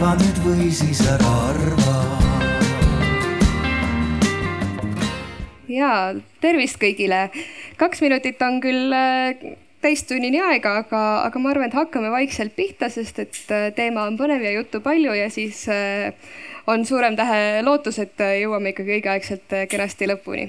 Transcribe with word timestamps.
arva 0.00 0.14
nüüd 0.16 0.38
või 0.40 0.66
siis 0.72 1.00
ära 1.04 1.30
arva. 1.50 1.96
ja 5.68 5.90
tervist 6.40 6.78
kõigile. 6.80 7.28
kaks 7.76 8.00
minutit 8.00 8.40
on 8.40 8.62
küll 8.64 8.94
äh, 8.96 9.36
täistunnini 9.84 10.40
aega, 10.40 10.78
aga, 10.86 11.02
aga 11.26 11.42
ma 11.44 11.52
arvan, 11.52 11.68
et 11.68 11.76
hakkame 11.76 12.08
vaikselt 12.14 12.56
pihta, 12.56 12.88
sest 12.88 13.20
et 13.20 13.52
äh, 13.52 13.68
teema 13.76 14.06
on 14.08 14.16
põnev 14.16 14.40
ja 14.40 14.54
juttu 14.56 14.80
palju 14.80 15.12
ja 15.12 15.28
siis 15.28 15.66
äh, 15.68 16.16
on 16.64 16.88
suurem 16.88 17.20
tähe 17.20 17.60
lootus, 17.60 18.00
et 18.00 18.24
jõuame 18.40 18.72
ikkagi 18.72 18.96
õigeaegselt 18.96 19.56
kenasti 19.68 20.08
lõpuni. 20.08 20.48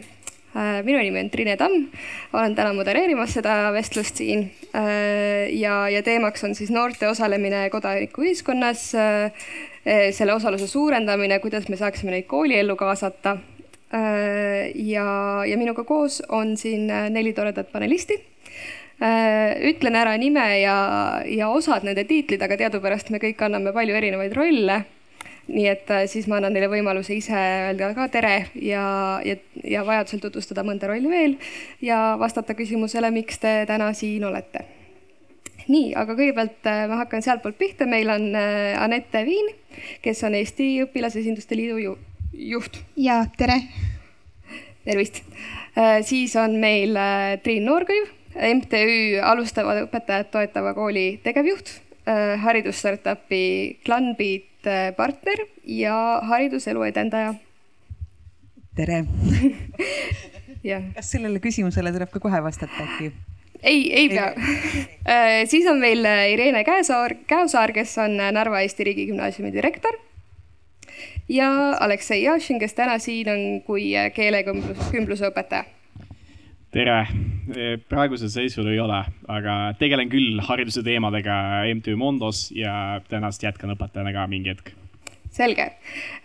Minu 0.54 1.00
nimi 1.00 1.22
on 1.22 1.30
Trine 1.32 1.56
Tamm, 1.60 1.86
olen 2.34 2.56
täna 2.58 2.74
modereerimas 2.76 3.36
seda 3.38 3.72
vestlust 3.76 4.20
siin. 4.20 4.50
Ja, 4.74 5.76
ja 5.90 6.02
teemaks 6.04 6.44
on 6.44 6.55
siis 6.55 6.72
noorte 6.72 7.08
osalemine 7.08 7.70
kodanikuühiskonnas, 7.72 8.84
selle 10.18 10.34
osaluse 10.36 10.68
suurendamine, 10.68 11.40
kuidas 11.40 11.70
me 11.72 11.80
saaksime 11.80 12.12
neid 12.16 12.28
kooliellu 12.32 12.76
kaasata. 12.80 13.38
Ja, 13.92 15.08
ja 15.48 15.58
minuga 15.59 15.84
koos 15.88 16.22
on 16.30 16.58
siin 16.59 16.88
neli 16.88 17.34
toredat 17.36 17.72
panelisti. 17.72 18.20
Äh, 19.02 19.58
ütlen 19.66 19.95
ära 19.98 20.14
nime 20.22 20.44
ja, 20.62 20.76
ja 21.26 21.48
osad 21.50 21.88
nende 21.88 22.04
tiitlid, 22.06 22.44
aga 22.45 22.54
teadupärast 22.59 23.09
me 23.09 23.18
kõik 23.23 23.40
anname 23.42 23.73
palju 23.73 23.95
erinevaid 23.98 24.36
rolle. 24.38 24.76
Nii 25.52 25.68
et 25.68 25.90
äh, 25.91 26.05
siis 26.10 26.28
ma 26.32 26.40
annan 26.40 26.54
neile 26.55 26.70
võimaluse 26.72 27.16
ise 27.18 27.38
öelda 27.38 27.92
ka 27.98 28.08
tere 28.14 28.36
ja, 28.55 28.84
ja, 29.26 29.38
ja 29.68 29.84
vajadusel 29.88 30.22
tutvustada 30.23 30.64
mõnda 30.68 30.90
rolli 30.92 31.12
veel 31.12 31.36
ja 31.84 32.16
vastata 32.20 32.55
küsimusele, 32.58 33.12
miks 33.14 33.42
te 33.42 33.62
täna 33.70 33.92
siin 33.98 34.26
olete. 34.28 34.66
nii, 35.68 35.92
aga 35.95 36.16
kõigepealt 36.16 36.72
äh, 36.72 36.86
ma 36.92 37.02
hakkan 37.04 37.26
sealtpoolt 37.26 37.59
pihta, 37.59 37.88
meil 37.90 38.09
on 38.09 38.31
Anette 38.36 39.25
Viin, 39.28 39.52
kes 40.02 40.23
on 40.28 40.36
Eesti 40.40 40.73
Õpilasesinduste 40.86 41.59
Liidu 41.59 41.78
ju, 41.81 41.97
juht. 42.34 42.81
ja 42.95 43.23
tere. 43.38 43.62
tervist. 44.86 45.22
siis 46.03 46.34
on 46.36 46.58
meil 46.59 46.97
Triin 47.44 47.64
Noorkõiv 47.68 48.09
MTÜ 48.36 49.20
Alustavad 49.23 49.81
õpetajad 49.86 50.30
toetava 50.31 50.73
kooli 50.75 51.20
tegevjuht, 51.23 51.73
äh, 52.08 52.40
haridusstartupi 52.42 53.80
Clanbeat 53.86 54.47
äh, 54.47 54.50
partner 54.98 55.45
ja 55.64 55.95
hariduselu 56.30 56.84
edendaja. 56.84 57.34
tere 58.76 59.03
kas 60.95 61.12
sellele 61.12 61.42
küsimusele 61.44 61.92
tuleb 61.94 62.12
ka 62.14 62.20
kohe 62.20 62.44
vastata 62.44 62.86
äkki? 62.86 63.12
ei, 63.64 63.94
ei 63.94 64.09
pea. 64.09 64.31
Äh, 65.12 65.48
siis 65.50 65.66
on 65.68 65.80
meil 65.81 66.06
Irene 66.06 66.64
Käesaar, 66.64 67.16
Käosaar, 67.28 67.73
kes 67.73 67.98
on 67.98 68.16
Narva 68.18 68.62
Eesti 68.62 68.84
Riigigümnaasiumi 68.84 69.53
direktor. 69.53 69.98
ja 71.30 71.52
Aleksei 71.80 72.23
Jašin, 72.23 72.59
kes 72.59 72.73
täna 72.73 73.00
siin 73.00 73.30
on 73.30 73.46
kui 73.66 73.92
keelekümbluse 74.16 75.30
õpetaja 75.31 75.66
tere, 76.72 76.97
praegusel 77.91 78.31
seisul 78.31 78.69
ei 78.72 78.80
ole, 78.80 79.02
aga 79.31 79.55
tegelen 79.80 80.11
küll 80.11 80.39
hariduse 80.47 80.83
teemadega 80.86 81.33
MTÜ 81.75 81.97
Mondos 82.00 82.47
ja 82.55 83.02
tõenäoliselt 83.09 83.50
jätkan 83.50 83.75
õpetajana 83.75 84.13
ka 84.16 84.28
mingi 84.31 84.53
hetk. 84.53 84.72
selge 85.31 85.63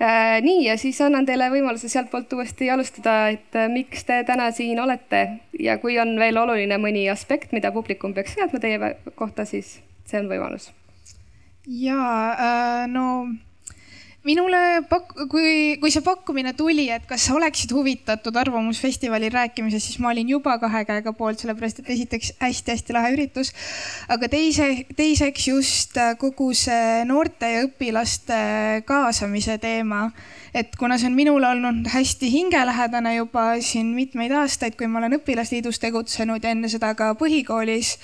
äh,. 0.03 0.39
nii, 0.43 0.65
ja 0.67 0.77
siis 0.79 1.01
annan 1.03 1.27
teile 1.27 1.47
võimaluse 1.51 1.91
sealtpoolt 1.91 2.33
uuesti 2.33 2.71
alustada, 2.71 3.29
et 3.35 3.59
äh, 3.59 3.69
miks 3.71 4.07
te 4.07 4.23
täna 4.27 4.51
siin 4.51 4.81
olete 4.83 5.41
ja 5.59 5.79
kui 5.83 5.99
on 5.99 6.15
veel 6.19 6.39
oluline 6.39 6.79
mõni 6.83 7.07
aspekt, 7.11 7.53
mida 7.53 7.73
publikum 7.75 8.15
peaks 8.15 8.35
teadma 8.39 8.63
teie 8.63 8.95
kohta, 9.15 9.45
siis 9.45 9.81
see 10.07 10.23
on 10.23 10.31
võimalus. 10.31 10.71
ja 11.67 12.03
äh, 12.35 12.87
no 12.91 13.27
minule 14.27 14.61
pak-, 14.91 15.15
kui, 15.31 15.77
kui 15.81 15.93
see 15.95 16.03
pakkumine 16.05 16.53
tuli, 16.59 16.89
et 16.93 17.05
kas 17.09 17.29
sa 17.29 17.37
oleksid 17.39 17.73
huvitatud 17.75 18.37
Arvamusfestivalil 18.37 19.33
rääkimisest, 19.35 19.91
siis 19.91 20.01
ma 20.03 20.11
olin 20.11 20.33
juba 20.35 20.57
kahe 20.63 20.83
käega 20.89 21.13
poolt, 21.17 21.41
sellepärast 21.43 21.83
et 21.83 21.93
esiteks 21.95 22.33
hästi-hästi 22.43 22.97
lahe 22.97 23.13
üritus. 23.15 23.53
aga 24.13 24.29
teise, 24.33 24.69
teiseks 24.99 25.47
just 25.49 26.01
kogu 26.23 26.53
see 26.57 27.05
noorte 27.09 27.53
ja 27.53 27.63
õpilaste 27.69 28.41
kaasamise 28.89 29.59
teema 29.63 30.09
et 30.57 30.77
kuna 30.81 30.97
see 30.99 31.11
on 31.11 31.17
minule 31.17 31.49
olnud 31.49 31.89
hästi 31.93 32.31
hingelähedane 32.33 33.15
juba 33.17 33.45
siin 33.65 33.91
mitmeid 33.97 34.33
aastaid, 34.33 34.77
kui 34.79 34.89
ma 34.89 35.03
olen 35.03 35.19
õpilasliidus 35.19 35.81
tegutsenud 35.83 36.45
ja 36.45 36.53
enne 36.55 36.71
seda 36.73 36.95
ka 36.97 37.11
põhikoolis 37.21 37.97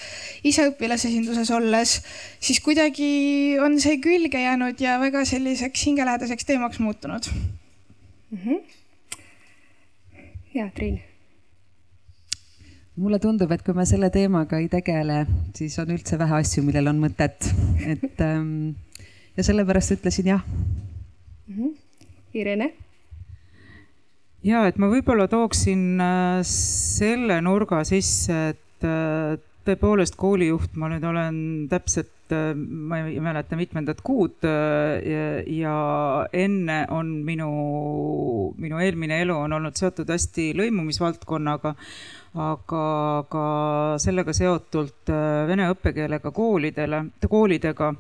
ise 0.49 0.69
õpilasesinduses 0.73 1.53
olles, 1.57 1.95
siis 2.41 2.61
kuidagi 2.65 3.13
on 3.63 3.79
see 3.81 3.97
külge 4.05 4.43
jäänud 4.43 4.81
ja 4.85 4.99
väga 5.01 5.25
selliseks 5.29 5.87
hingelähedaseks 5.89 6.45
teemaks 6.51 6.83
muutunud 6.85 7.31
mm. 7.33 8.39
-hmm. 8.45 8.61
ja 10.55 10.69
Triin 10.75 11.01
mulle 12.97 13.19
tundub, 13.19 13.51
et 13.53 13.63
kui 13.65 13.75
me 13.75 13.87
selle 13.89 14.11
teemaga 14.13 14.59
ei 14.61 14.69
tegele, 14.69 15.25
siis 15.57 15.79
on 15.81 15.95
üldse 15.95 16.19
vähe 16.21 16.43
asju, 16.43 16.63
millel 16.67 16.93
on 16.93 17.01
mõtet, 17.01 17.49
et 17.89 18.21
ähm, 18.21 18.75
ja 19.37 19.45
sellepärast 19.47 19.97
ütlesin 19.97 20.29
jah 20.35 20.45
mm. 20.45 21.57
-hmm. 21.57 21.82
Irene? 22.35 22.73
ja 24.47 24.65
et 24.69 24.79
ma 24.81 24.91
võib-olla 24.91 25.29
tooksin 25.31 26.03
äh, 26.03 26.41
selle 26.49 27.39
nurga 27.45 27.83
sisse, 27.87 28.39
et 28.55 28.87
äh, 28.87 29.37
tõepoolest 29.67 30.19
koolijuht 30.19 30.75
ma 30.79 30.89
nüüd 30.91 31.05
olen 31.07 31.37
täpselt, 31.71 32.11
äh, 32.35 32.51
ma 32.57 33.03
ei 33.05 33.21
mäleta, 33.23 33.59
mitmendat 33.59 34.03
kuud 34.03 34.43
ja, 34.43 35.23
ja 35.47 35.77
enne 36.35 36.81
on 36.91 37.15
minu, 37.27 37.53
minu 38.59 38.83
eelmine 38.83 39.23
elu 39.23 39.39
on 39.45 39.55
olnud 39.61 39.79
seotud 39.79 40.11
hästi 40.11 40.51
lõimumisvaldkonnaga, 40.59 41.77
aga 42.43 42.85
ka 43.31 43.47
sellega 44.03 44.35
seotult 44.35 45.13
vene 45.47 45.71
õppekeelega 45.71 46.33
koolidele, 46.35 47.05
koolidega. 47.29 47.95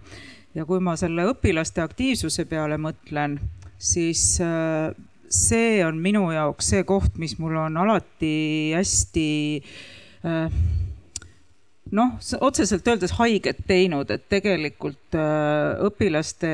ja 0.56 0.64
kui 0.69 0.81
ma 0.84 0.97
selle 1.00 1.28
õpilaste 1.31 1.84
aktiivsuse 1.84 2.49
peale 2.49 2.81
mõtlen 2.81 3.38
siis 3.82 4.22
äh, 4.41 4.93
see 5.32 5.81
on 5.84 5.98
minu 6.03 6.28
jaoks 6.31 6.70
see 6.75 6.84
koht, 6.87 7.19
mis 7.19 7.34
mul 7.41 7.56
on 7.65 7.81
alati 7.82 8.37
hästi 8.76 9.28
äh, 10.28 10.54
noh, 11.93 12.12
otseselt 12.41 12.87
öeldes 12.88 13.16
haiget 13.19 13.65
teinud, 13.69 14.10
et 14.15 14.28
tegelikult 14.32 15.16
äh, 15.19 15.81
õpilaste 15.88 16.53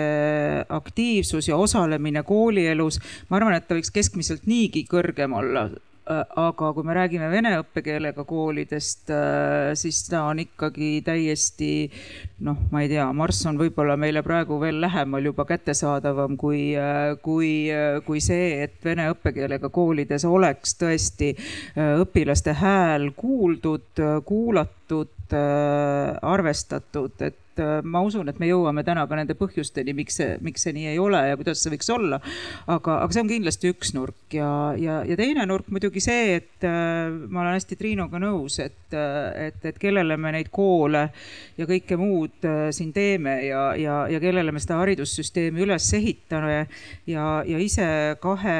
aktiivsus 0.78 1.50
ja 1.50 1.58
osalemine 1.60 2.24
koolielus, 2.26 3.00
ma 3.28 3.38
arvan, 3.38 3.58
et 3.58 3.68
ta 3.68 3.76
võiks 3.78 3.92
keskmiselt 3.94 4.48
niigi 4.50 4.86
kõrgem 4.88 5.36
olla 5.36 5.68
aga 6.08 6.70
kui 6.72 6.86
me 6.86 6.94
räägime 6.96 7.28
vene 7.30 7.52
õppekeelega 7.60 8.24
koolidest, 8.28 9.10
äh, 9.12 9.72
siis 9.78 10.00
ta 10.08 10.22
on 10.30 10.40
ikkagi 10.42 11.02
täiesti 11.04 11.70
noh, 12.46 12.56
ma 12.72 12.82
ei 12.84 12.90
tea, 12.92 13.06
Marss 13.16 13.46
on 13.50 13.58
võib-olla 13.60 13.98
meile 14.00 14.22
praegu 14.26 14.58
veel 14.62 14.80
lähemal 14.80 15.28
juba 15.28 15.44
kättesaadavam 15.48 16.38
kui, 16.40 16.72
äh, 16.78 17.12
kui, 17.24 17.50
kui 18.06 18.22
see, 18.24 18.62
et 18.64 18.78
vene 18.84 19.10
õppekeelega 19.12 19.68
koolides 19.74 20.24
oleks 20.28 20.78
tõesti 20.80 21.34
õpilaste 21.76 22.54
hääl 22.56 23.10
kuuldud, 23.16 24.00
kuulatud, 24.24 25.36
arvestatud, 26.24 27.20
et 27.20 27.47
et 27.58 27.64
äh, 27.64 27.82
ma 27.82 28.02
usun, 28.06 28.28
et 28.30 28.38
me 28.40 28.48
jõuame 28.48 28.84
täna 28.86 29.04
ka 29.08 29.18
nende 29.18 29.34
põhjusteni, 29.38 29.94
miks 29.96 30.18
see, 30.20 30.36
miks 30.44 30.64
see 30.64 30.74
nii 30.76 30.92
ei 30.92 31.00
ole 31.02 31.20
ja 31.30 31.38
kuidas 31.38 31.62
see 31.62 31.72
võiks 31.74 31.90
olla. 31.92 32.20
aga, 32.66 32.98
aga 33.04 33.14
see 33.14 33.24
on 33.24 33.30
kindlasti 33.30 33.72
üks 33.72 33.92
nurk 33.96 34.34
ja, 34.34 34.50
ja, 34.78 35.00
ja 35.08 35.18
teine 35.18 35.46
nurk 35.48 35.70
muidugi 35.74 36.02
see, 36.04 36.38
et 36.38 36.66
äh, 36.66 37.08
ma 37.10 37.42
olen 37.42 37.56
hästi 37.56 37.78
Triinuga 37.78 38.20
nõus, 38.22 38.58
et, 38.62 38.94
äh, 38.94 39.48
et, 39.48 39.60
et 39.72 39.80
kellele 39.80 40.16
me 40.20 40.32
neid 40.36 40.52
koole 40.54 41.08
ja 41.58 41.68
kõike 41.68 41.98
muud 41.98 42.46
siin 42.74 42.92
teeme 42.94 43.38
ja, 43.46 43.62
ja, 43.78 43.98
ja 44.10 44.22
kellele 44.22 44.54
me 44.54 44.62
seda 44.62 44.78
haridussüsteemi 44.82 45.64
üles 45.66 45.90
ehitame 45.98 46.58
ja, 47.08 47.26
ja 47.46 47.62
ise 47.62 47.88
kahe 48.22 48.58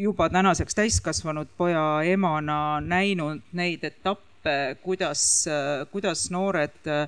juba 0.00 0.30
tänaseks 0.30 0.78
täiskasvanud 0.78 1.50
poja 1.58 1.84
emana 2.06 2.80
näinud 2.84 3.42
neid 3.56 3.84
etappe 3.86 4.29
kuidas, 4.82 5.22
kuidas 5.92 6.30
noored 6.30 6.88
äh, 6.88 7.06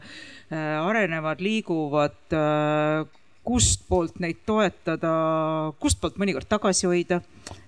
arenevad, 0.82 1.40
liiguvad, 1.40 2.20
äh, 2.36 3.06
kustpoolt 3.44 4.20
neid 4.22 4.44
toetada, 4.46 5.12
kustpoolt 5.82 6.18
mõnikord 6.20 6.46
tagasi 6.48 6.86
hoida. 6.86 7.20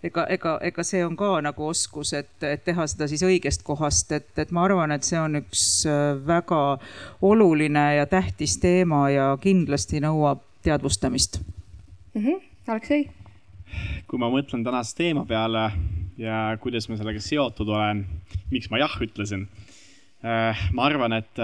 ega, 0.02 0.26
ega, 0.30 0.54
ega 0.62 0.84
see 0.86 1.02
on 1.04 1.16
ka 1.18 1.40
nagu 1.42 1.66
oskus, 1.66 2.12
et, 2.14 2.30
et 2.46 2.62
teha 2.64 2.86
seda 2.86 3.08
siis 3.10 3.24
õigest 3.26 3.64
kohast, 3.66 4.12
et, 4.12 4.30
et 4.38 4.52
ma 4.54 4.64
arvan, 4.68 4.94
et 4.94 5.02
see 5.02 5.18
on 5.18 5.40
üks 5.40 5.64
äh, 5.90 6.14
väga 6.26 6.78
oluline 7.22 7.84
ja 7.96 8.06
tähtis 8.06 8.56
teema 8.62 9.08
ja 9.10 9.32
kindlasti 9.40 10.00
nõuab 10.04 10.44
teadvustamist 10.62 11.40
mm. 12.14 12.22
-hmm. 12.22 12.40
Aleksei? 12.68 13.10
kui 14.06 14.18
ma 14.18 14.30
mõtlen 14.30 14.64
tänase 14.64 14.96
teema 14.96 15.24
peale 15.26 15.72
ja 16.20 16.56
kuidas 16.62 16.88
ma 16.88 16.98
sellega 16.98 17.22
seotud 17.22 17.70
olen, 17.74 18.04
miks 18.52 18.70
ma 18.72 18.80
jah 18.82 18.94
ütlesin. 19.02 19.48
ma 20.72 20.86
arvan, 20.86 21.12
et 21.18 21.40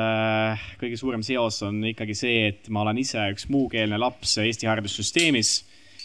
kõige 0.80 0.96
suurem 0.96 1.22
seos 1.26 1.60
on 1.66 1.82
ikkagi 1.90 2.14
see, 2.16 2.46
et 2.48 2.70
ma 2.72 2.84
olen 2.84 2.98
ise 3.02 3.26
üks 3.34 3.48
muukeelne 3.52 3.98
laps 4.00 4.38
Eesti 4.40 4.66
haridussüsteemis, 4.70 5.50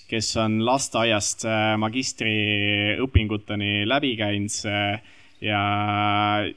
kes 0.09 0.33
on 0.41 0.59
lasteaiast 0.65 1.45
magistriõpinguteni 1.81 3.85
läbi 3.87 4.15
käinud 4.19 4.57
ja, 5.45 5.61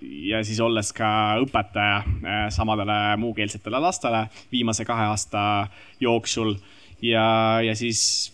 ja 0.03 0.41
siis 0.45 0.59
olles 0.65 0.91
ka 0.97 1.11
õpetaja 1.45 2.51
samadele 2.55 2.99
muukeelsetele 3.23 3.81
lastele 3.83 4.27
viimase 4.53 4.87
kahe 4.89 5.07
aasta 5.13 5.43
jooksul 6.01 6.57
ja, 7.03 7.61
ja 7.63 7.77
siis 7.79 8.33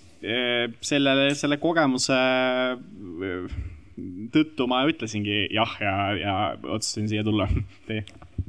selle, 0.80 1.34
selle 1.36 1.58
kogemuse 1.60 2.18
tõttu 4.34 4.66
ma 4.70 4.82
ütlesingi 4.90 5.46
jah 5.54 5.78
ja, 5.82 5.94
ja 6.18 6.34
otsustasin 6.58 7.08
siia 7.10 7.24
tulla 7.26 7.46
teie 7.86 8.02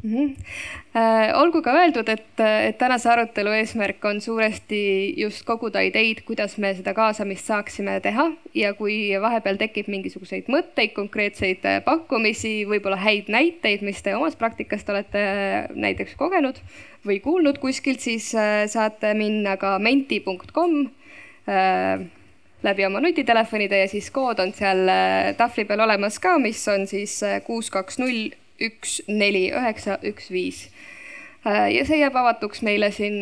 mm. 0.04 0.14
-hmm. 0.14 1.36
Olgu 1.42 1.62
ka 1.62 1.74
öeldud, 1.74 2.10
et, 2.10 2.40
et 2.40 2.78
tänase 2.78 3.10
arutelu 3.10 3.54
eesmärk 3.60 4.06
on 4.06 4.22
suuresti 4.22 5.14
just 5.18 5.46
koguda 5.46 5.82
ideid, 5.86 6.24
kuidas 6.26 6.58
me 6.58 6.74
seda 6.74 6.94
kaasamist 6.94 7.46
saaksime 7.46 8.00
teha 8.02 8.32
ja 8.54 8.74
kui 8.74 9.14
vahepeal 9.22 9.58
tekib 9.62 9.88
mingisuguseid 9.88 10.50
mõtteid, 10.50 10.94
konkreetseid 10.98 11.66
pakkumisi, 11.86 12.66
võib-olla 12.66 12.98
häid 12.98 13.30
näiteid, 13.30 13.82
mis 13.82 14.02
te 14.02 14.16
omast 14.16 14.40
praktikast 14.40 14.90
olete 14.90 15.26
näiteks 15.76 16.16
kogenud 16.16 16.62
või 17.06 17.20
kuulnud 17.22 17.58
kuskilt, 17.58 18.00
siis 18.00 18.34
saate 18.68 19.14
minna 19.14 19.58
ka 19.58 19.78
menti.com 19.80 20.86
läbi 22.66 22.86
oma 22.86 23.00
nutitelefonide 23.02 23.80
ja 23.80 23.88
siis 23.88 24.10
kood 24.12 24.40
on 24.40 24.54
seal 24.58 24.90
äh, 24.90 25.36
tahvli 25.38 25.66
peal 25.70 25.86
olemas 25.86 26.20
ka, 26.20 26.38
mis 26.42 26.64
on 26.72 26.88
siis 26.90 27.20
äh, 27.24 27.38
kuus, 27.46 27.70
kaks, 27.74 28.00
null, 28.02 28.32
üks, 28.62 29.00
neli, 29.08 29.48
üheksa, 29.54 30.00
üks, 30.06 30.32
viis. 30.34 30.66
Äh, 31.46 31.70
ja 31.76 31.86
see 31.86 32.02
jääb 32.02 32.18
avatuks 32.18 32.64
meile 32.66 32.92
siin 32.96 33.22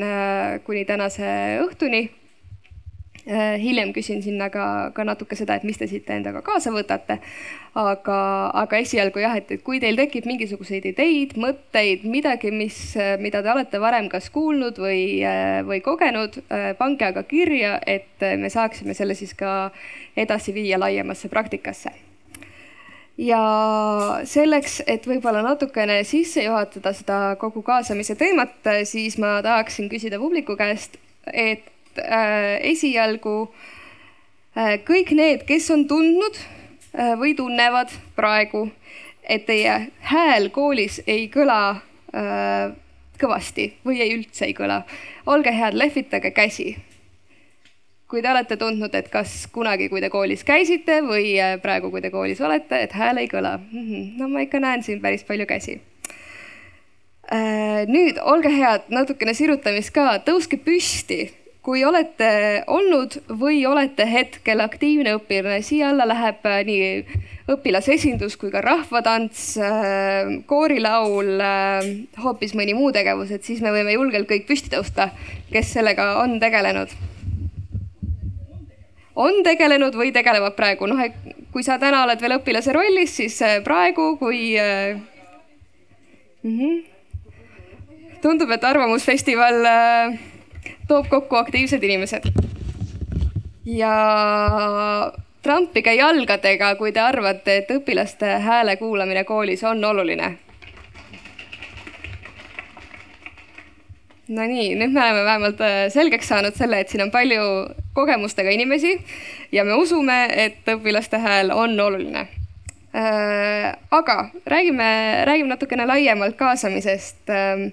kuni 0.66 0.86
tänase 0.88 1.32
õhtuni 1.66 2.06
Äh, 2.08 2.23
hiljem 3.26 3.94
küsin 3.96 4.22
sinna 4.24 4.50
ka, 4.52 4.92
ka 4.96 5.06
natuke 5.08 5.38
seda, 5.40 5.56
et 5.56 5.64
mis 5.64 5.78
te 5.80 5.88
siit 5.88 6.10
endaga 6.12 6.42
kaasa 6.44 6.74
võtate. 6.76 7.20
aga, 7.74 8.18
aga 8.62 8.78
esialgu 8.84 9.24
jah, 9.24 9.34
et, 9.40 9.50
et 9.56 9.64
kui 9.66 9.80
teil 9.82 9.98
tekib 9.98 10.28
mingisuguseid 10.30 10.86
ideid, 10.92 11.34
mõtteid, 11.42 12.04
midagi, 12.06 12.52
mis, 12.54 12.78
mida 13.24 13.42
te 13.42 13.50
olete 13.50 13.82
varem 13.82 14.12
kas 14.12 14.30
kuulnud 14.30 14.78
või, 14.78 15.24
või 15.66 15.82
kogenud, 15.82 16.38
äh, 16.54 16.72
pange 16.78 17.08
aga 17.10 17.24
kirja, 17.26 17.80
et 17.88 18.22
me 18.38 18.54
saaksime 18.54 18.94
selle 18.94 19.18
siis 19.18 19.34
ka 19.34 19.72
edasi 20.16 20.54
viia 20.54 20.78
laiemasse 20.78 21.32
praktikasse 21.34 21.94
ja 23.18 23.42
selleks, 24.26 24.82
et 24.90 25.06
võib-olla 25.08 25.44
natukene 25.46 26.00
sisse 26.08 26.46
juhatada 26.46 26.94
seda 26.98 27.20
kogu 27.42 27.62
kaasamise 27.66 28.16
teemat, 28.20 28.56
siis 28.90 29.20
ma 29.22 29.38
tahaksin 29.46 29.90
küsida 29.92 30.20
publiku 30.22 30.58
käest, 30.58 30.98
et 31.30 31.73
äh, 32.00 32.60
esialgu 32.74 33.36
äh, 34.58 34.80
kõik 34.86 35.14
need, 35.18 35.46
kes 35.50 35.70
on 35.74 35.88
tundnud 35.88 36.38
äh, 36.38 37.14
või 37.20 37.36
tunnevad 37.38 37.94
praegu, 38.16 38.68
et 39.24 39.46
teie 39.48 39.76
hääl 40.12 40.50
koolis 40.54 41.02
ei 41.08 41.28
kõla 41.32 41.60
äh, 42.14 42.74
kõvasti 43.20 43.70
või 43.86 44.02
ei 44.04 44.16
üldse 44.18 44.48
ei 44.50 44.56
kõla, 44.58 44.82
olge 45.26 45.54
head, 45.54 45.78
lehvitage 45.78 46.32
käsi. 46.32 46.76
kui 48.14 48.22
te 48.22 48.30
olete 48.30 48.58
tundnud, 48.62 48.94
et 48.94 49.08
kas 49.10 49.48
kunagi, 49.50 49.88
kui 49.90 50.02
te 50.02 50.10
koolis 50.14 50.44
käisite 50.46 51.00
või 51.02 51.34
äh, 51.42 51.56
praegu, 51.62 51.90
kui 51.92 52.02
te 52.02 52.12
koolis 52.14 52.42
olete, 52.42 52.84
et 52.84 52.92
hääl 52.92 53.18
ei 53.18 53.28
kõla. 53.28 53.58
-hmm. 53.58 54.20
no 54.20 54.28
ma 54.28 54.44
ikka 54.46 54.60
näen 54.60 54.84
siin 54.84 55.02
päris 55.02 55.24
palju 55.24 55.46
käsi 55.46 55.82
äh, 57.34 57.88
nüüd 57.88 58.20
olge 58.22 58.50
head, 58.50 58.90
natukene 58.90 59.34
sirutamist 59.34 59.94
ka, 59.94 60.20
tõuske 60.26 60.58
püsti 60.58 61.32
kui 61.64 61.84
olete 61.88 62.64
olnud 62.68 63.16
või 63.40 63.62
olete 63.66 64.04
hetkel 64.10 64.60
aktiivne 64.60 65.14
õpilane, 65.16 65.62
siia 65.64 65.94
alla 65.94 66.04
läheb 66.10 66.44
äh, 66.50 66.60
nii 66.68 67.22
õpilasesindus 67.54 68.36
kui 68.40 68.52
ka 68.52 68.60
rahvatants, 68.64 69.46
äh, 69.64 70.34
koorilaul, 70.50 71.32
äh, 71.40 71.88
hoopis 72.24 72.56
mõni 72.60 72.76
muu 72.76 72.92
tegevus, 72.96 73.32
et 73.32 73.48
siis 73.48 73.64
me 73.64 73.72
võime 73.72 73.96
julgelt 73.96 74.28
kõik 74.28 74.44
püsti 74.50 74.74
tõusta, 74.76 75.10
kes 75.54 75.72
sellega 75.78 76.18
on 76.24 76.36
tegelenud. 76.44 76.92
on 79.16 79.44
tegelenud 79.46 79.96
või 79.96 80.12
tegelevad 80.12 80.56
praegu, 80.58 80.88
noh, 80.90 81.00
et 81.00 81.14
kui 81.54 81.64
sa 81.64 81.78
täna 81.80 82.04
oled 82.04 82.22
veel 82.22 82.40
õpilase 82.40 82.74
rollis, 82.74 83.16
siis 83.16 83.40
praegu, 83.64 84.18
kui 84.18 84.58
mm. 86.44 86.60
-hmm. 86.60 86.84
tundub, 88.22 88.52
et 88.52 88.64
Arvamusfestival 88.64 89.66
äh, 89.66 90.20
toob 90.88 91.10
kokku 91.10 91.36
aktiivsed 91.36 91.84
inimesed. 91.84 92.30
ja 93.66 93.94
trampige 95.42 95.94
jalgadega, 95.94 96.76
kui 96.76 96.92
te 96.92 97.00
arvate, 97.00 97.58
et 97.58 97.72
õpilaste 97.72 98.38
hääle 98.44 98.76
kuulamine 98.78 99.24
koolis 99.24 99.64
on 99.64 99.84
oluline. 99.86 100.38
Nonii, 104.28 104.76
nüüd 104.80 104.94
me 104.96 105.02
oleme 105.04 105.24
vähemalt 105.26 105.62
äh, 105.62 105.80
selgeks 105.92 106.28
saanud 106.32 106.56
selle, 106.56 106.80
et 106.80 106.90
siin 106.90 107.04
on 107.04 107.12
palju 107.12 107.42
kogemustega 107.94 108.54
inimesi 108.56 108.96
ja 109.52 109.66
me 109.68 109.76
usume, 109.76 110.26
et 110.46 110.72
õpilaste 110.76 111.20
hääl 111.20 111.52
on 111.52 111.76
oluline 111.80 112.28
aga 112.94 114.30
räägime, 114.46 114.88
räägime 115.26 115.50
natukene 115.50 115.88
laiemalt 115.90 116.36
kaasamisest 116.38 117.30
äh, 117.34 117.64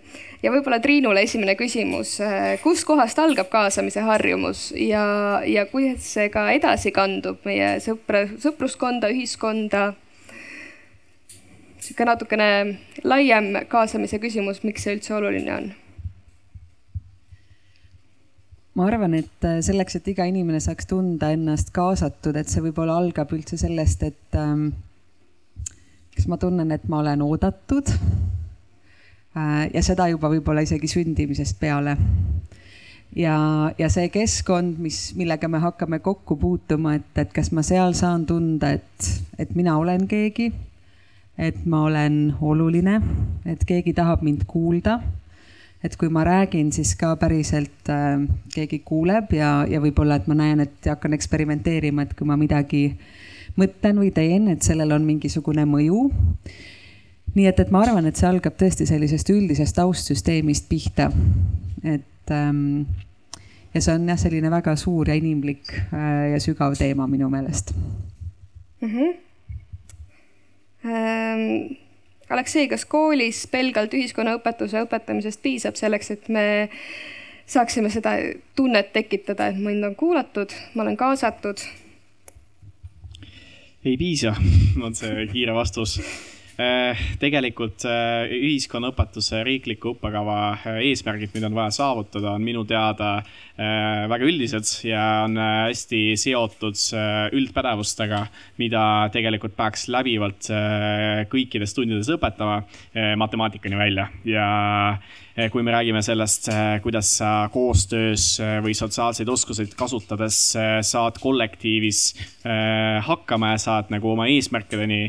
ja 0.43 0.53
võib-olla 0.53 0.81
Triinule 0.81 1.25
esimene 1.27 1.55
küsimus, 1.59 2.15
kuskohast 2.63 3.19
algab 3.21 3.51
kaasamise 3.53 4.01
harjumus 4.07 4.71
ja, 4.73 5.05
ja 5.45 5.67
kuidas 5.69 6.09
see 6.15 6.31
ka 6.33 6.47
edasi 6.57 6.93
kandub 6.97 7.45
meie 7.45 7.77
sõpra, 7.85 8.27
sõpruskonda, 8.41 9.13
ühiskonda? 9.13 9.91
niisugune 11.81 12.11
natukene 12.13 12.49
laiem 13.05 13.55
kaasamise 13.69 14.21
küsimus, 14.23 14.61
miks 14.65 14.85
see 14.85 14.97
üldse 14.97 15.15
oluline 15.17 15.55
on? 15.55 15.71
ma 18.79 18.87
arvan, 18.87 19.17
et 19.19 19.49
selleks, 19.67 19.99
et 19.99 20.09
iga 20.13 20.25
inimene 20.31 20.61
saaks 20.63 20.87
tunda 20.89 21.33
ennast 21.35 21.75
kaasatud, 21.77 22.37
et 22.39 22.49
see 22.49 22.63
võib-olla 22.65 22.97
algab 23.03 23.33
üldse 23.37 23.59
sellest, 23.61 24.07
et 24.07 24.39
ähm, 24.39 24.71
kas 26.21 26.29
ma 26.29 26.37
tunnen, 26.37 26.71
et 26.77 26.85
ma 26.93 27.01
olen 27.01 27.25
oodatud 27.25 27.89
Äh, 29.37 29.69
ja 29.75 29.83
seda 29.87 30.09
juba 30.11 30.27
võib-olla 30.33 30.65
isegi 30.67 30.89
sündimisest 30.91 31.61
peale. 31.61 31.95
ja, 33.15 33.37
ja 33.79 33.89
see 33.91 34.09
keskkond, 34.11 34.81
mis, 34.83 35.13
millega 35.15 35.47
me 35.49 35.61
hakkame 35.63 36.01
kokku 36.03 36.35
puutuma, 36.39 36.97
et, 36.99 37.13
et 37.19 37.31
kas 37.35 37.53
ma 37.55 37.63
seal 37.63 37.95
saan 37.95 38.27
tunda, 38.27 38.73
et, 38.75 39.11
et 39.39 39.55
mina 39.55 39.77
olen 39.79 40.09
keegi, 40.11 40.49
et 41.39 41.63
ma 41.63 41.85
olen 41.87 42.35
oluline, 42.43 42.99
et 43.47 43.63
keegi 43.67 43.95
tahab 43.95 44.27
mind 44.27 44.43
kuulda 44.51 44.99
et 45.81 45.95
kui 45.97 46.11
ma 46.13 46.27
räägin, 46.27 46.75
siis 46.75 46.97
ka 46.99 47.15
päriselt 47.17 47.87
äh, 47.87 48.19
keegi 48.51 48.83
kuuleb 48.83 49.31
ja, 49.39 49.61
ja 49.71 49.79
võib-olla, 49.79 50.19
et 50.19 50.27
ma 50.27 50.35
näen, 50.43 50.67
et 50.67 50.91
hakkan 50.91 51.15
eksperimenteerima, 51.15 52.03
et 52.03 52.19
kui 52.19 52.27
ma 52.27 52.35
midagi 52.37 52.89
mõtlen 53.57 53.99
või 53.99 54.11
teen, 54.15 54.49
et 54.49 54.63
sellel 54.63 54.93
on 54.93 55.07
mingisugune 55.07 55.65
mõju 55.67 56.11
nii 57.35 57.47
et, 57.47 57.61
et 57.63 57.71
ma 57.71 57.85
arvan, 57.85 58.07
et 58.09 58.19
see 58.19 58.29
algab 58.29 58.57
tõesti 58.59 58.87
sellisest 58.89 59.31
üldisest 59.31 59.77
taustsüsteemist 59.79 60.69
pihta. 60.71 61.11
et 61.85 62.35
ähm, 62.35 62.83
ja 63.75 63.83
see 63.83 63.95
on 63.95 64.09
jah, 64.09 64.19
selline 64.19 64.51
väga 64.51 64.75
suur 64.77 65.09
ja 65.09 65.17
inimlik 65.19 65.71
äh, 65.75 66.33
ja 66.35 66.41
sügav 66.43 66.75
teema 66.79 67.07
minu 67.07 67.31
meelest 67.31 67.75
mm. 68.81 68.89
-hmm. 68.89 69.17
Ähm, 70.81 71.77
Aleksei, 72.31 72.69
kas 72.69 72.85
koolis 72.85 73.47
pelgalt 73.47 73.95
ühiskonnaõpetuse 73.95 74.81
õpetamisest 74.87 75.43
piisab 75.43 75.75
selleks, 75.77 76.11
et 76.11 76.29
me 76.29 76.71
saaksime 77.47 77.91
seda 77.91 78.15
tunnet 78.57 78.93
tekitada, 78.93 79.51
et 79.51 79.59
mind 79.59 79.85
on 79.85 79.97
kuulatud, 79.97 80.55
ma 80.75 80.83
olen 80.83 80.97
kaasatud? 80.97 81.61
Ei 83.85 83.97
piisa, 83.97 84.35
on 84.85 84.95
see 84.97 85.27
kiire 85.33 85.57
vastus. 85.57 85.99
Äh, 86.61 86.99
tegelikult 87.23 87.87
äh, 87.89 88.29
ühiskonnaõpetuse 88.37 89.39
riikliku 89.47 89.95
õppekava 89.95 90.35
äh, 90.59 90.81
eesmärgid, 90.91 91.31
mida 91.33 91.49
on 91.49 91.57
vaja 91.57 91.73
saavutada, 91.73 92.35
on 92.35 92.45
minu 92.45 92.67
teada 92.69 93.21
väga 93.61 94.25
üldised 94.25 94.65
ja 94.89 95.03
on 95.27 95.35
hästi 95.37 96.15
seotud 96.17 96.79
üldpädevustega, 97.37 98.23
mida 98.57 98.85
tegelikult 99.13 99.53
peaks 99.53 99.85
läbivalt 99.93 100.49
kõikides 101.29 101.77
tundides 101.77 102.09
õpetama, 102.15 102.63
matemaatikani 103.21 103.77
välja. 103.77 104.07
Ja 104.25 104.47
kui 105.53 105.63
me 105.65 105.73
räägime 105.73 106.03
sellest, 106.05 106.49
kuidas 106.85 107.11
sa 107.21 107.49
koostöös 107.53 108.25
või 108.65 108.75
sotsiaalseid 108.77 109.29
oskuseid 109.31 109.73
kasutades 109.79 110.39
saad 110.87 111.19
kollektiivis 111.23 112.03
hakkama 113.07 113.55
ja 113.55 113.63
saad 113.63 113.91
nagu 113.95 114.13
oma 114.13 114.27
eesmärkideni 114.33 115.03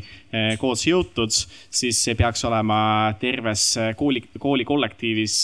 koos 0.62 0.86
jõutud, 0.88 1.34
siis 1.34 2.00
see 2.06 2.16
peaks 2.20 2.46
olema 2.48 2.82
terves 3.20 3.66
kooli, 4.00 4.24
kooli 4.40 4.68
kollektiivis, 4.68 5.38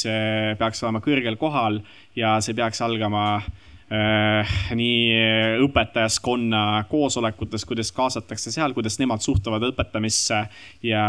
peaks 0.60 0.84
olema 0.86 1.04
kõrgel 1.04 1.40
kohal 1.42 1.82
ja 2.16 2.38
see 2.44 2.56
peaks 2.58 2.84
algama 2.86 3.28
Äh, 3.42 3.67
nii 3.88 5.62
õpetajaskonna 5.64 6.64
koosolekutes, 6.92 7.64
kuidas 7.70 7.94
kaasatakse 7.96 8.52
seal, 8.52 8.76
kuidas 8.76 9.00
nemad 9.00 9.24
suhtuvad 9.24 9.64
õpetamisse 9.70 10.42
ja, 10.84 11.06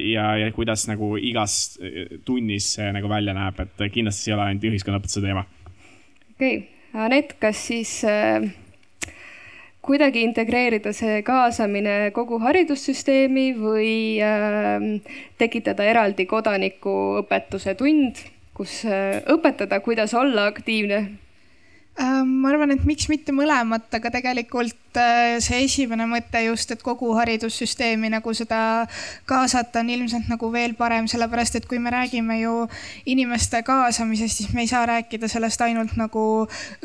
ja, 0.00 0.30
ja 0.40 0.48
kuidas 0.56 0.86
nagu 0.88 1.18
igas 1.20 1.76
tunnis 2.24 2.70
see 2.78 2.88
nagu 2.96 3.12
välja 3.12 3.36
näeb, 3.36 3.60
et 3.60 3.84
kindlasti 3.92 4.30
ei 4.32 4.38
ole 4.38 4.46
ainult 4.46 4.66
ühiskonnaõpetuse 4.70 5.24
teema. 5.26 5.44
okei 6.32 6.56
okay., 6.56 6.66
Anett, 6.96 7.34
kas 7.40 7.66
siis 7.68 7.90
äh, 8.08 8.46
kuidagi 9.84 10.22
integreerida 10.24 10.94
see 10.96 11.20
kaasamine 11.24 12.10
kogu 12.16 12.38
haridussüsteemi 12.40 13.50
või 13.60 13.92
äh, 14.24 14.86
tekitada 15.38 15.84
eraldi 15.84 16.24
kodanikuõpetuse 16.30 17.76
tund, 17.76 18.22
kus 18.56 18.80
äh, 18.88 19.20
õpetada, 19.28 19.82
kuidas 19.84 20.16
olla 20.16 20.48
aktiivne 20.48 21.02
ma 21.98 22.52
arvan, 22.52 22.70
et 22.70 22.84
miks 22.86 23.08
mitte 23.10 23.32
mõlemat, 23.34 23.88
aga 23.96 24.10
tegelikult 24.14 24.98
äh, 25.00 25.38
see 25.42 25.64
esimene 25.64 26.04
mõte 26.06 26.38
just, 26.44 26.70
et 26.70 26.82
kogu 26.84 27.08
haridussüsteemi 27.16 28.10
nagu 28.12 28.30
seda 28.38 28.86
kaasata 29.26 29.82
on 29.82 29.90
ilmselt 29.90 30.28
nagu 30.30 30.50
veel 30.54 30.76
parem, 30.78 31.08
sellepärast 31.10 31.58
et 31.58 31.66
kui 31.66 31.80
me 31.82 31.90
räägime 31.90 32.36
ju 32.38 32.52
inimeste 33.10 33.64
kaasamisest, 33.66 34.42
siis 34.42 34.52
me 34.54 34.62
ei 34.62 34.70
saa 34.70 34.84
rääkida 34.86 35.26
sellest 35.30 35.64
ainult 35.66 35.96
nagu 35.98 36.22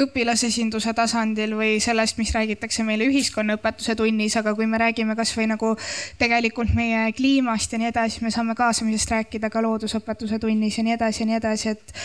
õpilasesinduse 0.01 0.95
tasandil 0.97 1.53
või 1.59 1.77
sellest, 1.83 2.17
mis 2.17 2.33
räägitakse 2.33 2.85
meile 2.87 3.05
ühiskonnaõpetuse 3.11 3.93
tunnis, 3.99 4.39
aga 4.41 4.55
kui 4.57 4.65
me 4.65 4.81
räägime 4.81 5.13
kasvõi 5.19 5.45
nagu 5.53 5.75
tegelikult 6.17 6.73
meie 6.73 7.11
kliimast 7.13 7.77
ja 7.77 7.83
nii 7.83 7.91
edasi, 7.91 8.25
me 8.25 8.33
saame 8.33 8.57
kaasamisest 8.57 9.13
rääkida 9.13 9.53
ka 9.53 9.61
loodusõpetuse 9.61 10.41
tunnis 10.41 10.81
ja 10.81 10.87
nii 10.89 10.97
edasi 10.97 11.21
ja 11.21 11.29
nii 11.29 11.39
edasi, 11.43 11.77
et 11.77 11.95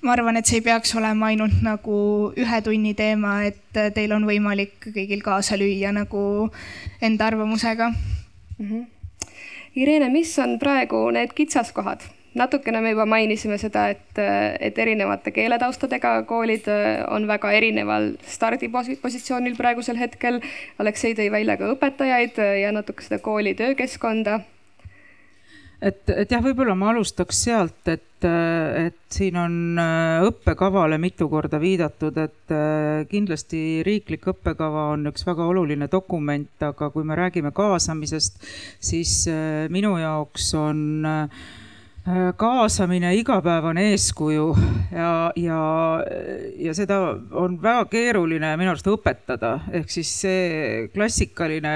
ma 0.00 0.16
arvan, 0.16 0.40
et 0.40 0.48
see 0.48 0.62
ei 0.62 0.66
peaks 0.72 0.96
olema 0.96 1.28
ainult 1.28 1.60
nagu 1.60 2.00
ühe 2.40 2.53
ühe 2.54 2.62
tunni 2.62 2.94
teema, 2.94 3.42
et 3.48 3.94
teil 3.94 4.12
on 4.14 4.26
võimalik 4.28 4.78
kõigil 4.86 5.22
kaasa 5.24 5.58
lüüa 5.58 5.92
nagu 5.94 6.50
enda 7.02 7.26
arvamusega 7.26 7.90
mm. 7.90 8.66
-hmm. 8.66 8.84
Irene, 9.74 10.08
mis 10.08 10.38
on 10.38 10.58
praegu 10.58 11.10
need 11.10 11.34
kitsaskohad? 11.34 12.04
natukene 12.34 12.80
me 12.80 12.90
juba 12.90 13.06
mainisime 13.06 13.58
seda, 13.58 13.88
et, 13.88 14.18
et 14.60 14.78
erinevate 14.78 15.30
keeletaustadega 15.30 16.22
koolid 16.26 16.66
on 17.08 17.26
väga 17.26 17.52
erineval 17.52 18.16
stardipositsioonil 18.26 19.54
praegusel 19.56 19.96
hetkel. 19.96 20.40
Aleksei 20.78 21.14
tõi 21.14 21.30
välja 21.30 21.56
ka 21.56 21.70
õpetajaid 21.76 22.40
ja 22.62 22.72
natuke 22.74 23.06
seda 23.06 23.18
kooli 23.22 23.54
töökeskkonda 23.54 24.40
et, 25.84 26.02
et 26.10 26.30
jah, 26.32 26.42
võib-olla 26.44 26.74
ma 26.78 26.90
alustaks 26.92 27.42
sealt, 27.46 27.88
et, 27.92 28.24
et 28.24 29.00
siin 29.12 29.36
on 29.40 29.56
äh, 29.80 30.24
õppekavale 30.24 30.98
mitu 31.02 31.28
korda 31.32 31.60
viidatud, 31.62 32.18
et 32.22 32.54
äh, 32.54 33.04
kindlasti 33.10 33.82
riiklik 33.86 34.28
õppekava 34.32 34.88
on 34.94 35.10
üks 35.12 35.26
väga 35.28 35.48
oluline 35.50 35.90
dokument, 35.92 36.54
aga 36.64 36.90
kui 36.94 37.04
me 37.06 37.18
räägime 37.18 37.52
kaasamisest, 37.56 38.40
siis 38.80 39.20
äh, 39.30 39.66
minu 39.72 39.96
jaoks 40.00 40.52
on 40.58 40.80
äh, 41.08 41.44
kaasamine, 42.36 43.14
igapäevane 43.16 43.86
eeskuju 43.94 44.50
ja, 44.92 45.32
ja, 45.36 45.60
ja 46.60 46.74
seda 46.76 46.98
on 47.32 47.56
väga 47.62 47.86
keeruline 47.88 48.50
minu 48.60 48.74
arust 48.74 48.90
õpetada, 48.92 49.54
ehk 49.72 49.88
siis 49.88 50.10
see 50.20 50.82
klassikaline 50.92 51.72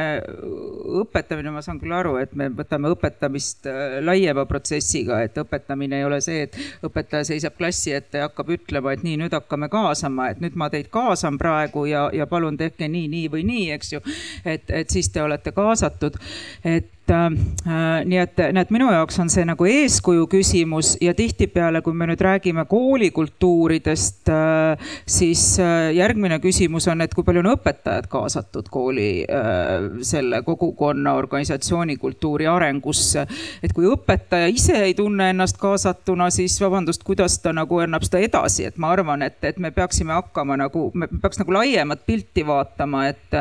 õpetamine, 1.00 1.52
ma 1.54 1.62
saan 1.64 1.80
küll 1.80 1.94
aru, 1.97 2.18
et 2.20 2.35
me 2.37 2.50
võtame 2.52 2.92
õpetamist 2.92 3.70
äh, 3.73 3.97
laiema 4.04 4.44
protsessiga, 4.50 5.23
et 5.25 5.40
õpetamine 5.40 6.02
ei 6.02 6.04
ole 6.04 6.20
see, 6.25 6.44
et 6.44 6.61
õpetaja 6.85 7.30
seisab 7.30 7.56
klassi 7.56 7.97
ette 7.97 8.20
ja 8.20 8.28
hakkab 8.28 8.52
ütlema, 8.58 8.92
et 8.92 9.06
nii, 9.08 9.16
nüüd 9.25 9.38
hakkame 9.38 9.70
kaasama, 9.73 10.28
et 10.35 10.44
nüüd 10.44 10.61
ma 10.61 10.68
teid 10.73 10.92
kaasan 10.92 11.40
praegu 11.40 11.87
ja, 11.88 12.08
ja 12.12 12.28
palun 12.28 12.61
tehke 12.61 12.85
nii, 12.85 13.08
nii 13.16 13.32
või 13.32 13.49
nii, 13.49 13.64
eks 13.78 13.97
ju. 13.97 14.04
et, 14.44 14.68
et 14.68 14.92
siis 14.92 15.08
te 15.08 15.25
olete 15.25 15.56
kaasatud, 15.56 16.20
et 16.68 16.92
äh, 17.11 18.05
nii 18.05 18.19
et 18.21 18.41
näed, 18.55 18.73
minu 18.75 18.91
jaoks 18.93 19.19
on 19.23 19.31
see 19.33 19.45
nagu 19.49 19.67
eeskuju 19.69 20.27
küsimus 20.31 20.95
ja 21.03 21.15
tihtipeale, 21.17 21.83
kui 21.85 21.97
me 21.97 22.09
nüüd 22.11 22.21
räägime 22.23 22.65
koolikultuuridest 22.69 24.31
äh,, 24.33 24.91
siis 25.07 25.43
äh, 25.62 25.91
järgmine 25.97 26.38
küsimus 26.43 26.88
on, 26.91 27.03
et 27.05 27.15
kui 27.15 27.27
palju 27.27 27.43
on 27.45 27.50
õpetajad 27.55 28.09
kaasatud 28.12 28.71
kooli 28.73 29.11
äh, 29.25 29.88
selle 30.07 30.43
kogukonna 30.47 31.15
organisatsiooni 31.19 31.97
kultuuri 31.97 32.47
arengusse. 32.47 33.27
et 33.62 33.73
kui 33.75 33.88
õpetaja 33.88 34.49
ise 34.53 34.77
ei 34.85 34.95
tunne 34.95 35.31
ennast 35.33 35.59
kaasatuna, 35.61 36.31
siis 36.35 36.59
vabandust, 36.61 37.05
kuidas 37.07 37.38
ta 37.43 37.53
nagu 37.57 37.81
annab 37.83 38.07
seda 38.07 38.23
edasi, 38.25 38.69
et 38.69 38.79
ma 38.79 38.93
arvan, 38.95 39.23
et, 39.27 39.38
et 39.45 39.59
me 39.59 39.71
peaksime 39.75 40.15
hakkama 40.17 40.59
nagu, 40.61 40.88
me 40.95 41.09
peaks 41.09 41.41
nagu 41.41 41.55
laiemat 41.57 42.05
pilti 42.07 42.45
vaatama, 42.47 43.07
et, 43.12 43.38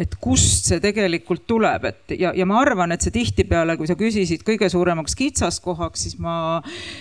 et 0.00 0.16
kust 0.20 0.70
see 0.70 0.80
tegelikult 0.82 1.46
tuleb, 1.48 1.86
et 1.90 2.16
ja, 2.20 2.32
ja 2.36 2.46
ma 2.48 2.60
arvan, 2.62 2.92
et 2.94 3.04
see 3.04 3.09
see 3.10 3.18
tihtipeale, 3.18 3.76
kui 3.76 3.88
sa 3.90 3.96
küsisid 3.98 4.44
kõige 4.46 4.70
suuremaks 4.70 5.16
kitsaskohaks, 5.18 6.06
siis 6.06 6.18
ma 6.22 6.60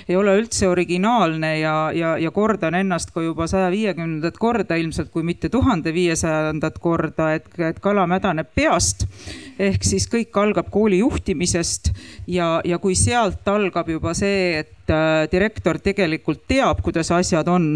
ei 0.10 0.18
ole 0.18 0.36
üldse 0.42 0.68
originaalne 0.70 1.54
ja, 1.60 1.76
ja, 1.96 2.16
ja 2.18 2.32
kordan 2.36 2.78
ennast 2.80 3.14
ka 3.16 3.24
juba 3.24 3.48
saja 3.48 3.70
viiekümnendat 3.74 4.38
korda 4.42 4.80
ilmselt, 4.80 5.12
kui 5.14 5.24
mitte 5.24 5.50
tuhande 5.54 5.94
viiesajandat 5.94 6.80
korda, 6.82 7.34
et, 7.38 7.48
et 7.60 7.80
kala 7.84 8.08
mädaneb 8.10 8.50
peast. 8.56 9.06
Ehk 9.60 9.84
siis 9.86 10.08
kõik 10.12 10.36
algab 10.40 10.70
kooli 10.72 11.02
juhtimisest 11.04 11.94
ja, 12.28 12.60
ja 12.66 12.80
kui 12.80 12.96
sealt 12.96 13.48
algab 13.48 13.90
juba 13.92 14.16
see, 14.18 14.60
et 14.64 14.76
Äh, 14.90 15.28
direktor 15.30 15.78
tegelikult 15.84 16.46
teab, 16.50 16.80
kuidas 16.82 17.12
asjad 17.14 17.48
on 17.52 17.76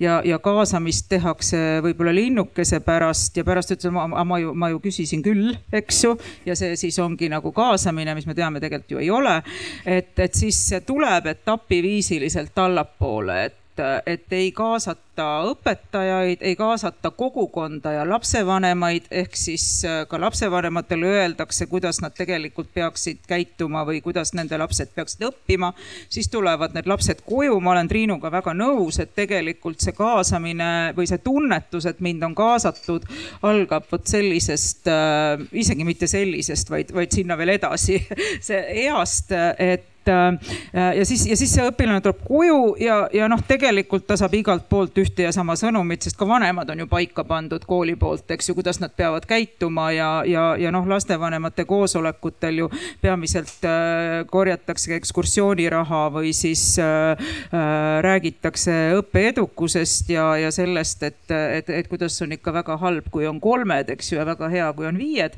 ja, 0.00 0.18
ja 0.24 0.38
kaasamist 0.40 1.08
tehakse 1.10 1.58
võib-olla 1.84 2.14
linnukese 2.14 2.80
pärast 2.84 3.36
ja 3.36 3.44
pärast 3.44 3.74
ütleb, 3.74 3.92
ma, 3.96 4.24
ma 4.24 4.38
ju, 4.40 4.54
ma 4.56 4.70
ju 4.72 4.80
küsisin 4.80 5.20
küll, 5.24 5.52
eks 5.74 6.00
ju. 6.06 6.14
ja 6.48 6.56
see 6.56 6.78
siis 6.80 6.96
ongi 7.04 7.28
nagu 7.28 7.52
kaasamine, 7.52 8.14
mis 8.16 8.28
me 8.28 8.36
teame, 8.38 8.62
tegelikult 8.64 8.96
ju 8.96 9.02
ei 9.02 9.10
ole. 9.12 9.36
et, 9.84 10.14
et 10.16 10.40
siis 10.40 10.56
see 10.70 10.80
tuleb 10.88 11.28
etapiviisiliselt 11.34 12.64
allapoole, 12.64 13.42
et 13.50 13.58
et, 13.78 14.02
et 14.06 14.32
ei 14.32 14.52
kaasata 14.52 15.26
õpetajaid, 15.50 16.42
ei 16.46 16.56
kaasata 16.56 17.10
kogukonda 17.10 17.92
ja 17.92 18.04
lapsevanemaid, 18.08 19.08
ehk 19.10 19.36
siis 19.36 19.64
äh, 19.86 20.02
ka 20.08 20.20
lapsevanematele 20.20 21.06
öeldakse, 21.06 21.66
kuidas 21.66 22.00
nad 22.02 22.14
tegelikult 22.16 22.70
peaksid 22.74 23.24
käituma 23.28 23.84
või 23.88 24.00
kuidas 24.04 24.34
nende 24.34 24.58
lapsed 24.58 24.92
peaksid 24.94 25.26
õppima. 25.30 25.72
siis 26.08 26.28
tulevad 26.28 26.74
need 26.74 26.86
lapsed 26.86 27.22
koju, 27.26 27.60
ma 27.60 27.74
olen 27.74 27.88
Triinuga 27.88 28.30
väga 28.32 28.54
nõus, 28.54 29.00
et 29.02 29.14
tegelikult 29.14 29.80
see 29.82 29.96
kaasamine 29.96 30.94
või 30.96 31.08
see 31.10 31.18
tunnetus, 31.24 31.86
et 31.86 32.00
mind 32.00 32.22
on 32.22 32.34
kaasatud, 32.38 33.06
algab 33.42 33.86
vot 33.90 34.06
sellisest 34.06 34.88
äh,, 34.92 35.46
isegi 35.52 35.84
mitte 35.84 36.06
sellisest, 36.06 36.70
vaid, 36.70 36.94
vaid 36.94 37.14
sinna 37.14 37.38
veel 37.38 37.56
edasi 37.58 38.00
see 38.48 38.64
east, 38.86 39.32
et 39.58 39.97
Äh, 40.08 40.96
ja 40.98 41.04
siis, 41.06 41.26
ja 41.26 41.36
siis 41.36 41.52
see 41.54 41.66
õpilane 41.68 42.00
tuleb 42.04 42.20
koju 42.26 42.76
ja, 42.82 42.98
ja 43.14 43.28
noh, 43.30 43.40
tegelikult 43.48 44.06
ta 44.08 44.16
saab 44.20 44.34
igalt 44.38 44.68
poolt 44.70 44.96
ühte 45.00 45.26
ja 45.26 45.32
sama 45.34 45.56
sõnumit, 45.58 46.04
sest 46.04 46.18
ka 46.18 46.28
vanemad 46.28 46.70
on 46.72 46.84
ju 46.84 46.88
paika 46.90 47.24
pandud 47.28 47.64
kooli 47.68 47.96
poolt, 48.00 48.26
eks 48.34 48.50
ju, 48.50 48.56
kuidas 48.58 48.80
nad 48.82 48.94
peavad 48.96 49.26
käituma 49.28 49.90
ja, 49.94 50.10
ja, 50.28 50.44
ja 50.60 50.72
noh, 50.74 50.86
lastevanemate 50.88 51.66
koosolekutel 51.68 52.62
ju 52.64 52.70
peamiselt 53.02 53.68
äh, 53.68 54.22
korjatakse 54.30 54.96
ekskursiooniraha 54.98 56.04
või 56.14 56.32
siis 56.36 56.64
äh, 56.82 57.12
äh, 57.52 58.00
räägitakse 58.04 58.78
õppeedukusest 58.98 60.12
ja, 60.14 60.30
ja 60.40 60.52
sellest, 60.54 61.02
et, 61.02 61.22
et, 61.30 61.70
et 61.70 61.90
kuidas 61.90 62.16
on 62.24 62.34
ikka 62.36 62.54
väga 62.60 62.78
halb, 62.80 63.12
kui 63.12 63.28
on 63.28 63.40
kolmed, 63.42 63.92
eks 63.94 64.12
ju, 64.12 64.20
ja 64.20 64.26
väga 64.28 64.50
hea, 64.52 64.72
kui 64.76 64.88
on 64.88 64.98
viied 65.00 65.36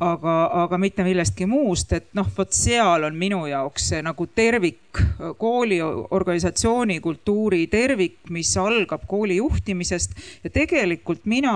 aga, 0.00 0.34
aga 0.64 0.78
mitte 0.78 1.04
millestki 1.06 1.46
muust, 1.48 1.92
et 1.96 2.08
noh, 2.16 2.26
vot 2.36 2.52
seal 2.54 3.06
on 3.08 3.16
minu 3.18 3.40
jaoks 3.50 3.88
see 3.92 4.02
nagu 4.04 4.26
tervik, 4.34 5.00
kooli 5.38 5.78
organisatsiooni 5.82 6.98
kultuuri 7.02 7.66
tervik, 7.70 8.18
mis 8.34 8.50
algab 8.60 9.04
kooli 9.10 9.38
juhtimisest. 9.38 10.14
ja 10.44 10.50
tegelikult 10.50 11.26
mina 11.26 11.52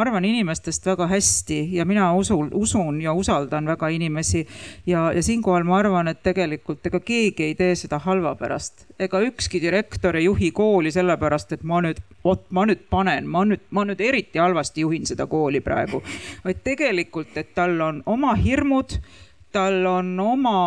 arvan 0.00 0.24
inimestest 0.24 0.86
väga 0.86 1.06
hästi 1.10 1.60
ja 1.76 1.84
mina 1.84 2.12
usun, 2.14 2.50
usun 2.54 3.00
ja 3.00 3.12
usaldan 3.12 3.66
väga 3.66 3.88
inimesi. 3.88 4.46
ja, 4.86 5.12
ja 5.12 5.22
siinkohal 5.22 5.64
ma 5.64 5.78
arvan, 5.78 6.08
et 6.08 6.22
tegelikult 6.22 6.86
ega 6.86 7.00
keegi 7.00 7.50
ei 7.50 7.54
tee 7.54 7.74
seda 7.74 7.98
halva 7.98 8.34
pärast, 8.34 8.86
ega 8.98 9.20
ükski 9.24 9.60
direktor 9.62 10.16
ei 10.16 10.24
juhi 10.24 10.50
kooli 10.50 10.92
sellepärast, 10.92 11.52
et 11.52 11.62
ma 11.62 11.80
nüüd, 11.84 12.00
vot 12.24 12.46
ma 12.50 12.66
nüüd 12.68 12.84
panen, 12.90 13.26
ma 13.26 13.44
nüüd, 13.48 13.64
ma 13.70 13.84
nüüd 13.88 14.00
eriti 14.00 14.38
halvasti 14.38 14.84
juhin 14.84 15.06
seda 15.08 15.26
kooli 15.30 15.60
praegu, 15.64 16.02
vaid 16.44 16.62
tegelikult, 16.64 17.29
et 17.36 17.54
tal 17.54 17.80
on 17.80 18.02
oma 18.06 18.34
hirmud, 18.34 18.98
tal 19.52 19.86
on 19.86 20.18
oma 20.20 20.58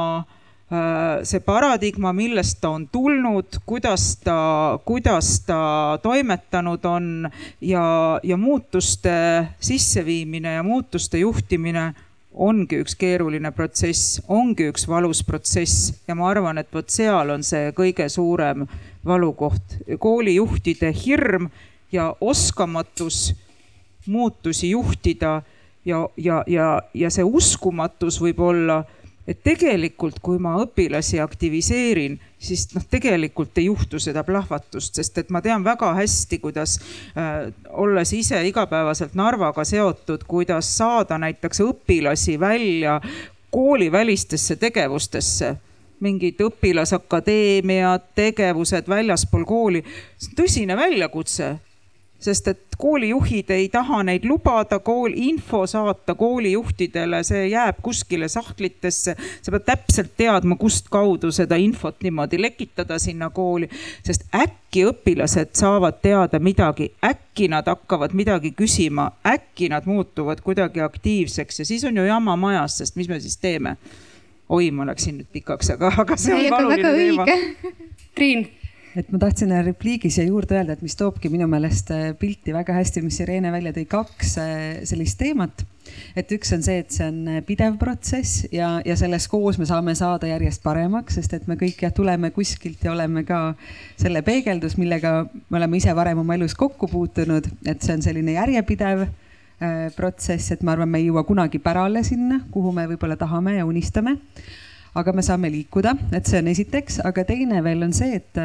see 1.24 1.41
paradigma, 1.43 2.13
millest 2.15 2.58
ta 2.62 2.72
on 2.74 2.88
tulnud, 2.89 3.60
kuidas 3.65 4.15
ta, 4.24 4.79
kuidas 4.86 5.43
ta 5.46 6.00
toimetanud 6.01 6.86
on 6.89 7.29
ja, 7.62 7.84
ja 8.24 8.38
muutuste 8.38 9.13
sisseviimine 9.60 10.53
ja 10.53 10.63
muutuste 10.63 11.22
juhtimine 11.22 11.91
ongi 12.34 12.79
üks 12.82 12.96
keeruline 12.98 13.51
protsess, 13.53 14.17
ongi 14.27 14.72
üks 14.72 14.88
valus 14.89 15.22
protsess 15.24 15.91
ja 16.08 16.15
ma 16.17 16.32
arvan, 16.32 16.58
et 16.58 16.72
vot 16.74 16.89
seal 16.89 17.29
on 17.29 17.46
see 17.46 17.70
kõige 17.77 18.08
suurem 18.10 18.65
valukoht. 19.05 19.77
koolijuhtide 20.00 20.93
hirm 21.05 21.50
ja 21.91 22.15
oskamatus 22.22 23.36
muutusi 24.08 24.72
juhtida 24.72 25.41
ja, 25.86 26.08
ja, 26.18 26.44
ja, 26.48 26.82
ja 26.94 27.10
see 27.10 27.24
uskumatus 27.24 28.22
võib 28.22 28.40
olla 28.40 28.84
et 29.28 29.40
tegelikult, 29.44 30.18
kui 30.24 30.40
ma 30.42 30.58
õpilasi 30.60 31.22
aktiviseerin, 31.24 32.18
siis 32.40 32.66
noh, 32.75 32.84
tegelikult 32.92 33.58
ei 33.58 33.70
juhtu 33.70 34.00
seda 34.04 34.24
plahvatust, 34.28 35.00
sest 35.00 35.22
et 35.22 35.30
ma 35.32 35.42
tean 35.42 35.63
väga 35.63 35.94
hästi, 35.96 36.40
kuidas 36.44 36.75
äh, 37.16 37.48
olles 37.72 38.12
ise 38.13 38.42
igapäevaselt 38.48 39.16
Narvaga 39.16 39.63
seotud, 39.68 40.25
kuidas 40.28 40.74
saada 40.78 41.18
näiteks 41.24 41.63
õpilasi 41.63 42.40
välja 42.40 43.00
koolivälistesse 43.54 44.58
tegevustesse 44.60 45.54
mingid 46.04 46.42
õpilasakadeemiad, 46.44 48.10
tegevused 48.16 48.90
väljaspool 48.92 49.46
kooli. 49.48 49.84
see 50.18 50.34
on 50.34 50.40
tõsine 50.42 50.75
väljakutse 50.75 51.54
sest 52.24 52.48
et 52.48 52.75
koolijuhid 52.77 53.51
ei 53.51 53.68
taha 53.70 54.01
neid 54.08 54.25
lubada, 54.27 54.80
kool, 54.80 55.13
info 55.15 55.65
saata 55.68 56.15
koolijuhtidele, 56.15 57.24
see 57.24 57.48
jääb 57.51 57.82
kuskile 57.84 58.27
sahtlitesse. 58.27 59.15
sa 59.42 59.51
pead 59.51 59.65
täpselt 59.65 60.13
teadma, 60.18 60.56
kust 60.56 60.89
kaudu 60.89 61.32
seda 61.32 61.60
infot 61.60 62.01
niimoodi 62.03 62.42
lekitada 62.42 63.00
sinna 63.00 63.30
kooli, 63.30 63.70
sest 64.06 64.25
äkki 64.36 64.86
õpilased 64.89 65.53
saavad 65.60 66.00
teada 66.01 66.39
midagi, 66.39 66.92
äkki 67.03 67.48
nad 67.51 67.68
hakkavad 67.68 68.15
midagi 68.15 68.53
küsima, 68.58 69.12
äkki 69.27 69.70
nad 69.70 69.86
muutuvad 69.86 70.42
kuidagi 70.42 70.82
aktiivseks 70.82 71.60
ja 71.60 71.65
siis 71.65 71.84
on 71.84 71.98
ju 71.98 72.08
jama 72.08 72.36
majas, 72.36 72.77
sest 72.77 72.96
mis 72.96 73.10
me 73.10 73.20
siis 73.20 73.38
teeme? 73.38 73.77
oi, 74.50 74.72
ma 74.72 74.86
läksin 74.86 75.18
nüüd 75.18 75.30
pikaks, 75.34 75.72
aga, 75.74 75.89
aga 76.03 76.18
see 76.20 76.36
on 76.36 76.58
oluline 76.60 76.92
teema. 76.94 77.25
Triin 78.13 78.44
et 78.98 79.10
ma 79.14 79.20
tahtsin 79.22 79.52
repliigi 79.66 80.10
siia 80.14 80.28
juurde 80.28 80.58
öelda, 80.58 80.76
et 80.76 80.84
mis 80.86 80.96
toobki 80.98 81.30
minu 81.34 81.48
meelest 81.50 81.90
äh, 81.94 82.04
pilti 82.18 82.54
väga 82.54 82.76
hästi, 82.78 83.02
mis 83.06 83.18
Irene 83.24 83.52
välja 83.54 83.74
tõi, 83.74 83.86
kaks 83.90 84.34
äh, 84.42 84.58
sellist 84.90 85.18
teemat. 85.22 85.66
et 86.16 86.30
üks 86.32 86.54
on 86.56 86.62
see, 86.64 86.78
et 86.84 86.94
see 86.94 87.08
on 87.10 87.18
äh, 87.28 87.42
pidev 87.46 87.80
protsess 87.82 88.46
ja, 88.54 88.76
ja 88.86 88.96
selles 89.00 89.28
koos 89.32 89.58
me 89.60 89.66
saame 89.70 89.96
saada 89.98 90.30
järjest 90.30 90.64
paremaks, 90.64 91.18
sest 91.18 91.34
et 91.34 91.50
me 91.50 91.58
kõik 91.60 91.82
jah, 91.84 91.94
tuleme 91.94 92.32
kuskilt 92.36 92.86
ja 92.86 92.94
oleme 92.94 93.26
ka 93.28 93.42
selle 94.00 94.22
peegeldus, 94.26 94.78
millega 94.78 95.24
me 95.50 95.60
oleme 95.60 95.82
ise 95.82 95.96
varem 95.98 96.22
oma 96.22 96.38
elus 96.38 96.56
kokku 96.56 96.88
puutunud, 96.92 97.50
et 97.66 97.82
see 97.82 97.98
on 97.98 98.06
selline 98.06 98.38
järjepidev 98.38 99.08
protsess, 99.96 100.52
et 100.52 100.64
ma 100.66 100.74
arvan, 100.74 100.90
me 100.92 101.00
ei 101.00 101.06
jõua 101.08 101.22
kunagi 101.24 101.60
pärale 101.64 102.02
sinna, 102.04 102.42
kuhu 102.52 102.74
me 102.76 102.84
võib-olla 102.90 103.16
tahame 103.16 103.54
ja 103.56 103.68
unistame 103.70 104.18
aga 104.96 105.14
me 105.14 105.24
saame 105.26 105.50
liikuda, 105.54 105.96
et 106.14 106.28
see 106.30 106.42
on 106.42 106.50
esiteks, 106.52 107.00
aga 107.06 107.24
teine 107.26 107.64
veel 107.66 107.82
on 107.86 107.94
see, 107.98 108.20
et, 108.20 108.42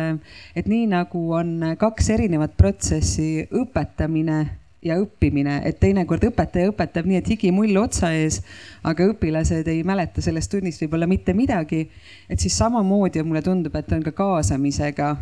et 0.57 0.71
nii 0.71 0.87
nagu 0.95 1.27
on 1.37 1.75
kaks 1.81 2.09
erinevat 2.15 2.57
protsessi, 2.57 3.45
õpetamine 3.53 4.39
ja 4.83 4.97
õppimine, 5.01 5.59
et 5.67 5.79
teinekord 5.81 6.29
õpetaja 6.29 6.71
õpetab 6.71 7.09
nii, 7.09 7.19
et 7.21 7.31
higimull 7.33 7.77
otsa 7.81 8.13
ees, 8.15 8.41
aga 8.87 9.09
õpilased 9.11 9.67
ei 9.69 9.83
mäleta 9.87 10.23
sellest 10.25 10.53
tunnist 10.53 10.83
võib-olla 10.85 11.09
mitte 11.11 11.35
midagi. 11.35 11.89
et 12.29 12.41
siis 12.41 12.57
samamoodi 12.59 13.23
mulle 13.23 13.43
tundub, 13.43 13.75
et 13.77 13.93
on 13.93 14.03
ka 14.03 14.13
kaasamisega, 14.13 15.17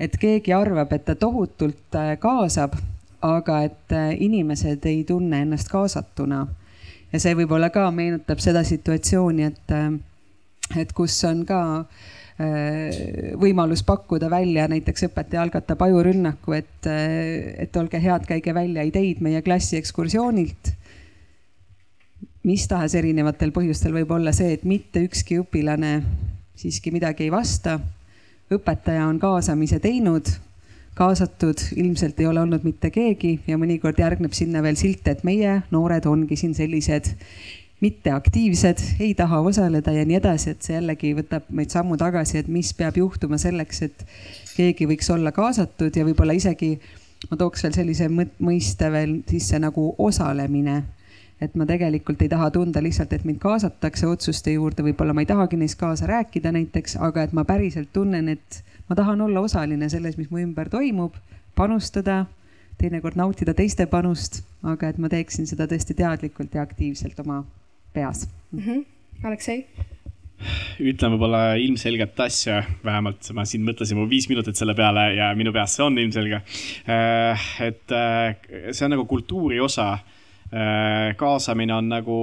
et 0.00 0.18
keegi 0.18 0.52
arvab, 0.52 0.92
et 0.92 1.04
ta 1.04 1.14
tohutult 1.14 1.94
äh, 1.94 2.16
kaasab, 2.18 2.76
aga 3.22 3.62
et 3.64 3.92
äh, 3.92 4.12
inimesed 4.20 4.84
ei 4.86 5.04
tunne 5.04 5.40
ennast 5.42 5.68
kaasatuna. 5.68 6.46
ja 7.12 7.20
see 7.22 7.34
võib-olla 7.34 7.70
ka 7.70 7.90
meenutab 7.90 8.42
seda 8.42 8.64
situatsiooni, 8.66 9.42
et 9.46 9.72
äh, 9.72 9.92
et 10.74 10.92
kus 10.96 11.16
on 11.28 11.44
ka 11.46 11.60
äh, 11.78 13.36
võimalus 13.38 13.84
pakkuda 13.86 14.30
välja, 14.32 14.66
näiteks 14.70 15.06
õpetaja 15.08 15.44
algatab 15.44 15.84
ajurünnaku, 15.86 16.56
et, 16.58 16.88
äh, 16.90 17.52
et 17.66 17.76
olge 17.76 18.00
head, 18.02 18.26
käige 18.28 18.54
välja 18.56 18.86
ideid 18.86 19.22
meie 19.24 19.42
klassi 19.46 19.78
ekskursioonilt. 19.80 20.74
mis 22.46 22.62
tahes 22.70 22.94
erinevatel 22.94 23.50
põhjustel 23.50 23.90
võib 23.90 24.10
olla 24.14 24.30
see, 24.32 24.52
et 24.54 24.64
mitte 24.64 25.00
ükski 25.02 25.40
õpilane 25.40 25.96
siiski 26.56 26.92
midagi 26.94 27.26
ei 27.26 27.30
vasta. 27.30 27.80
õpetaja 28.50 29.08
on 29.08 29.18
kaasamise 29.18 29.80
teinud, 29.82 30.28
kaasatud 30.94 31.60
ilmselt 31.76 32.20
ei 32.20 32.26
ole 32.30 32.40
olnud 32.40 32.62
mitte 32.64 32.90
keegi 32.94 33.40
ja 33.46 33.58
mõnikord 33.58 33.98
järgneb 33.98 34.32
sinna 34.32 34.62
veel 34.62 34.78
silt, 34.78 35.08
et 35.08 35.24
meie 35.24 35.62
noored 35.74 36.06
ongi 36.06 36.38
siin 36.38 36.54
sellised 36.54 37.10
mitteaktiivsed, 37.80 38.78
ei 39.00 39.14
taha 39.14 39.40
osaleda 39.40 39.92
ja 39.92 40.04
nii 40.08 40.16
edasi, 40.16 40.54
et 40.54 40.64
see 40.64 40.76
jällegi 40.78 41.12
võtab 41.16 41.48
meid 41.52 41.72
sammu 41.74 41.98
tagasi, 42.00 42.40
et 42.40 42.48
mis 42.48 42.72
peab 42.76 42.96
juhtuma 42.96 43.36
selleks, 43.40 43.82
et 43.84 44.06
keegi 44.56 44.88
võiks 44.88 45.10
olla 45.12 45.32
kaasatud 45.36 45.96
ja 45.96 46.06
võib-olla 46.06 46.36
isegi 46.36 46.78
ma 47.30 47.36
tooks 47.40 47.64
veel 47.66 47.74
sellise 47.76 48.08
mõiste 48.10 48.88
veel 48.92 49.18
sisse 49.28 49.60
nagu 49.60 49.90
osalemine. 49.98 50.82
et 51.40 51.52
ma 51.54 51.66
tegelikult 51.68 52.22
ei 52.24 52.30
taha 52.32 52.46
tunda 52.50 52.80
lihtsalt, 52.80 53.12
et 53.12 53.24
mind 53.28 53.36
kaasatakse 53.42 54.06
otsuste 54.08 54.54
juurde, 54.54 54.80
võib-olla 54.82 55.12
ma 55.12 55.20
ei 55.20 55.28
tahagi 55.28 55.58
neist 55.60 55.76
kaasa 55.76 56.06
rääkida 56.08 56.48
näiteks, 56.52 56.96
aga 56.96 57.26
et 57.26 57.34
ma 57.36 57.44
päriselt 57.44 57.90
tunnen, 57.92 58.30
et 58.32 58.62
ma 58.88 58.96
tahan 58.96 59.20
olla 59.20 59.42
osaline 59.44 59.88
selles, 59.92 60.16
mis 60.16 60.30
mu 60.30 60.40
ümber 60.40 60.70
toimub, 60.72 61.12
panustada 61.54 62.24
teinekord 62.80 63.20
nautida 63.20 63.52
teiste 63.54 63.84
panust, 63.86 64.40
aga 64.62 64.88
et 64.88 64.96
ma 64.98 65.12
teeksin 65.12 65.44
seda 65.46 65.68
tõesti 65.68 65.92
teadlikult 66.00 66.56
ja 66.56 66.64
aktiivselt 66.64 67.20
oma 67.20 67.42
peas 67.96 68.26
mm. 68.52 68.60
-hmm. 68.62 68.84
Aleksei? 69.24 69.64
ütlen 70.82 71.14
võib-olla 71.14 71.56
ilmselget 71.60 72.18
asja, 72.20 72.60
vähemalt 72.84 73.30
ma 73.36 73.46
siin 73.48 73.64
mõtlesin 73.64 73.96
mu 73.98 74.04
viis 74.10 74.28
minutit 74.28 74.58
selle 74.58 74.74
peale 74.76 75.08
ja 75.16 75.30
minu 75.38 75.52
peas 75.54 75.76
see 75.78 75.86
on 75.86 75.96
ilmselge. 75.98 76.42
Äh, 76.92 77.46
et 77.64 77.96
äh, 77.96 78.36
see 78.70 78.84
on 78.84 78.96
nagu 78.96 79.08
kultuuri 79.08 79.60
osa 79.64 79.94
Äh, 80.46 81.16
kaasamine 81.18 81.74
on 81.74 81.88
nagu, 81.90 82.16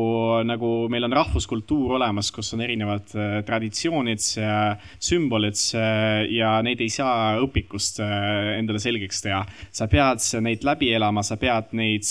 nagu 0.47 0.67
meil 0.87 1.03
on 1.03 1.11
rahvuskultuur 1.11 1.97
olemas, 1.97 2.29
kus 2.31 2.53
on 2.55 2.61
erinevad 2.63 3.09
traditsioonid 3.43 4.23
ja 4.39 4.53
sümbolid 4.95 5.59
ja 6.31 6.53
neid 6.63 6.79
ei 6.79 6.93
saa 6.93 7.41
õpikust 7.43 7.99
endale 7.99 8.79
selgeks 8.79 9.25
teha. 9.25 9.41
sa 9.67 9.89
pead 9.91 10.23
neid 10.39 10.63
läbi 10.63 10.93
elama, 10.95 11.19
sa 11.19 11.35
pead 11.35 11.75
neid 11.75 12.07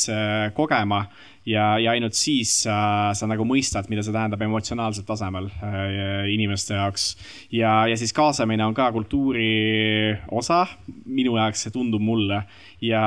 kogema 0.53 1.07
ja, 1.47 1.79
ja 1.79 1.93
ainult 1.95 2.17
siis 2.17 2.53
sa, 2.65 2.77
sa 3.17 3.27
nagu 3.31 3.45
mõistad, 3.49 3.89
mida 3.91 4.05
see 4.05 4.15
tähendab 4.15 4.43
emotsionaalsel 4.45 5.07
tasemel 5.07 5.49
äh, 5.51 6.29
inimeste 6.33 6.77
jaoks. 6.79 7.07
ja, 7.55 7.87
ja 7.91 7.97
siis 7.99 8.15
kaasamine 8.17 8.65
on 8.67 8.75
ka 8.77 8.91
kultuuri 8.95 10.15
osa, 10.31 10.65
minu 11.07 11.37
jaoks 11.39 11.67
see 11.67 11.75
tundub 11.75 12.03
mulle. 12.03 12.43
ja, 12.81 13.05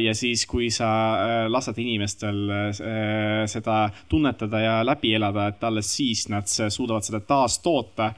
ja 0.00 0.14
siis, 0.14 0.44
kui 0.46 0.70
sa 0.74 0.88
äh, 0.88 1.44
lased 1.50 1.78
inimestel 1.80 2.42
äh, 2.50 3.44
seda 3.48 3.80
tunnetada 4.08 4.60
ja 4.60 4.74
läbi 4.86 5.14
elada, 5.16 5.48
et 5.48 5.64
alles 5.64 5.94
siis 5.96 6.28
nad 6.32 6.48
suudavad 6.48 7.06
seda 7.06 7.20
taastoota, 7.24 8.12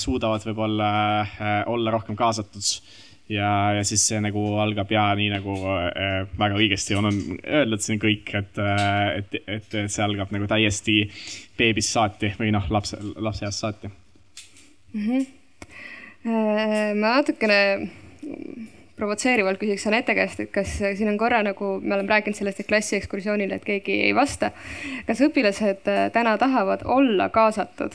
suudavad 0.00 0.40
võib-olla 0.48 0.86
olla 1.68 1.92
rohkem 1.92 2.16
kaasatud 2.16 2.64
ja, 3.28 3.50
ja 3.76 3.84
siis 3.86 4.04
see 4.08 4.20
nagu 4.24 4.42
algab 4.62 4.90
ja 4.92 5.08
nii 5.18 5.28
nagu 5.32 5.56
äh, 5.74 6.24
väga 6.38 6.58
õigesti 6.60 6.96
on, 6.98 7.10
on 7.10 7.20
öeldud 7.44 7.84
siin 7.84 8.00
kõik, 8.02 8.32
et, 8.38 8.60
äh, 8.62 9.20
et, 9.20 9.38
et 9.58 9.78
see 9.92 10.04
algab 10.04 10.32
nagu 10.34 10.48
täiesti 10.50 11.00
beebist 11.58 11.94
saati 11.94 12.32
või 12.40 12.52
noh, 12.54 12.66
lapse, 12.72 13.00
lapseeast 13.16 13.64
saati 13.64 13.90
mm. 13.90 15.06
-hmm. 15.06 16.98
ma 16.98 17.18
natukene 17.18 17.60
provotseerivalt 18.98 19.60
küsiks 19.60 19.86
Anette 19.86 20.14
käest, 20.18 20.40
et 20.42 20.50
kas 20.50 20.72
siin 20.80 21.08
on 21.12 21.18
korra 21.20 21.38
nagu, 21.46 21.76
me 21.80 21.94
oleme 21.94 22.10
rääkinud 22.10 22.36
sellest, 22.36 22.60
et 22.60 22.68
klassiekskursioonil, 22.70 23.52
et 23.54 23.64
keegi 23.64 24.00
ei 24.08 24.14
vasta. 24.14 24.50
kas 25.06 25.22
õpilased 25.22 25.86
täna 26.12 26.34
tahavad 26.38 26.82
olla 26.84 27.28
kaasatud 27.28 27.94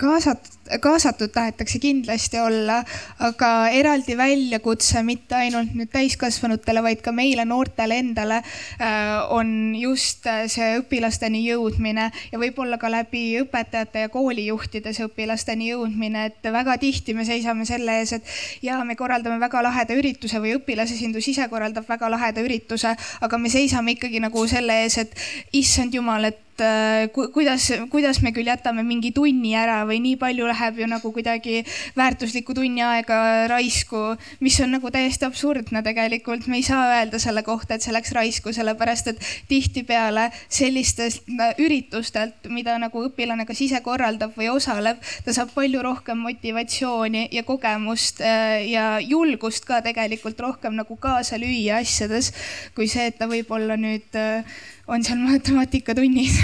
kaasatud, 0.00 0.78
kaasatud 0.82 1.30
tahetakse 1.30 1.78
kindlasti 1.78 2.40
olla, 2.42 2.80
aga 3.22 3.50
eraldi 3.70 4.16
väljakutse 4.18 5.02
mitte 5.06 5.36
ainult 5.38 5.74
nüüd 5.76 5.90
täiskasvanutele, 5.92 6.82
vaid 6.82 7.02
ka 7.04 7.12
meile, 7.14 7.44
noortele 7.46 8.00
endale 8.02 8.40
äh, 8.40 9.22
on 9.34 9.74
just 9.78 10.26
äh, 10.26 10.44
see 10.50 10.80
õpilasteni 10.80 11.44
jõudmine 11.44 12.08
ja 12.32 12.40
võib-olla 12.42 12.78
ka 12.82 12.90
läbi 12.90 13.22
õpetajate 13.44 14.06
ja 14.06 14.12
koolijuhtide 14.12 14.94
see 14.96 15.06
õpilasteni 15.06 15.70
jõudmine, 15.70 16.26
et 16.32 16.50
väga 16.54 16.76
tihti 16.82 17.14
me 17.14 17.26
seisame 17.28 17.66
selle 17.68 18.00
ees, 18.00 18.16
et 18.18 18.34
ja 18.66 18.80
me 18.84 18.98
korraldame 18.98 19.38
väga 19.42 19.62
laheda 19.62 19.94
ürituse 19.98 20.42
või 20.42 20.56
õpilasesindus 20.58 21.30
ise 21.30 21.46
korraldab 21.52 21.86
väga 21.88 22.10
laheda 22.10 22.42
ürituse, 22.42 22.96
aga 23.22 23.38
me 23.38 23.52
seisame 23.52 23.94
ikkagi 23.94 24.22
nagu 24.26 24.46
selle 24.50 24.82
ees, 24.82 24.98
et 25.06 25.14
issand 25.54 25.94
jumal, 25.94 26.32
et 26.32 26.43
et 26.54 26.60
äh, 26.60 27.08
ku, 27.12 27.26
kuidas, 27.34 27.66
kuidas 27.90 28.20
me 28.22 28.30
küll 28.32 28.46
jätame 28.46 28.84
mingi 28.86 29.10
tunni 29.14 29.54
ära 29.58 29.82
või 29.88 29.98
nii 30.04 30.18
palju 30.20 30.46
läheb 30.46 30.78
ju 30.78 30.86
nagu 30.86 31.10
kuidagi 31.12 31.64
väärtuslikku 31.98 32.54
tunni 32.54 32.82
aega 32.84 33.48
raisku, 33.50 34.14
mis 34.44 34.58
on 34.62 34.74
nagu 34.76 34.90
täiesti 34.94 35.26
absurdne 35.26 35.82
tegelikult. 35.82 36.46
me 36.46 36.60
ei 36.60 36.62
saa 36.62 37.00
öelda 37.00 37.18
selle 37.18 37.42
kohta, 37.42 37.74
et 37.74 37.82
see 37.82 37.94
läks 37.94 38.12
raisku, 38.14 38.52
sellepärast 38.54 39.10
et 39.10 39.24
tihtipeale 39.50 40.28
sellistest 40.48 41.26
äh, 41.34 41.54
üritustelt, 41.58 42.46
mida 42.48 42.78
nagu 42.78 43.02
õpilane 43.08 43.46
kas 43.46 43.64
ise 43.64 43.80
korraldab 43.82 44.36
või 44.38 44.52
osaleb, 44.54 45.02
ta 45.24 45.34
saab 45.34 45.50
palju 45.54 45.82
rohkem 45.82 46.22
motivatsiooni 46.22 47.28
ja 47.34 47.42
kogemust 47.42 48.22
äh, 48.22 48.62
ja 48.70 49.00
julgust 49.02 49.66
ka 49.66 49.82
tegelikult 49.82 50.38
rohkem 50.40 50.78
nagu 50.78 50.96
kaasa 50.96 51.40
lüüa 51.40 51.82
asjades, 51.82 52.30
kui 52.76 52.86
see, 52.86 53.08
et 53.10 53.18
ta 53.18 53.26
võib-olla 53.30 53.78
nüüd 53.80 54.14
äh, 54.18 54.62
on 54.86 55.02
seal 55.04 55.18
matemaatikatunnis 55.18 56.38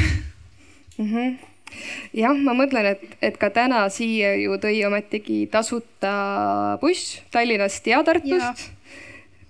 mm. 0.99 1.07
-hmm 1.07 1.39
jah, 2.17 2.35
ma 2.35 2.55
mõtlen, 2.57 2.93
et, 2.95 3.17
et 3.23 3.39
ka 3.41 3.51
täna 3.55 3.85
siia 3.93 4.35
ju 4.41 4.57
tõi 4.59 4.83
ometigi 4.87 5.47
tasuta 5.53 6.77
buss 6.81 7.21
Tallinnast 7.31 7.87
ja 7.87 8.03
Tartust. 8.03 8.71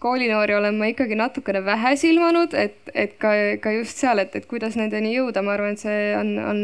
koolinoori 0.00 0.54
olen 0.54 0.78
ma 0.80 0.88
ikkagi 0.92 1.16
natukene 1.16 1.64
vähe 1.64 1.96
silmanud, 1.96 2.54
et, 2.54 2.78
et 2.94 3.16
ka, 3.20 3.32
ka 3.60 3.72
just 3.72 4.00
seal, 4.00 4.18
et, 4.18 4.36
et 4.36 4.46
kuidas 4.46 4.76
nendeni 4.76 5.14
jõuda, 5.16 5.42
ma 5.42 5.52
arvan, 5.56 5.76
et 5.76 5.82
see 5.82 6.14
on, 6.16 6.38
on 6.38 6.62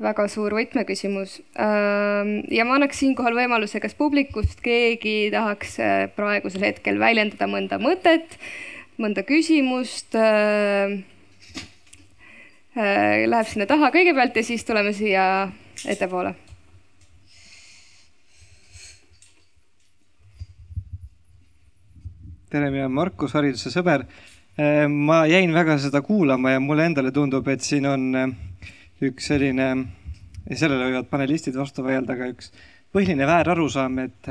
väga 0.00 0.28
suur 0.28 0.52
võtmeküsimus. 0.52 1.40
ja 1.56 2.64
ma 2.68 2.76
annaks 2.76 3.00
siinkohal 3.00 3.36
võimaluse, 3.36 3.80
kas 3.80 3.96
publikust 3.96 4.60
keegi 4.64 5.30
tahaks 5.32 5.78
äh, 5.80 5.98
praegusel 6.16 6.64
hetkel 6.68 7.00
väljendada 7.00 7.48
mõnda 7.48 7.80
mõtet, 7.80 8.38
mõnda 9.00 9.24
küsimust 9.24 10.16
Äh, 10.16 11.15
läheb 12.76 13.48
sinna 13.48 13.64
taha 13.68 13.88
kõigepealt 13.94 14.36
ja 14.36 14.42
siis 14.44 14.64
tuleme 14.64 14.92
siia 14.92 15.48
ettepoole. 15.88 16.34
tere, 22.46 22.70
mina 22.70 22.86
olen 22.86 22.94
Markus, 22.94 23.34
hariduse 23.36 23.72
sõber. 23.72 24.06
Äh, 24.56 24.86
ma 24.88 25.24
jäin 25.28 25.50
väga 25.52 25.74
seda 25.82 26.00
kuulama 26.00 26.54
ja 26.54 26.60
mulle 26.62 26.86
endale 26.88 27.10
tundub, 27.12 27.48
et 27.52 27.60
siin 27.60 27.88
on 27.90 28.04
äh, 28.16 28.30
üks 29.04 29.26
selline, 29.28 29.66
sellele 30.54 30.86
võivad 30.86 31.08
panelistid 31.10 31.58
vastu 31.58 31.84
vaielda, 31.84 32.14
aga 32.14 32.30
üks 32.30 32.52
põhiline 32.94 33.26
väärarusaam, 33.28 33.98
et 34.04 34.30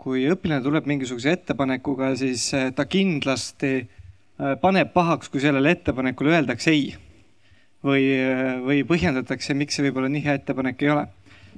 kui 0.00 0.24
õpilane 0.26 0.64
tuleb 0.64 0.88
mingisuguse 0.88 1.36
ettepanekuga, 1.36 2.14
siis 2.18 2.48
ta 2.74 2.86
kindlasti 2.90 3.84
paneb 4.62 4.90
pahaks, 4.96 5.28
kui 5.30 5.44
sellele 5.44 5.76
ettepanekule 5.76 6.32
öeldakse 6.34 6.72
ei 6.72 6.88
või, 7.84 8.06
või 8.64 8.82
põhjendatakse, 8.88 9.54
miks 9.54 9.78
see 9.78 9.86
võib-olla 9.88 10.10
nii 10.12 10.24
hea 10.24 10.38
ettepanek 10.40 10.82
ei 10.82 10.94
ole. 10.94 11.06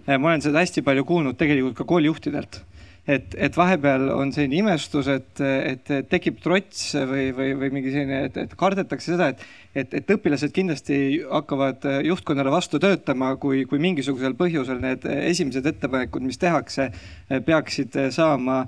ma 0.06 0.32
olen 0.32 0.42
seda 0.44 0.62
hästi 0.62 0.82
palju 0.82 1.04
kuulnud 1.04 1.38
tegelikult 1.38 1.76
ka 1.76 1.84
koolijuhtidelt 1.88 2.62
et, 3.08 3.34
et 3.38 3.56
vahepeal 3.56 4.08
on 4.14 4.32
selline 4.34 4.60
imestus, 4.60 5.08
et, 5.10 5.40
et 5.40 5.92
tekib 6.10 6.40
trots 6.42 6.92
või, 7.10 7.30
või, 7.36 7.54
või 7.58 7.72
mingi 7.78 7.94
selline, 7.94 8.24
et, 8.28 8.38
et 8.44 8.54
kardetakse 8.58 9.14
seda, 9.14 9.30
et, 9.32 9.44
et, 9.74 9.94
et 9.94 10.12
õpilased 10.16 10.52
kindlasti 10.54 10.98
hakkavad 11.30 11.86
juhtkonnale 12.06 12.52
vastu 12.52 12.80
töötama, 12.82 13.34
kui, 13.40 13.64
kui 13.70 13.80
mingisugusel 13.82 14.34
põhjusel 14.38 14.80
need 14.82 15.06
esimesed 15.06 15.66
ettepanekud, 15.70 16.24
mis 16.26 16.40
tehakse, 16.40 16.90
peaksid 17.46 17.98
saama 18.14 18.64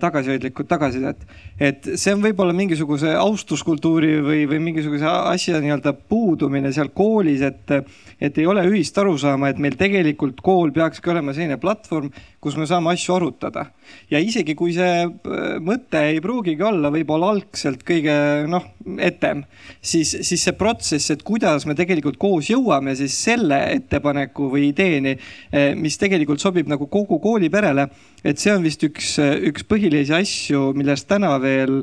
tagasihoidlikud 0.00 0.68
tagasisidet. 0.70 1.24
et 1.60 1.88
see 1.98 2.14
on 2.14 2.22
võib-olla 2.22 2.54
mingisuguse 2.54 3.10
austuskultuuri 3.18 4.12
või, 4.22 4.44
või 4.48 4.60
mingisuguse 4.70 5.06
asja 5.06 5.58
nii-öelda 5.60 5.92
puudumine 6.08 6.70
seal 6.72 6.92
koolis, 6.94 7.42
et, 7.42 7.74
et 8.20 8.38
ei 8.38 8.46
ole 8.46 8.62
ühist 8.70 8.98
arusaama, 8.98 9.50
et 9.50 9.58
meil 9.58 9.76
tegelikult 9.78 10.40
kool 10.44 10.70
peakski 10.74 11.10
olema 11.10 11.34
selline 11.34 11.58
platvorm, 11.60 12.12
kus 12.40 12.56
me 12.60 12.68
saame 12.70 12.94
asju 12.94 13.16
arutada 13.16 13.66
ja 14.12 14.20
isegi 14.22 14.54
kui 14.58 14.74
see 14.76 15.04
äh, 15.04 15.44
mõte 15.64 16.00
ei 16.12 16.20
pruugigi 16.24 16.64
olla 16.64 16.90
võib-olla 16.94 17.32
algselt 17.34 17.84
kõige 17.86 18.14
noh, 18.50 18.66
etem, 19.02 19.44
siis, 19.82 20.14
siis 20.22 20.43
see 20.44 20.56
protsess, 20.58 21.10
et 21.14 21.24
kuidas 21.26 21.66
me 21.68 21.76
tegelikult 21.78 22.18
koos 22.20 22.50
jõuame 22.52 22.94
siis 22.98 23.16
selle 23.26 23.58
ettepaneku 23.74 24.48
või 24.52 24.68
ideeni, 24.70 25.16
äh, 25.16 25.72
mis 25.78 25.98
tegelikult 26.00 26.42
sobib 26.42 26.70
nagu 26.70 26.88
kogu 26.92 27.20
kooliperele. 27.22 27.88
et 28.24 28.38
see 28.38 28.52
on 28.54 28.62
vist 28.62 28.82
üks, 28.82 29.18
üks 29.20 29.64
põhilisi 29.68 30.14
asju, 30.16 30.72
millest 30.76 31.08
täna 31.08 31.36
veel 31.42 31.82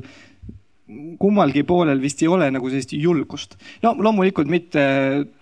kummalgi 1.21 1.63
poolel 1.67 2.01
vist 2.01 2.21
ei 2.23 2.29
ole 2.31 2.49
nagu 2.51 2.69
sellist 2.69 2.93
julgust. 2.95 3.55
no 3.83 3.93
loomulikult 3.97 4.49
mitte 4.51 4.81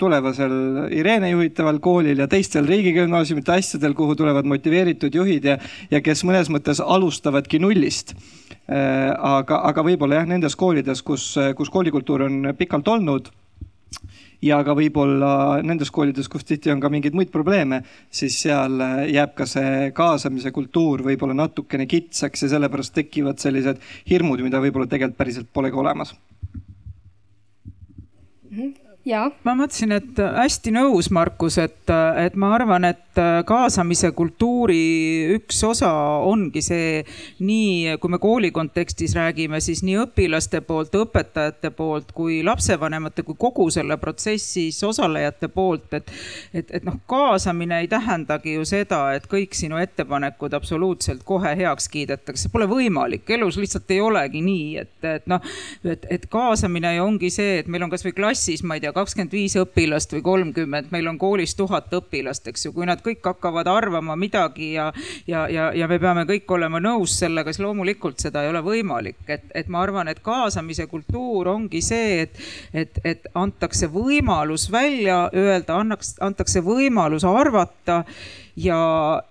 tulevasel 0.01 0.89
Irene 0.95 1.31
juhitaval 1.31 1.79
koolil 1.83 2.19
ja 2.19 2.27
teistel 2.29 2.67
riigigümnaasiumite 2.69 3.55
asjadel, 3.55 3.95
kuhu 3.97 4.15
tulevad 4.19 4.47
motiveeritud 4.49 5.15
juhid 5.15 5.47
ja, 5.49 5.57
ja 5.91 6.01
kes 6.05 6.23
mõnes 6.27 6.51
mõttes 6.53 6.83
alustavadki 6.83 7.61
nullist. 7.61 8.15
Äh, 8.69 9.09
aga, 9.25 9.63
aga 9.65 9.81
võib-olla 9.81 10.19
jah, 10.19 10.27
nendes 10.29 10.53
koolides, 10.59 11.01
kus, 11.01 11.31
kus 11.57 11.71
koolikultuur 11.73 12.27
on 12.27 12.51
pikalt 12.57 12.87
olnud 12.93 13.31
ja 14.45 14.59
ka 14.63 14.75
võib-olla 14.77 15.59
nendes 15.65 15.91
koolides, 15.93 16.29
kus 16.31 16.45
tihti 16.47 16.71
on 16.71 16.81
ka 16.83 16.91
mingeid 16.91 17.15
muid 17.17 17.31
probleeme, 17.33 17.81
siis 18.13 18.37
seal 18.43 18.79
äh, 18.83 18.99
jääb 19.15 19.33
ka 19.37 19.47
see 19.49 19.89
kaasamise 19.95 20.53
kultuur 20.55 21.03
võib-olla 21.07 21.35
natukene 21.41 21.87
kitsaks 21.89 22.45
ja 22.45 22.51
sellepärast 22.55 22.93
tekivad 22.95 23.41
sellised 23.41 23.81
hirmud, 24.09 24.43
mida 24.45 24.61
võib-olla 24.63 24.89
tegelikult 24.91 25.19
päriselt 25.19 25.49
polegi 25.53 25.81
olemas 25.81 26.13
mm. 28.51 28.53
-hmm 28.53 28.88
ma 29.43 29.55
mõtlesin, 29.57 29.93
et 29.97 30.19
hästi 30.19 30.73
nõus, 30.75 31.09
Markus, 31.15 31.57
et, 31.61 31.89
et 32.21 32.35
ma 32.39 32.53
arvan, 32.57 32.85
et 32.89 33.19
kaasamise 33.47 34.11
kultuuri 34.15 35.35
üks 35.35 35.61
osa 35.67 35.89
ongi 36.27 36.61
see 36.63 37.03
nii, 37.43 37.97
kui 38.01 38.13
me 38.13 38.19
kooli 38.21 38.51
kontekstis 38.55 39.15
räägime, 39.17 39.59
siis 39.63 39.81
nii 39.85 39.97
õpilaste 40.05 40.61
poolt, 40.65 40.95
õpetajate 40.95 41.71
poolt 41.75 42.13
kui 42.15 42.41
lapsevanemate 42.45 43.25
kui 43.27 43.37
kogu 43.39 43.69
selle 43.73 43.97
protsessis 44.01 44.79
osalejate 44.87 45.49
poolt, 45.53 45.93
et, 45.97 46.11
et, 46.53 46.71
et 46.79 46.85
noh, 46.87 46.99
kaasamine 47.09 47.81
ei 47.83 47.89
tähendagi 47.91 48.55
ju 48.57 48.65
seda, 48.67 49.01
et 49.17 49.27
kõik 49.29 49.57
sinu 49.57 49.79
ettepanekud 49.81 50.53
absoluutselt 50.57 51.25
kohe 51.27 51.55
heaks 51.59 51.89
kiidetakse, 51.91 52.51
pole 52.53 52.69
võimalik, 52.69 53.27
elus 53.35 53.59
lihtsalt 53.59 53.91
ei 53.95 54.01
olegi 54.03 54.43
nii, 54.45 54.69
et, 54.83 54.95
et 55.15 55.27
noh, 55.29 55.43
et, 55.83 56.05
et 56.09 56.29
kaasamine 56.31 56.95
ju 56.95 57.05
ongi 57.05 57.31
see, 57.33 57.59
et 57.63 57.71
meil 57.71 57.85
on 57.85 57.93
kasvõi 57.93 58.15
klassis, 58.15 58.63
ma 58.63 58.77
ei 58.77 58.85
tea, 58.85 58.93
kakskümmend 58.99 59.33
viis 59.33 59.55
õpilast 59.59 60.13
või 60.15 60.23
kolmkümmend, 60.25 60.91
meil 60.93 61.07
on 61.11 61.19
koolis 61.21 61.55
tuhat 61.57 61.91
õpilast, 61.95 62.47
eks 62.51 62.67
ju, 62.67 62.73
kui 62.75 62.87
nad 62.89 63.01
kõik 63.05 63.23
hakkavad 63.25 63.69
arvama 63.71 64.17
midagi 64.19 64.73
ja, 64.75 64.89
ja, 65.27 65.45
ja, 65.51 65.69
ja 65.75 65.87
me 65.89 65.99
peame 66.01 66.25
kõik 66.29 66.51
olema 66.55 66.81
nõus 66.83 67.17
sellega, 67.19 67.53
siis 67.53 67.63
loomulikult 67.63 68.21
seda 68.21 68.43
ei 68.43 68.51
ole 68.53 68.63
võimalik, 68.65 69.21
et, 69.27 69.47
et 69.55 69.71
ma 69.71 69.83
arvan, 69.85 70.11
et 70.11 70.21
kaasamise 70.25 70.87
kultuur 70.91 71.49
ongi 71.53 71.81
see, 71.85 72.25
et, 72.25 72.43
et, 72.73 73.01
et 73.03 73.31
antakse 73.39 73.89
võimalus 73.91 74.69
välja 74.71 75.25
öelda, 75.33 75.79
annaks, 75.79 76.15
antakse 76.23 76.63
võimalus 76.65 77.25
arvata 77.27 78.03
ja, 78.59 78.79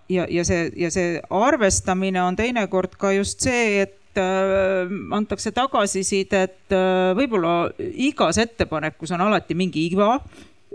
ja, 0.08 0.26
ja 0.30 0.44
see, 0.44 0.70
ja 0.76 0.90
see 0.92 1.20
arvestamine 1.30 2.22
on 2.22 2.36
teinekord 2.38 2.96
ka 3.00 3.12
just 3.16 3.44
see, 3.44 3.82
et 3.84 3.98
äh, 4.18 4.90
antakse 5.16 5.52
tagasisidet, 5.54 6.60
äh, 6.74 7.12
võib-olla 7.18 7.70
igas 7.78 8.40
ettepanekus 8.42 9.14
on 9.16 9.24
alati 9.28 9.56
mingi 9.58 9.88
iva 9.92 10.18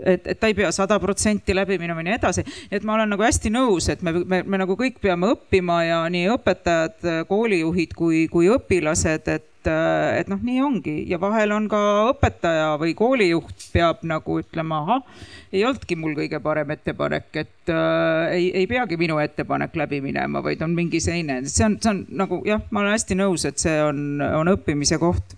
et, 0.02 0.26
et 0.26 0.40
ta 0.40 0.50
ei 0.50 0.56
pea 0.56 0.70
sada 0.74 0.98
protsenti 1.02 1.54
läbi 1.54 1.78
minema 1.78 2.02
ja 2.02 2.08
nii 2.08 2.18
edasi. 2.18 2.44
et 2.70 2.84
ma 2.84 2.96
olen 2.96 3.14
nagu 3.14 3.24
hästi 3.24 3.52
nõus, 3.54 3.88
et 3.92 4.02
me, 4.02 4.12
me, 4.24 4.42
me 4.42 4.60
nagu 4.60 4.76
kõik 4.78 5.00
peame 5.02 5.30
õppima 5.34 5.80
ja 5.86 6.04
nii 6.10 6.28
õpetajad, 6.34 7.26
koolijuhid 7.30 7.94
kui, 7.96 8.24
kui 8.32 8.48
õpilased, 8.52 9.30
et, 9.30 9.70
et 9.70 10.30
noh, 10.32 10.40
nii 10.42 10.60
ongi 10.64 10.96
ja 11.10 11.20
vahel 11.20 11.54
on 11.56 11.68
ka 11.70 11.80
õpetaja 12.10 12.74
või 12.80 12.96
koolijuht 12.98 13.68
peab 13.72 14.02
nagu 14.06 14.40
ütlema, 14.42 14.82
ahah, 14.82 15.24
ei 15.54 15.64
olnudki 15.64 15.96
mul 16.00 16.16
kõige 16.18 16.40
parem 16.42 16.74
ettepanek, 16.74 17.30
et 17.44 17.72
äh, 17.72 18.34
ei, 18.34 18.50
ei 18.62 18.68
peagi 18.70 18.98
minu 19.00 19.20
ettepanek 19.22 19.76
läbi 19.78 20.02
minema, 20.04 20.42
vaid 20.44 20.62
on 20.66 20.74
mingi 20.76 21.00
seine, 21.00 21.40
see 21.46 21.68
on, 21.68 21.78
see 21.80 21.94
on 21.94 22.04
nagu 22.24 22.42
jah, 22.48 22.62
ma 22.70 22.82
olen 22.82 22.96
hästi 22.96 23.18
nõus, 23.22 23.46
et 23.48 23.62
see 23.62 23.78
on, 23.82 24.20
on 24.20 24.54
õppimise 24.56 24.98
koht 25.02 25.36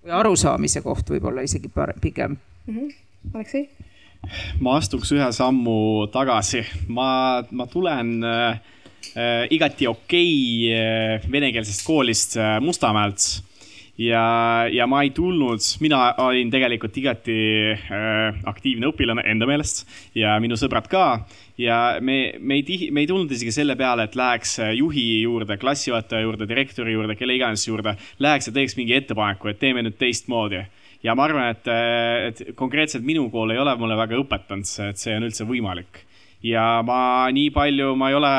või 0.00 0.16
arusaamise 0.16 0.80
koht 0.84 1.10
võib-olla 1.12 1.44
isegi 1.44 1.68
parem, 1.72 1.98
pigem 2.00 2.36
mm. 2.36 2.74
-hmm 2.74 2.98
Aleksei? 3.34 3.68
ma 4.60 4.76
astuks 4.76 5.12
ühe 5.16 5.26
sammu 5.32 6.06
tagasi, 6.12 6.60
ma, 6.92 7.40
ma 7.56 7.66
tulen 7.70 8.18
äh, 8.26 8.58
äh, 9.16 9.44
igati 9.56 9.88
okei 9.88 10.72
äh, 10.76 11.30
venekeelsest 11.32 11.86
koolist 11.86 12.36
äh, 12.36 12.58
Mustamäelt 12.60 13.24
ja, 14.00 14.24
ja 14.72 14.86
ma 14.90 15.00
ei 15.06 15.12
tulnud, 15.16 15.64
mina 15.80 16.02
olin 16.24 16.52
tegelikult 16.52 16.98
igati 17.00 17.36
äh, 17.72 18.42
aktiivne 18.52 18.90
õpilane 18.90 19.24
enda 19.32 19.48
meelest 19.48 19.86
ja 20.18 20.36
minu 20.42 20.58
sõbrad 20.60 20.90
ka. 20.92 21.06
ja 21.60 21.78
me, 22.00 22.34
me 22.40 22.60
ei, 22.60 22.90
me 22.92 23.04
ei 23.04 23.08
tulnud 23.08 23.32
isegi 23.32 23.54
selle 23.56 23.76
peale, 23.80 24.04
et 24.08 24.20
läheks 24.20 24.58
juhi 24.76 25.22
juurde, 25.22 25.56
klassijuhataja 25.60 26.26
juurde, 26.26 26.48
direktori 26.50 26.92
juurde, 26.92 27.16
kelle 27.16 27.36
iganes 27.40 27.64
juurde, 27.68 27.96
läheks 28.18 28.50
ja 28.50 28.56
teeks 28.56 28.76
mingi 28.76 28.98
ettepaneku, 29.00 29.48
et 29.48 29.60
teeme 29.64 29.84
nüüd 29.86 29.96
teistmoodi 30.00 30.64
ja 31.02 31.14
ma 31.16 31.26
arvan, 31.26 31.50
et, 31.54 31.70
et 31.70 32.54
konkreetselt 32.56 33.04
minu 33.06 33.28
kool 33.32 33.54
ei 33.54 33.60
ole 33.60 33.74
mulle 33.80 33.96
väga 33.98 34.18
õpetanud, 34.20 34.68
et 34.90 35.00
see 35.00 35.16
on 35.16 35.28
üldse 35.28 35.46
võimalik. 35.48 36.04
ja 36.42 36.82
ma 36.86 37.28
nii 37.32 37.50
palju, 37.52 37.94
ma 38.00 38.10
ei 38.10 38.16
ole 38.16 38.34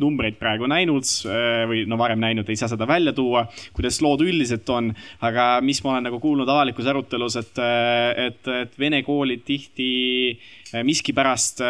numbreid 0.00 0.38
praegu 0.40 0.68
näinud 0.70 1.06
äh, 1.28 1.64
või 1.70 1.84
no 1.88 1.98
varem 2.00 2.20
näinud, 2.22 2.48
ei 2.48 2.58
saa 2.58 2.70
seda 2.70 2.88
välja 2.88 3.12
tuua, 3.16 3.46
kuidas 3.76 4.00
lood 4.04 4.24
üldiselt 4.24 4.68
on. 4.72 4.92
aga 5.26 5.48
mis 5.64 5.82
ma 5.84 5.94
olen 5.94 6.08
nagu 6.08 6.20
kuulnud 6.22 6.48
avalikus 6.48 6.88
arutelus, 6.90 7.36
et, 7.40 7.60
äh, 7.60 8.26
et, 8.28 8.50
et 8.64 8.78
vene 8.80 9.02
koolid 9.06 9.44
tihti 9.46 9.90
äh, 10.72 10.82
miskipärast 10.86 11.62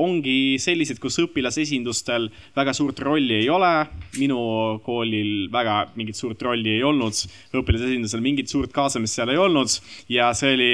ongi 0.00 0.56
sellised, 0.62 0.98
kus 1.02 1.20
õpilasesindustel 1.22 2.28
väga 2.56 2.74
suurt 2.76 3.00
rolli 3.04 3.40
ei 3.42 3.48
ole. 3.52 3.72
minu 4.18 4.40
koolil 4.84 5.48
väga 5.52 5.90
mingit 5.98 6.18
suurt 6.18 6.42
rolli 6.42 6.76
ei 6.76 6.82
olnud, 6.86 7.16
õpilasesindusel 7.54 8.22
mingit 8.24 8.50
suurt 8.50 8.72
kaasamist 8.74 9.18
seal 9.18 9.32
ei 9.32 9.40
olnud 9.40 9.70
ja 10.12 10.32
see 10.36 10.54
oli 10.54 10.72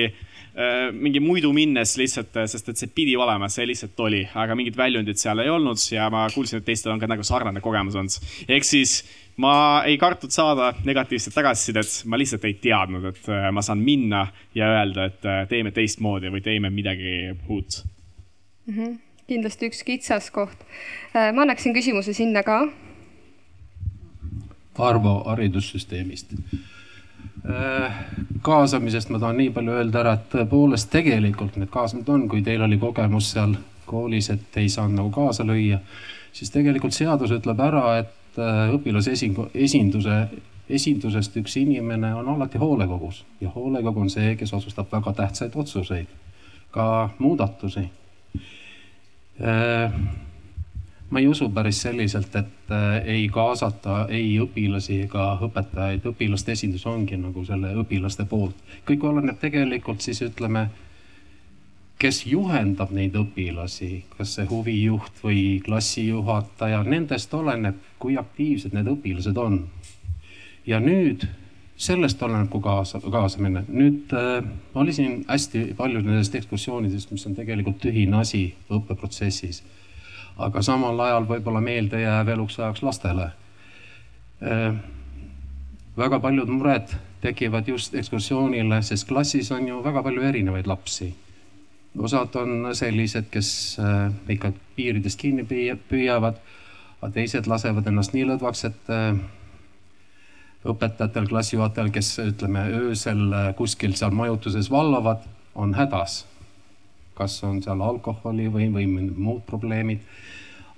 mingi 0.92 1.20
muidu 1.22 1.52
minnes 1.56 1.94
lihtsalt, 1.96 2.34
äh, 2.36 2.46
sest 2.50 2.68
et 2.72 2.80
see 2.80 2.90
pidi 2.94 3.16
olema, 3.16 3.48
see 3.52 3.66
lihtsalt 3.68 3.98
oli, 4.04 4.22
aga 4.42 4.56
mingit 4.58 4.76
väljundit 4.76 5.20
seal 5.20 5.42
ei 5.42 5.50
olnud 5.52 5.80
ja 5.92 6.08
ma 6.12 6.26
kuulsin, 6.34 6.60
et 6.60 6.66
teistel 6.68 6.92
on 6.94 7.00
ka 7.00 7.08
nagu 7.10 7.24
sarnane 7.26 7.62
kogemus 7.64 7.98
olnud. 7.98 8.30
ehk 8.48 8.66
siis 8.66 9.00
ma 9.40 9.82
ei 9.88 9.98
kartnud 9.98 10.34
saada 10.34 10.72
negatiivset 10.84 11.34
tagasisidet, 11.34 12.02
ma 12.04 12.18
lihtsalt 12.20 12.44
ei 12.48 12.58
teadnud, 12.62 13.06
et 13.12 13.30
äh, 13.32 13.48
ma 13.54 13.64
saan 13.64 13.84
minna 13.84 14.26
ja 14.54 14.68
öelda, 14.78 15.10
et 15.10 15.30
teeme 15.48 15.72
teistmoodi 15.76 16.32
või 16.32 16.42
teeme 16.44 16.70
midagi 16.70 17.14
uut 17.48 17.82
mm. 18.66 18.74
-hmm. 18.74 18.98
kindlasti 19.30 19.70
üks 19.70 19.84
kitsaskoht. 19.84 20.66
ma 21.14 21.42
annaksin 21.42 21.74
küsimuse 21.74 22.12
sinna 22.12 22.42
ka. 22.42 22.66
Arvo 24.80 25.22
haridussüsteemist 25.26 26.32
Äh, 26.32 26.79
kaasamisest 28.42 29.10
ma 29.10 29.18
tahan 29.18 29.38
nii 29.40 29.50
palju 29.54 29.72
öelda 29.72 30.00
ära, 30.02 30.12
et 30.18 30.28
tõepoolest 30.32 30.90
tegelikult 30.92 31.56
need 31.56 31.70
kaasamised 31.72 32.08
on, 32.12 32.28
kui 32.28 32.42
teil 32.44 32.62
oli 32.66 32.78
kogemus 32.78 33.30
seal 33.32 33.54
koolis, 33.90 34.30
et 34.30 34.60
ei 34.60 34.68
saanud 34.68 35.00
nagu 35.00 35.10
kaasa 35.14 35.46
lüüa, 35.46 35.80
siis 36.32 36.52
tegelikult 36.54 36.94
seadus 36.94 37.32
ütleb 37.34 37.60
ära, 37.64 37.84
et 38.02 38.38
äh, 38.38 38.70
õpilasesinduse, 38.76 40.20
esindusest 40.70 41.36
üks 41.40 41.56
inimene 41.58 42.12
on 42.14 42.28
alati 42.36 42.60
hoolekogus 42.62 43.24
ja 43.42 43.50
hoolekogu 43.54 44.04
on 44.06 44.12
see, 44.12 44.34
kes 44.38 44.54
otsustab 44.54 44.92
väga 44.92 45.12
tähtsaid 45.22 45.56
otsuseid, 45.58 46.12
ka 46.70 46.86
muudatusi. 47.18 47.88
Äh, 49.40 50.00
ma 51.10 51.18
ei 51.18 51.28
usu 51.28 51.48
päris 51.50 51.82
selliselt, 51.82 52.36
et 52.36 52.70
äh, 52.70 53.02
ei 53.04 53.28
kaasata 53.28 54.04
ei 54.08 54.36
õpilasi 54.42 55.00
ega 55.06 55.32
õpetajaid, 55.42 56.06
õpilaste 56.12 56.54
esindus 56.54 56.86
ongi 56.86 57.18
nagu 57.18 57.44
selle 57.44 57.72
õpilaste 57.82 58.26
poolt. 58.30 58.54
kõik 58.86 59.04
oleneb 59.04 59.40
tegelikult 59.42 60.00
siis 60.06 60.22
ütleme, 60.22 60.68
kes 62.00 62.22
juhendab 62.26 62.94
neid 62.96 63.16
õpilasi, 63.18 64.04
kas 64.16 64.36
see 64.38 64.46
huvijuht 64.50 65.20
või 65.24 65.42
klassijuhataja, 65.64 66.84
nendest 66.86 67.34
oleneb, 67.34 67.82
kui 67.98 68.16
aktiivsed 68.16 68.74
need 68.76 68.88
õpilased 68.88 69.36
on. 69.38 69.64
ja 70.66 70.80
nüüd 70.80 71.26
sellest 71.80 72.22
oleneb, 72.22 72.48
kui 72.52 72.62
kaasa, 72.62 73.00
kaasa 73.00 73.42
minna. 73.42 73.64
nüüd 73.68 74.14
äh, 74.14 74.46
ma 74.74 74.86
olisin 74.86 75.24
hästi 75.28 75.74
palju 75.74 76.06
nendest 76.06 76.38
ekskursioonidest, 76.38 77.10
mis 77.10 77.26
on 77.26 77.34
tegelikult 77.34 77.82
tühine 77.82 78.22
asi 78.22 78.46
õppeprotsessis 78.70 79.64
aga 80.40 80.62
samal 80.64 81.00
ajal 81.04 81.26
võib-olla 81.28 81.60
meelde 81.64 82.00
jääv 82.02 82.32
eluks 82.34 82.58
ajaks 82.60 82.82
lastele. 82.84 83.30
Äh, 84.40 84.76
väga 85.98 86.20
paljud 86.20 86.48
mured 86.48 86.94
tekivad 87.20 87.68
just 87.68 87.94
ekskursioonile, 87.94 88.80
sest 88.82 89.08
klassis 89.08 89.50
on 89.52 89.68
ju 89.68 89.82
väga 89.84 90.02
palju 90.02 90.24
erinevaid 90.24 90.70
lapsi. 90.70 91.14
osad 91.98 92.36
on 92.38 92.70
sellised, 92.74 93.26
kes 93.30 93.78
äh, 93.82 94.12
ikka 94.28 94.52
piiridest 94.76 95.20
kinni 95.20 95.44
püüavad, 95.44 96.38
aga 97.00 97.12
teised 97.12 97.46
lasevad 97.50 97.86
ennast 97.86 98.14
nii 98.14 98.24
lõdvaks, 98.30 98.64
et 98.70 98.90
äh, 98.94 99.20
õpetajatel, 100.64 101.28
klassijuhatajatel, 101.28 101.92
kes 101.92 102.18
ütleme 102.24 102.66
öösel 102.80 103.54
kuskil 103.56 103.96
seal 103.98 104.14
majutuses 104.14 104.70
valvavad, 104.70 105.24
on 105.54 105.74
hädas 105.74 106.24
kas 107.20 107.36
on 107.44 107.60
seal 107.62 107.84
alkoholi 107.84 108.48
või, 108.52 108.70
või 108.72 108.88
muud 108.88 109.44
probleemid. 109.46 110.00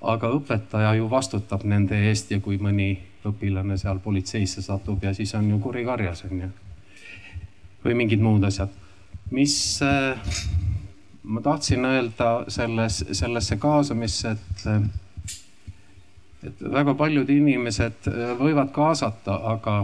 aga 0.02 0.28
õpetaja 0.34 0.96
ju 0.98 1.06
vastutab 1.10 1.62
nende 1.64 1.98
eest 2.08 2.30
ja 2.34 2.40
kui 2.42 2.56
mõni 2.58 2.96
õpilane 3.28 3.76
seal 3.78 4.00
politseisse 4.02 4.62
satub 4.62 5.04
ja 5.04 5.12
siis 5.14 5.34
on 5.38 5.50
ju 5.50 5.58
kuri 5.62 5.84
karjas, 5.86 6.24
on 6.26 6.40
ju. 6.40 6.48
või 7.84 7.94
mingid 7.98 8.22
muud 8.22 8.44
asjad, 8.46 8.70
mis 9.30 9.54
äh, 9.82 10.18
ma 11.22 11.40
tahtsin 11.42 11.84
öelda 11.86 12.32
selles, 12.48 13.04
sellesse 13.12 13.56
kaasamisse, 13.62 14.36
et 14.36 14.66
äh, 14.66 14.82
et 16.42 16.62
väga 16.72 16.94
paljud 16.98 17.28
inimesed 17.30 18.08
äh, 18.10 18.32
võivad 18.38 18.72
kaasata, 18.74 19.38
aga 19.54 19.82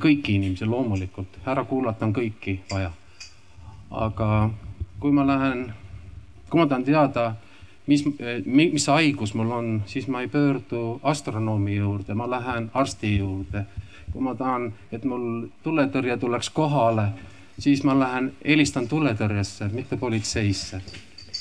kõiki 0.00 0.38
inimesi 0.38 0.64
loomulikult, 0.64 1.40
ära 1.50 1.64
kuulata 1.68 2.06
on 2.06 2.12
kõiki 2.14 2.60
vaja. 2.70 2.92
aga 3.90 4.28
kui 5.00 5.12
ma 5.12 5.26
lähen, 5.26 5.66
kui 6.50 6.60
ma 6.60 6.66
tahan 6.66 6.84
teada, 6.84 7.34
mis, 7.86 8.04
mis 8.46 8.86
haigus 8.86 9.34
mul 9.34 9.50
on, 9.50 9.70
siis 9.86 10.08
ma 10.08 10.20
ei 10.24 10.28
pöördu 10.28 11.00
astronoomi 11.02 11.76
juurde, 11.76 12.14
ma 12.14 12.30
lähen 12.30 12.70
arsti 12.74 13.16
juurde. 13.18 13.66
kui 14.12 14.22
ma 14.22 14.34
tahan, 14.34 14.68
et 14.92 15.04
mul 15.04 15.48
tuletõrje 15.62 16.16
tuleks 16.22 16.50
kohale, 16.54 17.08
siis 17.58 17.82
ma 17.84 17.96
lähen, 17.98 18.32
helistan 18.44 18.88
tuletõrjesse, 18.88 19.68
mitte 19.72 19.96
politseisse. 19.96 20.80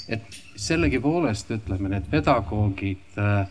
et 0.10 0.24
sellegipoolest 0.56 1.52
ütleme, 1.52 1.90
need 1.90 2.08
pedagoogid 2.12 3.18
äh,, 3.18 3.48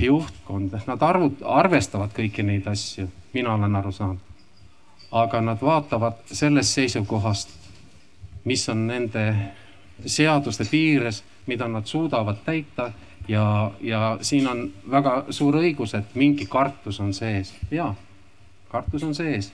juhtkond, 0.00 0.78
nad 0.86 1.02
arvut-, 1.04 1.44
arvestavad 1.44 2.12
kõiki 2.16 2.42
neid 2.42 2.66
asju, 2.66 3.08
mina 3.32 3.54
olen 3.54 3.76
aru 3.76 3.92
saanud. 3.92 4.24
aga 5.12 5.40
nad 5.40 5.60
vaatavad 5.64 6.18
sellest 6.26 6.74
seisukohast, 6.76 7.48
mis 8.48 8.64
on 8.72 8.86
nende 8.88 9.24
seaduste 10.06 10.64
piires, 10.70 11.22
mida 11.46 11.68
nad 11.68 11.86
suudavad 11.86 12.40
täita 12.44 12.92
ja, 13.28 13.70
ja 13.80 14.18
siin 14.20 14.48
on 14.48 14.72
väga 14.90 15.24
suur 15.30 15.58
õigus, 15.60 15.94
et 15.98 16.14
mingi 16.14 16.46
kartus 16.46 17.00
on 17.00 17.12
sees. 17.14 17.54
jaa, 17.70 17.94
kartus 18.68 19.04
on 19.04 19.14
sees. 19.14 19.52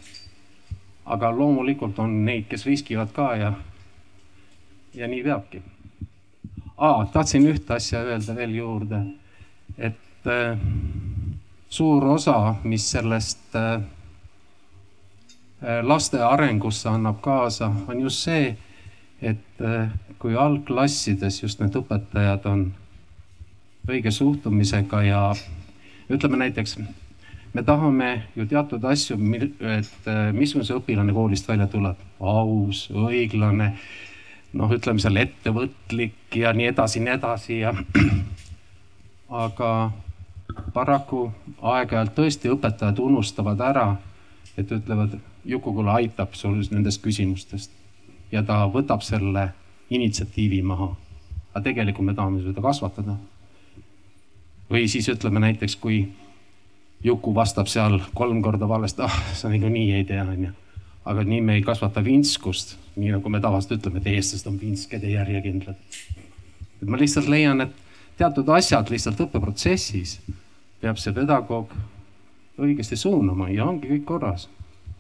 aga 1.05 1.31
loomulikult 1.37 1.99
on 1.99 2.25
neid, 2.25 2.47
kes 2.49 2.67
riskivad 2.67 3.11
ka 3.13 3.35
ja, 3.37 3.53
ja 4.95 5.09
nii 5.09 5.23
peabki. 5.23 5.63
aa, 6.77 7.07
tahtsin 7.13 7.47
ühte 7.51 7.75
asja 7.75 8.03
öelda 8.03 8.37
veel 8.37 8.55
juurde, 8.55 9.03
et 9.79 10.31
äh, 10.31 10.59
suur 11.69 12.05
osa, 12.05 12.55
mis 12.65 12.91
sellest 12.91 13.57
äh, 13.59 13.83
laste 15.83 16.23
arengusse 16.23 16.89
annab 16.89 17.21
kaasa, 17.21 17.73
on 17.89 18.01
just 18.01 18.23
see 18.29 18.57
et 19.25 19.65
äh, 19.65 19.89
kui 20.21 20.37
algklassides 20.37 21.43
just 21.43 21.61
need 21.63 21.77
õpetajad 21.79 22.45
on 22.51 22.67
õige 23.89 24.13
suhtumisega 24.13 25.03
ja 25.05 25.23
ütleme 26.13 26.41
näiteks, 26.41 26.79
me 27.55 27.63
tahame 27.63 28.11
ju 28.37 28.47
teatud 28.49 28.85
asju, 28.89 29.19
et 29.75 30.09
äh, 30.11 30.31
missugune 30.37 30.69
see 30.69 30.79
õpilane 30.79 31.15
koolist 31.17 31.49
välja 31.49 31.69
tuleb, 31.73 32.01
aus, 32.21 32.87
õiglane, 32.93 33.75
noh, 34.57 34.73
ütleme 34.77 35.03
seal 35.03 35.21
ettevõtlik 35.25 36.39
ja 36.41 36.53
nii 36.57 36.71
edasi, 36.73 37.05
nii 37.05 37.15
edasi 37.17 37.61
ja 37.63 37.75
aga 39.45 39.71
paraku 40.75 41.27
aeg-ajalt 41.63 42.13
tõesti 42.17 42.53
õpetajad 42.53 43.01
unustavad 43.03 43.63
ära, 43.73 43.89
et 44.57 44.73
ütlevad, 44.73 45.21
Juku, 45.45 45.75
kuule 45.77 45.93
aitab 45.93 46.33
sul 46.33 46.63
nendest 46.73 47.03
küsimustest 47.05 47.84
ja 48.33 48.43
ta 48.43 48.65
võtab 48.73 49.03
selle 49.03 49.49
initsiatiivi 49.91 50.63
maha. 50.63 50.95
aga 51.55 51.63
tegelikult 51.65 52.07
me 52.07 52.15
tahame 52.15 52.43
seda 52.43 52.63
kasvatada. 52.63 53.17
või 54.71 54.89
siis 54.89 55.09
ütleme 55.09 55.41
näiteks, 55.41 55.77
kui 55.77 56.09
Juku 57.05 57.35
vastab 57.35 57.67
seal 57.69 57.99
kolm 58.15 58.43
korda 58.43 58.69
valesti, 58.69 59.03
ah, 59.05 59.17
sa 59.37 59.49
niikuinii 59.49 59.93
ei 59.93 60.05
tea, 60.05 60.25
onju. 60.25 60.51
aga 61.05 61.25
nii 61.25 61.41
me 61.41 61.55
ei 61.55 61.63
kasvata 61.63 62.05
vintskust, 62.05 62.79
nii 62.97 63.11
nagu 63.13 63.29
me 63.29 63.41
tavaliselt 63.41 63.79
ütleme, 63.79 64.01
et 64.01 64.07
eestlased 64.07 64.49
on 64.49 64.61
vintsked 64.61 65.03
ja 65.03 65.11
järjekindlad. 65.19 65.77
et 66.83 66.89
ma 66.89 66.97
lihtsalt 66.97 67.29
leian, 67.29 67.61
et 67.61 67.75
teatud 68.17 68.49
asjad 68.49 68.91
lihtsalt 68.91 69.21
õppeprotsessis 69.21 70.19
peab 70.81 70.99
see 71.01 71.13
pedagoog 71.13 71.73
õigesti 72.61 72.97
suunama 72.97 73.51
ja 73.51 73.67
ongi 73.67 73.91
kõik 73.91 74.05
korras. 74.05 74.49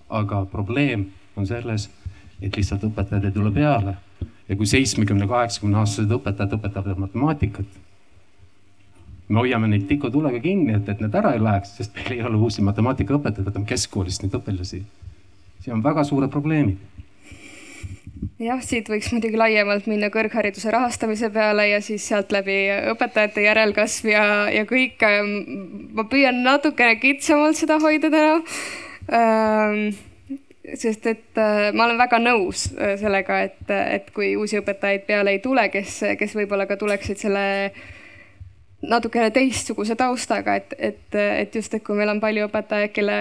aga 0.09 0.45
probleem 0.45 1.07
on 1.37 1.47
selles 1.47 1.89
et 2.47 2.57
lihtsalt 2.59 2.85
õpetajad 2.91 3.29
ei 3.29 3.35
tule 3.35 3.53
peale. 3.55 3.97
ja 4.49 4.57
kui 4.57 4.67
seitsmekümne, 4.69 5.27
kaheksakümne 5.29 5.79
aastased 5.81 6.11
õpetajad 6.13 6.59
õpetavad 6.59 6.99
matemaatikat, 7.07 7.79
me 9.29 9.41
hoiame 9.41 9.71
neid 9.73 9.87
tikutulega 9.89 10.41
kinni, 10.45 10.75
et, 10.77 10.89
et 10.89 11.01
need 11.01 11.15
ära 11.17 11.33
ei 11.33 11.41
läheks, 11.43 11.77
sest 11.79 11.95
meil 11.97 12.19
ei 12.19 12.27
ole 12.29 12.37
uusi 12.37 12.65
matemaatikaõpetajaid, 12.67 13.49
võtame 13.49 13.71
keskkoolist 13.71 14.25
neid 14.25 14.37
õpilasi. 14.41 14.83
siin 15.65 15.79
on 15.79 15.85
väga 15.85 16.05
suured 16.05 16.31
probleemid 16.31 16.95
jah, 18.41 18.61
siit 18.65 18.89
võiks 18.91 19.11
muidugi 19.15 19.39
laiemalt 19.39 19.87
minna 19.91 20.11
kõrghariduse 20.13 20.73
rahastamise 20.75 21.31
peale 21.35 21.69
ja 21.71 21.81
siis 21.85 22.07
sealt 22.09 22.33
läbi 22.35 22.57
õpetajate 22.93 23.45
järelkasv 23.45 24.09
ja, 24.11 24.25
ja 24.53 24.65
kõik. 24.69 25.03
ma 25.95 26.07
püüan 26.11 26.43
natukene 26.45 26.99
kitsamalt 27.03 27.59
seda 27.59 27.79
hoida 27.83 28.11
täna 28.13 28.35
ähm, 29.13 29.95
sest 30.72 31.07
et 31.07 31.40
äh, 31.40 31.70
ma 31.77 31.85
olen 31.85 32.00
väga 32.00 32.20
nõus 32.22 32.68
äh, 32.72 32.94
sellega, 33.00 33.42
et, 33.48 33.61
et 33.68 34.09
kui 34.16 34.33
uusi 34.40 34.59
õpetajaid 34.62 35.05
peale 35.09 35.37
ei 35.37 35.42
tule, 35.44 35.68
kes, 35.72 36.00
kes 36.18 36.37
võib-olla 36.38 36.68
ka 36.70 36.79
tuleksid 36.81 37.20
selle 37.20 37.44
natukene 38.85 39.31
teistsuguse 39.33 39.96
taustaga, 39.96 40.57
et, 40.61 40.74
et, 40.79 41.16
et 41.16 41.55
just, 41.57 41.72
et 41.74 41.85
kui 41.85 41.96
meil 41.96 42.12
on 42.12 42.20
palju 42.20 42.48
õpetajaid, 42.48 42.92
kelle 42.96 43.18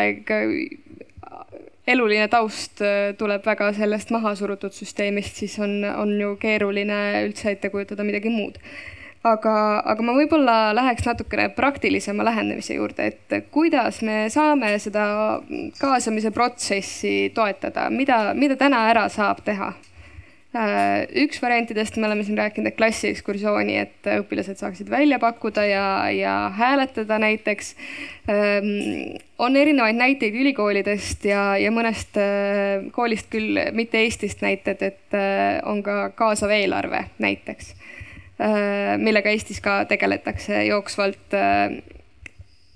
eluline 1.87 2.27
taust 2.31 2.81
äh, 2.83 3.11
tuleb 3.19 3.43
väga 3.45 3.71
sellest 3.75 4.13
maha 4.15 4.33
surutud 4.39 4.75
süsteemist, 4.75 5.39
siis 5.43 5.57
on, 5.59 5.81
on 5.83 6.15
ju 6.19 6.35
keeruline 6.39 6.99
üldse 7.27 7.51
ette 7.51 7.71
kujutada 7.73 8.05
midagi 8.07 8.31
muud. 8.31 8.59
Aga, 9.23 9.55
aga 9.93 10.05
ma 10.05 10.15
võib-olla 10.17 10.57
läheks 10.75 11.07
natukene 11.07 11.47
praktilisema 11.55 12.25
lähenemise 12.27 12.77
juurde, 12.77 13.07
et 13.13 13.47
kuidas 13.51 14.01
me 14.03 14.27
saame 14.33 14.75
seda 14.83 15.05
kaasamise 15.79 16.33
protsessi 16.35 17.31
toetada, 17.35 17.89
mida, 17.89 18.25
mida 18.37 18.59
täna 18.59 18.85
ära 18.91 19.07
saab 19.11 19.43
teha? 19.47 19.73
Äh, 20.53 21.07
üks 21.17 21.39
variantidest 21.41 21.95
me 21.97 22.05
oleme 22.05 22.21
siin 22.21 22.37
rääkinud, 22.37 22.69
et 22.69 22.75
klassiekskursiooni, 22.77 23.73
et 23.87 24.09
õpilased 24.19 24.59
saaksid 24.61 24.89
välja 24.91 25.17
pakkuda 25.17 25.63
ja, 25.65 25.85
ja 26.13 26.33
hääletada 26.53 27.17
näiteks. 27.23 27.71
Ähm, 28.29 29.15
on 29.41 29.57
erinevaid 29.57 29.97
näiteid 29.97 30.37
ülikoolidest 30.37 31.25
ja, 31.25 31.55
ja 31.57 31.73
mõnest 31.73 32.21
äh, 32.21 32.85
koolist 32.93 33.31
küll, 33.33 33.57
mitte 33.73 34.03
Eestist 34.05 34.45
näited, 34.45 34.85
et 34.85 35.17
äh, 35.17 35.57
on 35.65 35.81
ka 35.81 36.11
kaasav 36.13 36.53
eelarve 36.53 37.01
näiteks, 37.23 37.73
millega 38.37 39.29
Eestis 39.29 39.59
ka 39.61 39.83
tegeletakse 39.85 40.63
jooksvalt 40.65 41.35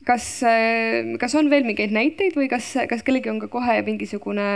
kas, 0.08 0.28
kas 1.20 1.36
on 1.40 1.50
veel 1.52 1.66
mingeid 1.68 1.92
näiteid 1.96 2.38
või 2.38 2.48
kas, 2.52 2.70
kas 2.90 3.04
kellelgi 3.04 3.32
on 3.34 3.42
ka 3.42 3.50
kohe 3.52 3.80
mingisugune 3.88 4.48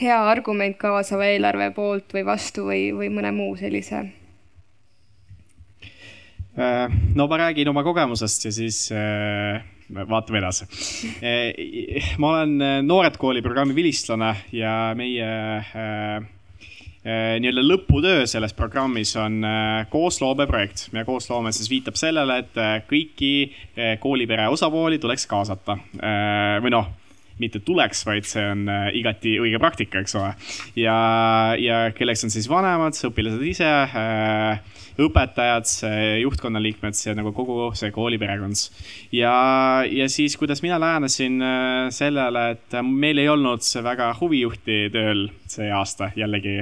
hea 0.00 0.20
argument 0.30 0.78
kaasava 0.80 1.28
eelarve 1.32 1.72
poolt 1.76 2.14
või 2.16 2.24
vastu 2.28 2.68
või, 2.70 2.86
või 2.96 3.10
mõne 3.12 3.34
muu 3.36 3.58
sellise? 3.60 4.06
Äh, 6.60 6.86
no 7.14 7.28
ma 7.30 7.42
räägin 7.44 7.70
oma 7.70 7.84
kogemusest 7.86 8.48
ja 8.48 8.54
siis 8.54 8.82
äh, 8.92 9.62
vaatame 9.90 10.40
edasi. 10.42 10.66
Äh, 11.22 12.14
ma 12.18 12.34
olen 12.36 12.86
Noored 12.86 13.16
Kooli 13.20 13.42
programmi 13.42 13.76
vilistlane 13.76 14.34
ja 14.52 14.74
meie 14.98 15.30
Äh, 15.74 16.26
nii-öelda 17.00 17.62
lõputöö 17.64 18.26
selles 18.28 18.52
programmis 18.52 19.14
on 19.16 19.40
äh, 19.46 19.86
koosloome 19.88 20.44
projekt 20.46 20.90
ja 20.92 21.04
koosloome 21.08 21.52
siis 21.56 21.70
viitab 21.72 21.96
sellele, 21.96 22.42
et 22.42 22.58
äh, 22.60 22.74
kõiki 22.88 23.32
koolipere 24.02 24.50
osapooli 24.52 24.98
tuleks 25.00 25.24
kaasata 25.30 25.78
või 26.60 26.74
noh 26.74 26.96
mitte 27.40 27.62
tuleks, 27.64 28.02
vaid 28.04 28.26
see 28.28 28.42
on 28.44 28.66
igati 28.92 29.38
õige 29.40 29.56
praktika, 29.62 30.02
eks 30.02 30.12
ole. 30.20 30.34
ja, 30.76 30.96
ja 31.56 31.78
kelleks 31.96 32.26
on 32.26 32.34
siis 32.34 32.44
vanemad, 32.52 32.92
õpilased 33.08 33.40
ise, 33.48 33.70
õpetajad, 35.00 35.72
juhtkonna 36.20 36.60
liikmed, 36.60 36.98
see 36.98 37.16
nagu 37.16 37.32
kogu 37.32 37.70
see 37.80 37.88
kooli 37.96 38.20
perekond. 38.20 38.60
ja, 39.16 39.32
ja 39.88 40.10
siis, 40.12 40.36
kuidas 40.36 40.60
mina 40.60 40.76
lähenesin 40.76 41.40
sellele, 41.96 42.44
et 42.58 42.80
meil 42.84 43.24
ei 43.24 43.32
olnud 43.32 43.64
väga 43.88 44.12
huvijuhti 44.20 44.82
tööl 44.92 45.30
see 45.50 45.70
aasta 45.74 46.10
jällegi 46.16 46.60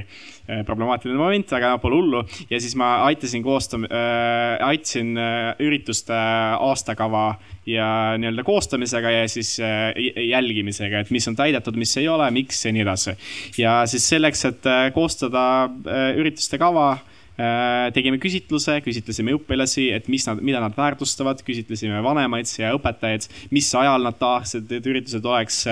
Äh, 0.48 0.62
problemaatiline 0.64 1.18
moment, 1.20 1.50
aga 1.52 1.74
pole 1.76 1.98
hullu. 1.98 2.22
ja 2.48 2.56
siis 2.56 2.72
ma 2.80 3.02
aitasin 3.04 3.42
koostama 3.44 3.84
äh,, 3.92 4.54
aitasin 4.64 5.10
äh, 5.20 5.58
ürituste 5.60 6.16
aastakava 6.16 7.34
ja 7.68 7.88
nii-öelda 8.16 8.46
koostamisega 8.48 9.12
ja 9.12 9.26
siis 9.28 9.58
äh, 9.60 9.92
jälgimisega, 10.24 11.04
et 11.04 11.12
mis 11.12 11.28
on 11.28 11.36
täidetud, 11.36 11.76
mis 11.76 11.92
ei 12.00 12.08
ole, 12.08 12.30
miks 12.32 12.64
ja 12.64 12.72
nii 12.72 12.86
edasi. 12.86 13.12
ja 13.60 13.82
siis 13.84 14.08
selleks, 14.08 14.46
et 14.48 14.72
äh, 14.72 14.86
koostada 14.96 15.44
äh, 15.68 16.16
ürituste 16.16 16.56
kava 16.56 16.94
äh, 16.96 17.92
tegime 17.92 18.16
küsitluse, 18.16 18.80
küsitlesime 18.88 19.36
õpilasi, 19.36 19.90
et 20.00 20.08
mis 20.08 20.24
nad, 20.32 20.40
mida 20.40 20.64
nad 20.64 20.80
väärtustavad, 20.80 21.44
küsitlesime 21.44 22.00
vanemaid 22.08 22.48
ja 22.56 22.72
õpetajaid, 22.78 23.28
mis 23.52 23.68
ajal 23.76 24.08
nad 24.08 24.16
tahaksid, 24.16 24.72
et 24.80 24.94
üritused 24.94 25.28
oleks, 25.28 25.66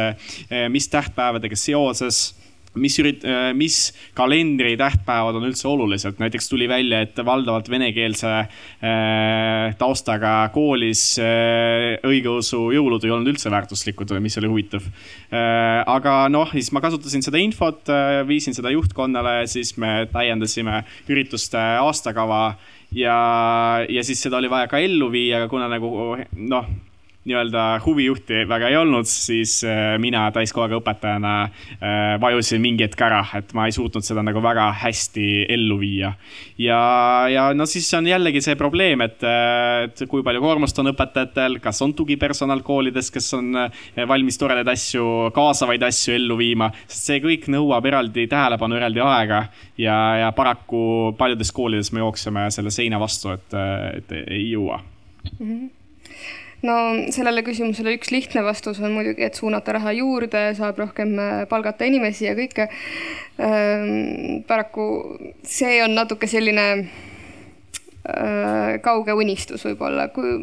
mis 0.68 0.92
tähtpäevadega 0.92 1.56
seoses 1.56 2.26
mis 2.80 2.96
ürit-, 3.00 3.24
äh, 3.26 3.50
mis 3.56 3.90
kalendri 4.16 4.74
tähtpäevad 4.78 5.38
on 5.38 5.48
üldse 5.48 5.68
olulised, 5.70 6.18
näiteks 6.22 6.50
tuli 6.50 6.68
välja, 6.70 7.02
et 7.06 7.18
valdavalt 7.26 7.70
venekeelse 7.72 8.32
äh, 8.36 9.76
taustaga 9.80 10.34
koolis 10.54 11.04
äh, 11.22 11.96
õigeusu 12.06 12.66
jõulud 12.76 13.04
ei 13.06 13.14
olnud 13.14 13.34
üldse 13.34 13.52
väärtuslikud, 13.52 14.14
mis 14.22 14.38
oli 14.40 14.50
huvitav. 14.50 14.84
Aga 15.36 16.14
noh, 16.32 16.50
siis 16.54 16.70
ma 16.74 16.80
kasutasin 16.84 17.24
seda 17.24 17.38
infot 17.40 17.88
viisin 18.28 18.54
seda 18.56 18.70
juhtkonnale, 18.72 19.38
siis 19.50 19.74
me 19.80 20.06
täiendasime 20.12 20.82
ürituste 21.12 21.60
aastakava 21.82 22.56
ja, 22.94 23.16
ja 23.88 24.04
siis 24.06 24.22
seda 24.22 24.40
oli 24.40 24.50
vaja 24.50 24.70
ka 24.70 24.80
ellu 24.82 25.10
viia, 25.12 25.42
aga 25.42 25.50
kuna 25.52 25.70
nagu 25.72 25.90
noh 26.36 26.68
nii-öelda 27.26 27.62
huvijuhti 27.84 28.44
väga 28.48 28.68
ei 28.70 28.76
olnud, 28.78 29.08
siis 29.10 29.58
äh, 29.66 29.96
mina 29.98 30.28
täiskohaga 30.34 30.78
õpetajana 30.78 31.32
äh, 31.42 32.14
vajusin 32.22 32.62
mingi 32.62 32.86
hetk 32.86 33.02
ära, 33.02 33.22
et 33.38 33.50
ma 33.56 33.66
ei 33.66 33.74
suutnud 33.74 34.06
seda 34.06 34.22
nagu 34.26 34.42
väga 34.42 34.68
hästi 34.84 35.26
ellu 35.56 35.78
viia. 35.80 36.12
ja, 36.58 36.78
ja 37.32 37.48
no 37.54 37.66
siis 37.66 37.88
on 37.98 38.06
jällegi 38.06 38.42
see 38.44 38.56
probleem, 38.58 39.02
et, 39.06 39.18
äh, 39.26 39.86
et 39.88 40.04
kui 40.10 40.22
palju 40.26 40.42
koormust 40.44 40.78
on 40.82 40.92
õpetajatel, 40.92 41.58
kas 41.64 41.82
on 41.82 41.94
tugipersonal 41.98 42.62
koolides, 42.66 43.10
kes 43.14 43.32
on 43.38 43.58
valmis 44.08 44.38
toredaid 44.38 44.70
asju, 44.70 45.32
kaasavaid 45.34 45.82
asju 45.88 46.14
ellu 46.14 46.36
viima, 46.38 46.70
sest 46.86 47.10
see 47.10 47.22
kõik 47.24 47.48
nõuab 47.52 47.88
eraldi 47.90 48.28
tähelepanu, 48.30 48.78
eraldi 48.78 49.02
aega 49.02 49.46
ja, 49.78 49.96
ja 50.22 50.30
paraku 50.36 51.16
paljudes 51.18 51.50
koolides 51.54 51.90
me 51.92 52.04
jookseme 52.04 52.46
selle 52.54 52.70
seina 52.74 53.02
vastu, 53.02 53.34
et, 53.34 53.58
et 53.96 54.16
ei 54.26 54.46
jõua 54.52 54.78
mm. 54.78 55.50
-hmm 55.50 55.85
no 56.66 56.76
sellele 57.14 57.42
küsimusele 57.46 57.94
üks 57.96 58.10
lihtne 58.14 58.42
vastus 58.46 58.80
on 58.82 58.94
muidugi, 58.96 59.24
et 59.26 59.38
suunata 59.38 59.76
raha 59.76 59.94
juurde, 59.96 60.42
saab 60.58 60.78
rohkem 60.82 61.16
äh, 61.20 61.42
palgata 61.50 61.86
inimesi 61.88 62.28
ja 62.28 62.36
kõike. 62.38 62.68
Ähm, 63.42 64.42
paraku 64.48 64.86
see 65.46 65.78
on 65.84 65.94
natuke 65.96 66.28
selline 66.30 66.66
äh, 66.82 68.76
kauge 68.84 69.14
unistus 69.16 69.66
võib-olla, 69.68 70.08
kui, 70.14 70.34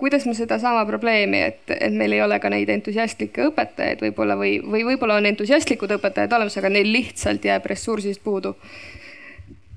kuidas 0.00 0.26
me 0.28 0.36
sedasama 0.38 0.86
probleemi, 0.88 1.42
et, 1.50 1.64
et 1.76 1.94
meil 1.94 2.16
ei 2.16 2.24
ole 2.24 2.40
ka 2.42 2.52
neid 2.52 2.70
entusiastlikke 2.78 3.50
õpetajaid 3.50 4.04
võib-olla 4.08 4.38
või, 4.40 4.58
või 4.64 4.86
võib-olla 4.92 5.20
on 5.20 5.30
entusiastlikud 5.32 5.98
õpetajad 5.98 6.38
olemas, 6.38 6.58
aga 6.60 6.72
neil 6.72 6.90
lihtsalt 6.94 7.44
jääb 7.48 7.68
ressursist 7.70 8.24
puudu. 8.24 8.56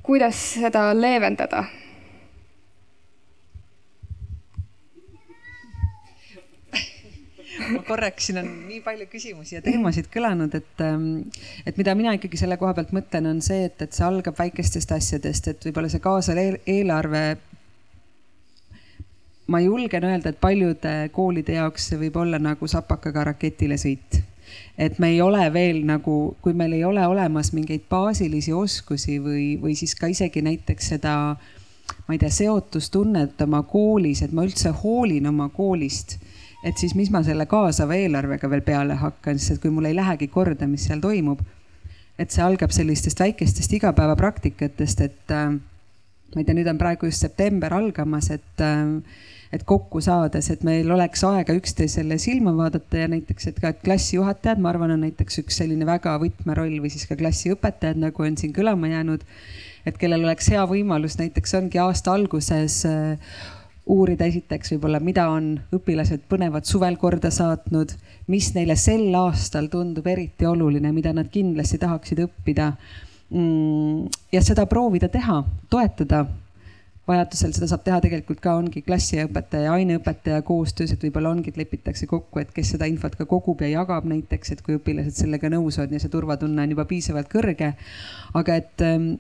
kuidas 0.04 0.36
seda 0.58 0.92
leevendada? 0.98 1.66
ma 7.74 7.84
korraks, 7.88 8.30
siin 8.30 8.42
on 8.42 8.50
nii 8.68 8.82
palju 8.86 9.08
küsimusi 9.12 9.58
ja 9.58 9.62
teemasid 9.66 10.10
kõlanud, 10.14 10.56
et, 10.58 10.84
ähm, 10.86 11.08
et 11.66 11.78
mida 11.80 11.96
mina 11.98 12.16
ikkagi 12.18 12.40
selle 12.40 12.58
koha 12.62 12.74
pealt 12.78 12.94
mõtlen, 12.96 13.30
on 13.30 13.42
see, 13.46 13.66
et, 13.70 13.80
et 13.82 13.96
see 13.96 14.06
algab 14.08 14.38
väikestest 14.40 14.92
asjadest, 14.96 15.52
et 15.52 15.70
võib-olla 15.70 15.92
see 15.92 16.04
kaasav 16.04 16.42
eelarve. 16.42 17.24
ma 19.52 19.60
julgen 19.60 20.06
öelda, 20.08 20.32
et 20.32 20.40
paljude 20.40 20.92
koolide 21.12 21.58
jaoks 21.58 21.90
see 21.90 21.98
võib 22.06 22.20
olla 22.22 22.40
nagu 22.40 22.68
sapakaga 22.72 23.26
raketile 23.34 23.78
sõit 23.78 24.22
et 24.78 25.00
me 25.00 25.10
ei 25.12 25.22
ole 25.22 25.42
veel 25.54 25.82
nagu, 25.86 26.36
kui 26.42 26.54
meil 26.54 26.74
ei 26.74 26.84
ole 26.84 27.04
olemas 27.08 27.52
mingeid 27.54 27.88
baasilisi 27.90 28.54
oskusi 28.54 29.20
või, 29.24 29.56
või 29.62 29.76
siis 29.80 29.96
ka 29.96 30.10
isegi 30.12 30.42
näiteks 30.44 30.94
seda, 30.94 31.16
ma 32.08 32.16
ei 32.16 32.20
tea, 32.20 32.32
seotustunnet 32.32 33.42
oma 33.46 33.64
koolis, 33.68 34.24
et 34.26 34.32
ma 34.36 34.46
üldse 34.48 34.74
hoolin 34.84 35.28
oma 35.32 35.50
koolist 35.54 36.18
et 36.64 36.78
siis 36.78 36.94
mis 36.96 37.10
ma 37.14 37.24
selle 37.26 37.48
kaasava 37.50 37.98
eelarvega 37.98 38.50
veel 38.50 38.64
peale 38.66 38.98
hakkan, 39.02 39.40
sest 39.42 39.62
kui 39.64 39.74
mul 39.74 39.90
ei 39.90 39.98
lähegi 39.98 40.30
korda, 40.32 40.68
mis 40.70 40.86
seal 40.90 41.02
toimub. 41.02 41.42
et 42.20 42.30
see 42.30 42.44
algab 42.46 42.70
sellistest 42.70 43.20
väikestest 43.20 43.72
igapäevapraktikatest, 43.74 45.00
et 45.02 45.32
äh, 45.34 45.56
ma 45.56 46.42
ei 46.42 46.46
tea, 46.46 46.54
nüüd 46.54 46.68
on 46.70 46.78
praegu 46.78 47.08
just 47.10 47.24
september 47.24 47.74
algamas, 47.74 48.30
et 48.36 48.62
äh, 48.62 49.00
et 49.52 49.64
kokku 49.68 50.00
saades, 50.04 50.48
et 50.54 50.62
meil 50.64 50.88
oleks 50.96 51.24
aega 51.28 51.54
üksteisele 51.58 52.16
silma 52.22 52.54
vaadata 52.56 53.02
ja 53.04 53.08
näiteks, 53.12 53.50
et 53.50 53.58
ka 53.60 53.74
et 53.74 53.82
klassijuhatajad, 53.84 54.62
ma 54.64 54.72
arvan, 54.72 54.94
on 54.96 55.04
näiteks 55.04 55.42
üks 55.44 55.60
selline 55.60 55.88
väga 55.88 56.14
võtmeroll 56.22 56.78
või 56.84 56.92
siis 56.94 57.04
ka 57.10 57.18
klassiõpetajad, 57.20 58.00
nagu 58.00 58.28
on 58.28 58.38
siin 58.40 58.56
kõlama 58.56 58.94
jäänud. 58.94 59.26
et 59.86 59.98
kellel 59.98 60.24
oleks 60.24 60.48
hea 60.54 60.62
võimalus, 60.70 61.18
näiteks 61.18 61.56
ongi 61.58 61.80
aasta 61.82 62.14
alguses 62.14 62.84
äh, 62.86 63.18
uurida 63.92 64.28
esiteks 64.30 64.74
võib-olla, 64.76 65.02
mida 65.04 65.28
on 65.34 65.54
õpilased 65.76 66.24
põnevat 66.32 66.70
suvel 66.70 66.98
korda 67.02 67.32
saatnud, 67.34 67.94
mis 68.32 68.52
neile 68.56 68.78
sel 68.80 69.10
aastal 69.20 69.68
tundub 69.72 70.08
eriti 70.08 70.48
oluline, 70.48 70.94
mida 70.96 71.14
nad 71.16 71.32
kindlasti 71.32 71.80
tahaksid 71.82 72.24
õppida. 72.26 72.72
Mm, 73.32 74.08
ja 74.32 74.42
seda 74.44 74.66
proovida 74.68 75.08
teha, 75.12 75.42
toetada 75.72 76.26
vajadusel 77.08 77.54
seda 77.56 77.68
saab 77.72 77.84
teha 77.86 78.00
tegelikult 78.04 78.42
ka 78.44 78.54
ongi 78.60 78.84
klassiõpetaja 78.86 79.68
ja 79.70 79.74
aineõpetaja 79.80 80.44
koostöös, 80.48 80.94
et 80.94 81.04
võib-olla 81.06 81.32
ongi, 81.34 81.52
et 81.52 81.60
lepitakse 81.60 82.08
kokku, 82.10 82.42
et 82.42 82.52
kes 82.56 82.76
seda 82.76 82.88
infot 82.90 83.16
ka 83.18 83.26
kogub 83.30 83.64
ja 83.66 83.72
jagab 83.72 84.08
näiteks, 84.10 84.54
et 84.54 84.62
kui 84.66 84.78
õpilased 84.78 85.18
sellega 85.24 85.50
nõus 85.52 85.80
on 85.82 85.92
ja 85.92 86.02
see 86.02 86.14
turvatunne 86.14 86.64
on 86.64 86.76
juba 86.76 86.86
piisavalt 86.90 87.32
kõrge. 87.32 87.74
aga 88.38 88.56
et 88.62 88.86
ähm, 88.86 89.14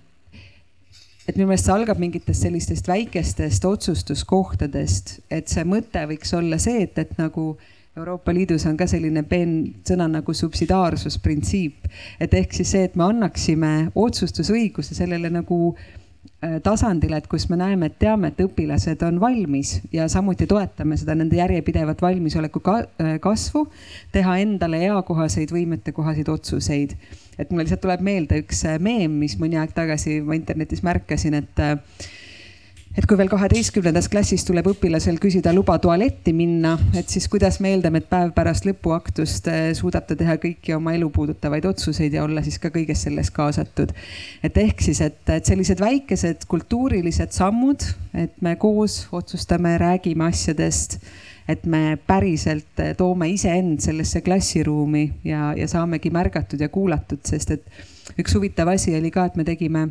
et 1.27 1.35
minu 1.37 1.47
meelest 1.49 1.67
see 1.69 1.75
algab 1.75 1.99
mingitest 2.01 2.47
sellistest 2.47 2.89
väikestest 2.89 3.65
otsustuskohtadest, 3.69 5.19
et 5.29 5.51
see 5.51 5.63
mõte 5.67 6.03
võiks 6.09 6.33
olla 6.37 6.59
see, 6.61 6.87
et, 6.87 6.97
et 6.97 7.13
nagu 7.21 7.53
Euroopa 7.97 8.33
Liidus 8.33 8.65
on 8.69 8.77
ka 8.79 8.87
selline 8.87 9.23
peen 9.27 9.55
sõna 9.87 10.07
nagu 10.07 10.33
subsidiaarsusprintsiip, 10.33 11.89
et 12.23 12.33
ehk 12.39 12.53
siis 12.55 12.71
see, 12.75 12.85
et 12.87 12.95
me 12.95 13.09
annaksime 13.09 13.73
otsustusõiguse 13.99 14.95
sellele 14.95 15.31
nagu 15.33 15.73
Äh, 16.41 16.55
tasandile, 16.61 17.19
et 17.21 17.27
kus 17.29 17.43
me 17.51 17.57
näeme, 17.57 17.85
et 17.91 17.99
teame, 18.01 18.31
et 18.31 18.39
õpilased 18.41 19.03
on 19.05 19.19
valmis 19.21 19.75
ja 19.93 20.07
samuti 20.09 20.47
toetame 20.49 20.95
seda 20.97 21.13
nende 21.13 21.37
järjepidevat 21.37 22.01
valmisoleku 22.01 22.61
äh, 22.71 23.11
kasvu, 23.21 23.67
teha 24.09 24.39
endale 24.41 24.79
eakohaseid, 24.87 25.53
võimetekohaseid 25.53 26.31
otsuseid. 26.33 26.95
Et 27.41 27.51
mulle 27.51 27.65
lihtsalt 27.65 27.83
tuleb 27.83 28.05
meelde 28.05 28.41
üks 28.43 28.65
äh, 28.69 28.79
meem, 28.79 29.19
mis 29.23 29.37
mõni 29.41 29.59
aeg 29.59 29.73
tagasi 29.75 30.19
ma 30.25 30.37
internetis 30.37 30.83
märkasin, 30.85 31.41
et 31.41 31.63
et 32.97 33.05
kui 33.07 33.15
veel 33.15 33.29
kaheteistkümnendas 33.31 34.09
klassis 34.11 34.43
tuleb 34.47 34.67
õpilasel 34.73 35.15
küsida 35.21 35.53
luba 35.55 35.77
tualetti 35.81 36.33
minna, 36.35 36.73
et 36.97 37.11
siis 37.11 37.27
kuidas 37.31 37.61
me 37.63 37.71
eeldame, 37.71 38.01
et 38.01 38.09
päev 38.11 38.33
pärast 38.35 38.67
lõpuaktust 38.67 39.47
eh, 39.51 39.69
suudab 39.77 40.09
ta 40.09 40.17
teha 40.19 40.35
kõiki 40.41 40.75
oma 40.75 40.95
elu 40.97 41.07
puudutavaid 41.13 41.69
otsuseid 41.71 42.17
ja 42.17 42.25
olla 42.25 42.43
siis 42.43 42.59
ka 42.59 42.71
kõiges 42.73 43.05
selles 43.07 43.31
kaasatud. 43.31 43.93
et 44.43 44.57
ehk 44.65 44.83
siis, 44.83 45.01
et, 45.07 45.21
et 45.31 45.47
sellised 45.47 45.79
väikesed 45.79 46.47
kultuurilised 46.51 47.31
sammud, 47.35 47.85
et 48.13 48.35
me 48.43 48.57
koos 48.59 49.05
otsustame, 49.15 49.77
räägime 49.79 50.27
asjadest, 50.27 50.99
et 51.51 51.65
me 51.69 51.97
päriselt 52.07 52.79
eh, 52.79 52.93
toome 52.97 53.29
iseend 53.31 53.79
sellesse 53.83 54.21
klassiruumi 54.25 55.05
ja, 55.27 55.51
ja 55.57 55.67
saamegi 55.67 56.11
märgatud 56.13 56.61
ja 56.61 56.69
kuulatud, 56.69 57.21
sest 57.27 57.51
et 57.57 58.17
üks 58.19 58.35
huvitav 58.35 58.71
asi 58.73 58.95
oli 58.97 59.11
ka, 59.11 59.27
et 59.29 59.37
me 59.39 59.47
tegime 59.47 59.87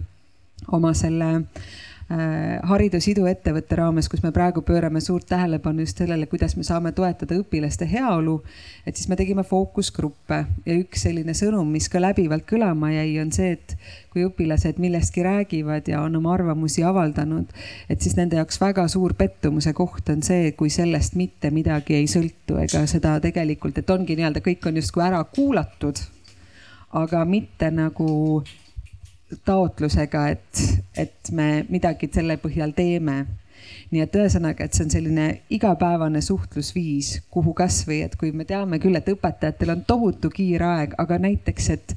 oma 0.76 0.92
selle 0.96 1.30
äh, 1.34 1.70
haridus 2.11 3.06
iduettevõtte 3.12 3.76
raames, 3.78 4.08
kus 4.11 4.24
me 4.24 4.32
praegu 4.34 4.64
pöörame 4.66 4.98
suurt 5.00 5.28
tähelepanu 5.30 5.84
just 5.84 6.00
sellele, 6.02 6.26
kuidas 6.26 6.56
me 6.58 6.64
saame 6.66 6.90
toetada 6.92 7.36
õpilaste 7.38 7.86
heaolu. 7.86 8.42
et 8.86 8.96
siis 8.96 9.08
me 9.08 9.16
tegime 9.16 9.44
fookusgruppe 9.46 10.40
ja 10.66 10.74
üks 10.74 11.04
selline 11.06 11.34
sõnum, 11.38 11.70
mis 11.70 11.88
ka 11.88 12.02
läbivalt 12.02 12.48
kõlama 12.50 12.90
jäi, 12.90 13.14
on 13.22 13.30
see, 13.32 13.52
et 13.52 13.76
kui 14.11 14.24
õpilased 14.26 14.82
millestki 14.82 15.22
räägivad 15.22 15.86
ja 15.88 16.02
on 16.02 16.16
oma 16.16 16.34
arvamusi 16.34 16.82
avaldanud, 16.82 17.52
et 17.88 18.02
siis 18.02 18.16
nende 18.18 18.40
jaoks 18.40 18.58
väga 18.61 18.88
suur 18.90 19.14
pettumuse 19.14 19.72
koht 19.72 20.11
on 20.11 20.22
see, 20.26 20.50
kui 20.58 20.70
sellest 20.70 21.14
mitte 21.14 21.54
midagi 21.54 21.94
ei 21.94 22.11
sõltu 22.11 22.58
ega 22.58 22.86
seda 22.90 23.20
tegelikult, 23.22 23.78
et 23.78 23.90
ongi 23.90 24.18
nii-öelda 24.18 24.42
kõik 24.42 24.66
on 24.66 24.82
justkui 24.82 25.06
ära 25.06 25.22
kuulatud 25.30 26.02
aga 26.90 27.22
mitte 27.24 27.70
nagu 27.70 28.42
taotlusega, 29.44 30.28
et, 30.28 30.62
et 30.96 31.30
me 31.32 31.64
midagi 31.68 32.10
selle 32.12 32.36
põhjal 32.40 32.74
teeme. 32.76 33.24
nii 33.90 34.00
et 34.00 34.14
ühesõnaga, 34.14 34.64
et 34.64 34.74
see 34.74 34.84
on 34.86 34.92
selline 34.92 35.24
igapäevane 35.50 36.20
suhtlusviis, 36.22 37.24
kuhu 37.30 37.52
kasvõi, 37.58 38.00
et 38.06 38.14
kui 38.16 38.30
me 38.32 38.46
teame 38.46 38.78
küll, 38.82 38.96
et 38.96 39.08
õpetajatel 39.10 39.74
on 39.74 39.82
tohutu 39.86 40.30
kiire 40.30 40.66
aeg, 40.66 40.94
aga 40.98 41.18
näiteks, 41.18 41.68
et 41.74 41.94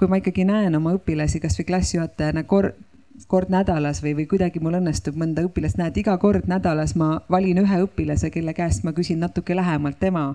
kui 0.00 0.08
ma 0.08 0.18
ikkagi 0.20 0.46
näen 0.48 0.74
oma 0.80 0.94
õpilasi 0.96 1.40
kasvõi 1.44 1.68
klassijuhatajana 1.68 2.44
kord 2.48 2.80
kord 3.28 3.48
nädalas 3.48 4.02
või, 4.04 4.12
või 4.16 4.26
kuidagi 4.28 4.60
mul 4.60 4.76
õnnestub 4.76 5.16
mõnda 5.16 5.44
õpilast 5.46 5.78
näha, 5.80 5.88
et 5.88 6.00
iga 6.02 6.16
kord 6.20 6.48
nädalas 6.50 6.92
ma 7.00 7.20
valin 7.32 7.62
ühe 7.62 7.78
õpilase, 7.86 8.30
kelle 8.30 8.52
käest 8.56 8.84
ma 8.84 8.92
küsin 8.96 9.22
natuke 9.24 9.56
lähemalt 9.56 9.98
tema 10.00 10.26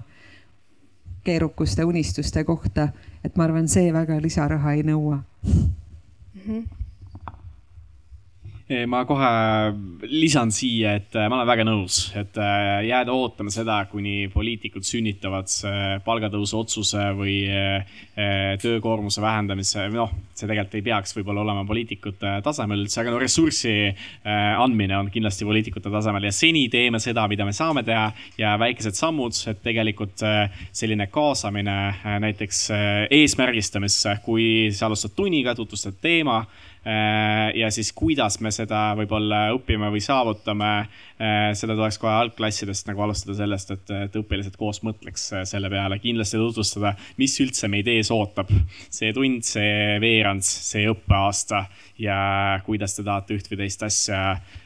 keerukuste, 1.24 1.86
unistuste 1.86 2.44
kohta. 2.44 2.90
et 3.24 3.36
ma 3.38 3.44
arvan, 3.44 3.68
see 3.68 3.94
väga 3.94 4.18
lisaraha 4.22 4.74
ei 4.74 4.84
nõua 4.84 5.22
Mm-hmm. 6.38 6.81
Ma 8.88 9.02
kohe 9.08 9.30
lisan 10.08 10.52
siia, 10.54 10.96
et 11.00 11.16
äh, 11.18 11.28
ma 11.30 11.40
olen 11.40 11.50
väga 11.50 11.66
nõus, 11.68 11.98
et 12.18 12.38
äh, 12.40 12.82
jääda 12.88 13.14
ootama 13.16 13.52
seda, 13.52 13.82
kuni 13.92 14.30
poliitikud 14.32 14.86
sünnitavad 14.88 15.52
äh, 15.68 15.98
palgatõusu 16.06 16.60
otsuse 16.62 17.10
või 17.18 17.40
töökoormuse 18.62 19.22
vähendamise, 19.24 19.88
noh, 19.92 20.12
see 20.36 20.46
tegelikult 20.46 20.76
ei 20.78 20.84
peaks 20.86 21.16
võib-olla 21.16 21.44
olema 21.44 21.64
poliitikute 21.68 22.34
tasemel 22.46 22.84
üldse, 22.84 23.00
aga 23.02 23.14
no 23.14 23.20
ressurssi 23.22 23.74
andmine 24.26 24.98
on 24.98 25.10
kindlasti 25.14 25.48
poliitikute 25.48 25.90
tasemel. 25.92 26.28
Ja 26.28 26.34
seni 26.36 26.68
teeme 26.72 27.00
seda, 27.02 27.24
mida 27.32 27.48
me 27.48 27.56
saame 27.56 27.84
teha 27.88 28.12
ja 28.40 28.54
väikesed 28.62 28.98
sammud, 28.98 29.36
et 29.50 29.62
tegelikult 29.64 30.22
selline 30.76 31.08
kaasamine 31.12 31.78
näiteks 32.28 32.62
eesmärgistamisse, 33.10 34.20
kui 34.26 34.70
sa 34.76 34.90
alustad 34.90 35.16
tunniga, 35.18 35.56
tutvustad 35.58 35.98
teema 36.04 36.44
Äh, 36.44 36.71
ja 37.56 37.68
siis, 37.72 37.92
kuidas 37.94 38.40
me 38.42 38.50
seda 38.54 38.92
võib-olla 38.98 39.52
õpime 39.54 39.92
või 39.94 40.02
saavutame, 40.02 40.72
äh, 41.22 41.52
seda 41.58 41.76
tuleks 41.78 42.00
kohe 42.02 42.14
algklassidest 42.24 42.90
nagu 42.90 43.04
alustada 43.06 43.36
sellest, 43.38 43.74
et, 43.76 43.94
et 44.08 44.18
õpilased 44.18 44.58
koos 44.58 44.82
mõtleks 44.88 45.28
äh, 45.36 45.46
selle 45.50 45.70
peale, 45.70 46.00
kindlasti 46.02 46.42
tutvustada, 46.42 46.96
mis 47.22 47.38
üldse 47.44 47.70
meid 47.70 47.90
ees 47.92 48.10
ootab. 48.14 48.50
see 48.90 49.14
tund, 49.14 49.46
see 49.46 50.00
veerand, 50.02 50.46
see 50.48 50.88
õppeaasta 50.90 51.66
ja 52.02 52.18
kuidas 52.66 52.98
te 52.98 53.06
tahate 53.06 53.38
üht 53.38 53.50
või 53.52 53.62
teist 53.64 53.84
asja 53.86 54.22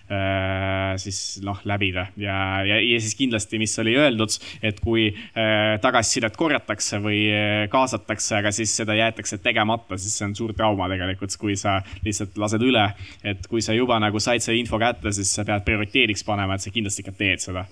Äh, 0.06 0.98
siis 1.02 1.40
noh, 1.42 1.58
läbida 1.66 2.04
ja, 2.14 2.62
ja, 2.62 2.76
ja 2.78 2.98
siis 3.02 3.16
kindlasti, 3.18 3.58
mis 3.58 3.72
oli 3.82 3.96
öeldud, 3.98 4.36
et 4.62 4.78
kui 4.78 5.08
äh, 5.10 5.80
tagasisidet 5.82 6.36
korjatakse 6.38 7.00
või 7.02 7.24
äh, 7.34 7.64
kaasatakse, 7.74 8.36
aga 8.38 8.52
siis 8.54 8.70
seda 8.78 8.94
jäetakse 8.94 9.40
tegemata, 9.42 9.98
siis 9.98 10.14
see 10.14 10.28
on 10.28 10.36
suur 10.38 10.54
trauma 10.54 10.86
tegelikult, 10.92 11.34
kui 11.42 11.56
sa 11.58 11.80
lihtsalt 12.06 12.38
lased 12.38 12.62
üle. 12.62 12.84
et 13.26 13.50
kui 13.50 13.66
sa 13.66 13.74
juba 13.74 13.98
nagu 13.98 14.22
said 14.22 14.46
selle 14.46 14.60
info 14.62 14.78
kätte, 14.78 15.10
siis 15.10 15.32
sa 15.40 15.48
pead 15.48 15.66
prioriteediks 15.66 16.22
panema, 16.28 16.54
et 16.54 16.62
sa 16.62 16.76
kindlasti 16.76 17.02
ikka 17.02 17.16
teed 17.18 17.42
seda. 17.42 17.66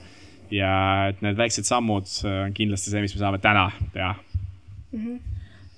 ja 0.49 0.71
et 1.11 1.21
need 1.21 1.37
väiksed 1.37 1.69
sammud 1.69 2.09
on 2.31 2.57
kindlasti 2.57 2.95
see, 2.95 3.05
mis 3.05 3.13
me 3.13 3.21
saame 3.21 3.43
täna 3.45 3.67
teha 3.93 4.15
mm. 4.15 5.05
-hmm. 5.05 5.21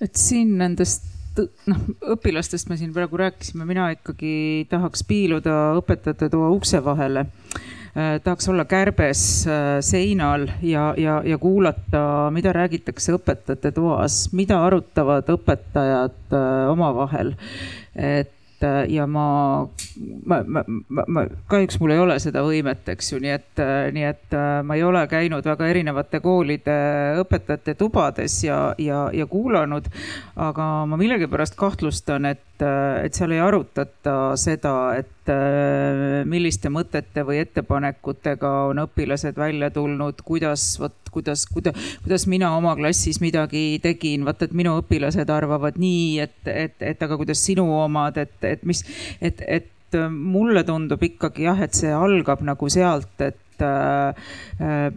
et 0.08 0.16
siin 0.16 0.56
nendest 0.58 1.15
noh, 1.70 1.82
õpilastest 2.16 2.70
me 2.70 2.78
siin 2.80 2.94
praegu 2.96 3.20
rääkisime, 3.20 3.66
mina 3.68 3.90
ikkagi 3.96 4.66
tahaks 4.72 5.04
piiluda 5.08 5.76
õpetajate 5.80 6.30
toa 6.34 6.52
ukse 6.56 6.82
vahele 6.86 7.26
eh,. 7.26 8.20
tahaks 8.24 8.50
olla 8.52 8.68
kärbes 8.70 9.24
eh, 9.48 9.64
seinal 9.86 10.48
ja, 10.62 10.92
ja, 10.98 11.22
ja 11.26 11.40
kuulata, 11.42 12.06
mida 12.36 12.54
räägitakse 12.56 13.18
õpetajate 13.18 13.74
toas, 13.76 14.26
mida 14.34 14.62
arutavad 14.66 15.30
õpetajad 15.36 16.38
eh, 16.40 16.72
omavahel. 16.72 17.36
et 17.96 18.35
et 18.56 18.92
ja 18.94 19.06
ma, 19.08 19.68
ma, 20.26 20.40
ma, 20.48 20.64
ma, 20.68 21.06
ma, 21.08 21.24
kahjuks 21.52 21.80
mul 21.82 21.96
ei 21.96 22.02
ole 22.02 22.18
seda 22.24 22.44
võimet, 22.46 22.88
eks 22.96 23.12
ju, 23.14 23.20
nii 23.24 23.34
et, 23.34 23.64
nii 23.96 24.06
et 24.08 24.38
ma 24.66 24.78
ei 24.78 24.84
ole 24.86 25.06
käinud 25.12 25.46
väga 25.46 25.68
erinevate 25.72 26.22
koolide 26.24 26.78
õpetajate 27.22 27.76
tubades 27.80 28.38
ja, 28.46 28.60
ja, 28.82 29.06
ja 29.14 29.28
kuulanud. 29.30 29.90
aga 30.36 30.70
ma 30.90 31.00
millegipärast 31.00 31.58
kahtlustan, 31.60 32.26
et, 32.32 32.64
et 33.04 33.14
seal 33.14 33.36
ei 33.36 33.44
arutata 33.44 34.36
seda, 34.40 34.96
et 35.00 35.15
milliste 36.30 36.70
mõtete 36.70 37.24
või 37.26 37.40
ettepanekutega 37.42 38.52
on 38.70 38.84
õpilased 38.84 39.38
välja 39.40 39.72
tulnud, 39.74 40.22
kuidas, 40.26 40.76
vot 40.82 40.96
kuidas, 41.16 41.46
kuidas, 41.48 41.76
kuidas 42.04 42.28
mina 42.28 42.52
oma 42.58 42.76
klassis 42.76 43.22
midagi 43.24 43.80
tegin, 43.84 44.26
vaata, 44.28 44.50
et 44.50 44.58
minu 44.58 44.76
õpilased 44.82 45.32
arvavad 45.32 45.80
nii, 45.80 46.20
et, 46.26 46.38
et, 46.52 46.76
et 46.84 47.08
aga 47.08 47.18
kuidas 47.20 47.42
sinu 47.46 47.68
omad, 47.80 48.20
et, 48.22 48.36
et 48.44 48.68
mis, 48.68 48.84
et, 49.24 49.42
et 49.48 49.98
mulle 50.12 50.66
tundub 50.68 51.04
ikkagi 51.08 51.48
jah, 51.48 51.62
et 51.64 51.76
see 51.78 51.94
algab 51.96 52.44
nagu 52.46 52.70
sealt, 52.72 53.16
et 53.24 53.64
äh, 53.64 54.28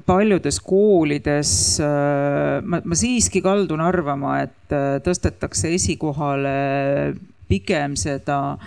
paljudes 0.08 0.58
koolides 0.64 1.52
äh, 1.84 2.58
ma, 2.64 2.82
ma 2.82 2.98
siiski 2.98 3.42
kaldun 3.44 3.84
arvama, 3.84 4.40
et 4.48 4.74
äh, 4.74 4.98
tõstetakse 5.04 5.70
esikohale 5.76 6.56
pigem 7.48 7.94
seda 7.96 8.58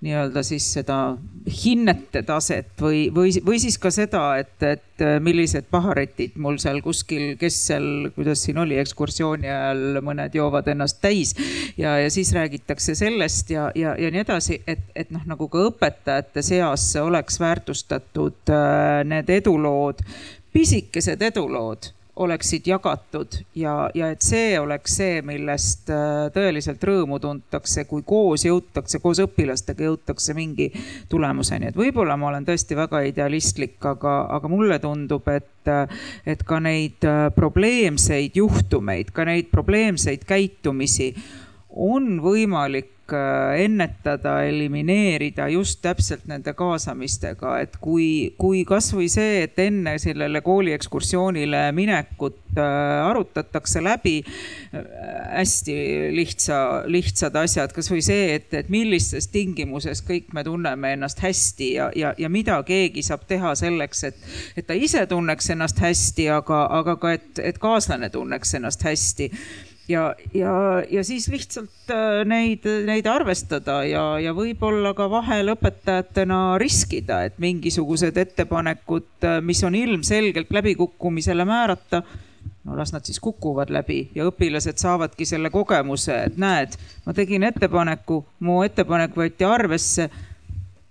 nii-öelda 0.00 0.42
siis 0.42 0.64
seda 0.72 1.16
hinnete 1.64 2.22
taset 2.24 2.70
või, 2.80 3.02
või, 3.14 3.34
või 3.44 3.58
siis 3.60 3.76
ka 3.80 3.90
seda, 3.92 4.22
et, 4.40 4.56
et 4.64 5.04
millised 5.20 5.68
paharetid 5.70 6.38
mul 6.40 6.56
seal 6.62 6.80
kuskil, 6.84 7.34
kes 7.40 7.58
seal, 7.68 8.08
kuidas 8.16 8.46
siin 8.46 8.60
oli 8.62 8.78
ekskursiooni 8.80 9.50
ajal, 9.50 10.00
mõned 10.04 10.36
joovad 10.36 10.72
ennast 10.72 11.02
täis. 11.04 11.34
ja, 11.76 11.98
ja 12.00 12.10
siis 12.10 12.32
räägitakse 12.36 12.94
sellest 12.96 13.52
ja, 13.52 13.68
ja, 13.74 13.94
ja 14.00 14.10
nii 14.10 14.24
edasi, 14.24 14.62
et, 14.66 14.88
et 14.96 15.12
noh, 15.12 15.24
nagu 15.28 15.48
ka 15.52 15.68
õpetajate 15.68 16.44
seas 16.48 16.88
oleks 17.00 17.40
väärtustatud 17.40 18.56
äh, 18.56 19.00
need 19.04 19.28
edulood, 19.36 20.00
pisikesed 20.52 21.22
edulood 21.28 21.92
oleksid 22.20 22.66
jagatud 22.68 23.38
ja, 23.56 23.74
ja 23.94 24.10
et 24.12 24.24
see 24.24 24.52
oleks 24.60 24.98
see, 25.00 25.20
millest 25.26 25.90
äh, 25.92 26.28
tõeliselt 26.34 26.82
rõõmu 26.84 27.20
tuntakse, 27.22 27.86
kui 27.88 28.04
koos 28.06 28.44
jõutakse, 28.44 29.00
koos 29.00 29.22
õpilastega 29.24 29.88
jõutakse 29.88 30.36
mingi 30.36 30.70
tulemuseni. 31.08 31.70
et 31.70 31.80
võib-olla 31.80 32.18
ma 32.20 32.30
olen 32.30 32.46
tõesti 32.48 32.76
väga 32.78 33.02
idealistlik, 33.08 33.78
aga, 33.92 34.16
aga 34.36 34.52
mulle 34.52 34.78
tundub, 34.82 35.28
et, 35.32 35.72
et 36.26 36.44
ka 36.46 36.60
neid 36.60 37.08
äh, 37.08 37.26
probleemseid 37.34 38.36
juhtumeid, 38.36 39.14
ka 39.16 39.24
neid 39.28 39.50
probleemseid 39.52 40.26
käitumisi 40.28 41.14
on 41.70 42.18
võimalik 42.20 42.99
Äh, 42.99 42.99
ennetada, 43.58 44.40
elimineerida 44.46 45.48
just 45.48 45.80
täpselt 45.82 46.26
nende 46.30 46.52
kaasamistega, 46.56 47.56
et 47.64 47.76
kui, 47.80 48.34
kui 48.38 48.64
kasvõi 48.68 49.08
see, 49.10 49.44
et 49.46 49.58
enne 49.62 49.96
sellele 50.02 50.42
kooliekskursioonile 50.44 51.62
minekut 51.76 52.58
äh, 52.58 53.06
arutatakse 53.06 53.82
läbi 53.84 54.16
äh, 54.22 54.84
hästi 55.36 55.76
lihtsa, 56.16 56.60
lihtsad 56.90 57.36
asjad, 57.40 57.74
kasvõi 57.76 58.02
see, 58.04 58.34
et, 58.38 58.52
et 58.54 58.70
millistes 58.72 59.30
tingimuses 59.32 60.04
kõik 60.06 60.34
me 60.36 60.44
tunneme 60.46 60.94
ennast 60.96 61.22
hästi 61.24 61.72
ja, 61.74 61.90
ja, 61.96 62.14
ja 62.18 62.30
mida 62.32 62.60
keegi 62.66 63.04
saab 63.06 63.26
teha 63.30 63.54
selleks, 63.58 64.04
et, 64.10 64.22
et 64.56 64.66
ta 64.66 64.76
ise 64.76 65.06
tunneks 65.10 65.50
ennast 65.54 65.80
hästi, 65.82 66.30
aga, 66.40 66.64
aga 66.80 66.96
ka, 67.00 67.16
et, 67.18 67.42
et 67.52 67.58
kaaslane 67.62 68.10
tunneks 68.12 68.54
ennast 68.60 68.84
hästi 68.86 69.30
ja, 69.90 70.14
ja, 70.34 70.54
ja 70.90 71.04
siis 71.04 71.28
lihtsalt 71.32 71.92
äh, 71.92 72.22
neid, 72.28 72.66
neid 72.86 73.08
arvestada 73.10 73.80
ja, 73.88 74.04
ja 74.22 74.34
võib-olla 74.36 74.94
ka 74.96 75.08
vahel 75.10 75.54
õpetajatena 75.54 76.40
riskida, 76.62 77.24
et 77.28 77.38
mingisugused 77.42 78.16
ettepanekud, 78.20 79.12
äh, 79.26 79.38
mis 79.44 79.62
on 79.66 79.78
ilmselgelt 79.78 80.52
läbikukkumisele 80.54 81.46
määrata 81.48 82.04
no 82.64 82.76
las 82.76 82.92
nad 82.92 83.04
siis 83.04 83.20
kukuvad 83.20 83.72
läbi 83.72 84.10
ja 84.14 84.26
õpilased 84.28 84.80
saavadki 84.80 85.26
selle 85.28 85.50
kogemuse, 85.50 86.16
et 86.28 86.36
näed, 86.40 86.76
ma 87.06 87.14
tegin 87.16 87.44
ettepaneku, 87.48 88.20
mu 88.46 88.60
ettepanek 88.66 89.16
võeti 89.16 89.48
arvesse. 89.48 90.10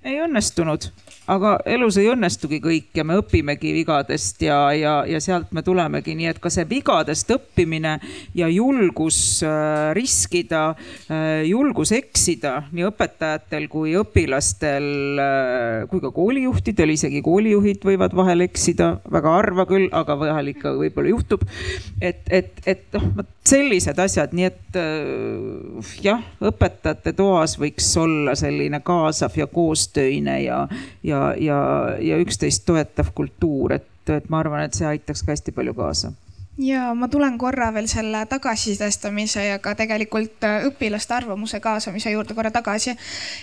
Ei 0.03 0.19
õnnestunud 0.23 0.89
aga 1.29 1.53
elus 1.69 1.97
ei 2.01 2.09
õnnestugi 2.09 2.59
kõik 2.63 2.97
ja 2.97 3.05
me 3.05 3.19
õpimegi 3.19 3.71
vigadest 3.75 4.41
ja, 4.41 4.57
ja, 4.73 4.93
ja 5.07 5.19
sealt 5.21 5.51
me 5.55 5.61
tulemegi, 5.65 6.15
nii 6.17 6.29
et 6.31 6.39
ka 6.41 6.51
see 6.53 6.65
vigadest 6.69 7.29
õppimine 7.35 7.95
ja 8.37 8.49
julgus 8.49 9.19
äh, 9.45 9.91
riskida, 9.97 10.63
äh, 11.11 11.43
julgus 11.49 11.93
eksida 11.95 12.55
nii 12.73 12.87
õpetajatel 12.89 13.67
kui 13.71 13.93
õpilastel 13.99 14.89
äh, 15.21 15.87
kui 15.91 16.01
ka 16.03 16.13
koolijuhtidel, 16.15 16.95
isegi 16.95 17.21
koolijuhid 17.25 17.85
võivad 17.85 18.15
vahel 18.17 18.47
eksida, 18.47 18.95
väga 19.11 19.35
harva 19.37 19.67
küll, 19.69 19.89
aga 19.93 20.17
vahel 20.19 20.53
ikka 20.55 20.73
võib-olla 20.79 21.13
juhtub. 21.13 21.45
et, 22.01 22.25
et, 22.33 22.55
et 22.65 22.87
noh, 22.95 23.05
vot 23.19 23.35
sellised 23.49 23.97
asjad, 24.01 24.33
nii 24.37 24.45
et 24.45 24.77
jah, 26.03 26.21
õpetajate 26.45 27.15
toas 27.17 27.55
võiks 27.57 27.87
olla 27.97 28.35
selline 28.37 28.81
kaasav 28.85 29.33
ja 29.39 29.47
koostöine 29.89 30.41
ja, 30.43 30.67
ja 31.03 31.35
ja, 31.37 31.95
ja, 31.99 32.17
üksteist 32.17 32.65
toetav 32.65 33.13
kultuur, 33.15 33.73
et, 33.73 34.09
et 34.09 34.29
ma 34.29 34.39
arvan, 34.39 34.63
et 34.63 34.73
see 34.73 34.87
aitaks 34.87 35.23
ka 35.23 35.33
hästi 35.33 35.51
palju 35.51 35.73
kaasa 35.73 36.11
ja 36.59 36.93
ma 36.93 37.07
tulen 37.07 37.37
korra 37.37 37.71
veel 37.73 37.87
selle 37.87 38.25
tagasisidestamise 38.25 39.45
ja 39.45 39.59
ka 39.59 39.75
tegelikult 39.75 40.43
õpilaste 40.67 41.13
arvamuse 41.15 41.59
kaasamise 41.59 42.11
juurde 42.11 42.33
korra 42.33 42.51
tagasi. 42.51 42.95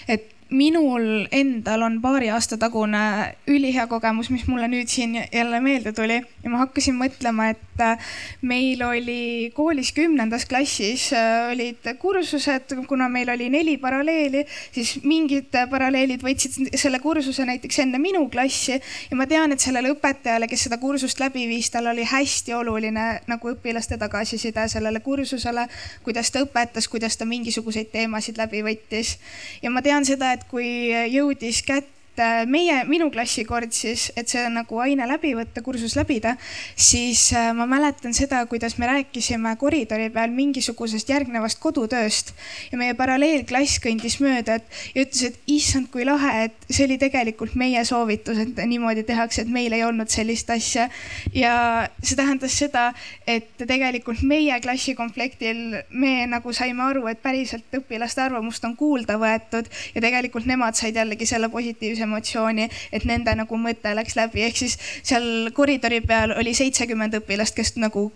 et 0.09 0.36
minul 0.49 1.27
endal 1.35 1.83
on 1.83 1.97
paari 2.01 2.29
aasta 2.31 2.55
tagune 2.59 3.35
ülihea 3.51 3.87
kogemus, 3.91 4.29
mis 4.31 4.47
mulle 4.47 4.69
nüüd 4.71 4.87
siin 4.89 5.17
jälle 5.33 5.61
meelde 5.61 5.93
tuli. 5.93 6.21
Ja 6.45 6.51
ma 6.51 6.61
hakkasin 6.63 6.95
mõtlema, 6.95 7.49
et 7.51 7.83
äh, 7.83 8.13
meil 8.47 8.83
oli 8.87 9.51
koolis 9.55 9.91
kümnendas 9.97 10.47
klassis 10.47 11.09
äh, 11.13 11.51
olid 11.51 11.89
kursused, 11.99 12.77
kuna 12.87 13.09
meil 13.11 13.33
oli 13.35 13.49
neli 13.51 13.75
paralleeli, 13.83 14.45
siis 14.75 15.01
mingid 15.03 15.51
paralleelid 15.71 16.23
võtsid 16.23 16.77
selle 16.79 17.01
kursuse 17.03 17.47
näiteks 17.49 17.83
enne 17.83 17.99
minu 17.99 18.29
klassi. 18.31 18.79
Ja 19.11 19.19
ma 19.19 19.27
tean, 19.27 19.51
et 19.51 19.65
sellele 19.65 19.91
õpetajale, 19.97 20.47
kes 20.51 20.69
seda 20.69 20.79
kursust 20.79 21.21
läbi 21.23 21.49
viis, 21.51 21.73
tal 21.75 21.91
oli 21.91 22.07
hästi 22.07 22.55
oluline 22.55 23.09
nagu 23.27 23.51
õpilaste 23.51 23.99
tagasiside 23.99 24.69
sellele 24.71 25.03
kursusele, 25.03 25.67
kuidas 26.07 26.31
ta 26.31 26.47
õpetas, 26.47 26.87
kuidas 26.93 27.19
ta 27.19 27.27
mingisuguseid 27.27 27.91
teemasid 27.91 28.39
läbi 28.39 28.63
võttis. 28.63 29.17
Ja 29.63 29.75
ma 29.75 29.83
tean 29.83 30.07
seda, 30.07 30.36
et 30.37 30.49
kui 30.51 30.71
jõudis 31.13 31.63
kätte 31.67 31.96
et 32.17 32.23
äh, 32.25 32.47
meie, 32.49 32.79
minu 32.89 33.11
klassi 33.13 33.45
kord 33.45 33.75
siis, 33.77 34.09
et 34.17 34.31
see 34.31 34.41
nagu 34.53 34.79
aine 34.81 35.05
läbi 35.09 35.35
võtta, 35.37 35.61
kursus 35.65 35.97
läbida, 35.99 36.33
siis 36.73 37.29
äh, 37.37 37.51
ma 37.57 37.67
mäletan 37.69 38.15
seda, 38.17 38.41
kuidas 38.49 38.79
me 38.81 38.89
rääkisime 38.89 39.53
koridori 39.61 40.09
peal 40.15 40.33
mingisugusest 40.33 41.11
järgnevast 41.13 41.61
kodutööst 41.61 42.33
ja 42.71 42.81
meie 42.81 42.95
paralleelklass 42.97 43.81
kõndis 43.85 44.17
mööda, 44.25 44.57
et 44.57 44.97
ja 44.97 45.05
ütles, 45.05 45.23
et 45.29 45.53
issand, 45.53 45.91
kui 45.93 46.07
lahe, 46.09 46.47
et 46.47 46.71
see 46.71 46.87
oli 46.87 46.97
tegelikult 47.01 47.57
meie 47.59 47.85
soovitus, 47.85 48.41
et 48.41 48.65
niimoodi 48.65 49.05
tehakse, 49.07 49.45
et 49.45 49.53
meil 49.53 49.77
ei 49.77 49.85
olnud 49.85 50.09
sellist 50.13 50.51
asja. 50.55 50.89
ja 51.37 51.53
see 52.01 52.17
tähendas 52.17 52.57
seda, 52.57 52.87
et 53.29 53.53
tegelikult 53.61 54.25
meie 54.25 54.57
klassikomplektil 54.65 55.83
me 55.91 56.15
nagu 56.31 56.57
saime 56.57 56.87
aru, 56.89 57.05
et 57.13 57.21
päriselt 57.21 57.77
õpilaste 57.77 58.25
arvamust 58.25 58.65
on 58.65 58.77
kuulda 58.79 59.19
võetud 59.21 59.69
ja 59.93 60.01
tegelikult 60.01 60.49
nemad 60.49 60.79
said 60.79 60.97
jällegi 60.97 61.29
selle 61.29 61.53
positiivse 61.53 62.06
emotsiooni, 62.07 62.71
et 62.93 63.07
nende 63.09 63.35
nagu 63.37 63.61
mõte 63.61 63.93
läks 63.99 64.17
läbi, 64.19 64.47
ehk 64.47 64.63
siis 64.63 64.79
seal 65.03 65.53
koridori 65.57 66.01
peal 66.01 66.35
oli 66.39 66.55
seitsekümmend 66.57 67.21
õpilast, 67.21 67.57
kes 67.57 67.77
nagu 67.83 68.09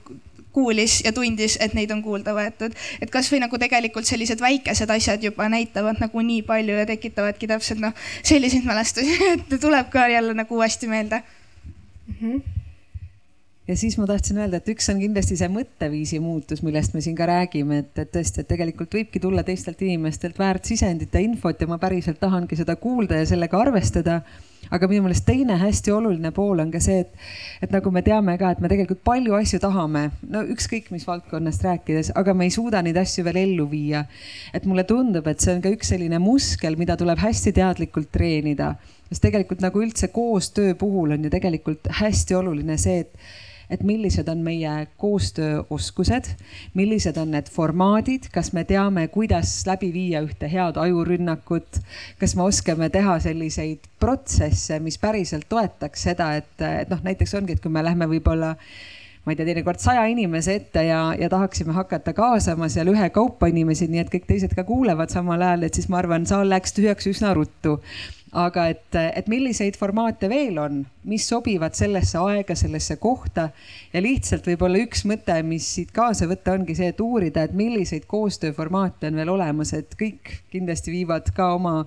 kuulis 0.53 1.01
ja 1.05 1.13
tundis, 1.15 1.57
et 1.63 1.75
neid 1.79 1.91
on 1.95 2.03
kuulda 2.03 2.35
võetud. 2.35 2.75
et 3.01 3.11
kasvõi 3.11 3.41
nagu 3.43 3.59
tegelikult 3.59 4.07
sellised 4.09 4.41
väikesed 4.43 4.91
asjad 4.91 5.23
juba 5.23 5.49
näitavad 5.49 6.01
nagu 6.03 6.21
nii 6.21 6.43
palju 6.43 6.79
ja 6.83 6.87
tekitavadki 6.87 7.51
täpselt 7.51 7.83
noh, 7.83 7.95
selliseid 8.23 8.67
mälestusi, 8.67 9.19
et 9.35 9.61
tuleb 9.61 9.91
ka 9.91 10.09
jälle 10.11 10.35
nagu 10.35 10.57
uuesti 10.57 10.91
meelde 10.91 11.23
mm. 11.23 12.17
-hmm 12.21 12.60
ja 13.71 13.77
siis 13.77 13.95
ma 13.99 14.07
tahtsin 14.07 14.39
öelda, 14.43 14.59
et 14.59 14.69
üks 14.73 14.89
on 14.91 14.99
kindlasti 14.99 15.37
see 15.39 15.49
mõtteviisi 15.53 16.19
muutus, 16.23 16.65
millest 16.67 16.95
me 16.97 17.03
siin 17.05 17.15
ka 17.19 17.29
räägime, 17.31 17.85
et, 17.85 17.91
et 18.03 18.11
tõesti, 18.11 18.43
et 18.43 18.49
tegelikult 18.51 18.95
võibki 18.97 19.23
tulla 19.23 19.45
teistelt 19.47 19.83
inimestelt 19.87 20.39
väärt 20.41 20.67
sisendit 20.67 21.15
ja 21.15 21.23
infot 21.23 21.61
ja 21.61 21.69
ma 21.71 21.79
päriselt 21.79 22.19
tahangi 22.21 22.59
seda 22.59 22.75
kuulda 22.81 23.21
ja 23.21 23.29
sellega 23.31 23.61
arvestada. 23.61 24.21
aga 24.71 24.87
minu 24.91 25.03
meelest 25.03 25.25
teine 25.27 25.57
hästi 25.57 25.91
oluline 25.91 26.31
pool 26.37 26.61
on 26.61 26.71
ka 26.71 26.79
see, 26.85 27.01
et, 27.01 27.15
et 27.65 27.71
nagu 27.73 27.91
me 27.91 28.03
teame 28.07 28.37
ka, 28.39 28.51
et 28.53 28.61
me 28.61 28.69
tegelikult 28.69 29.01
palju 29.05 29.35
asju 29.35 29.59
tahame, 29.63 30.03
no 30.29 30.43
ükskõik 30.55 30.91
mis 30.93 31.07
valdkonnast 31.09 31.65
rääkides, 31.65 32.13
aga 32.15 32.35
me 32.35 32.47
ei 32.47 32.53
suuda 32.55 32.83
neid 32.83 32.99
asju 33.01 33.25
veel 33.25 33.41
ellu 33.41 33.67
viia. 33.71 34.05
et 34.53 34.67
mulle 34.67 34.85
tundub, 34.85 35.27
et 35.27 35.41
see 35.41 35.55
on 35.55 35.63
ka 35.63 35.73
üks 35.73 35.95
selline 35.95 36.19
muskel, 36.19 36.77
mida 36.77 36.97
tuleb 36.97 37.19
hästi 37.19 37.55
teadlikult 37.57 38.11
treenida 38.13 38.75
sest 39.11 39.23
tegelikult 39.27 39.63
nagu 39.63 39.81
üldse 39.83 40.09
koostöö 40.15 40.75
puhul 40.79 41.17
on 41.17 41.25
ju 41.25 41.31
tegelikult 41.31 41.89
hästi 42.01 42.35
oluline 42.39 42.77
see, 42.79 43.01
et 43.07 43.49
et 43.71 43.83
millised 43.87 44.29
on 44.29 44.43
meie 44.45 44.73
koostööoskused, 45.01 46.31
millised 46.75 47.19
on 47.21 47.33
need 47.37 47.51
formaadid, 47.53 48.29
kas 48.35 48.53
me 48.57 48.65
teame, 48.69 49.07
kuidas 49.15 49.55
läbi 49.69 49.93
viia 49.95 50.23
ühte 50.27 50.51
head 50.51 50.81
ajurünnakut, 50.81 51.81
kas 52.21 52.37
me 52.37 52.47
oskame 52.49 52.91
teha 52.91 53.19
selliseid 53.23 53.87
protsesse, 54.01 54.81
mis 54.83 54.99
päriselt 54.99 55.49
toetaks 55.49 56.09
seda, 56.11 56.33
et, 56.41 56.57
et 56.61 56.91
noh, 56.91 57.03
näiteks 57.07 57.37
ongi, 57.39 57.57
et 57.57 57.63
kui 57.63 57.73
me 57.73 57.85
lähme 57.87 58.11
võib-olla 58.11 58.57
ma 59.25 59.35
ei 59.35 59.37
tea, 59.37 59.47
teinekord 59.51 59.81
saja 59.83 60.07
inimese 60.09 60.55
ette 60.57 60.83
ja, 60.87 61.01
ja 61.19 61.29
tahaksime 61.29 61.75
hakata 61.77 62.15
kaasama 62.17 62.71
seal 62.73 62.89
ühekaupa 62.93 63.51
inimesi, 63.53 63.89
nii 63.93 64.01
et 64.03 64.13
kõik 64.13 64.25
teised 64.27 64.55
ka 64.57 64.65
kuulevad 64.65 65.13
samal 65.13 65.43
ajal, 65.45 65.67
et 65.69 65.77
siis 65.77 65.91
ma 65.93 66.01
arvan, 66.01 66.25
saal 66.27 66.49
läheks 66.49 66.73
tühjaks 66.77 67.11
üsna 67.13 67.35
ruttu 67.37 67.77
aga 68.33 68.67
et, 68.71 68.95
et 68.95 69.27
milliseid 69.31 69.77
formaate 69.79 70.29
veel 70.31 70.59
on, 70.63 70.85
mis 71.11 71.27
sobivad 71.27 71.75
sellesse 71.75 72.19
aega, 72.21 72.55
sellesse 72.55 72.97
kohta. 73.03 73.49
Ja 73.93 74.03
lihtsalt 74.03 74.47
võib-olla 74.47 74.83
üks 74.85 75.05
mõte, 75.09 75.35
mis 75.47 75.67
siit 75.75 75.91
kaasa 75.97 76.29
võtta, 76.31 76.55
ongi 76.55 76.77
see, 76.79 76.93
et 76.95 77.03
uurida, 77.03 77.45
et 77.47 77.57
milliseid 77.57 78.07
koostööformaate 78.11 79.11
on 79.11 79.21
veel 79.21 79.35
olemas, 79.35 79.75
et 79.75 79.97
kõik 79.99 80.37
kindlasti 80.53 80.95
viivad 80.95 81.33
ka 81.35 81.55
oma 81.57 81.81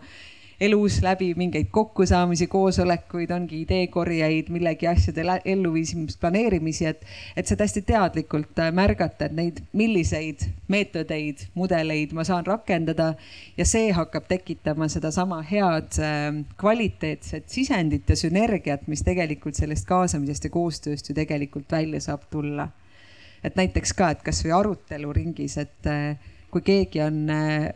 elus 0.62 1.01
läbi 1.01 1.34
mingeid 1.38 1.70
kokkusaamisi, 1.72 2.47
koosolekuid, 2.47 3.32
ongi 3.32 3.62
ideekorjeid, 3.64 4.49
millegi 4.54 4.88
asjade 4.88 5.26
elluviisimist, 5.45 6.20
planeerimisi, 6.20 6.86
et, 6.89 7.06
et 7.38 7.49
seda 7.49 7.68
hästi 7.68 7.84
teadlikult 7.88 8.60
äh, 8.62 8.72
märgata, 8.76 9.28
et 9.30 9.38
neid, 9.38 9.64
milliseid 9.74 10.45
meetodeid, 10.72 11.47
mudeleid 11.58 12.14
ma 12.16 12.26
saan 12.28 12.45
rakendada 12.47 13.14
ja 13.58 13.66
see 13.68 13.91
hakkab 13.95 14.28
tekitama 14.30 14.88
sedasama 14.91 15.41
head 15.49 15.99
äh, 15.99 16.30
kvaliteetset 16.60 17.49
sisendit 17.49 18.10
ja 18.10 18.20
sünergiat, 18.20 18.88
mis 18.88 19.04
tegelikult 19.06 19.60
sellest 19.60 19.88
kaasamisest 19.89 20.49
ja 20.49 20.54
koostööst 20.54 21.10
ju 21.10 21.18
tegelikult 21.18 21.72
välja 21.72 22.01
saab 22.01 22.30
tulla. 22.32 22.70
et 23.43 23.58
näiteks 23.60 23.91
ka, 23.93 24.08
et 24.14 24.22
kasvõi 24.24 24.54
aruteluringis, 24.56 25.58
et 25.60 25.88
äh, 25.91 26.16
kui 26.54 26.64
keegi 26.66 27.01
on 27.04 27.20
äh, 27.34 27.70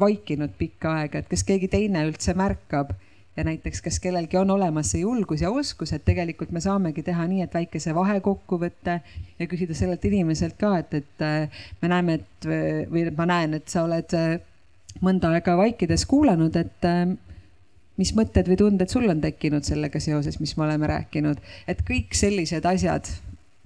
vaikinud 0.00 0.54
pikka 0.58 0.98
aega, 1.00 1.22
et 1.22 1.30
kas 1.30 1.44
keegi 1.46 1.70
teine 1.70 2.04
üldse 2.08 2.34
märkab 2.36 2.94
ja 3.36 3.44
näiteks, 3.46 3.82
kas 3.82 3.98
kellelgi 4.02 4.38
on 4.38 4.50
olemas 4.54 4.92
see 4.94 5.02
julgus 5.02 5.42
ja 5.42 5.50
oskus, 5.50 5.92
et 5.94 6.04
tegelikult 6.06 6.52
me 6.54 6.62
saamegi 6.62 7.02
teha 7.06 7.26
nii, 7.30 7.42
et 7.46 7.54
väikese 7.54 7.94
vahekokkuvõtte 7.94 8.98
ja 9.38 9.48
küsida 9.50 9.74
sellelt 9.74 10.04
inimeselt 10.06 10.58
ka, 10.60 10.76
et, 10.82 10.94
et 11.02 11.26
äh, 11.26 11.62
me 11.82 11.92
näeme, 11.92 12.18
et 12.20 12.50
või 12.90 13.06
ma 13.16 13.28
näen, 13.30 13.58
et 13.58 13.70
sa 13.70 13.86
oled 13.88 14.16
äh, 14.18 14.36
mõnda 15.02 15.32
aega 15.34 15.56
vaikides 15.58 16.06
kuulanud, 16.06 16.54
et 16.58 16.86
mis 17.98 18.10
mõtted 18.14 18.48
või 18.50 18.58
tunded 18.58 18.90
sul 18.90 19.08
on 19.10 19.20
tekkinud 19.22 19.66
sellega 19.66 20.00
seoses, 20.02 20.38
mis 20.42 20.54
me 20.58 20.66
oleme 20.68 20.90
rääkinud, 20.90 21.40
et 21.70 21.82
kõik 21.86 22.14
sellised 22.18 22.66
asjad 22.66 23.10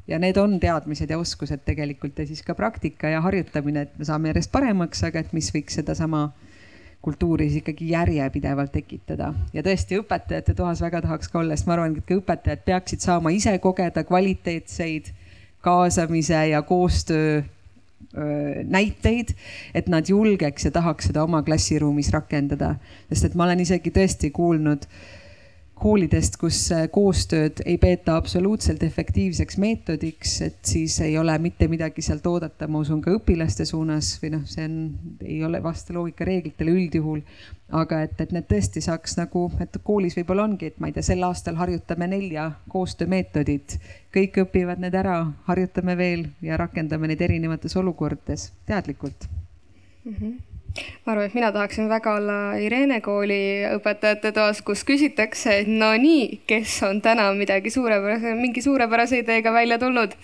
ja 0.08 0.18
need 0.18 0.36
on 0.40 0.56
teadmised 0.60 1.10
ja 1.10 1.18
oskused 1.18 1.62
tegelikult 1.66 2.18
ja 2.18 2.26
siis 2.26 2.42
ka 2.42 2.54
praktika 2.56 3.10
ja 3.12 3.20
harjutamine, 3.20 3.86
et 3.86 3.98
me 3.98 4.06
saame 4.08 4.32
järjest 4.32 4.52
paremaks, 4.52 5.04
aga 5.04 5.20
et 5.20 5.34
mis 5.36 5.50
võiks 5.54 5.76
sedasama 5.80 6.30
kultuuri 7.04 7.46
siis 7.48 7.62
ikkagi 7.62 7.90
järjepidevalt 7.92 8.72
tekitada. 8.74 9.32
ja 9.52 9.62
tõesti 9.62 10.00
õpetajate 10.00 10.54
toas 10.54 10.80
väga 10.82 11.02
tahaks 11.04 11.28
ka 11.28 11.42
olla, 11.42 11.56
sest 11.56 11.68
ma 11.68 11.76
arvan, 11.76 11.96
et 11.96 12.08
ka 12.08 12.18
õpetajad 12.18 12.64
peaksid 12.64 13.04
saama 13.04 13.30
ise 13.30 13.54
kogeda 13.62 14.04
kvaliteetseid 14.04 15.12
kaasamise 15.62 16.48
ja 16.50 16.62
koostöö 16.62 17.42
näiteid, 18.64 19.34
et 19.74 19.88
nad 19.90 20.08
julgeks 20.08 20.64
ja 20.64 20.70
tahaks 20.72 21.10
seda 21.10 21.22
oma 21.26 21.42
klassiruumis 21.42 22.10
rakendada. 22.14 22.76
sest 23.12 23.24
et 23.24 23.34
ma 23.34 23.44
olen 23.44 23.60
isegi 23.60 23.90
tõesti 23.90 24.30
kuulnud 24.32 24.86
äh, 24.86 25.17
koolidest, 25.80 26.36
kus 26.40 26.58
äh, 26.74 26.86
koostööd 26.92 27.62
ei 27.66 27.76
peeta 27.80 28.16
absoluutselt 28.18 28.82
efektiivseks 28.82 29.58
meetodiks, 29.62 30.34
et 30.46 30.58
siis 30.66 30.98
ei 31.04 31.16
ole 31.18 31.36
mitte 31.42 31.68
midagi 31.70 32.02
sealt 32.04 32.26
oodata, 32.26 32.68
ma 32.68 32.82
usun 32.84 33.00
ka 33.04 33.14
õpilaste 33.16 33.66
suunas 33.68 34.14
või 34.22 34.32
noh, 34.36 34.42
see 34.48 34.66
on, 34.68 34.76
ei 35.24 35.38
ole 35.46 35.62
vasta 35.62 35.96
loogika 35.96 36.26
reeglitele 36.28 36.74
üldjuhul. 36.74 37.22
aga 37.78 38.02
et, 38.06 38.20
et 38.24 38.30
need 38.32 38.46
tõesti 38.48 38.80
saaks 38.80 39.18
nagu, 39.18 39.44
et 39.60 39.76
koolis 39.84 40.16
võib-olla 40.16 40.46
ongi, 40.48 40.70
et 40.70 40.78
ma 40.80 40.88
ei 40.88 40.94
tea, 40.96 41.04
sel 41.10 41.24
aastal 41.26 41.58
harjutame 41.60 42.08
nelja 42.08 42.50
koostöömeetodit, 42.72 43.78
kõik 44.14 44.40
õpivad 44.44 44.80
need 44.80 44.96
ära, 44.96 45.18
harjutame 45.50 45.96
veel 46.00 46.28
ja 46.40 46.56
rakendame 46.56 47.12
neid 47.12 47.24
erinevates 47.28 47.76
olukordades 47.76 48.52
teadlikult 48.66 49.28
mm. 50.04 50.14
-hmm 50.14 50.57
ma 51.04 51.14
arvan, 51.14 51.26
et 51.28 51.34
mina 51.36 51.50
tahaksin 51.54 51.88
väga 51.90 52.14
olla 52.20 52.38
Irene 52.62 53.00
kooli 53.04 53.40
õpetajate 53.76 54.32
toas, 54.36 54.62
kus 54.66 54.84
küsitakse, 54.88 55.60
et 55.62 55.70
no 55.70 55.90
nii, 55.98 56.40
kes 56.48 56.78
on 56.88 57.02
täna 57.04 57.28
midagi 57.36 57.72
suurepärase, 57.74 58.34
mingi 58.38 58.64
suurepärase 58.64 59.22
ideega 59.24 59.52
välja 59.54 59.78
tulnud. 59.82 60.16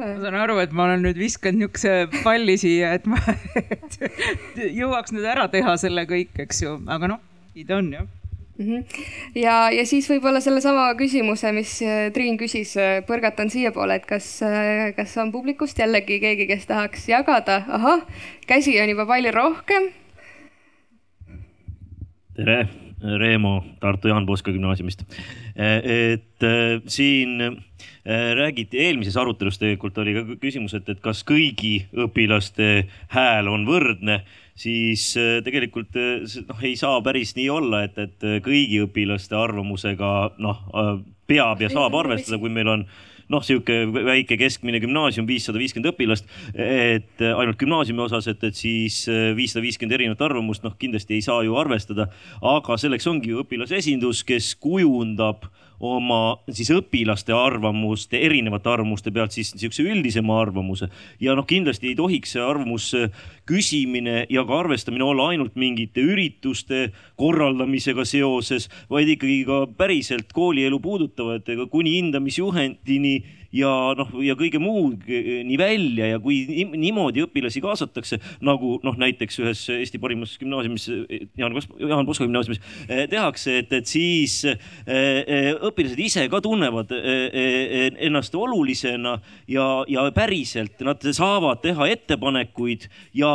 ma 0.00 0.14
saan 0.20 0.38
aru, 0.44 0.60
et 0.62 0.72
ma 0.72 0.86
olen 0.88 1.04
nüüd 1.04 1.18
viskanud 1.20 1.60
niisuguse 1.60 2.22
palli 2.24 2.56
siia, 2.60 2.94
et 2.96 3.06
ma 3.10 3.20
et 3.56 4.00
jõuaks 4.80 5.12
nüüd 5.16 5.28
ära 5.28 5.48
teha 5.52 5.76
selle 5.80 6.06
kõik, 6.08 6.32
eks 6.46 6.64
ju, 6.64 6.78
aga 6.88 7.14
noh, 7.16 7.22
idee 7.54 7.76
on 7.76 7.92
jah. 7.98 8.08
Ja, 9.34 9.54
ja 9.72 9.84
siis 9.88 10.08
võib-olla 10.10 10.40
sellesama 10.44 10.88
küsimuse, 10.98 11.52
mis 11.56 11.76
äh, 11.84 12.08
Triin 12.14 12.38
küsis, 12.40 12.74
äh, 12.80 13.00
põrgatan 13.06 13.50
siiapoole, 13.52 14.00
et 14.00 14.06
kas, 14.08 14.28
äh, 14.46 14.90
kas 14.96 15.16
on 15.22 15.32
publikust 15.34 15.78
jällegi 15.80 16.20
keegi, 16.22 16.48
kes 16.50 16.68
tahaks 16.70 17.08
jagada, 17.10 17.62
ahah, 17.68 18.04
käsi 18.50 18.76
on 18.82 18.92
juba 18.92 19.08
palju 19.08 19.34
rohkem. 19.36 19.90
tere, 22.36 22.62
Reemo 23.00 23.62
Tartu 23.80 24.08
Jaan 24.08 24.26
Poska 24.28 24.52
gümnaasiumist. 24.52 25.02
et 25.56 26.44
siin 26.86 27.62
räägiti, 28.36 28.78
eelmises 28.78 29.16
arutelus 29.16 29.58
tegelikult 29.58 29.98
oli 29.98 30.14
ka 30.14 30.36
küsimus, 30.40 30.74
et, 30.76 30.88
et 30.88 31.00
kas 31.00 31.22
kõigi 31.24 31.86
õpilaste 31.96 32.86
hääl 33.12 33.48
on 33.48 33.64
võrdne 33.68 34.20
siis 34.60 35.12
äh, 35.18 35.38
tegelikult 35.44 35.96
äh, 35.96 36.24
noh, 36.48 36.64
ei 36.64 36.74
saa 36.78 37.00
päris 37.04 37.34
nii 37.38 37.48
olla, 37.52 37.84
et, 37.86 37.96
et 38.00 38.26
äh, 38.26 38.40
kõigi 38.44 38.82
õpilaste 38.84 39.38
arvamusega 39.38 40.10
noh, 40.42 40.66
peab 41.30 41.62
ja 41.62 41.70
saab 41.72 41.96
arvestada, 42.00 42.40
kui 42.42 42.52
meil 42.52 42.68
on 42.68 42.84
noh, 43.30 43.44
sihuke 43.46 43.84
väike 43.94 44.34
keskmine 44.40 44.80
gümnaasium, 44.82 45.28
viissada 45.28 45.60
viiskümmend 45.60 45.92
õpilast, 45.92 46.26
et 46.58 47.22
ainult 47.22 47.60
gümnaasiumi 47.60 48.02
osas, 48.02 48.26
et, 48.32 48.42
et 48.42 48.58
siis 48.58 49.04
viissada 49.38 49.62
viiskümmend 49.62 49.94
erinevat 49.94 50.24
arvamust, 50.26 50.64
noh, 50.66 50.74
kindlasti 50.80 51.14
ei 51.14 51.22
saa 51.22 51.44
ju 51.46 51.54
arvestada. 51.54 52.08
aga 52.42 52.78
selleks 52.82 53.06
ongi 53.06 53.30
ju 53.30 53.44
õpilasesindus, 53.44 54.24
kes 54.26 54.56
kujundab 54.58 55.46
oma 55.80 56.36
siis 56.52 56.68
õpilaste 56.74 57.32
arvamuste, 57.34 58.20
erinevate 58.20 58.68
arvamuste 58.68 59.12
pealt 59.14 59.32
siis 59.32 59.54
niisuguse 59.54 59.86
üldisema 59.88 60.36
arvamuse. 60.42 60.90
ja 61.20 61.34
noh, 61.34 61.46
kindlasti 61.48 61.88
ei 61.90 61.96
tohiks 61.96 62.36
see 62.36 62.44
arvamus 62.44 62.90
küsimine 63.48 64.26
ja 64.30 64.44
ka 64.44 64.60
arvestamine 64.60 65.04
olla 65.04 65.30
ainult 65.32 65.56
mingite 65.56 66.04
ürituste 66.04 66.90
korraldamisega 67.16 68.04
seoses, 68.04 68.68
vaid 68.90 69.08
ikkagi 69.16 69.44
ka 69.48 69.64
päriselt 69.76 70.32
koolielu 70.36 70.80
puudutavatega 70.80 71.66
kuni 71.72 71.96
hindamisjuhendini 71.98 73.14
ja 73.54 73.70
noh, 73.98 74.10
ja 74.24 74.36
kõige 74.38 74.60
muuni 74.62 75.58
välja 75.58 76.12
ja 76.12 76.20
kui 76.22 76.42
niimoodi 76.70 77.24
õpilasi 77.24 77.62
kaasatakse, 77.64 78.20
nagu 78.46 78.76
noh, 78.86 78.98
näiteks 79.00 79.40
ühes 79.42 79.64
Eesti 79.74 80.00
parimas 80.02 80.36
gümnaasiumis, 80.40 80.86
Jaan, 81.38 81.56
Jaan 81.82 82.08
Poska 82.08 82.26
gümnaasiumis 82.26 82.60
eh, 82.86 83.06
tehakse, 83.10 83.58
et, 83.62 83.72
et 83.80 83.90
siis 83.90 84.40
eh, 84.46 84.58
eh, 84.86 85.50
õpilased 85.70 86.00
ise 86.00 86.26
ka 86.30 86.42
tunnevad 86.44 86.92
ennast 86.92 88.34
olulisena 88.38 89.16
ja, 89.50 89.66
ja 89.90 90.06
päriselt 90.14 90.80
nad 90.86 91.02
saavad 91.14 91.62
teha 91.64 91.90
ettepanekuid 91.90 92.86
ja 93.18 93.32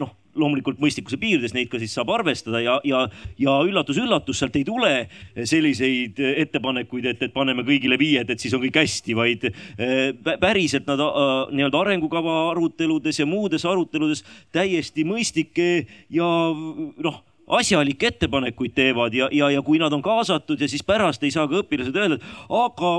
noh 0.00 0.16
loomulikult 0.38 0.80
mõistlikkuse 0.82 1.18
piirides 1.20 1.54
neid 1.56 1.70
ka 1.72 1.80
siis 1.80 1.94
saab 1.96 2.12
arvestada 2.14 2.62
ja, 2.62 2.78
ja, 2.88 3.04
ja 3.40 3.56
üllatus-üllatus, 3.66 4.38
sealt 4.40 4.56
ei 4.56 4.64
tule 4.66 4.92
selliseid 5.36 6.20
ettepanekuid, 6.44 7.10
et, 7.12 7.26
et 7.26 7.34
paneme 7.34 7.64
kõigile 7.66 7.98
viied, 8.00 8.30
et 8.30 8.42
siis 8.42 8.54
on 8.56 8.62
kõik 8.64 8.80
hästi, 8.82 9.16
vaid 9.18 9.48
äh, 9.50 10.36
päriselt 10.40 10.88
nad 10.88 11.02
äh, 11.04 11.34
nii-öelda 11.52 11.82
arengukava 11.84 12.38
aruteludes 12.52 13.20
ja 13.20 13.28
muudes 13.28 13.66
aruteludes 13.68 14.24
täiesti 14.54 15.04
mõistlikke 15.08 15.68
ja 16.12 16.30
noh 16.52 17.22
asjalikke 17.52 18.08
ettepanekuid 18.12 18.74
teevad 18.76 19.14
ja, 19.16 19.28
ja, 19.32 19.50
ja 19.52 19.62
kui 19.64 19.80
nad 19.80 19.92
on 19.92 20.02
kaasatud 20.04 20.60
ja 20.60 20.68
siis 20.70 20.84
pärast 20.86 21.22
ei 21.24 21.32
saa 21.34 21.46
ka 21.50 21.60
õpilased 21.62 21.96
öelda, 21.96 22.18
et 22.18 22.52
aga 22.58 22.92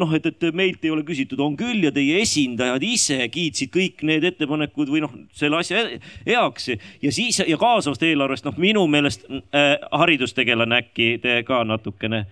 noh, 0.00 0.14
et, 0.16 0.26
et 0.30 0.46
meilt 0.56 0.84
ei 0.84 0.92
ole 0.94 1.04
küsitud, 1.06 1.40
on 1.44 1.56
küll 1.58 1.84
ja 1.86 1.92
teie 1.94 2.20
esindajad 2.24 2.84
ise 2.86 3.20
kiitsid 3.32 3.72
kõik 3.74 4.04
need 4.08 4.26
ettepanekud 4.32 4.90
või 4.92 5.04
noh, 5.04 5.14
selle 5.36 5.60
asja 5.60 5.84
heaks 6.26 6.70
ja 7.02 7.14
siis 7.14 7.42
ja 7.46 7.58
kaasavast 7.60 8.02
eelarvest, 8.06 8.48
noh, 8.48 8.58
minu 8.60 8.86
meelest 8.90 9.26
äh, 9.30 9.76
haridustegelane 9.92 10.82
äkki 10.84 11.12
te 11.22 11.40
ka 11.46 11.62
natukene. 11.68 12.24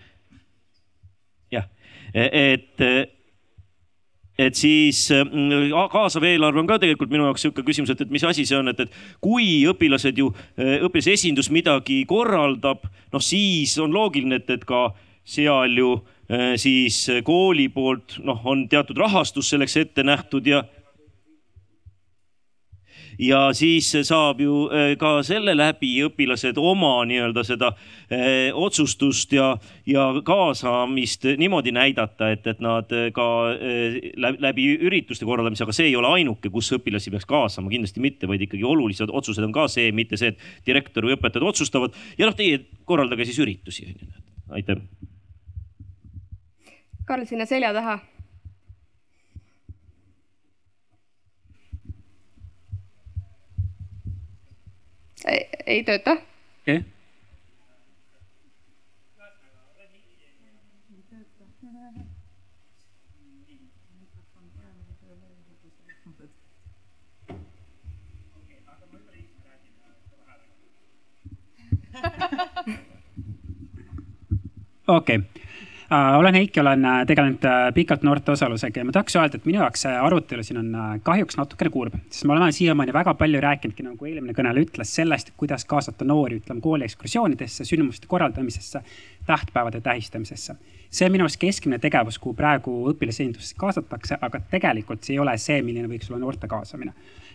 jah, 1.52 1.68
et 2.14 3.16
et 4.38 4.54
siis 4.54 5.08
mm, 5.10 5.72
kaasav 5.92 6.24
eelarve 6.28 6.62
on 6.62 6.68
ka 6.70 6.78
tegelikult 6.78 7.10
minu 7.10 7.26
jaoks 7.26 7.46
sihuke 7.46 7.64
küsimus, 7.66 7.90
et, 7.94 8.04
et 8.04 8.12
mis 8.14 8.24
asi 8.24 8.46
see 8.46 8.58
on, 8.58 8.70
et, 8.70 8.84
et 8.86 9.00
kui 9.24 9.64
õpilased 9.70 10.20
ju, 10.20 10.30
õpilase 10.86 11.16
esindus 11.18 11.50
midagi 11.54 12.04
korraldab, 12.08 12.86
noh 13.12 13.24
siis 13.24 13.74
on 13.82 13.94
loogiline, 13.94 14.38
et, 14.38 14.50
et 14.54 14.64
ka 14.68 14.88
seal 15.28 15.74
ju 15.76 15.96
siis 16.60 17.06
kooli 17.24 17.70
poolt 17.72 18.18
noh, 18.20 18.42
on 18.44 18.66
teatud 18.68 18.98
rahastus 19.00 19.48
selleks 19.48 19.78
ette 19.80 20.04
nähtud 20.04 20.46
ja 20.46 20.60
ja 23.18 23.40
siis 23.52 23.90
saab 24.06 24.40
ju 24.40 24.66
äh, 24.70 24.92
ka 24.98 25.18
selle 25.26 25.54
läbi 25.56 25.90
õpilased 26.06 26.58
oma 26.62 26.92
nii-öelda 27.08 27.44
seda 27.46 27.72
äh, 27.74 28.54
otsustust 28.54 29.32
ja, 29.34 29.50
ja 29.86 30.08
kaasamist 30.24 31.26
niimoodi 31.40 31.72
näidata, 31.74 32.30
et, 32.34 32.46
et 32.46 32.62
nad 32.64 32.92
äh, 32.94 33.08
ka 33.14 33.28
läbi 34.16 34.68
ürituste 34.88 35.26
korraldamise, 35.28 35.66
aga 35.66 35.74
see 35.76 35.90
ei 35.90 35.96
ole 35.98 36.12
ainuke, 36.20 36.52
kus 36.54 36.70
õpilasi 36.78 37.12
peaks 37.14 37.28
kaasama, 37.28 37.72
kindlasti 37.72 38.02
mitte, 38.04 38.30
vaid 38.30 38.44
ikkagi 38.46 38.64
olulised 38.66 39.10
otsused 39.10 39.44
on 39.44 39.54
ka 39.54 39.66
see, 39.72 39.90
mitte 39.92 40.18
see, 40.20 40.32
et 40.34 40.66
direktor 40.66 41.06
või 41.06 41.16
õpetajad 41.18 41.48
otsustavad 41.50 41.96
ja 42.18 42.28
noh, 42.28 42.36
teie 42.38 42.62
korraldage 42.88 43.26
siis 43.28 43.42
üritusi. 43.42 43.90
aitäh. 44.54 44.78
Karl, 47.08 47.24
sinna 47.24 47.46
selja 47.48 47.72
taha 47.72 47.98
Ei, 55.26 55.48
ei 55.66 55.84
töitä. 55.84 56.10
Okay. 56.62 56.82
Okei. 74.88 75.16
Okay. 75.16 75.37
Uh, 75.92 76.18
olen 76.18 76.34
Heiki, 76.34 76.60
olen 76.60 76.84
äh, 76.84 77.06
tegelenud 77.06 77.44
uh, 77.48 77.74
pikalt 77.74 78.02
noorte 78.04 78.32
osalusega 78.34 78.80
ja 78.80 78.84
ma 78.84 78.92
tahaks 78.92 79.14
öelda, 79.16 79.38
et 79.38 79.46
minu 79.48 79.56
jaoks 79.62 79.86
see 79.86 79.92
arutelu 79.96 80.42
siin 80.44 80.58
on 80.60 80.98
kahjuks 81.06 81.38
natukene 81.40 81.72
kurb, 81.72 81.94
sest 82.12 82.26
ma 82.28 82.34
olen 82.34 82.52
siiamaani 82.52 82.92
väga 82.92 83.14
palju 83.16 83.40
rääkinudki, 83.40 83.86
nagu 83.86 84.10
eelmine 84.10 84.36
kõneleja 84.36 84.66
ütles, 84.66 84.92
sellest, 84.98 85.32
kuidas 85.40 85.64
kaasata 85.64 86.04
noori, 86.04 86.42
ütleme 86.42 86.60
kooli 86.60 86.84
ekskursioonidesse, 86.84 87.64
sündmuste 87.64 88.04
korraldamisesse, 88.10 88.82
tähtpäevade 89.26 89.80
tähistamisesse. 89.80 90.58
see 90.90 91.08
on 91.08 91.16
minu 91.16 91.24
arust 91.24 91.40
keskmine 91.40 91.78
tegevus, 91.78 92.18
kuhu 92.18 92.36
praegu 92.36 92.74
õpilasesindusse 92.92 93.56
kaasatakse, 93.56 94.20
aga 94.20 94.44
tegelikult 94.50 95.08
see 95.08 95.16
ei 95.16 95.24
ole 95.24 95.38
see, 95.40 95.62
milline 95.62 95.88
võiks 95.88 96.12
olla 96.12 96.20
noorte 96.20 96.52
kaasamine. 96.52 96.92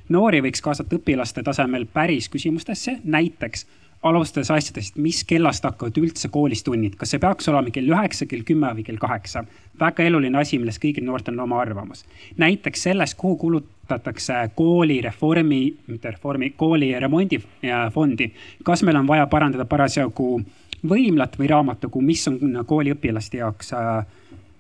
noori 0.09 0.45
võiks 0.45 0.61
kaasata 0.61 1.01
õpilaste 1.01 1.41
tasemel 1.43 1.89
päris 1.89 2.29
küsimustesse, 2.29 2.99
näiteks 3.03 3.65
alustades 4.03 4.51
asjadest, 4.51 4.97
mis 4.99 5.23
kellast 5.27 5.63
hakkavad 5.63 5.97
üldse 6.01 6.29
koolis 6.31 6.63
tunnid, 6.63 6.97
kas 6.99 7.13
see 7.13 7.21
peaks 7.23 7.47
olema 7.51 7.71
kell 7.73 7.91
üheksa, 7.91 8.27
kell 8.29 8.43
kümme 8.47 8.73
või 8.77 8.85
kell 8.87 8.99
kaheksa? 9.01 9.45
väga 9.79 10.03
eluline 10.05 10.37
asi, 10.37 10.59
milles 10.61 10.77
kõigil 10.77 11.05
noortel 11.07 11.33
on 11.33 11.45
oma 11.47 11.61
arvamus. 11.61 12.05
näiteks 12.37 12.83
sellest, 12.89 13.17
kuhu 13.17 13.37
kulutatakse 13.37 14.49
koolireformi, 14.55 15.61
mitte 15.87 16.11
reformi, 16.11 16.49
kooli 16.57 16.93
remondifondi. 16.99 18.31
kas 18.63 18.83
meil 18.83 18.97
on 19.01 19.07
vaja 19.07 19.27
parandada 19.27 19.65
parasjagu 19.65 20.43
võimlat 20.89 21.39
või 21.39 21.47
raamatukogu, 21.49 22.01
mis 22.01 22.27
on 22.27 22.63
kooliõpilaste 22.65 23.37
jaoks 23.37 23.73
äh, 23.73 24.05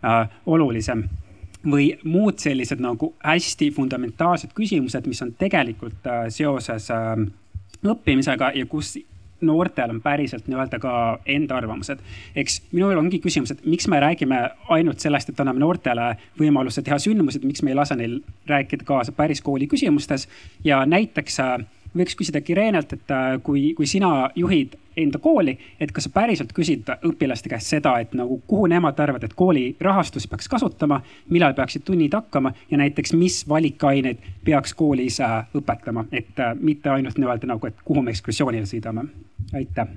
äh, 0.03 0.29
olulisem 0.45 1.03
või 1.63 1.93
muud 2.03 2.39
sellised 2.43 2.81
nagu 2.83 3.13
hästi 3.23 3.71
fundamentaalsed 3.71 4.51
küsimused, 4.55 5.07
mis 5.07 5.21
on 5.21 5.33
tegelikult 5.39 6.07
äh, 6.07 6.27
seoses 6.29 6.89
äh, 6.91 7.15
õppimisega 7.83 8.51
ja 8.55 8.65
kus 8.65 8.97
noortel 9.45 9.93
on 9.93 10.01
päriselt 10.01 10.47
nii-öelda 10.47 10.79
ka 10.79 10.93
enda 11.25 11.57
arvamused. 11.57 11.99
eks 12.35 12.61
minul 12.71 12.97
ongi 12.97 13.19
küsimus, 13.23 13.51
et 13.51 13.65
miks 13.65 13.87
me 13.87 13.99
räägime 13.99 14.39
ainult 14.75 14.99
sellest, 15.03 15.29
et 15.29 15.39
anname 15.39 15.63
noortele 15.63 16.13
võimaluse 16.39 16.83
teha 16.83 16.99
sündmusi, 16.99 17.43
miks 17.43 17.63
me 17.63 17.73
ei 17.73 17.79
lase 17.79 17.95
neil 17.99 18.19
rääkida 18.49 18.85
kaasa 18.87 19.11
päris 19.11 19.41
kooli 19.41 19.67
küsimustes 19.67 20.27
ja 20.63 20.85
näiteks 20.85 21.39
äh, 21.39 21.57
võiks 21.97 22.15
küsida 22.17 22.41
Kirenelt, 22.41 22.93
et 22.93 23.11
äh, 23.13 23.35
kui, 23.43 23.71
kui 23.77 23.87
sina 23.89 24.29
juhid 24.35 24.77
enda 24.97 25.19
kooli, 25.19 25.55
et 25.81 25.91
kas 25.91 26.07
sa 26.07 26.13
päriselt 26.13 26.53
küsid 26.53 26.89
õpilaste 27.09 27.49
käest 27.49 27.73
seda, 27.73 27.95
et 28.01 28.13
nagu 28.17 28.39
kuhu 28.47 28.67
nemad 28.69 28.99
arvavad, 28.99 29.25
et 29.25 29.33
kooli 29.37 29.65
rahastust 29.81 30.29
peaks 30.29 30.49
kasutama, 30.51 31.01
millal 31.33 31.55
peaksid 31.57 31.85
tunnid 31.87 32.13
hakkama 32.13 32.53
ja 32.71 32.79
näiteks, 32.81 33.15
mis 33.17 33.41
valikaineid 33.49 34.21
peaks 34.45 34.73
koolis 34.77 35.19
äh, 35.23 35.39
õpetama, 35.57 36.07
et 36.11 36.39
äh, 36.39 36.55
mitte 36.59 36.93
ainult 36.93 37.17
nii-öelda 37.17 37.53
nagu, 37.55 37.69
et 37.69 37.85
kuhu 37.85 38.05
me 38.05 38.13
ekskursioonile 38.13 38.69
sõidame. 38.69 39.07
aitäh 39.53 39.87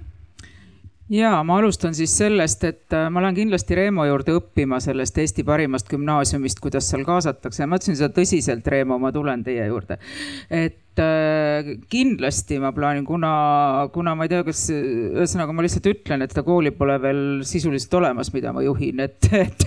ja 1.08 1.42
ma 1.44 1.58
alustan 1.58 1.94
siis 1.94 2.16
sellest, 2.18 2.64
et 2.64 2.96
ma 3.10 3.22
lähen 3.22 3.36
kindlasti 3.36 3.76
Reemo 3.78 4.04
juurde 4.04 4.34
õppima 4.40 4.80
sellest 4.82 5.18
Eesti 5.18 5.44
parimast 5.46 5.88
gümnaasiumist, 5.90 6.60
kuidas 6.60 6.88
seal 6.90 7.04
kaasatakse. 7.06 7.66
ma 7.66 7.78
ütlesin 7.78 7.98
seda 8.00 8.10
tõsiselt, 8.16 8.66
Reemo, 8.66 8.98
ma 8.98 9.12
tulen 9.12 9.44
teie 9.44 9.66
juurde. 9.66 9.98
et 10.50 10.80
Äh, 10.96 11.76
kindlasti 11.92 12.56
ma 12.56 12.70
plaanin, 12.72 13.04
kuna, 13.04 13.88
kuna 13.92 14.14
ma 14.16 14.24
ei 14.24 14.30
tea, 14.32 14.40
kas 14.46 14.62
ühesõnaga 14.72 15.52
ma 15.52 15.64
lihtsalt 15.64 15.88
ütlen, 15.90 16.24
et 16.24 16.32
seda 16.32 16.44
kooli 16.46 16.70
pole 16.72 16.94
veel 17.02 17.20
sisuliselt 17.44 17.92
olemas, 17.98 18.30
mida 18.32 18.52
ma 18.56 18.62
juhin, 18.64 19.02
et, 19.04 19.28
et, 19.44 19.66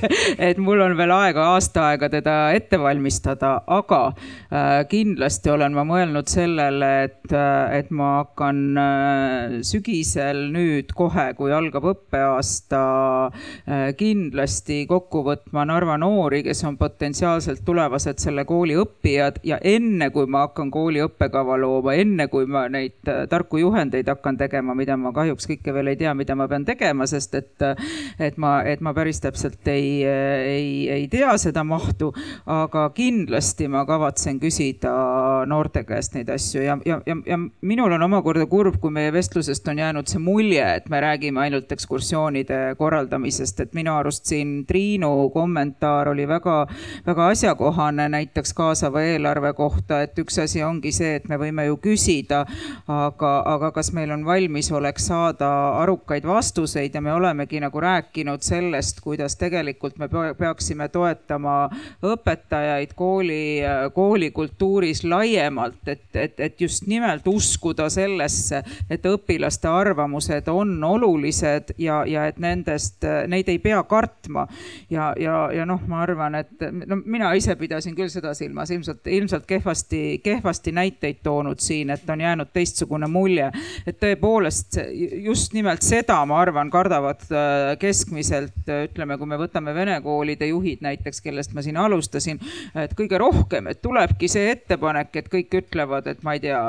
et 0.50 0.62
mul 0.62 0.82
on 0.82 0.96
veel 0.98 1.14
aega, 1.14 1.52
aasta 1.54 1.92
aega 1.92 2.10
teda 2.10 2.38
ette 2.58 2.80
valmistada, 2.82 3.52
aga 3.70 4.00
äh, 4.10 4.80
kindlasti 4.90 5.54
olen 5.54 5.78
ma 5.78 5.84
mõelnud 5.86 6.32
sellele, 6.32 6.90
et, 7.06 7.36
et 7.78 7.94
ma 7.94 8.10
hakkan 8.24 8.64
äh, 8.82 9.60
sügisel 9.70 10.48
nüüd 10.56 10.96
kohe, 10.98 11.28
kui 11.38 11.54
algab 11.54 11.92
õppeaasta, 11.94 12.82
kindlasti 14.00 14.82
kokku 14.90 15.22
võtma 15.28 15.68
Narva 15.70 16.00
noori, 16.02 16.42
kes 16.48 16.64
on 16.66 16.80
potentsiaalselt 16.80 17.62
tulevased 17.68 18.18
selle 18.22 18.48
kooli 18.50 18.80
õppijad 18.82 19.44
ja 19.46 19.60
enne 19.62 20.10
kui 20.16 20.26
ma 20.26 20.48
hakkan 20.48 20.74
kooli 20.74 21.04
õppima, 21.06 21.19
õppekava 21.20 21.58
looma, 21.60 21.94
enne 22.00 22.28
kui 22.32 22.48
ma 22.48 22.68
neid 22.72 23.08
äh, 23.10 23.26
tarku 23.30 23.60
juhendeid 23.60 24.08
hakkan 24.08 24.38
tegema, 24.40 24.74
mida 24.78 24.96
ma 24.98 25.12
kahjuks 25.12 25.48
kõike 25.50 25.74
veel 25.76 25.92
ei 25.92 26.00
tea, 26.00 26.14
mida 26.16 26.36
ma 26.40 26.48
pean 26.48 26.64
tegema, 26.66 27.08
sest 27.10 27.36
et, 27.36 27.56
äh, 27.66 27.76
et 28.20 28.38
ma, 28.40 28.62
et 28.64 28.80
ma 28.82 28.94
päris 28.96 29.20
täpselt 29.20 29.68
ei, 29.68 30.00
äh, 30.08 30.48
ei, 30.48 30.70
ei 30.90 31.08
tea 31.12 31.36
seda 31.38 31.64
mahtu. 31.64 32.14
aga 32.50 32.90
kindlasti 32.96 33.68
ma 33.70 33.84
kavatsen 33.86 34.40
küsida 34.40 34.92
noorte 35.48 35.84
käest 35.88 36.16
neid 36.16 36.30
asju 36.32 36.62
ja, 36.64 36.78
ja, 36.86 37.00
ja, 37.06 37.16
ja 37.28 37.38
minul 37.62 37.92
on 37.94 38.04
omakorda 38.04 38.46
kurb, 38.50 38.80
kui 38.82 38.92
meie 38.94 39.12
vestlusest 39.14 39.68
on 39.68 39.82
jäänud 39.82 40.08
see 40.10 40.22
mulje, 40.24 40.64
et 40.80 40.90
me 40.90 41.02
räägime 41.04 41.44
ainult 41.44 41.72
ekskursioonide 41.72 42.76
korraldamisest, 42.80 43.60
et 43.66 43.76
minu 43.78 43.94
arust 43.98 44.30
siin 44.30 44.64
Triinu 44.70 45.30
kommentaar 45.34 46.10
oli 46.14 46.28
väga, 46.28 46.62
väga 47.08 47.28
asjakohane 47.34 48.08
näiteks 48.16 48.54
kaasava 48.58 49.04
eelarve 49.06 49.54
kohta, 49.58 50.02
et 50.06 50.18
üks 50.20 50.40
asi 50.44 50.64
ongi 50.64 50.94
see, 50.96 51.09
see, 51.10 51.18
et 51.20 51.28
me 51.30 51.38
võime 51.40 51.66
ju 51.68 51.78
küsida, 51.82 52.44
aga, 52.90 53.32
aga 53.56 53.72
kas 53.76 53.92
meil 53.96 54.12
on 54.14 54.26
valmisolek 54.28 55.00
saada 55.02 55.50
arukaid 55.82 56.26
vastuseid 56.28 56.96
ja 56.96 57.02
me 57.04 57.14
olemegi 57.14 57.62
nagu 57.64 57.82
rääkinud 57.82 58.44
sellest, 58.46 59.02
kuidas 59.06 59.38
tegelikult 59.40 59.98
me 60.00 60.10
peaksime 60.38 60.90
toetama 60.94 61.58
õpetajaid 62.06 62.94
kooli, 62.98 63.42
koolikultuuris 63.96 65.04
laiemalt, 65.08 65.82
et, 65.88 66.08
et, 66.14 66.40
et 66.40 66.62
just 66.62 66.88
nimelt 66.90 67.28
uskuda 67.30 67.90
sellesse, 67.94 68.64
et 68.90 69.06
õpilaste 69.10 69.70
arvamused 69.72 70.50
on 70.52 70.76
olulised 70.84 71.76
ja, 71.82 72.04
ja 72.08 72.28
et 72.30 72.40
nendest, 72.42 73.06
neid 73.28 73.50
ei 73.50 73.60
pea 73.64 73.82
kartma. 73.90 74.48
ja, 74.90 75.14
ja, 75.20 75.50
ja 75.56 75.66
noh, 75.66 75.82
ma 75.88 76.04
arvan, 76.04 76.36
et 76.40 76.68
no 76.88 77.00
mina 77.06 77.32
ise 77.38 77.56
pidasin 77.60 77.96
küll 77.98 78.12
seda 78.12 78.34
silmas, 78.38 78.72
ilmselt, 78.74 79.08
ilmselt 79.08 79.46
kehvasti, 79.50 80.20
kehvasti 80.24 80.74
näiteks 80.76 80.99
näiteid 81.00 81.24
toonud 81.24 81.60
siin, 81.60 81.90
et 81.90 82.10
on 82.10 82.22
jäänud 82.22 82.48
teistsugune 82.54 83.08
mulje. 83.08 83.52
et 83.88 83.98
tõepoolest 84.00 84.80
just 85.24 85.54
nimelt 85.54 85.82
seda, 85.82 86.26
ma 86.26 86.40
arvan, 86.42 86.70
kardavad 86.70 87.22
äh, 87.32 87.78
keskmiselt, 87.80 88.68
äh, 88.68 88.84
ütleme, 88.90 89.18
kui 89.18 89.28
me 89.28 89.38
võtame 89.38 89.74
vene 89.74 90.02
koolide 90.02 90.48
juhid 90.48 90.82
näiteks, 90.82 91.22
kellest 91.22 91.54
ma 91.54 91.62
siin 91.62 91.78
alustasin, 91.78 92.40
et 92.76 92.94
kõige 92.98 93.18
rohkem, 93.18 93.68
et 93.68 93.82
tulebki 93.82 94.28
see 94.28 94.52
ettepanek, 94.52 95.16
et 95.16 95.30
kõik 95.32 95.56
ütlevad, 95.62 96.08
et 96.08 96.24
ma 96.24 96.36
ei 96.36 96.44
tea, 96.44 96.60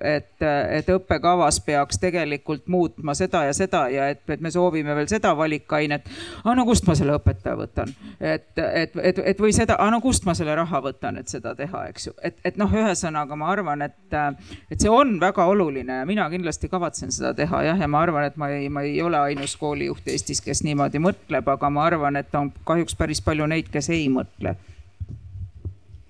et, 0.00 0.42
et 0.42 0.90
õppekavas 0.90 1.60
peaks 1.64 1.98
tegelikult 2.02 2.66
muutma 2.66 3.14
seda 3.14 3.44
ja 3.46 3.54
seda 3.54 3.86
ja 3.88 4.08
et, 4.10 4.24
et 4.28 4.40
me 4.40 4.50
soovime 4.50 4.94
veel 4.94 5.08
seda 5.08 5.36
valikainet. 5.36 6.10
aga 6.44 6.56
no 6.58 6.66
kust 6.66 6.86
ma 6.88 6.98
selle 6.98 7.14
õpetaja 7.18 7.56
võtan, 7.58 7.94
et, 8.20 8.50
et, 8.58 8.96
et, 8.96 9.22
et 9.34 9.40
või 9.40 9.54
seda, 9.54 9.78
aga 9.78 9.90
no 9.94 10.02
kust 10.02 10.26
ma 10.26 10.34
selle 10.34 10.54
raha 10.58 10.82
võtan, 10.82 11.22
et 11.22 11.28
seda 11.30 11.54
teha, 11.54 11.86
eks 11.92 12.10
ju, 12.10 12.16
et, 12.22 12.38
et 12.44 12.58
noh, 12.58 12.72
ühesõnaga 12.74 13.38
ma 13.38 13.52
arvan, 13.52 13.67
arvan, 13.68 13.82
et, 13.82 14.40
et 14.70 14.80
see 14.80 14.90
on 14.90 15.18
väga 15.20 15.44
oluline. 15.46 16.00
Ja 16.00 16.06
mina 16.08 16.28
kindlasti 16.30 16.68
kavatsen 16.72 17.12
seda 17.14 17.34
teha 17.36 17.62
jah, 17.70 17.80
ja 17.80 17.88
ma 17.88 18.02
arvan, 18.02 18.26
et 18.28 18.36
ma 18.36 18.50
ei, 18.54 18.68
ma 18.68 18.82
ei 18.86 19.00
ole 19.02 19.20
ainus 19.30 19.56
koolijuht 19.60 20.08
Eestis, 20.08 20.40
kes 20.44 20.64
niimoodi 20.66 21.02
mõtleb, 21.02 21.48
aga 21.54 21.70
ma 21.70 21.86
arvan, 21.86 22.16
et 22.20 22.34
on 22.34 22.52
kahjuks 22.68 22.96
päris 22.98 23.22
palju 23.24 23.46
neid, 23.46 23.70
kes 23.72 23.90
ei 23.94 24.08
mõtle. 24.12 24.56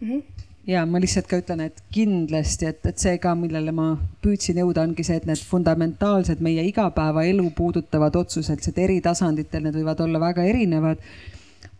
Mm. 0.00 0.10
-hmm 0.10 0.22
ja 0.68 0.82
ma 0.84 1.00
lihtsalt 1.00 1.24
ka 1.24 1.38
ütlen, 1.40 1.62
et 1.64 1.78
kindlasti, 1.90 2.66
et, 2.68 2.84
et 2.84 2.98
see 3.00 3.16
ka, 3.22 3.32
millele 3.34 3.72
ma 3.72 3.86
püüdsin 4.20 4.58
jõuda, 4.60 4.82
ongi 4.84 5.06
see, 5.06 5.16
et 5.16 5.24
need 5.24 5.40
fundamentaalsed 5.40 6.42
meie 6.44 6.60
igapäevaelu 6.68 7.46
puudutavad 7.56 8.18
otsused, 8.20 8.60
need 8.66 8.80
eri 8.84 8.98
tasanditel, 9.00 9.64
need 9.64 9.78
võivad 9.80 10.02
olla 10.04 10.20
väga 10.20 10.44
erinevad 10.44 11.00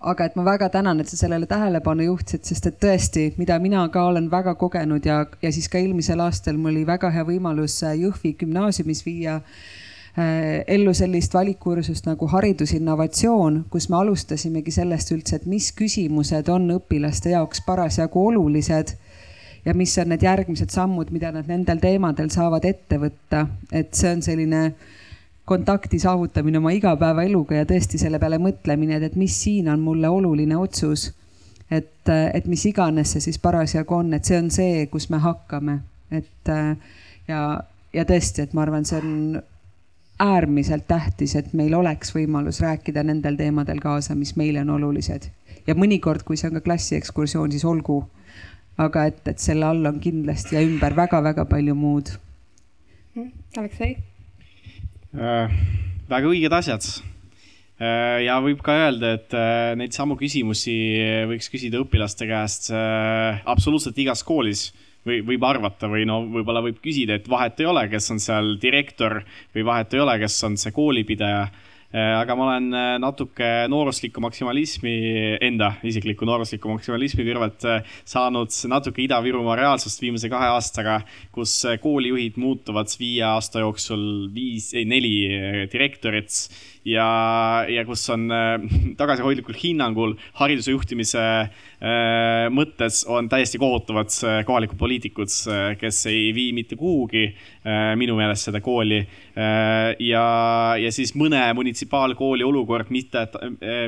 aga 0.01 0.29
et 0.29 0.37
ma 0.37 0.45
väga 0.47 0.69
tänan, 0.71 1.01
et 1.01 1.09
sa 1.11 1.17
sellele 1.17 1.47
tähelepanu 1.51 2.05
juhtisid, 2.07 2.45
sest 2.47 2.67
et 2.71 2.79
tõesti, 2.83 3.33
mida 3.39 3.59
mina 3.59 3.83
ka 3.91 4.05
olen 4.07 4.31
väga 4.31 4.55
kogenud 4.55 5.07
ja, 5.07 5.25
ja 5.43 5.51
siis 5.53 5.67
ka 5.69 5.79
eelmisel 5.79 6.21
aastal 6.23 6.57
mul 6.57 6.71
oli 6.77 6.87
väga 6.87 7.11
hea 7.11 7.25
võimalus 7.27 7.81
äh, 7.83 7.97
Jõhvi 7.99 8.37
gümnaasiumis 8.39 9.03
viia 9.07 9.41
äh, 9.41 10.63
ellu 10.71 10.95
sellist 10.95 11.35
valikkursust 11.35 12.07
nagu 12.07 12.31
haridusinnovatsioon, 12.31 13.65
kus 13.71 13.89
me 13.91 13.99
alustasimegi 13.99 14.77
sellest 14.79 15.11
üldse, 15.17 15.41
et 15.41 15.51
mis 15.51 15.73
küsimused 15.75 16.53
on 16.55 16.71
õpilaste 16.79 17.35
jaoks 17.35 17.65
parasjagu 17.67 18.23
olulised 18.31 18.95
ja 19.67 19.75
mis 19.75 19.99
on 19.99 20.15
need 20.15 20.23
järgmised 20.23 20.71
sammud, 20.71 21.11
mida 21.11 21.35
nad 21.35 21.51
nendel 21.51 21.83
teemadel 21.83 22.31
saavad 22.31 22.71
ette 22.71 23.03
võtta. 23.03 23.49
et 23.73 23.91
see 23.99 24.15
on 24.15 24.23
selline 24.23 24.65
äh, 24.69 24.97
kontakti 25.49 25.99
saavutamine 25.99 26.61
oma 26.61 26.73
igapäevaeluga 26.77 27.63
ja 27.63 27.69
tõesti 27.69 28.01
selle 28.01 28.21
peale 28.21 28.39
mõtlemine, 28.43 29.01
et 29.03 29.17
mis 29.17 29.35
siin 29.45 29.71
on 29.73 29.81
mulle 29.81 30.09
oluline 30.13 30.57
otsus. 30.57 31.13
et, 31.71 32.09
et 32.09 32.47
mis 32.49 32.65
iganes 32.65 33.11
see 33.13 33.21
siis 33.21 33.39
parasjagu 33.39 33.95
on, 33.95 34.15
et 34.17 34.25
see 34.25 34.39
on 34.41 34.51
see, 34.51 34.87
kus 34.93 35.11
me 35.13 35.19
hakkame, 35.21 35.79
et 36.11 36.53
ja, 37.29 37.41
ja 37.93 38.05
tõesti, 38.09 38.47
et 38.47 38.55
ma 38.57 38.65
arvan, 38.65 38.87
see 38.89 39.01
on 39.03 39.43
äärmiselt 40.19 40.87
tähtis, 40.89 41.37
et 41.37 41.53
meil 41.53 41.75
oleks 41.77 42.15
võimalus 42.17 42.63
rääkida 42.65 43.05
nendel 43.05 43.37
teemadel 43.37 43.85
kaasa, 43.85 44.17
mis 44.17 44.33
meile 44.41 44.65
on 44.65 44.73
olulised 44.79 45.29
ja 45.69 45.77
mõnikord, 45.77 46.25
kui 46.25 46.41
see 46.41 46.49
on 46.51 46.59
ka 46.59 46.65
klassiekskursioon, 46.71 47.53
siis 47.53 47.67
olgu. 47.69 48.05
aga 48.79 49.09
et, 49.11 49.25
et 49.27 49.41
selle 49.43 49.67
all 49.67 49.87
on 49.91 49.97
kindlasti 50.01 50.55
ja 50.55 50.61
ümber 50.63 50.95
väga-väga 50.95 51.45
palju 51.51 51.75
muud. 51.75 52.13
Aleksei 53.59 53.97
äh,? 53.97 54.08
Väga 55.13 56.29
õiged 56.29 56.53
asjad 56.53 56.85
äh, 57.81 58.25
ja 58.27 58.39
võib 58.45 58.61
ka 58.65 58.75
öelda, 58.77 59.15
et 59.17 59.37
äh, 59.37 59.73
neid 59.79 59.97
samu 59.97 60.19
küsimusi 60.21 60.75
võiks 61.31 61.49
küsida 61.53 61.81
õpilaste 61.81 62.29
käest 62.29 62.69
äh, 62.75 63.41
absoluutselt 63.49 63.99
igas 64.03 64.25
koolis 64.27 64.69
või 65.09 65.23
võib 65.25 65.47
arvata 65.49 65.89
või 65.89 66.05
no 66.09 66.21
võib-olla 66.29 66.63
võib 66.65 66.83
küsida, 66.85 67.17
et 67.17 67.29
vahet 67.31 67.61
ei 67.63 67.69
ole, 67.71 67.87
kes 67.89 68.11
on 68.13 68.21
seal 68.21 68.57
direktor 68.61 69.23
või 69.55 69.65
vahet 69.65 69.95
ei 69.95 70.05
ole, 70.05 70.19
kes 70.21 70.37
on 70.45 70.59
see 70.61 70.75
koolipidaja. 70.77 71.47
Äh, 71.89 72.19
aga 72.21 72.35
ma 72.37 72.45
olen 72.45 72.67
äh, 72.77 72.95
natuke 73.01 73.47
noorusliku 73.73 74.21
maksimalismi, 74.21 74.91
enda 75.41 75.71
isikliku 75.89 76.27
noorusliku 76.29 76.69
maksimalismi 76.69 77.25
kõrvalt 77.25 77.65
äh, 77.65 77.95
saanud 78.05 78.53
natuke 78.69 79.01
Ida-Virumaa 79.07 79.57
reaalsust 79.57 80.05
viimase 80.05 80.29
kahe 80.29 80.51
aastaga, 80.53 80.99
kus 81.33 81.55
koolijuhid 81.81 82.37
muutuvad 82.37 82.93
viie 83.01 83.25
aasta 83.31 83.65
jooksul 83.65 84.05
viis, 84.35 84.75
ei 84.77 84.85
neli 84.85 85.15
direktorit 85.73 86.37
ja, 86.85 87.09
ja 87.73 87.87
kus 87.89 88.05
on 88.13 88.29
tagasihoidlikul 89.01 89.57
hinnangul 89.57 90.13
hariduse 90.43 90.77
juhtimise 90.77 91.25
mõttes 92.51 93.05
on 93.07 93.29
täiesti 93.31 93.59
kohutavad 93.59 94.11
kohalikud 94.47 94.79
poliitikud, 94.81 95.31
kes 95.79 96.01
ei 96.11 96.33
vii 96.35 96.49
mitte 96.57 96.75
kuhugi 96.77 97.23
äh, 97.29 97.93
minu 97.97 98.17
meelest 98.19 98.49
seda 98.49 98.61
kooli 98.61 98.99
äh,. 98.99 99.95
ja, 100.03 100.25
ja 100.81 100.93
siis 100.93 101.15
mõne 101.19 101.41
munitsipaalkooli 101.55 102.45
olukord, 102.47 102.91
mitte, 102.95 103.27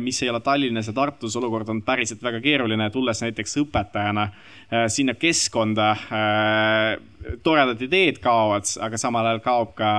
mis 0.01 0.23
ei 0.23 0.31
ole 0.31 0.41
Tallinnas 0.45 0.91
ja 0.91 0.95
Tartus, 0.97 1.37
olukord 1.41 1.69
on 1.73 1.83
päriselt 1.83 2.23
väga 2.23 2.41
keeruline, 2.45 2.91
tulles 2.95 3.23
näiteks 3.25 3.59
õpetajana 3.65 4.29
äh, 4.31 4.87
sinna 4.93 5.15
keskkonda 5.19 5.91
äh, 5.91 7.11
toredad 7.45 7.83
ideed 7.85 8.21
kaovad, 8.23 8.69
aga 8.81 8.99
samal 9.01 9.27
ajal 9.29 9.43
kaob 9.45 9.75
ka 9.79 9.91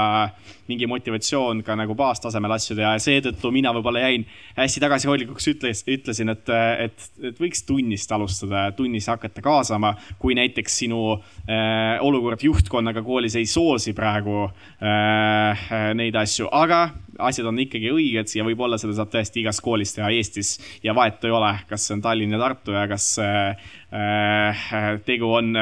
mingi 0.72 0.88
motivatsioon 0.90 1.62
ka 1.66 1.76
nagu 1.78 1.96
baastasemel 1.98 2.56
asju 2.56 2.78
teha 2.80 2.96
ja 2.96 3.04
seetõttu 3.04 3.52
mina 3.54 3.74
võib-olla 3.76 4.06
jäin 4.06 4.26
hästi 4.58 4.82
tagasihoidlikuks, 4.84 5.50
ütles, 5.54 5.84
ütlesin, 5.92 6.34
et, 6.34 6.50
et, 6.88 7.08
et 7.30 7.42
võiks 7.42 7.66
tunnist 7.82 8.12
alustada, 8.12 8.72
tunnis 8.78 9.08
hakata 9.10 9.42
kaasama, 9.42 9.96
kui 10.20 10.36
näiteks 10.38 10.78
sinu 10.84 11.16
äh, 11.16 11.98
olukord 12.02 12.44
juhtkonnaga 12.44 13.02
koolis 13.04 13.36
ei 13.40 13.48
soosi 13.50 13.94
praegu 13.98 14.46
äh, 14.46 15.72
neid 15.98 16.16
asju, 16.16 16.50
aga 16.52 16.84
asjad 17.22 17.50
on 17.50 17.60
ikkagi 17.62 17.92
õiged 17.92 18.36
ja 18.38 18.46
võib-olla 18.46 18.78
seda 18.82 18.96
saab 18.98 19.12
tõesti 19.14 19.42
igas 19.42 19.62
koolis 19.64 19.96
teha 19.96 20.12
Eestis 20.14 20.56
ja 20.84 20.96
vahet 20.98 21.24
ei 21.26 21.34
ole, 21.34 21.52
kas 21.70 21.88
see 21.88 21.98
on 21.98 22.06
Tallinn 22.06 22.38
ja 22.38 22.42
Tartu 22.42 22.78
ja 22.78 22.86
kas 22.92 23.10
äh, 23.22 23.74
äh 23.92 24.94
tegu 25.06 25.34
on 25.34 25.58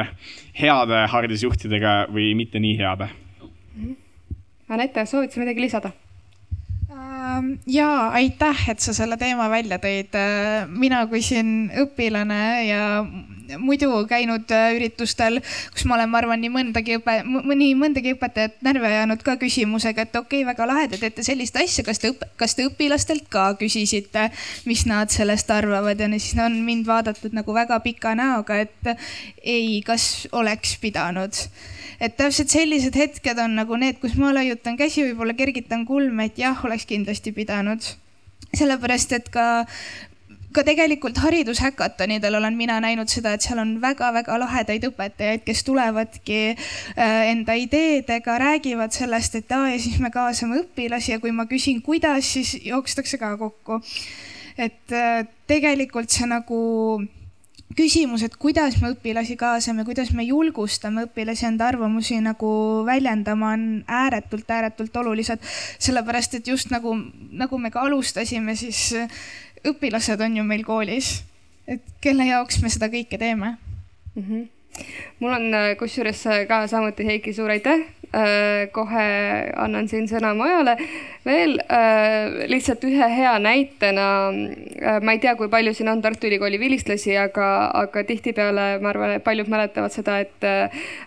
heade 0.60 1.02
haridusjuhtidega 1.10 1.96
või 2.12 2.34
mitte 2.36 2.60
nii 2.60 2.76
heade. 2.78 3.10
Anette, 4.70 5.06
soovid 5.08 5.32
sa 5.32 5.42
midagi 5.42 5.64
lisada? 5.64 5.90
Ähm, 7.40 7.58
ja 7.66 8.08
aitäh, 8.08 8.68
et 8.68 8.80
sa 8.80 8.92
selle 8.94 9.16
teema 9.20 9.48
välja 9.50 9.78
tõid. 9.80 10.14
Äh, 10.16 10.68
mina 10.68 11.02
kui 11.08 11.22
siin 11.24 11.70
õpilane 11.82 12.40
ja 12.68 12.82
muidu 13.60 13.90
käinud 14.08 14.50
äh, 14.54 14.74
üritustel, 14.76 15.40
kus 15.74 15.86
ma 15.88 15.96
olen, 15.96 16.10
ma 16.12 16.20
arvan, 16.20 16.40
nii 16.42 16.52
mõndagi 16.54 16.98
õpe, 17.00 17.16
nii 17.24 17.72
mõndagi 17.78 18.14
õpetajat 18.16 18.60
närvi 18.66 18.90
ajanud 18.90 19.24
ka 19.26 19.36
küsimusega, 19.40 20.06
et 20.06 20.20
okei 20.20 20.42
okay,, 20.42 20.48
väga 20.52 20.68
lahe, 20.70 20.86
te 20.92 21.00
teete 21.02 21.24
sellist 21.26 21.56
asja, 21.60 21.84
kas 21.86 22.02
te, 22.02 22.12
kas 22.40 22.56
te 22.58 22.68
õpilastelt 22.68 23.26
ka 23.32 23.50
küsisite, 23.60 24.28
mis 24.70 24.86
nad 24.90 25.12
sellest 25.14 25.50
arvavad 25.54 26.00
ja 26.00 26.10
siis 26.16 26.38
on 26.38 26.60
mind 26.66 26.86
vaadatud 26.88 27.34
nagu 27.36 27.56
väga 27.56 27.80
pika 27.84 28.14
näoga, 28.18 28.62
et 28.66 28.94
ei, 29.42 29.80
kas 29.86 30.28
oleks 30.36 30.76
pidanud 30.82 31.44
et 32.00 32.16
täpselt 32.16 32.52
sellised 32.52 32.96
hetked 32.96 33.38
on 33.38 33.58
nagu 33.60 33.76
need, 33.76 34.00
kus 34.00 34.16
ma 34.20 34.34
laiutan 34.34 34.78
käsi, 34.80 35.04
võib-olla 35.08 35.36
kergitan 35.38 35.86
kulme, 35.88 36.30
et 36.30 36.38
jah, 36.40 36.64
oleks 36.64 36.88
kindlasti 36.88 37.32
pidanud 37.36 37.84
sellepärast, 38.56 39.12
et 39.14 39.28
ka 39.30 39.46
ka 40.50 40.64
tegelikult 40.66 41.18
haridushäkatonidel 41.22 42.34
olen 42.34 42.56
mina 42.58 42.80
näinud 42.82 43.10
seda, 43.10 43.36
et 43.36 43.44
seal 43.44 43.60
on 43.62 43.76
väga-väga 43.82 44.38
lahedaid 44.42 44.86
õpetajaid, 44.88 45.44
kes 45.46 45.62
tulevadki 45.66 46.40
äh, 46.50 47.30
enda 47.30 47.54
ideedega, 47.54 48.38
räägivad 48.42 48.94
sellest, 48.94 49.38
et 49.38 49.54
aa 49.54 49.70
ja 49.70 49.78
siis 49.78 50.00
me 50.02 50.10
kaasame 50.10 50.64
õpilasi 50.64 51.14
ja 51.14 51.20
kui 51.22 51.30
ma 51.34 51.46
küsin, 51.50 51.78
kuidas, 51.86 52.32
siis 52.34 52.56
jookstakse 52.66 53.20
ka 53.22 53.36
kokku. 53.38 53.80
et 54.58 54.92
äh, 54.92 55.22
tegelikult 55.46 56.10
see 56.10 56.26
nagu 56.26 56.58
küsimus, 57.76 58.22
et 58.26 58.34
kuidas 58.36 58.76
me 58.82 58.90
õpilasi 58.94 59.36
kaasame, 59.38 59.84
kuidas 59.86 60.10
me 60.16 60.24
julgustame 60.26 61.06
õpilasi 61.06 61.46
enda 61.48 61.68
arvamusi 61.70 62.18
nagu 62.24 62.50
väljendama, 62.86 63.54
on 63.54 63.66
ääretult, 63.86 64.50
ääretult 64.50 64.96
olulised. 64.96 65.38
sellepärast, 65.78 66.34
et 66.34 66.48
just 66.48 66.70
nagu, 66.70 66.96
nagu 67.30 67.58
me 67.58 67.70
ka 67.70 67.84
alustasime, 67.86 68.56
siis 68.56 68.94
õpilased 69.66 70.20
on 70.24 70.36
ju 70.36 70.44
meil 70.46 70.64
koolis, 70.64 71.20
et 71.68 71.82
kelle 72.02 72.26
jaoks 72.26 72.60
me 72.62 72.72
seda 72.72 72.88
kõike 72.90 73.18
teeme 73.18 73.56
mm? 74.14 74.22
-hmm. 74.22 74.48
mul 75.20 75.32
on 75.32 75.54
äh, 75.54 75.76
kusjuures 75.78 76.26
äh, 76.26 76.46
ka 76.48 76.66
samuti 76.66 77.06
Heiki, 77.06 77.32
suur 77.32 77.50
aitäh. 77.50 77.86
Äh, 78.10 78.66
kohe 78.74 79.02
annan 79.54 79.86
siin 79.86 80.08
sõna 80.10 80.32
Majale 80.34 80.72
veel 81.22 81.52
äh, 81.70 82.48
lihtsalt 82.50 82.82
ühe 82.88 83.06
hea 83.06 83.36
näitena 83.38 84.06
äh,. 84.34 84.96
ma 84.98 85.14
ei 85.14 85.20
tea, 85.22 85.36
kui 85.38 85.46
palju 85.52 85.70
siin 85.78 85.92
on 85.92 86.02
Tartu 86.02 86.26
Ülikooli 86.26 86.58
vilistlasi, 86.58 87.14
aga, 87.22 87.68
aga 87.78 88.02
tihtipeale 88.08 88.64
ma 88.82 88.90
arvan, 88.90 89.14
et 89.14 89.22
paljud 89.22 89.46
mäletavad 89.52 89.94
seda, 89.94 90.18
et 90.24 90.48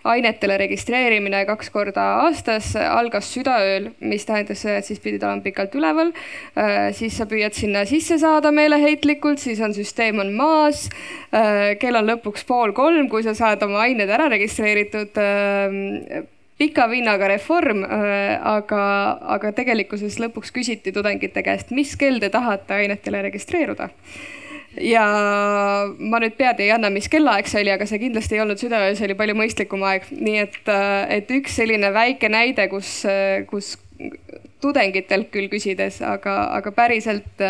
ainetele 0.08 0.56
registreerimine 0.64 1.44
kaks 1.50 1.68
korda 1.74 2.06
aastas 2.22 2.72
algas 2.80 3.28
südaööl, 3.36 3.90
mis 4.00 4.24
tähendas 4.24 4.64
et 4.64 4.88
siis 4.88 5.02
pidid 5.04 5.28
olema 5.28 5.44
pikalt 5.44 5.76
üleval 5.76 6.14
siis 6.96 7.18
sa 7.20 7.28
püüad 7.28 7.52
sinna 7.52 7.84
sisse 7.84 8.16
saada 8.22 8.48
meeleheitlikult, 8.54 9.44
siis 9.44 9.60
on 9.60 9.76
süsteem 9.76 10.24
on 10.24 10.32
maas 10.40 10.86
kell 11.28 12.00
on 12.00 12.08
lõpuks 12.14 12.48
pool 12.48 12.72
kolm, 12.72 13.10
kui 13.12 13.26
sa 13.26 13.36
saad 13.36 13.68
oma 13.68 13.84
ained 13.84 14.08
ära 14.08 14.30
registreeritud 14.32 15.20
pika 16.58 16.86
vinnaga 16.90 17.28
reform, 17.28 17.82
äh, 17.84 18.38
aga, 18.46 18.84
aga 19.36 19.52
tegelikkuses 19.56 20.20
lõpuks 20.22 20.54
küsiti 20.54 20.94
tudengite 20.94 21.42
käest, 21.42 21.74
mis 21.74 21.96
kell 21.98 22.22
te 22.22 22.30
tahate 22.30 22.78
ainetele 22.78 23.24
registreeruda. 23.28 23.90
Ja 24.82 25.04
ma 25.86 26.18
nüüd 26.18 26.34
pead 26.38 26.58
ei 26.62 26.72
anna, 26.74 26.90
mis 26.90 27.06
kellaaeg 27.10 27.46
see 27.46 27.60
oli, 27.62 27.70
aga 27.74 27.86
see 27.86 28.00
kindlasti 28.02 28.34
ei 28.34 28.42
olnud 28.42 28.58
südaööl, 28.58 28.96
see 28.98 29.06
oli 29.06 29.18
palju 29.18 29.36
mõistlikum 29.38 29.84
aeg, 29.86 30.08
nii 30.14 30.40
et, 30.46 30.62
äh, 30.70 31.18
et 31.18 31.34
üks 31.34 31.58
selline 31.60 31.90
väike 31.94 32.30
näide, 32.30 32.68
kus, 32.70 32.96
äh, 33.06 33.44
kus 33.50 33.76
tudengitelt 34.62 35.30
küll 35.34 35.50
küsides, 35.52 36.00
aga, 36.02 36.38
aga 36.56 36.72
päriselt 36.74 37.42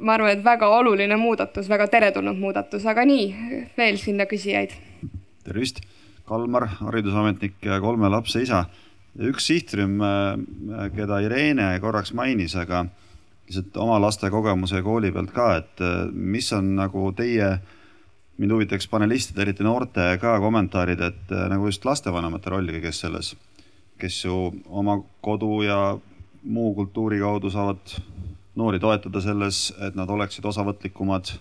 ma 0.00 0.14
arvan, 0.14 0.30
et 0.32 0.44
väga 0.44 0.68
oluline 0.72 1.18
muudatus, 1.20 1.68
väga 1.68 1.88
teretulnud 1.92 2.38
muudatus, 2.38 2.86
aga 2.88 3.04
nii, 3.08 3.26
veel 3.76 4.00
sinna 4.00 4.24
küsijaid. 4.30 4.72
tervist 5.44 5.82
Kalmar, 6.26 6.66
haridusametnik 6.80 7.62
ja 7.62 7.80
kolme 7.80 8.10
lapse 8.10 8.42
isa. 8.42 8.66
üks 9.16 9.46
sihtrühm, 9.48 10.00
äh, 10.04 10.90
keda 10.92 11.22
Irene 11.24 11.70
korraks 11.80 12.10
mainis, 12.12 12.52
aga 12.60 12.82
lihtsalt 13.46 13.76
oma 13.80 13.96
laste 14.02 14.28
kogemuse 14.28 14.82
kooli 14.84 15.08
pealt 15.14 15.30
ka, 15.32 15.46
et 15.62 15.80
äh, 15.80 16.10
mis 16.12 16.50
on 16.52 16.74
nagu 16.76 17.12
teie, 17.16 17.54
mind 18.36 18.52
huvitaks 18.52 18.90
panelistide, 18.92 19.40
eriti 19.46 19.64
noorte 19.64 20.10
ka 20.20 20.34
kommentaarid, 20.42 21.00
et 21.00 21.32
äh, 21.32 21.46
nagu 21.48 21.70
just 21.70 21.86
lastevanemate 21.88 22.52
roll 22.52 22.68
kõiges 22.74 23.00
selles, 23.06 23.32
kes 23.96 24.18
ju 24.26 24.50
oma 24.68 24.98
kodu 25.24 25.62
ja 25.64 25.78
muu 26.42 26.74
kultuuri 26.74 27.22
kaudu 27.22 27.50
saavad 27.54 27.96
noori 28.56 28.82
toetada 28.82 29.22
selles, 29.22 29.70
et 29.80 29.96
nad 29.96 30.10
oleksid 30.10 30.44
osavõtlikumad 30.44 31.32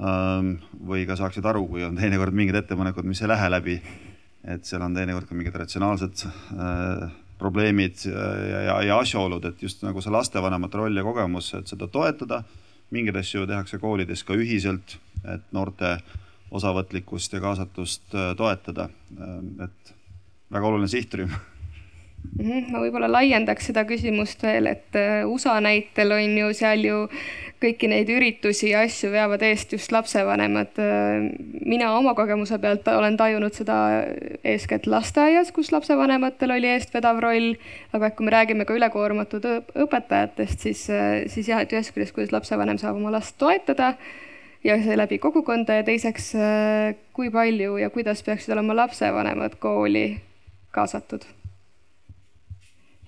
ähm, 0.00 0.54
või 0.88 1.04
ka 1.08 1.18
saaksid 1.18 1.44
aru, 1.48 1.66
kui 1.68 1.84
on 1.84 2.00
teinekord 2.00 2.32
mingid 2.36 2.56
ettepanekud, 2.62 3.04
mis 3.08 3.20
ei 3.20 3.30
lähe 3.32 3.52
läbi 3.52 3.76
et 4.44 4.64
seal 4.66 4.82
on 4.82 4.94
teinekord 4.94 5.28
ka 5.28 5.36
mingid 5.38 5.54
ratsionaalsed 5.54 6.24
äh, 6.26 7.10
probleemid 7.38 8.04
ja, 8.06 8.60
ja, 8.62 8.74
ja 8.86 8.98
asjaolud, 9.02 9.44
et 9.44 9.62
just 9.62 9.82
nagu 9.82 10.02
see 10.02 10.12
lastevanemate 10.14 10.78
roll 10.78 10.98
ja 10.98 11.06
kogemus, 11.06 11.52
et 11.58 11.70
seda 11.70 11.88
toetada. 11.90 12.42
mingeid 12.92 13.16
asju 13.16 13.46
tehakse 13.48 13.78
koolides 13.80 14.20
ka 14.28 14.34
ühiselt, 14.36 14.98
et 15.24 15.44
noorte 15.56 15.94
osavõtlikkust 16.52 17.32
ja 17.32 17.40
kaasatust 17.40 18.14
äh, 18.14 18.34
toetada. 18.36 18.88
Äh, 19.16 19.38
et 19.64 19.94
väga 20.52 20.68
oluline 20.68 20.88
sihtrühm. 20.88 21.32
-hmm. 22.38 22.70
ma 22.70 22.82
võib-olla 22.84 23.08
laiendaks 23.12 23.70
seda 23.70 23.84
küsimust 23.88 24.42
veel, 24.42 24.66
et 24.66 24.96
äh, 24.96 25.24
USA 25.26 25.60
näitel 25.60 26.12
on 26.12 26.38
ju 26.38 26.52
seal 26.54 26.84
ju 26.84 27.08
kõiki 27.62 27.88
neid 27.90 28.10
üritusi 28.10 28.72
ja 28.72 28.82
asju 28.86 29.12
veavad 29.12 29.42
eest 29.46 29.72
just 29.72 29.92
lapsevanemad. 29.94 30.78
mina 31.64 31.92
oma 31.96 32.14
kogemuse 32.18 32.58
pealt 32.58 32.88
olen 32.88 33.16
tajunud 33.16 33.54
seda 33.54 33.76
eeskätt 34.44 34.86
lasteaias, 34.86 35.52
kus 35.52 35.72
lapsevanematel 35.72 36.50
oli 36.50 36.72
eestvedav 36.74 37.20
roll, 37.22 37.54
aga 37.92 38.10
kui 38.10 38.26
me 38.26 38.34
räägime 38.34 38.66
ka 38.66 38.74
ülekoormatud 38.74 39.46
õpetajatest, 39.86 40.66
siis, 40.66 40.86
siis 41.32 41.48
jah, 41.48 41.62
et 41.62 41.72
ühest 41.72 41.94
küljest, 41.94 42.14
kuidas 42.16 42.34
lapsevanem 42.34 42.80
saab 42.82 42.98
oma 42.98 43.12
last 43.14 43.38
toetada 43.38 43.94
ja 44.64 44.78
seeläbi 44.82 45.18
kogukonda 45.22 45.80
ja 45.80 45.86
teiseks, 45.86 46.32
kui 47.12 47.30
palju 47.30 47.78
ja 47.82 47.90
kuidas 47.90 48.22
peaksid 48.26 48.54
olema 48.56 48.76
lapsevanemad 48.84 49.56
kooli 49.62 50.08
kaasatud 50.74 51.24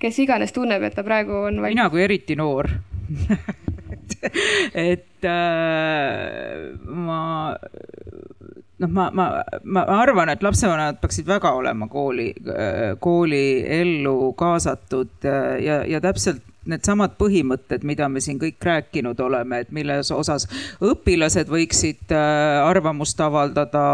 kes 0.05 0.19
iganes 0.21 0.53
tunneb, 0.53 0.83
et 0.85 0.97
ta 0.97 1.05
praegu 1.07 1.47
on 1.49 1.63
vaid.... 1.63 1.77
mina 1.77 1.89
kui 1.93 2.05
eriti 2.05 2.37
noor 2.37 2.69
et 4.91 5.29
äh, 5.29 6.73
ma 6.85 7.21
noh, 8.79 8.89
ma, 8.91 9.11
ma, 9.15 9.29
ma 9.65 9.85
arvan, 10.01 10.33
et 10.33 10.43
lapsevanemad 10.45 10.99
peaksid 11.03 11.29
väga 11.29 11.55
olema 11.57 11.89
kooli, 11.89 12.33
kooliellu 13.01 14.33
kaasatud 14.39 15.29
ja, 15.63 15.83
ja 15.89 16.01
täpselt 16.05 16.43
needsamad 16.71 17.17
põhimõtted, 17.21 17.85
mida 17.87 18.09
me 18.09 18.23
siin 18.25 18.39
kõik 18.41 18.63
rääkinud 18.65 19.21
oleme, 19.21 19.61
et 19.65 19.73
milles 19.75 20.11
osas 20.15 20.47
õpilased 20.85 21.51
võiksid 21.53 22.15
äh, 22.15 22.61
arvamust 22.65 23.21
avaldada. 23.21 23.85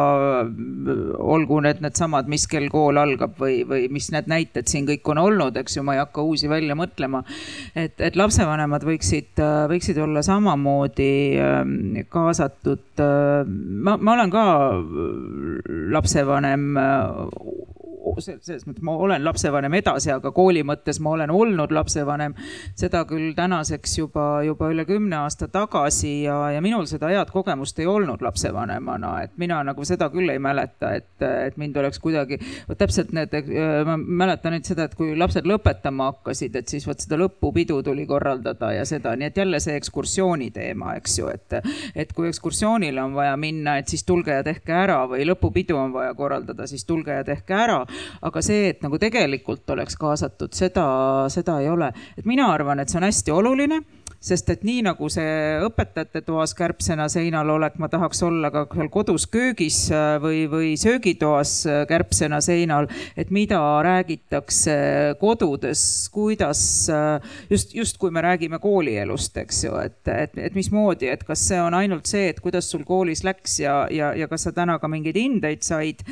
olgu 1.20 1.60
need 1.64 1.80
needsamad, 1.84 2.28
mis 2.30 2.46
kell 2.50 2.68
kool 2.72 2.98
algab 3.00 3.36
või, 3.40 3.62
või 3.68 3.88
mis 3.92 4.10
need 4.14 4.30
näited 4.30 4.68
siin 4.70 4.86
kõik 4.88 5.08
on 5.12 5.22
olnud, 5.22 5.56
eks 5.56 5.76
ju, 5.76 5.84
ma 5.86 5.96
ei 5.96 6.02
hakka 6.02 6.22
uusi 6.22 6.48
välja 6.48 6.76
mõtlema. 6.78 7.22
et, 7.74 8.00
et 8.00 8.16
lapsevanemad 8.16 8.84
võiksid, 8.86 9.34
äh, 9.38 9.66
võiksid 9.70 9.98
olla 10.00 10.22
samamoodi 10.22 11.12
ähm, 11.40 12.00
kaasatud. 12.08 12.86
Äh, 13.00 13.44
ma, 13.46 13.96
ma 13.96 14.16
olen 14.16 14.30
ka 14.30 14.46
lapsevanem 15.96 16.70
selles 18.18 18.66
mõttes 18.66 18.84
ma 18.86 18.94
olen 18.98 19.24
lapsevanem 19.24 19.74
edasi, 19.80 20.10
aga 20.14 20.32
kooli 20.34 20.62
mõttes 20.66 21.00
ma 21.02 21.14
olen 21.14 21.30
olnud 21.30 21.72
lapsevanem. 21.74 22.34
seda 22.76 23.04
küll 23.08 23.34
tänaseks 23.36 23.98
juba, 23.98 24.42
juba 24.46 24.70
üle 24.72 24.84
kümne 24.88 25.16
aasta 25.22 25.48
tagasi 25.48 26.22
ja, 26.22 26.36
ja 26.54 26.60
minul 26.64 26.86
seda 26.90 27.10
head 27.12 27.30
kogemust 27.32 27.78
ei 27.78 27.86
olnud 27.86 28.22
lapsevanemana, 28.22 29.12
et 29.24 29.36
mina 29.38 29.60
nagu 29.66 29.84
seda 29.84 30.10
küll 30.12 30.30
ei 30.30 30.38
mäleta, 30.38 30.92
et, 30.96 31.10
et 31.20 31.56
mind 31.60 31.76
oleks 31.76 32.00
kuidagi, 32.02 32.40
vot 32.68 32.78
täpselt 32.80 33.12
need, 33.16 33.34
ma 33.86 33.96
mäletan 33.96 34.54
nüüd 34.56 34.68
seda, 34.68 34.88
et 34.88 34.96
kui 34.98 35.14
lapsed 35.18 35.46
lõpetama 35.48 36.10
hakkasid, 36.12 36.56
et 36.56 36.72
siis 36.72 36.86
vot 36.88 37.00
seda 37.00 37.18
lõpupidu 37.20 37.80
tuli 37.86 38.06
korraldada 38.08 38.72
ja 38.74 38.86
seda, 38.88 39.14
nii 39.16 39.30
et 39.30 39.40
jälle 39.42 39.60
see 39.62 39.76
ekskursiooni 39.80 40.50
teema, 40.54 40.94
eks 41.00 41.18
ju, 41.20 41.30
et, 41.32 41.58
et 41.94 42.12
kui 42.16 42.30
ekskursioonile 42.30 43.02
on 43.02 43.14
vaja 43.18 43.36
minna, 43.40 43.76
et 43.80 43.90
siis 43.90 44.04
tulge 44.06 44.34
ja 44.34 44.44
tehke 44.46 44.74
ära 44.74 45.02
või 45.10 45.26
lõpupidu 45.28 45.78
on 45.78 45.94
vaja 45.94 46.14
korraldada, 46.18 46.66
siis 46.70 46.86
tulge 46.88 47.14
ja 47.20 47.26
tehke 47.26 47.56
ära 47.56 47.82
aga 48.22 48.42
see, 48.44 48.68
et 48.74 48.82
nagu 48.84 48.98
tegelikult 48.98 49.70
oleks 49.70 49.96
kaasatud, 50.00 50.52
seda, 50.56 50.84
seda 51.32 51.60
ei 51.60 51.68
ole. 51.70 51.92
et 52.18 52.26
mina 52.28 52.50
arvan, 52.52 52.80
et 52.80 52.88
see 52.88 53.00
on 53.00 53.08
hästi 53.08 53.34
oluline 53.34 53.82
sest 54.20 54.50
et 54.52 54.64
nii 54.68 54.82
nagu 54.84 55.08
see 55.08 55.60
õpetajate 55.64 56.20
toas 56.26 56.52
kärbsena 56.56 57.06
seinal 57.08 57.48
olek, 57.54 57.78
ma 57.80 57.88
tahaks 57.88 58.20
olla 58.26 58.50
ka 58.52 58.66
seal 58.68 58.90
kodus 58.92 59.24
köögis 59.32 59.78
äh, 59.94 60.18
või, 60.20 60.42
või 60.50 60.74
söögitoas 60.80 61.54
äh, 61.64 61.78
kärbsena 61.88 62.42
seinal, 62.44 62.88
et 63.16 63.32
mida 63.32 63.60
räägitakse 63.86 64.74
kodudes, 65.20 65.82
kuidas 66.12 66.62
äh, 66.92 67.32
just, 67.48 67.72
just 67.74 67.96
kui 68.00 68.12
me 68.12 68.20
räägime 68.24 68.60
koolielust, 68.60 69.40
eks 69.40 69.62
ju, 69.64 69.78
et, 69.80 70.02
et, 70.12 70.36
et 70.36 70.58
mismoodi, 70.58 71.08
et 71.08 71.24
kas 71.24 71.46
see 71.48 71.62
on 71.64 71.78
ainult 71.80 72.10
see, 72.10 72.28
et 72.34 72.44
kuidas 72.44 72.68
sul 72.68 72.84
koolis 72.84 73.24
läks 73.24 73.56
ja, 73.64 73.86
ja, 73.88 74.12
ja 74.12 74.28
kas 74.28 74.44
sa 74.44 74.52
täna 74.52 74.76
ka 74.82 74.92
mingeid 74.92 75.16
hindeid 75.16 75.64
said 75.64 76.04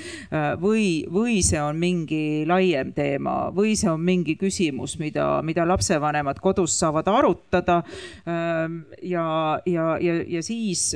või, 0.63 1.05
või 1.13 1.43
see 1.45 1.61
on 1.61 1.77
mingi 1.81 2.47
laiem 2.49 2.95
teema 2.97 3.51
või 3.55 3.77
see 3.77 3.93
on 3.93 4.01
mingi 4.05 4.39
küsimus, 4.41 4.97
mida, 5.01 5.29
mida 5.45 5.69
lapsevanemad 5.69 6.41
kodus 6.41 6.73
saavad 6.81 7.09
arutada 7.13 7.83
ja, 8.27 9.29
ja, 9.67 9.87
ja, 10.01 10.17
ja 10.27 10.43
siis 10.43 10.93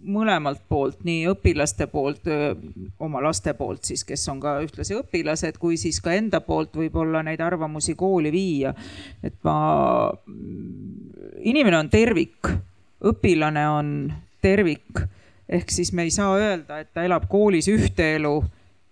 mõlemalt 0.00 0.62
poolt, 0.68 1.02
nii 1.04 1.26
õpilaste 1.30 1.86
poolt, 1.90 2.28
oma 3.04 3.20
laste 3.24 3.52
poolt 3.58 3.84
siis, 3.90 4.04
kes 4.08 4.22
on 4.32 4.40
ka 4.42 4.56
ühtlasi 4.64 4.96
õpilased, 4.96 5.58
kui 5.60 5.76
siis 5.80 6.00
ka 6.04 6.14
enda 6.16 6.40
poolt 6.44 6.76
võib-olla 6.76 7.22
neid 7.26 7.40
arvamusi 7.44 7.94
kooli 7.98 8.32
viia. 8.32 8.74
et 9.22 9.36
ma, 9.44 10.10
inimene 11.44 11.78
on 11.78 11.90
tervik, 11.92 12.52
õpilane 13.12 13.66
on 13.68 13.92
tervik, 14.42 15.04
ehk 15.48 15.70
siis 15.72 15.92
me 15.92 16.06
ei 16.08 16.14
saa 16.14 16.36
öelda, 16.38 16.80
et 16.80 16.92
ta 16.94 17.04
elab 17.04 17.28
koolis 17.28 17.68
ühte 17.68 18.14
elu 18.16 18.38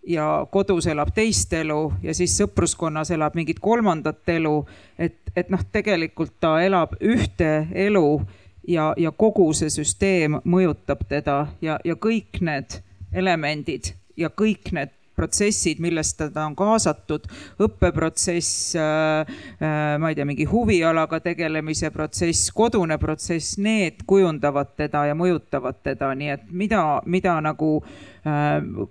ja 0.09 0.47
kodus 0.51 0.87
elab 0.89 1.13
teist 1.15 1.53
elu 1.53 1.93
ja 2.03 2.15
siis 2.17 2.37
sõpruskonnas 2.41 3.13
elab 3.13 3.37
mingit 3.37 3.61
kolmandat 3.61 4.29
elu. 4.33 4.67
et, 4.99 5.19
et 5.37 5.51
noh, 5.53 5.63
tegelikult 5.73 6.33
ta 6.41 6.59
elab 6.65 6.97
ühte 7.01 7.69
elu 7.75 8.21
ja, 8.69 8.93
ja 8.97 9.13
kogu 9.13 9.51
see 9.53 9.71
süsteem 9.73 10.41
mõjutab 10.45 11.05
teda 11.09 11.47
ja, 11.61 11.79
ja 11.85 11.97
kõik 11.97 12.41
need 12.41 12.81
elemendid 13.13 13.93
ja 14.17 14.33
kõik 14.33 14.73
need 14.73 14.95
protsessid, 15.19 15.81
millest 15.83 16.15
teda 16.21 16.45
on 16.47 16.55
kaasatud, 16.55 17.25
õppeprotsess 17.65 18.77
äh,, 18.79 19.33
äh, 19.59 19.97
ma 19.99 20.13
ei 20.13 20.15
tea, 20.15 20.27
mingi 20.29 20.47
huvialaga 20.47 21.19
tegelemise 21.25 21.91
protsess, 21.91 22.53
kodune 22.55 23.01
protsess, 23.03 23.59
need 23.59 24.05
kujundavad 24.07 24.77
teda 24.79 25.09
ja 25.11 25.19
mõjutavad 25.19 25.83
teda, 25.83 26.13
nii 26.15 26.31
et 26.37 26.47
mida, 26.55 26.85
mida 27.11 27.35
nagu 27.43 27.73
äh, 27.81 28.09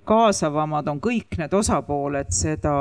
kaasavamad 0.07 0.87
on 0.87 0.99
kõik 1.03 1.37
need 1.39 1.53
osapooled, 1.53 2.29
seda, 2.33 2.73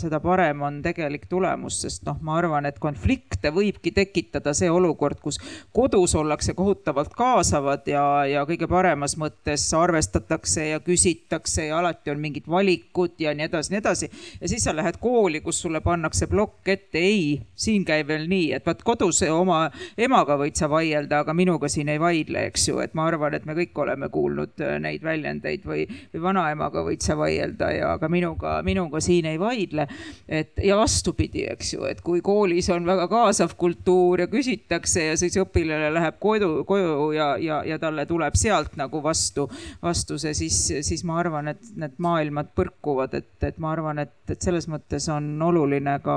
seda 0.00 0.20
parem 0.22 0.62
on 0.66 0.80
tegelik 0.84 1.26
tulemus, 1.30 1.80
sest 1.84 2.04
noh, 2.08 2.18
ma 2.24 2.36
arvan, 2.38 2.68
et 2.68 2.78
konflikte 2.82 3.50
võibki 3.54 3.92
tekitada 3.94 4.52
see 4.56 4.70
olukord, 4.70 5.20
kus 5.22 5.40
kodus 5.74 6.14
ollakse 6.18 6.54
kohutavalt 6.54 7.14
kaasavad 7.16 7.88
ja, 7.88 8.04
ja 8.28 8.44
kõige 8.48 8.68
paremas 8.70 9.16
mõttes 9.20 9.66
arvestatakse 9.76 10.68
ja 10.68 10.80
küsitakse 10.84 11.68
ja 11.70 11.78
alati 11.80 12.12
on 12.12 12.20
mingid 12.20 12.48
valikud 12.50 13.16
ja 13.18 13.34
nii 13.34 13.48
edasi, 13.48 13.72
nii 13.72 13.80
edasi. 13.80 14.10
ja 14.40 14.52
siis 14.52 14.64
sa 14.64 14.76
lähed 14.76 15.00
kooli, 15.00 15.40
kus 15.44 15.62
sulle 15.64 15.80
pannakse 15.84 16.28
plokk 16.30 16.68
ette, 16.68 17.00
ei, 17.00 17.40
siin 17.56 17.84
käib 17.88 18.12
veel 18.12 18.28
nii, 18.28 18.52
et 18.58 18.66
vaat 18.66 18.84
kodus 18.84 19.22
oma 19.30 19.64
emaga 19.96 20.36
võid 20.40 20.58
sa 20.60 20.68
vaielda, 20.70 21.22
aga 21.24 21.34
minuga 21.36 21.68
siin 21.72 21.88
ei 21.92 22.00
vaidle, 22.00 22.46
eks 22.50 22.68
ju, 22.68 22.80
et 22.84 22.94
ma 22.94 23.08
arvan, 23.08 23.34
et 23.34 23.48
me 23.48 23.56
kõik 23.56 23.78
oleme 23.84 24.10
kuulnud 24.12 24.60
äh, 24.60 24.76
neid 24.82 25.04
väljendeid 25.04 25.64
või 25.66 25.86
või 26.14 26.22
vanaemaga 26.28 26.84
võid 26.86 27.04
sa 27.04 27.16
vaielda 27.18 27.70
ja 27.74 27.92
aga 27.94 28.08
minuga, 28.12 28.56
minuga 28.66 29.00
siin 29.04 29.28
ei 29.30 29.38
vaidle. 29.40 29.86
et 30.28 30.58
ja 30.64 30.76
vastupidi, 30.78 31.46
eks 31.50 31.74
ju, 31.74 31.84
et 31.88 32.00
kui 32.04 32.20
koolis 32.24 32.68
on 32.74 32.86
väga 32.86 33.08
kaasav 33.08 33.54
kultuur 33.58 34.24
ja 34.24 34.28
küsitakse 34.30 35.08
ja 35.10 35.16
siis 35.20 35.36
õpilane 35.40 35.90
läheb 35.94 36.18
kodu, 36.20 36.64
koju 36.68 37.12
ja, 37.16 37.34
ja, 37.40 37.62
ja 37.66 37.78
talle 37.78 38.06
tuleb 38.06 38.36
sealt 38.38 38.76
nagu 38.80 39.02
vastu, 39.02 39.48
vastuse, 39.82 40.34
siis, 40.34 40.60
siis 40.86 41.04
ma 41.04 41.18
arvan, 41.22 41.52
et 41.54 41.74
need 41.76 41.98
maailmad 42.02 42.52
põrkuvad, 42.56 43.14
et, 43.18 43.32
et 43.44 43.58
ma 43.62 43.72
arvan, 43.74 44.02
et, 44.04 44.14
et 44.32 44.44
selles 44.44 44.66
mõttes 44.70 45.06
on 45.12 45.26
oluline 45.44 45.96
ka 46.04 46.16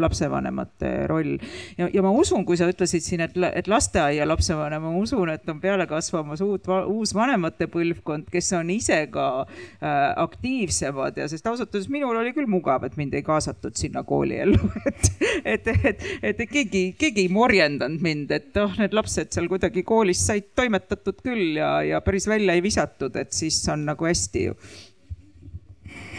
lapsevanemate 0.00 0.90
roll. 1.10 1.36
ja, 1.78 1.88
ja 1.92 2.02
ma 2.04 2.12
usun, 2.12 2.44
kui 2.48 2.58
sa 2.60 2.68
ütlesid 2.70 3.04
siin, 3.04 3.24
et, 3.24 3.36
et 3.54 3.70
lasteaia 3.70 4.26
lapsevanem, 4.28 4.82
ma 4.84 4.92
usun, 5.00 5.32
et 5.32 5.48
on 5.50 5.60
peale 5.62 5.86
kasvamas 5.90 6.42
uut, 6.44 6.68
uus 6.90 7.14
vanemate 7.16 7.68
põlvkond, 7.72 8.28
kes 8.32 8.52
on 8.58 8.70
ise 8.74 9.00
ka 9.12 9.26
äh, 9.44 9.98
aktiivsemad 10.20 11.18
ja 11.20 11.28
sest 11.30 11.46
ausalt 11.50 11.74
öeldes 11.74 11.90
minul 11.92 12.20
oli 12.20 12.34
küll 12.36 12.50
mugav, 12.50 12.84
et 12.86 12.98
mind 13.00 13.16
ei 13.16 13.24
kaasatud 13.26 13.76
sinna 13.78 14.04
kooliellu 14.06 14.60
et, 14.90 15.10
et, 15.44 15.70
et, 15.92 16.06
et 16.32 16.44
keegi, 16.50 16.84
keegi 16.98 17.26
ei 17.26 17.32
morjendanud 17.32 18.04
mind, 18.04 18.30
et 18.36 18.56
oh, 18.60 18.72
need 18.80 18.94
lapsed 18.96 19.32
seal 19.34 19.48
kuidagi 19.50 19.84
koolis 19.86 20.22
said 20.26 20.52
toimetatud 20.58 21.20
küll 21.24 21.58
ja, 21.60 21.78
ja 21.86 22.00
päris 22.04 22.28
välja 22.30 22.56
ei 22.56 22.64
visatud, 22.64 23.16
et 23.16 23.32
siis 23.36 23.62
on 23.72 23.86
nagu 23.88 24.08
hästi 24.08 24.48
ju 24.48 24.58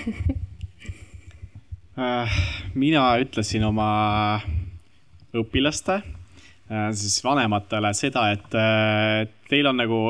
mina 2.73 3.05
ütlesin 3.21 3.63
oma 3.67 3.87
õpilaste 5.37 6.01
äh, 6.01 6.91
siis 6.97 7.19
vanematele 7.23 7.93
seda, 7.97 8.27
et 8.35 9.31
teil 9.51 9.67
on 9.67 9.77
nagu 9.79 10.03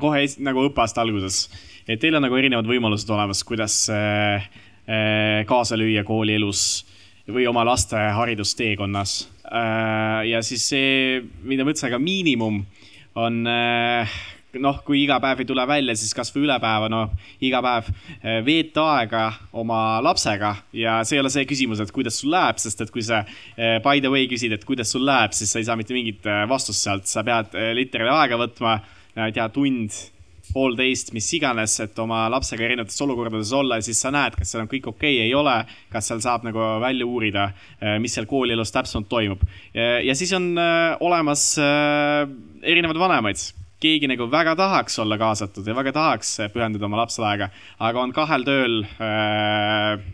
kohe 0.00 0.24
nagu 0.44 0.68
õppeaasta 0.70 1.04
alguses 1.04 1.44
et 1.90 2.00
teil 2.00 2.14
on 2.16 2.24
nagu 2.24 2.38
erinevad 2.38 2.68
võimalused 2.70 3.10
olemas, 3.10 3.42
kuidas 3.46 3.82
äh, 3.92 4.46
äh, 4.86 5.42
kaasa 5.48 5.78
lüüa 5.78 6.04
koolielus 6.06 6.84
või 7.30 7.46
oma 7.50 7.64
laste 7.66 7.98
haridusteekonnas. 8.16 9.16
Äh, 9.46 10.30
ja 10.30 10.42
siis 10.46 10.68
see, 10.70 11.20
mida 11.46 11.66
ma 11.66 11.74
ütlesin, 11.74 11.90
aga 11.90 12.02
miinimum 12.02 12.62
on 13.18 13.42
noh, 14.58 14.80
kui 14.86 15.04
iga 15.04 15.20
päev 15.22 15.42
ei 15.42 15.48
tule 15.48 15.64
välja, 15.68 15.94
siis 15.98 16.14
kasvõi 16.16 16.44
üle 16.46 16.56
päeva, 16.62 16.90
noh, 16.90 17.14
iga 17.46 17.60
päev 17.64 17.90
äh, 17.90 18.40
veeta 18.46 18.86
aega 18.96 19.24
oma 19.60 20.00
lapsega. 20.04 20.54
Ja 20.76 21.00
see 21.06 21.18
ei 21.18 21.24
ole 21.24 21.32
see 21.32 21.46
küsimus, 21.48 21.82
et 21.82 21.92
kuidas 21.94 22.18
sul 22.22 22.32
läheb, 22.34 22.58
sest 22.62 22.82
et 22.82 22.94
kui 22.94 23.04
sa 23.06 23.22
äh, 23.22 23.78
by 23.84 24.02
the 24.02 24.10
way 24.12 24.26
küsid, 24.30 24.54
et 24.56 24.66
kuidas 24.66 24.90
sul 24.94 25.06
läheb, 25.06 25.36
siis 25.36 25.52
sa 25.52 25.60
ei 25.60 25.68
saa 25.68 25.78
mitte 25.78 25.96
mingit 25.96 26.26
vastust 26.50 26.82
sealt, 26.82 27.06
sa 27.10 27.24
pead 27.26 27.54
literaali 27.76 28.16
aega 28.16 28.40
võtma, 28.40 28.80
ei 29.20 29.36
tea, 29.36 29.46
tund 29.54 29.94
poolteist, 30.50 31.12
mis 31.14 31.28
iganes, 31.36 31.76
et 31.84 31.98
oma 32.02 32.24
lapsega 32.32 32.64
erinevates 32.66 32.98
olukordades 33.04 33.52
olla 33.54 33.78
ja 33.78 33.84
siis 33.86 34.00
sa 34.02 34.10
näed, 34.14 34.34
kas 34.34 34.50
seal 34.50 34.64
on 34.64 34.70
kõik 34.72 34.88
okei 34.90 35.20
okay,, 35.20 35.28
ei 35.28 35.34
ole, 35.38 35.54
kas 35.92 36.10
seal 36.10 36.22
saab 36.24 36.42
nagu 36.48 36.64
välja 36.82 37.06
uurida, 37.06 37.44
mis 38.02 38.16
seal 38.16 38.26
koolielus 38.30 38.74
täpsemalt 38.74 39.06
toimub. 39.12 39.44
ja 39.76 40.16
siis 40.18 40.32
on 40.34 40.50
olemas 41.06 41.52
erinevad 41.60 42.98
vanemaid 42.98 43.59
keegi 43.80 44.10
nagu 44.10 44.28
väga 44.30 44.54
tahaks 44.58 44.98
olla 45.02 45.18
kaasatud 45.20 45.66
ja 45.66 45.76
väga 45.76 45.92
tahaks 45.96 46.36
pühenduda 46.54 46.88
oma 46.88 47.02
lapsele 47.02 47.28
aega, 47.32 47.50
aga 47.80 48.06
on 48.06 48.14
kahel 48.16 48.44
tööl 48.44 48.80
äh, 49.00 50.08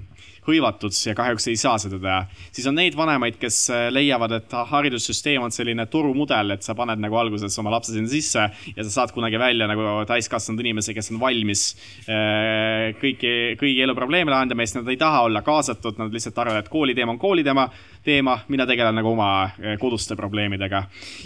hõivatud 0.47 0.95
ja 0.95 1.15
kahjuks 1.19 1.49
ei 1.51 1.59
saa 1.59 1.77
seda 1.83 1.99
teha. 2.03 2.19
siis 2.55 2.67
on 2.71 2.77
neid 2.79 2.97
vanemaid, 2.99 3.39
kes 3.41 3.59
äh, 3.75 3.87
leiavad, 3.95 4.37
et 4.39 4.55
haridussüsteem 4.71 5.43
on 5.43 5.55
selline 5.55 5.87
turumudel, 5.91 6.55
et 6.55 6.67
sa 6.67 6.77
paned 6.79 7.03
nagu 7.03 7.19
alguses 7.19 7.59
oma 7.63 7.73
lapse 7.75 7.95
sinna 7.95 8.11
sisse 8.11 8.47
ja 8.77 8.87
sa 8.87 8.93
saad 9.01 9.15
kunagi 9.17 9.41
välja 9.43 9.69
nagu 9.71 10.05
täiskasvanud 10.09 10.63
inimese, 10.63 10.95
kes 10.97 11.11
on 11.15 11.21
valmis 11.23 11.67
äh, 12.07 12.95
kõiki, 13.01 13.35
kõigi 13.61 13.83
eluprobleeme 13.87 14.33
lahendama 14.33 14.63
ja 14.63 14.71
siis 14.71 14.81
nad 14.81 14.93
ei 14.93 15.01
taha 15.01 15.25
olla 15.27 15.43
kaasatud, 15.47 15.99
nad 16.01 16.15
lihtsalt 16.15 16.39
arvavad, 16.45 16.65
et 16.65 16.73
kooli 16.73 16.95
teema 16.95 17.17
on 17.17 17.23
kooli 17.23 17.47
teema 18.07 18.37
mina 18.49 18.67
tegelen 18.69 18.97
nagu 18.97 19.11
oma 19.13 19.29
eh, 19.59 19.77
koduste 19.81 20.17
probleemidega. 20.17 20.83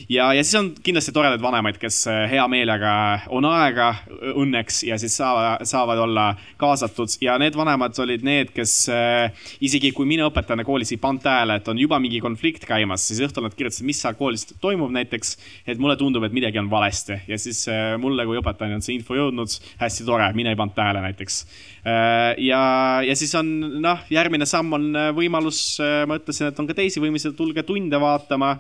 ja, 0.09 0.31
ja 0.35 0.45
siis 0.45 0.57
on 0.59 0.71
kindlasti 0.83 1.13
toredaid 1.15 1.43
vanemaid, 1.43 1.79
kes 1.81 2.03
eh, 2.11 2.23
hea 2.33 2.47
meelega 2.51 2.93
on 3.29 3.47
aega 3.49 3.93
õnneks 4.35 4.83
ja 4.89 4.99
siis 5.01 5.17
saavad, 5.21 5.65
saavad 5.69 6.01
olla 6.07 6.27
kaasatud 6.61 7.17
ja 7.25 7.37
need 7.41 7.57
vanemad 7.59 7.97
olid 8.05 8.25
need, 8.27 8.53
kes 8.57 8.75
eh, 8.95 9.49
isegi 9.61 9.93
kui 9.97 10.09
mina 10.09 10.29
õpetajana 10.31 10.65
koolis 10.67 10.95
ei 10.95 11.01
pannud 11.03 11.25
tähele, 11.25 11.59
et 11.61 11.69
on 11.69 11.81
juba 11.81 12.01
mingi 12.03 12.23
konflikt 12.25 12.65
käimas, 12.69 13.05
siis 13.09 13.21
õhtul 13.27 13.47
nad 13.47 13.57
kirjutasid, 13.57 13.87
mis 13.89 14.01
seal 14.01 14.17
koolis 14.19 14.47
toimub 14.61 14.93
näiteks. 14.95 15.37
et 15.67 15.79
mulle 15.79 15.97
tundub, 16.01 16.25
et 16.25 16.33
midagi 16.33 16.59
on 16.59 16.71
valesti 16.71 17.21
ja 17.29 17.39
siis 17.39 17.67
mulle 18.01 18.25
kui 18.27 18.39
õpetajale 18.41 18.79
on 18.79 18.85
see 18.85 18.97
info 18.97 19.17
jõudnud, 19.19 19.59
hästi 19.81 20.07
tore, 20.09 20.33
mina 20.37 20.53
ei 20.53 20.59
pannud 20.59 20.77
tähele 20.77 21.03
näiteks 21.05 21.45
ja, 21.85 22.63
ja 23.07 23.15
siis 23.17 23.33
on 23.39 23.49
noh, 23.81 24.03
järgmine 24.13 24.49
samm 24.49 24.77
on 24.77 24.91
äh, 24.97 25.13
võimalus, 25.17 25.63
äh, 25.81 26.03
ma 26.09 26.19
ütlesin, 26.21 26.51
et 26.51 26.59
on 26.61 26.69
ka 26.69 26.77
teisi 26.77 27.01
võimalusi, 27.01 27.33
tulge 27.37 27.65
tunde 27.67 28.01
vaatama. 28.01 28.59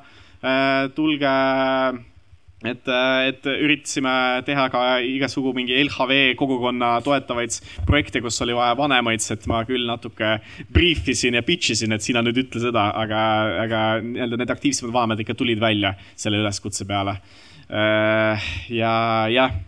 tulge, 0.97 1.31
et, 2.65 2.87
et 3.29 3.49
üritasime 3.51 4.13
teha 4.47 4.63
ka 4.73 4.81
igasugu 5.05 5.53
mingi 5.53 5.77
LHV 5.83 6.33
kogukonna 6.41 6.95
toetavaid 7.05 7.59
projekte, 7.85 8.23
kus 8.25 8.41
oli 8.41 8.57
vaja 8.57 8.73
vanemaid, 8.79 9.21
et 9.21 9.45
ma 9.53 9.61
küll 9.69 9.85
natuke 9.85 10.39
brief 10.73 11.05
isin 11.13 11.37
ja 11.37 11.45
pitch 11.45 11.75
isin, 11.77 11.93
et 11.93 12.01
sina 12.01 12.25
nüüd 12.25 12.41
ütle 12.47 12.65
seda, 12.65 12.87
aga, 13.03 13.21
aga 13.67 13.83
nii-öelda 14.01 14.41
need 14.41 14.55
aktiivsemad 14.57 14.97
vanemad 14.97 15.21
ikka 15.21 15.37
tulid 15.37 15.61
välja 15.61 15.93
selle 16.17 16.41
üleskutse 16.41 16.89
peale. 16.89 17.19
ja, 17.69 18.95
jah 19.29 19.61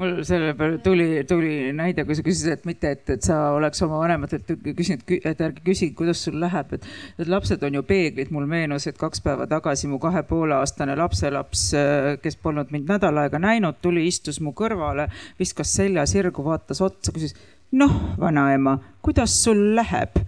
mul 0.00 0.22
selle 0.24 0.54
peale 0.56 0.78
tuli, 0.78 1.08
tuli 1.28 1.72
näide, 1.76 2.04
kui 2.08 2.16
sa 2.16 2.24
küsisid, 2.24 2.54
et 2.54 2.66
mitte, 2.68 2.92
et, 2.96 3.02
et 3.16 3.26
sa 3.26 3.36
oleks 3.56 3.82
oma 3.84 4.00
vanematelt 4.00 4.48
küsinud, 4.78 5.04
et 5.18 5.42
ärge 5.44 5.64
küsige, 5.66 5.94
kuidas 5.98 6.22
sul 6.24 6.38
läheb, 6.40 6.74
et. 6.76 6.88
et 7.20 7.30
lapsed 7.30 7.62
on 7.66 7.78
ju 7.80 7.84
peeglid, 7.86 8.32
mul 8.34 8.48
meenus, 8.50 8.88
et 8.88 8.98
kaks 9.00 9.22
päeva 9.24 9.46
tagasi 9.50 9.90
mu 9.90 10.00
kahe 10.02 10.22
pooleaastane 10.28 10.96
lapselaps, 10.98 11.68
kes 12.24 12.40
polnud 12.40 12.72
mind 12.74 12.90
nädal 12.94 13.22
aega 13.24 13.40
näinud, 13.42 13.80
tuli, 13.84 14.06
istus 14.08 14.40
mu 14.44 14.54
kõrvale, 14.56 15.10
viskas 15.40 15.74
selja 15.76 16.06
sirgu, 16.08 16.44
vaatas 16.46 16.80
otsa, 16.84 17.14
küsis. 17.16 17.36
noh, 17.76 17.96
vanaema, 18.20 18.78
kuidas 19.04 19.36
sul 19.44 19.70
läheb? 19.76 20.22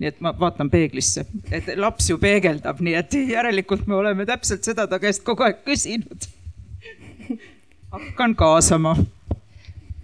nii 0.00 0.08
et 0.08 0.20
ma 0.24 0.30
vaatan 0.32 0.70
peeglisse, 0.72 1.26
et 1.52 1.66
laps 1.76 2.06
ju 2.08 2.16
peegeldab, 2.16 2.78
nii 2.80 2.94
et 2.96 3.16
järelikult 3.34 3.84
me 3.84 3.98
oleme 3.98 4.24
täpselt 4.24 4.64
seda 4.64 4.86
ta 4.88 4.96
käest 5.02 5.20
kogu 5.26 5.44
aeg 5.44 5.60
küsinud 5.66 6.24
hakkan 7.90 8.34
kaasama. 8.38 8.94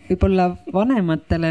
võib-olla 0.06 0.52
vanematele, 0.74 1.50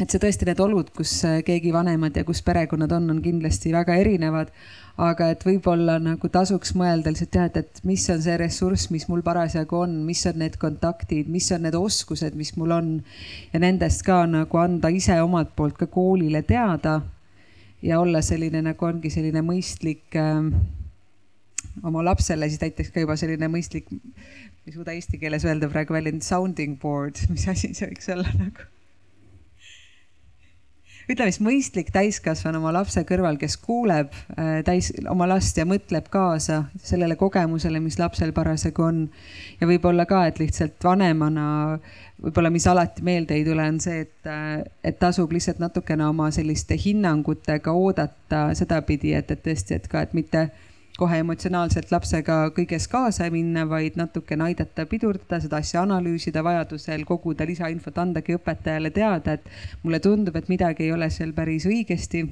et 0.00 0.12
see 0.12 0.20
tõesti 0.20 0.46
need 0.48 0.60
olud, 0.60 0.90
kus 0.96 1.12
keegi 1.44 1.72
vanemad 1.72 2.16
ja 2.16 2.24
kus 2.28 2.42
perekonnad 2.44 2.92
on, 2.96 3.10
on 3.14 3.22
kindlasti 3.24 3.72
väga 3.72 3.96
erinevad. 4.00 4.52
aga 4.96 5.26
et 5.32 5.42
võib-olla 5.44 5.98
nagu 6.00 6.28
tasuks 6.32 6.72
mõelda 6.72 7.12
lihtsalt 7.12 7.34
jah, 7.36 7.48
et, 7.50 7.56
et 7.56 7.80
mis 7.84 8.04
on 8.12 8.22
see 8.24 8.36
ressurss, 8.40 8.88
mis 8.90 9.04
mul 9.08 9.20
parasjagu 9.24 9.82
on, 9.84 9.98
mis 10.08 10.24
on 10.28 10.38
need 10.40 10.56
kontaktid, 10.60 11.28
mis 11.28 11.50
on 11.52 11.66
need 11.68 11.76
oskused, 11.76 12.36
mis 12.36 12.54
mul 12.56 12.72
on. 12.76 12.94
ja 13.52 13.60
nendest 13.60 14.04
ka 14.04 14.24
nagu 14.28 14.60
anda 14.60 14.92
ise 14.92 15.20
omalt 15.20 15.52
poolt 15.56 15.76
ka 15.76 15.86
koolile 15.86 16.42
teada. 16.42 17.00
ja 17.82 18.00
olla 18.00 18.22
selline 18.22 18.62
nagu 18.62 18.84
ongi 18.84 19.12
selline 19.12 19.44
mõistlik 19.44 20.16
äh, 20.16 20.52
oma 21.84 22.04
lapsele 22.04 22.48
siis 22.48 22.62
näiteks 22.62 22.92
ka 22.94 23.04
juba 23.04 23.16
selline 23.20 23.50
mõistlik 23.52 23.90
ei 24.66 24.74
suuda 24.74 24.94
eesti 24.96 25.20
keeles 25.22 25.44
öelda 25.46 25.68
praegu 25.70 25.94
väljend 25.94 26.24
sounding 26.26 26.80
board, 26.82 27.20
mis 27.34 27.46
asi 27.48 27.74
see 27.74 27.90
võiks 27.92 28.10
olla 28.12 28.32
nagu? 28.38 28.72
ütleme 31.06 31.30
siis 31.30 31.44
mõistlik 31.44 31.92
täiskasvanu 31.94 32.58
oma 32.58 32.72
lapse 32.74 33.04
kõrval, 33.06 33.36
kes 33.38 33.54
kuuleb 33.62 34.10
äh, 34.34 34.56
täis 34.66 34.90
oma 35.10 35.28
last 35.30 35.58
ja 35.58 35.66
mõtleb 35.68 36.08
kaasa 36.10 36.64
sellele 36.82 37.14
kogemusele, 37.20 37.78
mis 37.80 38.00
lapsel 38.00 38.32
parasjagu 38.34 38.82
on. 38.82 39.04
ja 39.60 39.70
võib-olla 39.70 40.06
ka, 40.10 40.24
et 40.26 40.40
lihtsalt 40.42 40.82
vanemana 40.82 41.46
võib-olla, 42.22 42.50
mis 42.50 42.66
alati 42.66 43.06
meelde 43.06 43.38
ei 43.38 43.44
tule, 43.46 43.68
on 43.70 43.78
see, 43.80 44.02
et, 44.06 44.18
äh, 44.26 44.64
et 44.82 44.98
tasub 44.98 45.30
lihtsalt 45.30 45.62
natukene 45.62 46.08
oma 46.08 46.32
selliste 46.34 46.74
hinnangutega 46.74 47.72
oodata 47.72 48.48
sedapidi, 48.58 49.14
et, 49.14 49.30
et 49.30 49.46
tõesti, 49.46 49.78
et 49.78 49.86
ka, 49.92 50.02
et 50.02 50.16
mitte 50.16 50.48
kohe 50.96 51.18
emotsionaalselt 51.20 51.90
lapsega 51.92 52.38
kõiges 52.56 52.88
kaasa 52.88 53.28
minna, 53.32 53.66
vaid 53.68 53.98
natukene 54.00 54.48
aidata 54.48 54.86
pidurdada 54.88 55.40
seda 55.42 55.60
asja, 55.60 55.82
analüüsida, 55.84 56.44
vajadusel 56.44 57.04
koguda 57.08 57.46
lisainfot, 57.48 57.98
andagi 58.00 58.36
õpetajale 58.38 58.92
teada, 58.96 59.36
et 59.36 59.84
mulle 59.84 60.00
tundub, 60.00 60.36
et 60.36 60.48
midagi 60.52 60.86
ei 60.86 60.94
ole 60.96 61.10
seal 61.12 61.34
päris 61.36 61.68
õigesti. 61.68 62.26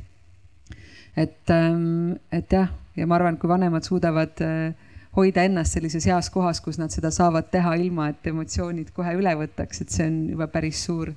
et, 1.17 1.51
ähm, 1.51 2.17
et 2.33 2.51
jah, 2.51 2.73
ja 2.97 3.07
ma 3.07 3.15
arvan, 3.15 3.37
et 3.37 3.41
kui 3.41 3.49
vanemad 3.49 3.85
suudavad 3.87 4.41
äh, 4.43 4.75
hoida 5.15 5.45
ennast 5.47 5.77
sellises 5.77 6.09
heas 6.11 6.31
kohas, 6.31 6.61
kus 6.61 6.79
nad 6.79 6.91
seda 6.91 7.13
saavad 7.15 7.53
teha, 7.53 7.77
ilma 7.79 8.09
et 8.11 8.27
emotsioonid 8.27 8.91
kohe 8.97 9.13
üle 9.15 9.37
võtaks, 9.39 9.85
et 9.85 9.95
see 9.95 10.09
on 10.09 10.17
juba 10.33 10.49
päris 10.51 10.83
suur 10.85 11.13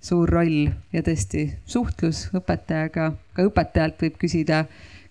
suur 0.00 0.28
roll 0.32 0.68
ja 0.92 1.02
tõesti 1.04 1.46
suhtlus 1.68 2.26
õpetajaga, 2.36 3.10
ka 3.36 3.44
õpetajalt 3.44 4.00
võib 4.00 4.16
küsida 4.20 4.64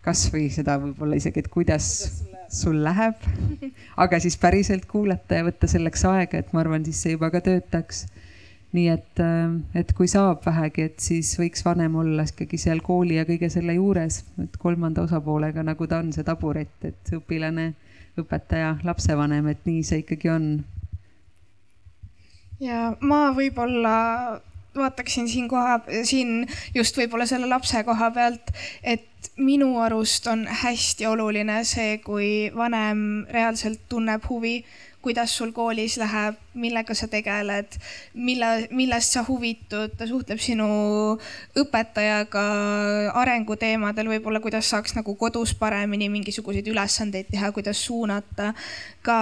kasvõi 0.05 0.47
seda 0.53 0.77
võib-olla 0.81 1.19
isegi, 1.19 1.43
et 1.43 1.51
kuidas 1.51 1.89
sul 2.49 2.79
läheb, 2.83 3.19
aga 3.97 4.19
siis 4.21 4.37
päriselt 4.41 4.87
kuulata 4.89 5.39
ja 5.39 5.45
võtta 5.47 5.69
selleks 5.69 6.05
aega, 6.09 6.41
et 6.41 6.53
ma 6.53 6.63
arvan, 6.63 6.85
siis 6.87 7.01
see 7.03 7.15
juba 7.15 7.31
ka 7.33 7.43
töötaks. 7.45 8.07
nii 8.69 8.85
et, 8.93 9.17
äh, 9.17 9.53
et 9.81 9.91
kui 9.97 10.05
saab 10.07 10.43
vähegi, 10.45 10.83
et 10.85 10.99
siis 11.01 11.31
võiks 11.39 11.63
vanem 11.65 11.95
olla 11.97 12.21
ikkagi 12.29 12.57
seal 12.61 12.83
kooli 12.85 13.15
ja 13.15 13.23
kõige 13.25 13.49
selle 13.49 13.73
juures, 13.73 14.19
et 14.43 14.57
kolmanda 14.61 15.01
osapoolega, 15.07 15.63
nagu 15.65 15.87
ta 15.89 15.97
on, 16.03 16.11
see 16.13 16.23
taburet, 16.23 16.75
et 16.85 17.13
õpilane, 17.17 17.71
õpetaja, 18.21 18.75
lapsevanem, 18.85 19.47
et 19.49 19.65
nii 19.65 19.81
see 19.83 20.03
ikkagi 20.03 20.29
on. 20.29 20.45
ja 22.61 22.93
ma 23.01 23.31
võib-olla 23.33 23.95
vaataksin 24.75 25.29
siin 25.29 25.47
koha, 25.49 25.79
siin 26.03 26.47
just 26.75 26.97
võib-olla 26.97 27.25
selle 27.29 27.47
lapse 27.49 27.83
koha 27.83 28.11
pealt, 28.15 28.51
et 28.83 29.31
minu 29.37 29.73
arust 29.81 30.27
on 30.27 30.45
hästi 30.61 31.07
oluline 31.09 31.63
see, 31.67 31.97
kui 32.03 32.51
vanem 32.55 33.25
reaalselt 33.31 33.81
tunneb 33.89 34.25
huvi 34.29 34.59
kuidas 35.01 35.31
sul 35.31 35.51
koolis 35.55 35.95
läheb, 35.97 36.35
millega 36.59 36.93
sa 36.97 37.07
tegeled, 37.07 37.75
mille, 38.19 38.47
millest 38.75 39.15
sa 39.15 39.23
huvitud, 39.23 39.93
ta 39.95 40.07
suhtleb 40.07 40.41
sinu 40.43 40.67
õpetajaga 41.59 42.43
arenguteemadel, 43.21 44.09
võib-olla 44.11 44.41
kuidas 44.43 44.67
saaks 44.73 44.97
nagu 44.97 45.15
kodus 45.19 45.53
paremini 45.55 46.09
mingisuguseid 46.11 46.67
ülesandeid 46.67 47.29
teha, 47.31 47.51
kuidas 47.55 47.79
suunata. 47.85 48.53
ka 49.01 49.19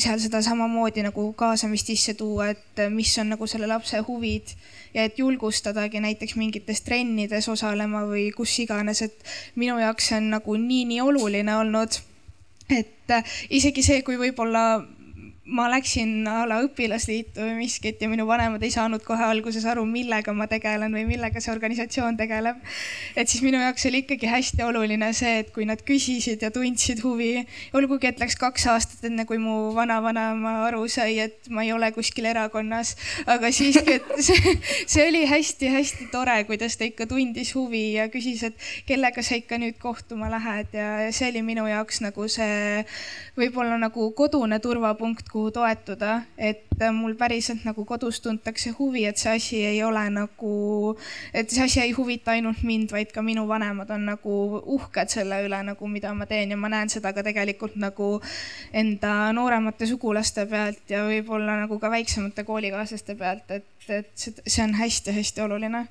seal 0.00 0.16
seda 0.18 0.40
samamoodi 0.42 1.04
nagu 1.04 1.26
kaasamist 1.36 1.90
sisse 1.92 2.14
tuua, 2.16 2.48
et 2.56 2.80
mis 2.90 3.12
on 3.20 3.34
nagu 3.34 3.46
selle 3.46 3.68
lapse 3.68 4.00
huvid 4.06 4.54
ja 4.94 5.04
et 5.04 5.18
julgustadagi 5.20 6.00
näiteks 6.00 6.36
mingites 6.40 6.80
trennides 6.80 7.48
osalema 7.52 8.06
või 8.08 8.30
kus 8.32 8.56
iganes, 8.64 9.02
et 9.04 9.28
minu 9.60 9.76
jaoks 9.78 10.08
see 10.08 10.16
on 10.16 10.32
nagu 10.38 10.56
nii-nii 10.56 11.04
oluline 11.04 11.56
olnud 11.56 12.00
et 12.72 13.14
isegi 13.52 13.84
see, 13.84 14.00
kui 14.06 14.16
võib-olla 14.16 14.80
ma 15.44 15.64
läksin 15.66 16.22
a 16.30 16.44
la 16.46 16.60
õpilasliitu 16.62 17.42
või 17.42 17.56
miskit 17.64 17.98
ja 17.98 18.06
minu 18.06 18.28
vanemad 18.28 18.62
ei 18.62 18.70
saanud 18.70 19.02
kohe 19.02 19.24
alguses 19.26 19.64
aru, 19.66 19.82
millega 19.90 20.30
ma 20.38 20.46
tegelen 20.46 20.92
või 20.94 21.02
millega 21.08 21.40
see 21.42 21.50
organisatsioon 21.50 22.14
tegeleb. 22.16 22.60
et 23.16 23.28
siis 23.28 23.42
minu 23.42 23.58
jaoks 23.58 23.86
oli 23.90 24.04
ikkagi 24.04 24.30
hästi 24.30 24.62
oluline 24.62 25.08
see, 25.12 25.40
et 25.42 25.50
kui 25.50 25.66
nad 25.66 25.82
küsisid 25.82 26.44
ja 26.46 26.52
tundsid 26.54 27.02
huvi, 27.02 27.42
olgugi 27.74 28.06
et 28.12 28.22
läks 28.22 28.38
kaks 28.38 28.66
aastat, 28.70 29.02
enne 29.10 29.24
kui 29.26 29.40
mu 29.42 29.72
vanavanaema 29.74 30.52
aru 30.68 30.86
sai, 30.86 31.18
et 31.26 31.50
ma 31.50 31.66
ei 31.66 31.72
ole 31.74 31.90
kuskil 31.90 32.30
erakonnas, 32.30 32.94
aga 33.26 33.50
siiski, 33.50 33.98
et 33.98 34.14
see, 34.22 34.54
see 34.86 35.08
oli 35.08 35.24
hästi-hästi 35.26 36.08
tore, 36.14 36.38
kuidas 36.46 36.78
ta 36.78 36.86
ikka 36.86 37.08
tundis 37.10 37.50
huvi 37.58 37.96
ja 37.96 38.06
küsis, 38.14 38.46
et 38.46 38.70
kellega 38.86 39.26
sa 39.26 39.34
ikka 39.42 39.58
nüüd 39.58 39.82
kohtuma 39.82 40.30
lähed 40.30 40.70
ja 40.78 41.10
see 41.10 41.34
oli 41.34 41.42
minu 41.50 41.66
jaoks 41.66 41.98
nagu 42.06 42.30
see 42.30 42.86
võib-olla 43.34 43.74
nagu 43.82 44.06
kodune 44.14 44.62
turvapunkt, 44.62 45.31
kuhu 45.32 45.50
toetuda, 45.54 46.22
et 46.36 46.82
mul 46.92 47.14
päriselt 47.16 47.64
nagu 47.64 47.84
kodus 47.88 48.20
tuntakse 48.20 48.72
huvi, 48.76 49.04
et 49.08 49.20
see 49.20 49.32
asi 49.36 49.60
ei 49.64 49.80
ole 49.84 50.02
nagu, 50.12 50.52
et 51.32 51.50
see 51.50 51.64
asi 51.64 51.80
ei 51.80 51.94
huvita 51.96 52.34
ainult 52.34 52.60
mind, 52.66 52.92
vaid 52.92 53.14
ka 53.14 53.24
minu 53.24 53.46
vanemad 53.48 53.90
on 53.96 54.04
nagu 54.10 54.36
uhked 54.76 55.12
selle 55.12 55.40
üle 55.46 55.62
nagu, 55.70 55.88
mida 55.88 56.12
ma 56.14 56.28
teen. 56.28 56.52
Ja 56.52 56.60
ma 56.60 56.68
näen 56.72 56.92
seda 56.92 57.14
ka 57.16 57.24
tegelikult 57.24 57.78
nagu 57.80 58.10
enda 58.72 59.32
nooremate 59.36 59.88
sugulaste 59.88 60.46
pealt 60.50 60.92
ja 60.92 61.06
võib-olla 61.08 61.56
nagu 61.64 61.80
ka 61.80 61.90
väiksemate 61.92 62.44
koolikaaslaste 62.48 63.16
pealt, 63.16 63.50
et, 63.50 63.88
et 63.88 64.12
see 64.46 64.62
on 64.64 64.76
hästi-hästi 64.78 65.44
oluline 65.48 65.86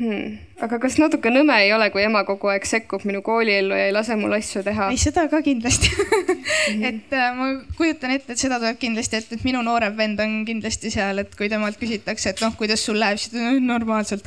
hmm.. 0.00 0.38
aga 0.66 0.80
kas 0.82 0.98
natuke 0.98 1.30
nõme 1.32 1.56
ei 1.62 1.72
ole, 1.76 1.90
kui 1.94 2.02
ema 2.02 2.24
kogu 2.28 2.50
aeg 2.52 2.66
sekkub 2.68 3.06
minu 3.08 3.22
kooliellu 3.26 3.76
ja 3.76 3.86
ei 3.90 3.94
lase 3.94 4.16
mul 4.18 4.34
asju 4.38 4.64
teha? 4.66 4.90
ei, 4.90 4.98
seda 5.00 5.28
ka 5.30 5.42
kindlasti 5.46 5.92
et 6.88 7.12
äh, 7.12 7.30
ma 7.36 7.50
kujutan 7.78 8.16
ette, 8.16 8.34
et 8.34 8.42
seda 8.42 8.58
tuleb 8.60 8.80
kindlasti 8.80 9.20
ette, 9.20 9.38
et 9.38 9.46
minu 9.46 9.62
noorem 9.66 9.96
vend 9.98 10.20
on 10.22 10.40
kindlasti 10.48 10.92
seal, 10.92 11.22
et 11.22 11.36
kui 11.38 11.50
temalt 11.52 11.78
küsitakse, 11.80 12.32
et 12.32 12.42
noh, 12.44 12.54
kuidas 12.58 12.82
sul 12.84 13.00
läheb, 13.00 13.20
siis 13.20 13.32
ta 13.34 13.40
ütleb 13.40 13.66
normaalselt. 13.66 14.26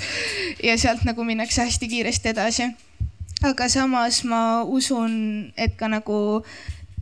ja 0.64 0.78
sealt 0.80 1.06
nagu 1.08 1.26
minnakse 1.28 1.66
hästi 1.66 1.90
kiiresti 1.92 2.34
edasi 2.34 2.70
aga 3.44 3.68
samas 3.70 4.24
ma 4.24 4.64
usun, 4.64 5.52
et 5.58 5.76
ka 5.80 5.90
nagu 5.92 6.44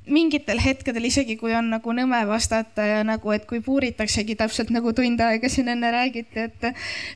mingitel 0.09 0.57
hetkedel, 0.57 1.05
isegi 1.05 1.35
kui 1.37 1.53
on 1.53 1.67
nagu 1.75 1.93
nõme 1.93 2.17
vastata 2.25 2.83
ja 2.87 3.01
nagu, 3.05 3.31
et 3.35 3.45
kui 3.49 3.61
puuritaksegi 3.61 4.35
täpselt 4.39 4.71
nagu 4.73 4.93
tund 4.97 5.21
aega 5.21 5.49
siin 5.51 5.69
enne 5.69 5.91
räägiti, 5.93 6.47
et 6.47 6.65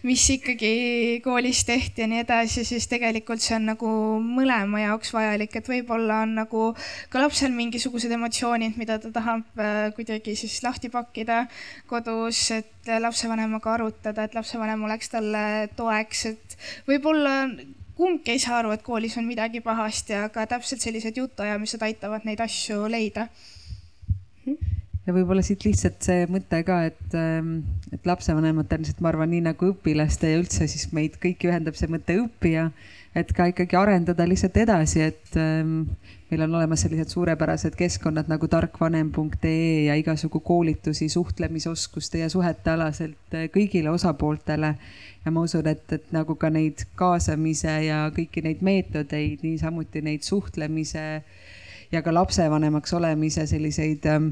mis 0.06 0.22
ikkagi 0.36 1.22
koolis 1.26 1.64
tehti 1.66 2.04
ja 2.04 2.10
nii 2.12 2.22
edasi, 2.22 2.66
siis 2.68 2.86
tegelikult 2.92 3.42
see 3.42 3.56
on 3.58 3.72
nagu 3.72 3.90
mõlema 4.22 4.84
jaoks 4.84 5.16
vajalik, 5.16 5.58
et 5.58 5.72
võib-olla 5.72 6.22
on 6.28 6.36
nagu 6.44 6.68
ka 7.10 7.24
lapsel 7.24 7.56
mingisugused 7.58 8.14
emotsioonid, 8.14 8.78
mida 8.78 9.00
ta 9.02 9.10
tahab 9.16 9.58
äh, 9.58 9.88
kuidagi 9.98 10.36
siis 10.38 10.60
lahti 10.66 10.92
pakkida 10.94 11.46
kodus, 11.90 12.44
et 12.54 12.94
lapsevanemaga 13.02 13.74
arutada, 13.80 14.28
et 14.28 14.38
lapsevanem 14.38 14.86
oleks 14.86 15.10
talle 15.10 15.46
toeks, 15.76 16.26
et 16.36 16.60
võib-olla 16.86 17.48
kumbki 17.96 18.36
ei 18.36 18.42
saa 18.44 18.60
aru, 18.60 18.74
et 18.76 18.84
koolis 18.86 19.18
on 19.20 19.28
midagi 19.28 19.62
pahasti, 19.64 20.16
aga 20.20 20.46
täpselt 20.56 20.84
sellised 20.84 21.18
jutuajamised 21.18 21.84
aitavad 21.88 22.28
neid 22.28 22.42
asju 22.44 22.90
leida. 22.92 23.28
ja 25.06 25.14
võib-olla 25.14 25.44
siit 25.46 25.64
lihtsalt 25.66 26.02
see 26.04 26.26
mõte 26.32 26.62
ka, 26.68 26.82
et, 26.90 27.08
ähm, 27.14 27.60
et 27.94 28.06
lapsevanematel 28.10 28.84
lihtsalt 28.84 29.04
ma 29.06 29.14
arvan, 29.14 29.32
nii 29.32 29.46
nagu 29.48 29.72
õpilaste 29.72 30.34
ja 30.34 30.42
üldse 30.42 30.68
siis 30.72 30.90
meid 30.98 31.20
kõiki 31.22 31.52
ühendab 31.52 31.78
see 31.80 31.92
mõte 31.92 32.18
õppija, 32.24 32.70
et 33.16 33.32
ka 33.36 33.48
ikkagi 33.52 33.80
arendada 33.80 34.28
lihtsalt 34.28 34.58
edasi, 34.66 35.06
et 35.14 35.40
ähm, 35.40 35.84
meil 36.30 36.42
on 36.42 36.56
olemas 36.56 36.82
sellised 36.82 37.12
suurepärased 37.14 37.76
keskkonnad 37.78 38.30
nagu 38.32 38.48
tarkvanem.ee 38.48 39.86
ja 39.86 39.96
igasugu 39.96 40.40
koolitusi 40.40 41.10
suhtlemisoskuste 41.10 42.20
ja 42.20 42.30
suhete 42.30 42.72
alaselt 42.74 43.38
äh, 43.38 43.46
kõigile 43.54 43.94
osapooltele. 43.94 44.76
Ja 45.26 45.32
ma 45.32 45.42
usun, 45.46 45.68
et, 45.68 45.86
et 45.94 46.12
nagu 46.14 46.36
ka 46.36 46.50
neid 46.54 46.86
kaasamise 46.98 47.76
ja 47.88 48.06
kõiki 48.14 48.44
neid 48.46 48.62
meetodeid, 48.66 49.46
niisamuti 49.46 50.02
neid 50.06 50.26
suhtlemise 50.26 51.06
ja 51.92 52.02
ka 52.02 52.14
lapsevanemaks 52.14 52.94
olemise 52.94 53.46
selliseid 53.50 54.06
ähm, 54.10 54.32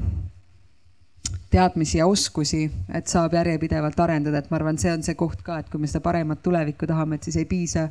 teadmisi 1.54 1.98
ja 1.98 2.06
oskusi, 2.10 2.64
et 2.94 3.06
saab 3.06 3.36
järjepidevalt 3.36 4.00
arendada, 4.02 4.40
et 4.42 4.48
ma 4.50 4.58
arvan, 4.58 4.78
see 4.80 4.90
on 4.90 5.04
see 5.06 5.14
koht 5.18 5.44
ka, 5.46 5.60
et 5.62 5.68
kui 5.70 5.78
me 5.82 5.86
seda 5.90 6.02
paremat 6.02 6.40
tulevikku 6.42 6.88
tahame, 6.90 7.18
et 7.18 7.28
siis 7.28 7.38
ei 7.38 7.46
piisa 7.46 7.84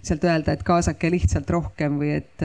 sealt 0.00 0.24
öelda, 0.24 0.54
et 0.56 0.64
kaasake 0.64 1.10
lihtsalt 1.12 1.50
rohkem 1.52 1.98
või 2.00 2.14
et, 2.16 2.44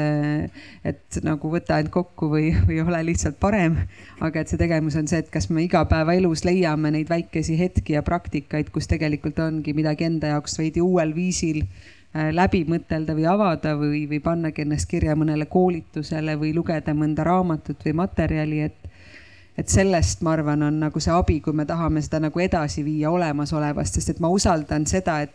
et 0.92 1.20
nagu 1.24 1.52
võta 1.54 1.80
end 1.80 1.94
kokku 1.94 2.28
või, 2.34 2.50
või 2.68 2.82
ole 2.84 3.02
lihtsalt 3.08 3.40
parem. 3.40 3.78
aga 4.20 4.42
et 4.42 4.52
see 4.52 4.60
tegevus 4.60 4.98
on 5.00 5.08
see, 5.08 5.24
et 5.24 5.32
kas 5.32 5.48
me 5.50 5.64
igapäevaelus 5.64 6.44
leiame 6.48 6.92
neid 6.92 7.10
väikesi 7.12 7.56
hetki 7.60 7.96
ja 7.96 8.04
praktikaid, 8.04 8.72
kus 8.76 8.92
tegelikult 8.92 9.40
ongi 9.40 9.74
midagi 9.78 10.10
enda 10.10 10.36
jaoks 10.36 10.60
veidi 10.60 10.84
uuel 10.84 11.16
viisil 11.16 11.62
äh, 11.64 12.34
läbi 12.36 12.66
mõtelda 12.68 13.16
või 13.16 13.30
avada 13.32 13.78
või, 13.80 14.04
või 14.12 14.20
pannagi 14.24 14.68
ennast 14.68 14.92
kirja 14.92 15.16
mõnele 15.16 15.48
koolitusele 15.48 16.36
või 16.42 16.52
lugeda 16.56 16.92
mõnda 16.92 17.24
raamatut 17.28 17.88
või 17.88 17.96
materjali, 18.04 18.66
et 18.68 18.85
et 19.58 19.72
sellest, 19.72 20.22
ma 20.22 20.34
arvan, 20.36 20.64
on 20.68 20.80
nagu 20.84 21.00
see 21.00 21.14
abi, 21.14 21.40
kui 21.42 21.56
me 21.56 21.66
tahame 21.66 22.04
seda 22.04 22.20
nagu 22.28 22.42
edasi 22.44 22.84
viia 22.86 23.12
olemasolevast, 23.12 23.98
sest 23.98 24.16
et 24.16 24.22
ma 24.24 24.32
usaldan 24.34 24.88
seda, 24.90 25.22
et 25.24 25.34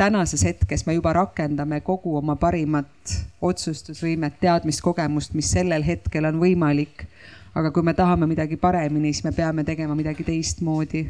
tänases 0.00 0.44
hetkes 0.44 0.86
me 0.86 0.96
juba 0.96 1.12
rakendame 1.12 1.80
kogu 1.84 2.16
oma 2.18 2.36
parimat 2.36 3.14
otsustusvõimet, 3.42 4.40
teadmist, 4.40 4.82
kogemust, 4.82 5.36
mis 5.38 5.50
sellel 5.52 5.84
hetkel 5.86 6.26
on 6.30 6.40
võimalik. 6.42 7.06
aga 7.54 7.70
kui 7.70 7.82
me 7.84 7.92
tahame 7.94 8.26
midagi 8.26 8.56
paremini, 8.56 9.12
siis 9.12 9.24
me 9.24 9.32
peame 9.36 9.64
tegema 9.64 9.94
midagi 9.94 10.24
teistmoodi 10.24 11.02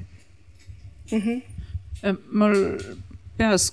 mm. 1.12 1.19
-hmm. 1.19 2.16
mul 2.33 2.57
peas 3.37 3.70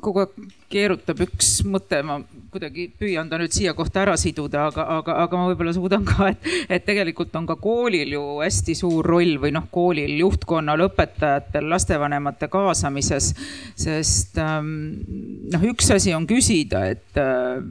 kogu 0.00 0.22
aeg 0.24 0.30
keerutab 0.68 1.20
üks 1.20 1.60
mõte, 1.68 2.02
ma 2.02 2.22
kuidagi 2.52 2.90
püüan 3.00 3.30
ta 3.30 3.38
nüüd 3.40 3.54
siia 3.54 3.72
kohta 3.72 4.02
ära 4.02 4.12
siduda, 4.20 4.66
aga, 4.68 4.84
aga, 4.98 5.14
aga 5.24 5.38
ma 5.40 5.46
võib-olla 5.48 5.72
suudan 5.72 6.02
ka, 6.04 6.26
et, 6.34 6.48
et 6.76 6.82
tegelikult 6.84 7.32
on 7.38 7.46
ka 7.48 7.54
koolil 7.56 8.12
ju 8.12 8.24
hästi 8.42 8.74
suur 8.76 9.06
roll 9.08 9.38
või 9.40 9.54
noh, 9.56 9.70
koolil, 9.72 10.12
juhtkonnal, 10.20 10.84
õpetajatel, 10.90 11.70
lastevanemate 11.72 12.50
kaasamises. 12.52 13.30
sest 13.78 14.36
ähm, 14.42 14.68
noh, 15.54 15.64
üks 15.70 15.88
asi 15.96 16.12
on 16.12 16.26
küsida, 16.28 16.82
et 16.92 17.16
äh, 17.20 17.62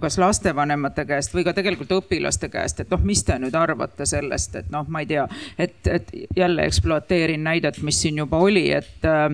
kas 0.00 0.16
lastevanemate 0.22 1.04
käest 1.10 1.36
või 1.36 1.44
ka 1.44 1.52
tegelikult 1.58 1.92
õpilaste 1.98 2.48
käest, 2.52 2.80
et 2.80 2.94
noh, 2.94 3.04
mis 3.04 3.20
te 3.28 3.36
nüüd 3.42 3.58
arvate 3.58 4.08
sellest, 4.08 4.56
et 4.62 4.72
noh, 4.72 4.88
ma 4.88 5.04
ei 5.04 5.10
tea, 5.12 5.26
et, 5.60 5.76
et 5.92 6.08
jälle 6.38 6.64
ekspluateerin 6.70 7.44
näidet, 7.44 7.82
mis 7.84 8.00
siin 8.00 8.24
juba 8.24 8.40
oli, 8.40 8.64
et, 8.80 9.04
äh, 9.04 9.28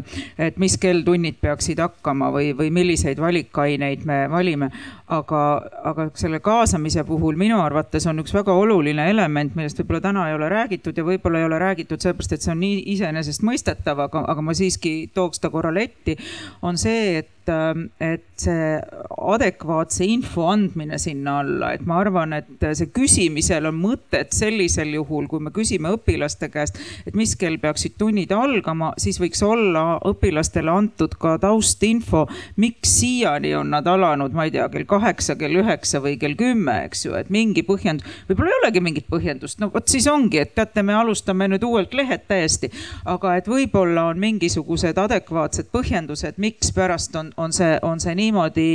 et 0.48 0.58
mis 0.58 0.74
keeltunnid 0.74 1.38
peaksid 1.38 1.86
hakkama 1.86 2.32
või, 2.34 2.50
või 2.58 2.74
milliseid 2.82 3.22
valikaineid 3.22 4.02
me 4.10 4.24
valime 4.34 4.72
aga, 5.06 5.42
aga 5.90 6.08
selle 6.18 6.40
kaasamise 6.44 7.04
puhul 7.08 7.38
minu 7.40 7.60
arvates 7.62 8.06
on 8.10 8.22
üks 8.22 8.34
väga 8.34 8.52
oluline 8.52 9.08
element, 9.10 9.54
millest 9.56 9.80
võib-olla 9.80 10.02
täna 10.08 10.28
ei 10.28 10.36
ole 10.36 10.50
räägitud 10.52 10.98
ja 10.98 11.06
võib-olla 11.06 11.42
ei 11.42 11.48
ole 11.48 11.58
räägitud 11.62 12.02
sellepärast, 12.02 12.36
et 12.36 12.44
see 12.44 12.54
on 12.54 12.62
nii 12.62 12.82
iseenesestmõistetav, 12.94 14.04
aga, 14.08 14.24
aga 14.34 14.44
ma 14.44 14.56
siiski 14.56 14.94
tooks 15.14 15.42
ta 15.42 15.50
korra 15.54 15.72
letti, 15.74 16.18
on 16.62 16.78
see, 16.80 17.18
et 17.22 17.32
et 17.48 18.24
see 18.38 18.78
adekvaatse 19.18 20.06
info 20.06 20.46
andmine 20.52 20.98
sinna 21.00 21.38
alla, 21.42 21.72
et 21.74 21.84
ma 21.86 21.98
arvan, 22.02 22.34
et 22.38 22.66
see 22.78 22.90
küsimisel 22.94 23.68
on 23.70 23.78
mõtet 23.78 24.34
sellisel 24.36 24.92
juhul, 24.94 25.26
kui 25.30 25.42
me 25.42 25.52
küsime 25.54 25.90
õpilaste 25.96 26.50
käest, 26.52 26.78
et 27.06 27.16
mis 27.18 27.34
kell 27.38 27.58
peaksid 27.62 27.96
tunnid 27.98 28.32
algama, 28.34 28.92
siis 29.00 29.18
võiks 29.20 29.42
olla 29.44 29.98
õpilastele 30.08 30.70
antud 30.72 31.16
ka 31.20 31.36
taustinfo, 31.42 32.26
miks 32.62 32.98
siiani 33.00 33.54
on 33.58 33.72
nad 33.74 33.86
alanud, 33.90 34.34
ma 34.36 34.46
ei 34.46 34.54
tea, 34.54 34.68
kell 34.72 34.86
kaheksa, 34.88 35.36
kell 35.40 35.58
üheksa 35.62 36.02
või 36.04 36.16
kell 36.20 36.38
kümme, 36.38 36.78
eks 36.88 37.06
ju, 37.08 37.16
et 37.18 37.32
mingi 37.34 37.64
põhjendus, 37.66 38.06
võib-olla 38.30 38.54
ei 38.54 38.60
olegi 38.62 38.84
mingit 38.84 39.08
põhjendust, 39.10 39.60
no 39.62 39.70
vot 39.74 39.90
siis 39.90 40.06
ongi, 40.10 40.42
et 40.42 40.54
teate, 40.54 40.84
me 40.86 40.94
alustame 40.98 41.48
nüüd 41.50 41.64
uuelt 41.66 41.94
lehelt 41.96 42.28
täiesti. 42.30 42.70
aga 43.08 43.36
et 43.38 43.48
võib-olla 43.48 44.08
on 44.12 44.18
mingisugused 44.20 44.98
adekvaatsed 44.98 45.70
põhjendused, 45.72 46.38
mikspärast 46.38 47.16
on, 47.16 47.32
on 47.38 47.52
see, 47.52 47.78
on 47.82 48.00
see 48.00 48.14
niimoodi, 48.18 48.68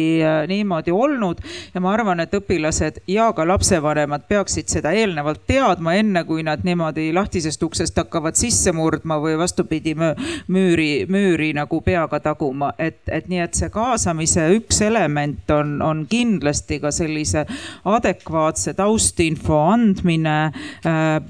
niimoodi 0.47 0.91
olnud. 0.91 1.41
ja 1.73 1.81
ma 1.81 1.93
arvan, 1.93 2.19
et 2.23 2.33
õpilased 2.33 3.01
ja 3.07 3.29
ka 3.33 3.47
lapsevanemad 3.47 4.27
peaksid 4.27 4.71
seda 4.71 4.91
eelnevalt 4.91 5.45
teadma, 5.47 5.95
enne 5.99 6.23
kui 6.27 6.43
nad 6.43 6.63
niimoodi 6.67 7.11
lahtisest 7.13 7.63
uksest 7.63 7.97
hakkavad 7.97 8.35
sisse 8.39 8.71
murdma 8.75 9.19
või 9.23 9.37
vastupidi 9.39 9.95
müüri, 9.95 11.05
müüri 11.09 11.53
nagu 11.55 11.81
peaga 11.81 12.19
taguma, 12.19 12.73
et, 12.77 13.01
et 13.07 13.31
nii, 13.31 13.43
et 13.47 13.57
see 13.57 13.71
kaasamise 13.73 14.49
üks 14.57 14.81
element 14.83 15.51
on, 15.53 15.77
on 15.81 15.93
on 15.93 16.07
kindlasti 16.09 16.79
ka 16.83 16.91
sellise 16.93 17.45
adekvaatse 17.85 18.73
taustinfo 18.77 19.59
andmine 19.73 20.37
äh, 20.45 21.21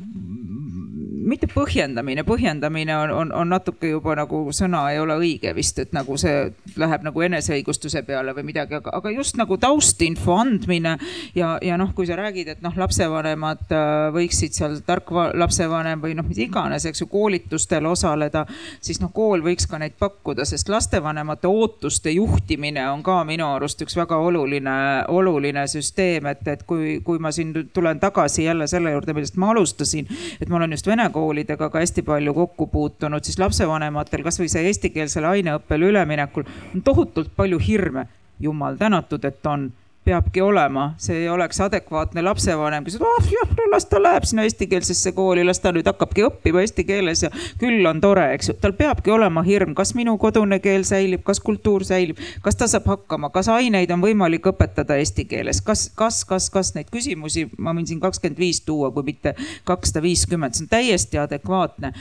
mitte 1.23 1.47
põhjendamine, 1.51 2.23
põhjendamine 2.27 2.95
on, 2.97 3.11
on, 3.11 3.31
on 3.35 3.51
natuke 3.53 3.89
juba 3.91 4.15
nagu 4.17 4.43
sõna 4.55 4.83
ei 4.91 4.99
ole 5.01 5.15
õige 5.21 5.53
vist, 5.55 5.79
et 5.79 5.93
nagu 5.95 6.17
see 6.19 6.47
läheb 6.79 7.05
nagu 7.05 7.23
eneseõigustuse 7.27 8.03
peale 8.07 8.33
või 8.35 8.47
midagi, 8.49 8.77
aga, 8.79 8.93
aga 8.97 9.13
just 9.13 9.37
nagu 9.39 9.57
taustinfo 9.61 10.35
andmine 10.41 10.95
ja, 11.37 11.55
ja 11.63 11.77
noh, 11.79 11.93
kui 11.95 12.07
sa 12.09 12.17
räägid, 12.19 12.53
et 12.55 12.63
noh, 12.65 12.75
lapsevanemad 12.77 13.71
äh, 13.71 13.91
võiksid 14.15 14.57
seal 14.57 14.79
tark 14.85 15.11
lapsevanem 15.13 16.01
või 16.03 16.17
noh, 16.17 16.27
mis 16.27 16.41
iganes, 16.43 16.87
eks 16.89 17.03
ju, 17.05 17.09
koolitustel 17.11 17.87
osaleda, 17.89 18.45
siis 18.83 18.99
noh, 19.03 19.13
kool 19.15 19.43
võiks 19.45 19.67
ka 19.69 19.79
neid 19.81 19.95
pakkuda, 19.99 20.45
sest 20.49 20.71
lastevanemate 20.73 21.49
ootuste 21.49 22.11
juhtimine 22.13 22.83
on 22.91 23.03
ka 23.05 23.21
minu 23.27 23.47
arust 23.53 23.81
üks 23.85 23.95
väga 23.99 24.19
oluline, 24.19 24.75
oluline 25.13 25.65
süsteem, 25.71 26.27
et, 26.33 26.43
et 26.51 26.67
kui, 26.67 26.99
kui 27.05 27.21
ma 27.23 27.31
siin 27.31 27.53
tulen 27.73 28.01
tagasi 28.03 28.47
jälle 28.47 28.67
selle 28.67 28.91
juurde, 28.95 29.15
millest 29.15 29.39
ma 29.39 29.53
alustasin, 29.53 30.09
et 30.41 30.49
ma 30.49 30.59
olen 30.59 30.75
just 30.75 30.87
vene 30.89 31.09
koolidega 31.14 31.69
ka 31.69 31.81
hästi 31.81 32.03
palju 32.07 32.34
kokku 32.34 32.68
puutunud, 32.73 33.23
siis 33.23 33.40
lapsevanematel 33.40 34.26
kasvõi 34.26 34.49
see 34.52 34.65
eestikeelsele 34.69 35.30
aineõppele 35.38 35.94
üleminekul 35.94 36.48
on 36.73 36.84
tohutult 36.84 37.31
palju 37.35 37.61
hirme. 37.61 38.07
jumal 38.44 38.76
tänatud, 38.76 39.23
et 39.26 39.45
on 39.45 39.69
peabki 40.03 40.41
olema, 40.41 40.93
see 40.99 41.21
ei 41.23 41.30
oleks 41.31 41.61
adekvaatne 41.63 42.23
lapsevanem, 42.25 42.84
kes 42.84 42.97
ütleb, 42.97 43.07
oh 43.07 43.27
jah, 43.31 43.51
no 43.55 43.67
las 43.71 43.85
ta 43.88 44.01
läheb 44.01 44.25
sinna 44.27 44.43
eestikeelsesse 44.47 45.13
kooli, 45.15 45.45
las 45.47 45.61
ta 45.63 45.71
nüüd 45.71 45.88
hakkabki 45.88 46.25
õppima 46.27 46.63
eesti 46.63 46.84
keeles 46.88 47.23
ja 47.23 47.30
küll 47.61 47.85
on 47.88 48.01
tore, 48.03 48.25
eks 48.35 48.51
ju. 48.51 48.55
tal 48.61 48.75
peabki 48.75 49.13
olema 49.15 49.43
hirm, 49.47 49.71
kas 49.77 49.93
minu 49.95 50.17
kodune 50.19 50.59
keel 50.63 50.84
säilib, 50.88 51.23
kas 51.23 51.39
kultuur 51.43 51.85
säilib, 51.88 52.19
kas 52.43 52.59
ta 52.59 52.67
saab 52.67 52.89
hakkama, 52.91 53.31
kas 53.34 53.47
aineid 53.53 53.91
on 53.95 54.03
võimalik 54.03 54.49
õpetada 54.51 54.97
eesti 54.99 55.25
keeles, 55.30 55.63
kas, 55.63 55.85
kas, 55.95 56.23
kas, 56.27 56.49
kas 56.51 56.73
neid 56.75 56.91
küsimusi 56.91 57.47
ma 57.57 57.71
võin 57.75 57.88
siin 57.88 58.03
kakskümmend 58.03 58.43
viis 58.43 58.59
tuua, 58.67 58.91
kui 58.91 59.07
mitte 59.07 59.35
kakssada 59.67 60.03
viiskümmend, 60.03 60.57
see 60.57 60.67
on 60.67 60.73
täiesti 60.73 61.21
adekvaatne 61.21 61.93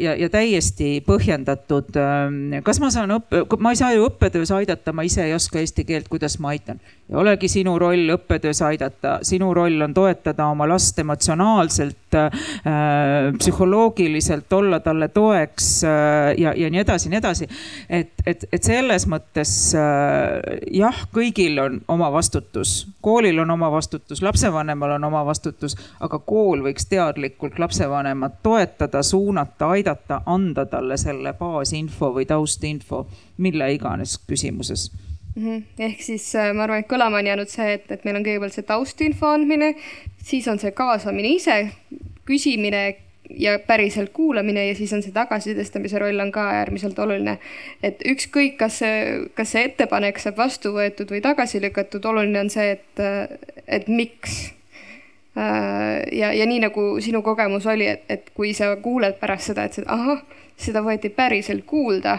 ja, 0.00 0.16
ja 0.16 0.32
täiesti 0.32 0.94
põhjendatud. 1.04 1.92
kas 2.64 2.80
ma 2.80 2.90
saan 2.94 3.12
õppe, 3.18 3.44
ma 3.60 3.76
ei 3.76 3.80
saa 3.82 3.92
ju 3.92 4.08
õppetöös 4.08 4.54
aidata, 4.56 4.96
ma 4.96 5.04
ise 5.04 5.26
ei 5.26 5.36
oska 5.36 5.60
eesti 5.60 5.84
keelt, 5.84 6.08
kuidas 6.12 6.38
ma 6.40 6.54
aitan? 6.56 6.80
Ei 7.10 7.16
olegi 7.16 7.48
sinu 7.48 7.74
roll 7.78 8.12
õppetöös 8.14 8.62
aidata, 8.64 9.18
sinu 9.26 9.50
roll 9.54 9.80
on 9.84 9.94
toetada 9.94 10.46
oma 10.46 10.68
last 10.68 10.98
emotsionaalselt 10.98 12.14
äh,, 12.14 12.30
psühholoogiliselt, 13.38 14.52
olla 14.52 14.80
talle 14.80 15.08
toeks 15.08 15.84
äh, 15.84 15.90
ja, 16.38 16.54
ja 16.56 16.70
nii 16.70 16.80
edasi, 16.80 17.10
nii 17.10 17.18
edasi. 17.18 17.48
et, 17.90 18.12
et, 18.26 18.46
et 18.52 18.62
selles 18.62 19.06
mõttes 19.10 19.52
äh, 19.76 20.62
jah, 20.72 21.04
kõigil 21.14 21.58
on 21.60 21.80
oma 21.88 22.12
vastutus, 22.12 22.86
koolil 23.00 23.42
on 23.42 23.50
oma 23.50 23.70
vastutus, 23.72 24.22
lapsevanemal 24.22 24.96
on 24.96 25.10
oma 25.10 25.24
vastutus, 25.26 25.76
aga 26.00 26.18
kool 26.18 26.62
võiks 26.64 26.86
teadlikult 26.88 27.58
lapsevanemat 27.58 28.40
toetada, 28.42 29.02
suunata, 29.02 29.74
aidata, 29.74 30.22
anda 30.26 30.66
talle 30.70 30.96
selle 30.96 31.34
baasinfo 31.38 32.14
või 32.16 32.30
taustinfo, 32.30 33.06
mille 33.42 33.72
iganes 33.74 34.20
küsimuses 34.26 34.90
mm. 35.36 35.46
-hmm. 35.46 35.62
ehk 35.78 36.00
siis 36.02 36.34
äh, 36.34 36.52
ma 36.54 36.62
arvan, 36.66 36.82
et 36.84 36.90
kõlama 36.90 37.20
on 37.20 37.26
jäänud 37.26 37.48
see, 37.48 37.72
et, 37.72 37.90
et 37.90 38.04
meil 38.04 38.16
on 38.16 38.26
kõigepealt 38.26 38.58
see 38.58 38.68
taustinfo 38.68 39.26
andmine, 39.26 39.74
siis 40.24 40.48
on 40.48 40.58
see 40.58 40.70
kaasamine 40.70 41.36
ise, 41.36 41.68
küsimine 42.28 42.84
ja 43.38 43.58
päriselt 43.58 44.10
kuulamine 44.12 44.66
ja 44.66 44.74
siis 44.74 44.92
on 44.92 45.02
see 45.02 45.12
tagasisidestamise 45.12 45.98
roll 45.98 46.20
on 46.20 46.32
ka 46.32 46.48
äärmiselt 46.50 46.98
oluline. 46.98 47.38
et 47.82 48.02
ükskõik, 48.06 48.56
kas 48.56 48.78
see, 48.78 49.28
kas 49.34 49.52
see 49.52 49.64
ettepanek 49.64 50.18
saab 50.18 50.36
vastu 50.36 50.74
võetud 50.74 51.10
või 51.10 51.22
tagasi 51.24 51.60
lükatud, 51.62 52.04
oluline 52.04 52.40
on 52.40 52.50
see, 52.50 52.70
et, 52.70 53.00
et 53.66 53.88
miks. 53.88 54.52
Äh, 55.38 56.02
ja, 56.12 56.32
ja 56.32 56.46
nii 56.46 56.60
nagu 56.66 57.00
sinu 57.00 57.22
kogemus 57.22 57.66
oli, 57.66 57.86
et, 57.88 58.04
et 58.08 58.30
kui 58.34 58.52
sa 58.54 58.74
kuuled 58.76 59.16
pärast 59.20 59.52
seda, 59.52 59.64
et 59.64 59.78
ahah, 59.86 60.20
seda 60.56 60.82
võeti 60.84 61.08
päriselt 61.08 61.64
kuulda 61.66 62.18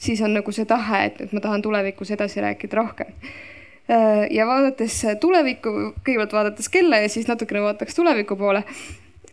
siis 0.00 0.22
on 0.24 0.34
nagu 0.36 0.52
see 0.54 0.66
tahe, 0.68 1.04
et, 1.10 1.20
et 1.26 1.36
ma 1.36 1.42
tahan 1.44 1.62
tulevikus 1.64 2.12
edasi 2.16 2.42
rääkida 2.44 2.78
rohkem. 2.80 3.12
Äh, 3.90 4.24
ja 4.30 4.46
vaadates 4.46 5.02
tulevikku, 5.20 5.70
kõigepealt 6.06 6.34
vaadates 6.36 6.70
kella 6.72 7.02
ja 7.02 7.12
siis 7.12 7.28
natukene 7.28 7.62
vaataks 7.64 7.96
tuleviku 7.96 8.36
poole. 8.38 8.64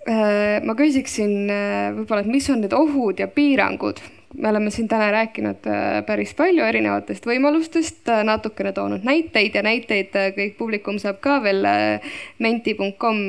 Äh, 0.07 0.59
ma 0.65 0.75
küsiksin 0.77 1.49
äh, 1.51 1.89
võib-olla, 1.95 2.23
et 2.23 2.31
mis 2.31 2.47
on 2.53 2.63
need 2.63 2.75
ohud 2.75 3.23
ja 3.23 3.29
piirangud 3.31 4.03
me 4.37 4.49
oleme 4.49 4.69
siin 4.69 4.89
täna 4.91 5.07
rääkinud 5.13 5.63
päris 6.05 6.33
palju 6.37 6.65
erinevatest 6.67 7.25
võimalustest, 7.25 8.09
natukene 8.27 8.73
toonud 8.75 9.05
näiteid 9.07 9.55
ja 9.55 9.63
näiteid 9.65 10.11
kõik 10.35 10.57
publikum 10.59 10.99
saab 11.01 11.21
ka 11.23 11.37
veel 11.41 11.63
menti.com 12.43 13.23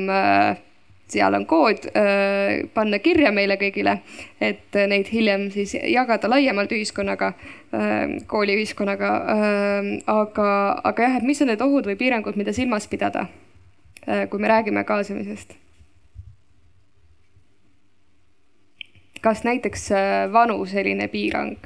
seal 1.09 1.33
on 1.33 1.45
kood, 1.49 1.87
panna 2.73 2.99
kirja 3.03 3.31
meile 3.35 3.57
kõigile, 3.61 3.99
et 4.41 4.77
neid 4.89 5.09
hiljem 5.11 5.47
siis 5.53 5.75
jagada 5.79 6.29
laiemalt 6.31 6.71
ühiskonnaga, 6.75 7.31
kooliühiskonnaga. 8.29 9.13
aga, 10.07 10.49
aga 10.91 11.07
jah, 11.07 11.17
et 11.17 11.25
mis 11.25 11.41
on 11.41 11.51
need 11.51 11.63
ohud 11.65 11.89
või 11.89 11.97
piirangud, 11.99 12.37
mida 12.39 12.53
silmas 12.53 12.87
pidada, 12.87 13.27
kui 14.05 14.39
me 14.39 14.53
räägime 14.53 14.85
kaasamisest? 14.85 15.57
kas 19.19 19.43
näiteks 19.43 19.89
vanuseline 20.31 21.09
piirang? 21.11 21.57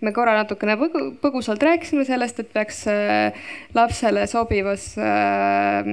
me 0.00 0.12
korra 0.12 0.34
natukene 0.36 0.74
põgu, 0.80 1.02
põgusalt 1.22 1.62
rääkisime 1.62 2.04
sellest, 2.04 2.40
et 2.40 2.48
peaks 2.52 2.82
lapsele 3.76 4.26
sobivas 4.26 4.88
äh, 4.98 5.86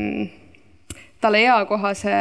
talle 1.24 1.41
eakohase 1.48 2.14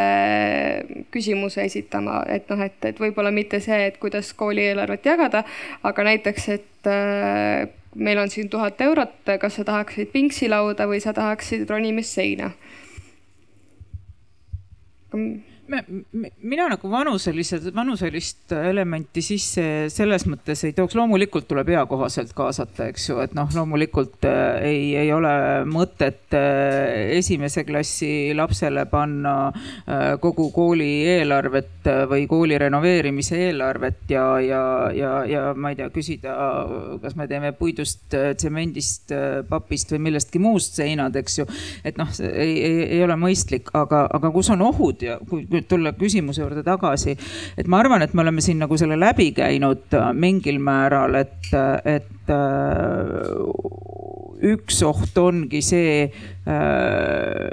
küsimuse 1.14 1.66
esitama, 1.66 2.22
et 2.30 2.48
noh, 2.50 2.62
et, 2.62 2.78
et 2.88 2.98
võib-olla 3.02 3.32
mitte 3.34 3.60
see, 3.62 3.78
et 3.90 3.98
kuidas 4.02 4.32
koolieelarvet 4.38 5.06
jagada, 5.06 5.44
aga 5.82 6.08
näiteks, 6.08 6.48
et 6.56 6.90
äh, 6.90 7.68
meil 7.94 8.22
on 8.22 8.30
siin 8.32 8.50
tuhat 8.52 8.80
eurot, 8.80 9.18
kas 9.40 9.58
sa 9.58 9.66
tahaksid 9.68 10.12
pingsilauda 10.14 10.88
või 10.90 11.02
sa 11.04 11.14
tahaksid 11.16 11.68
ronimist 11.70 12.16
seina? 12.16 12.52
Mina 15.72 16.66
nagu 16.70 16.90
vanuselised, 16.90 17.68
vanuselist 17.74 18.52
elementi 18.56 19.22
sisse 19.24 19.64
selles 19.92 20.26
mõttes 20.28 20.64
ei 20.66 20.74
tooks, 20.76 20.96
loomulikult 20.98 21.46
tuleb 21.48 21.70
eakohaselt 21.72 22.32
kaasata, 22.36 22.88
eks 22.92 23.08
ju, 23.08 23.18
et 23.24 23.34
noh, 23.36 23.48
loomulikult 23.56 24.26
äh, 24.28 24.66
ei, 24.68 24.82
ei 25.00 25.12
ole 25.14 25.32
mõtet 25.68 26.34
äh, 26.36 27.16
esimese 27.18 27.64
klassi 27.68 28.32
lapsele 28.36 28.84
panna 28.90 29.34
äh, 29.48 30.04
kogu 30.22 30.50
kooli 30.54 30.90
eelarvet 31.16 31.88
või 32.10 32.26
kooli 32.30 32.58
renoveerimise 32.60 33.38
eelarvet 33.48 34.12
ja, 34.12 34.26
ja, 34.44 34.62
ja, 34.96 35.12
ja 35.28 35.44
ma 35.56 35.72
ei 35.72 35.78
tea, 35.80 35.88
küsida, 35.94 36.36
kas 37.02 37.16
me 37.18 37.26
teeme 37.30 37.52
puidust, 37.56 38.04
tsemendist, 38.12 39.12
papist 39.48 39.92
või 39.94 40.04
millestki 40.08 40.40
muust 40.42 40.78
seinad, 40.78 41.16
eks 41.18 41.40
ju. 41.40 41.48
et 41.84 41.98
noh, 42.00 42.10
ei, 42.28 42.54
ei, 42.60 42.78
ei 42.98 43.02
ole 43.04 43.16
mõistlik, 43.18 43.72
aga, 43.78 44.04
aga 44.12 44.32
kus 44.34 44.52
on 44.54 44.62
ohud 44.68 45.02
ja 45.04 45.18
kui 45.28 45.46
nüüd 45.62 45.70
tulla 45.70 45.92
küsimuse 45.96 46.42
juurde 46.42 46.62
tagasi, 46.66 47.16
et 47.58 47.68
ma 47.70 47.78
arvan, 47.82 48.02
et 48.02 48.14
me 48.14 48.22
oleme 48.24 48.42
siin 48.42 48.58
nagu 48.62 48.76
selle 48.78 48.98
läbi 48.98 49.30
käinud 49.36 49.94
äh, 49.94 50.10
mingil 50.14 50.58
määral, 50.62 51.14
et, 51.22 51.50
et 51.84 52.30
äh, 52.30 52.38
üks 54.52 54.82
oht 54.86 55.18
ongi 55.18 55.62
see, 55.62 56.10
äh, 56.50 57.50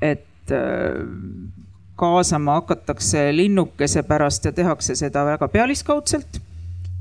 et 0.00 0.24
kaasama 1.98 2.54
hakatakse 2.62 3.26
linnukese 3.34 4.02
pärast 4.08 4.46
ja 4.48 4.52
tehakse 4.56 4.94
seda 4.96 5.26
väga 5.28 5.48
pealiskaudselt 5.52 6.38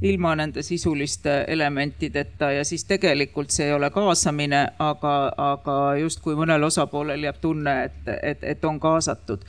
ilma 0.02 0.34
nende 0.36 0.62
sisuliste 0.62 1.46
elementideta 1.48 2.52
ja 2.52 2.66
siis 2.68 2.84
tegelikult 2.86 3.50
see 3.56 3.70
ei 3.70 3.74
ole 3.74 3.90
kaasamine, 3.90 4.60
aga, 4.84 5.14
aga 5.38 5.78
justkui 6.02 6.36
mõnel 6.38 6.68
osapoolel 6.68 7.24
jääb 7.24 7.40
tunne, 7.42 7.78
et, 7.88 8.12
et, 8.22 8.44
et 8.44 8.66
on 8.66 8.80
kaasatud. 8.84 9.46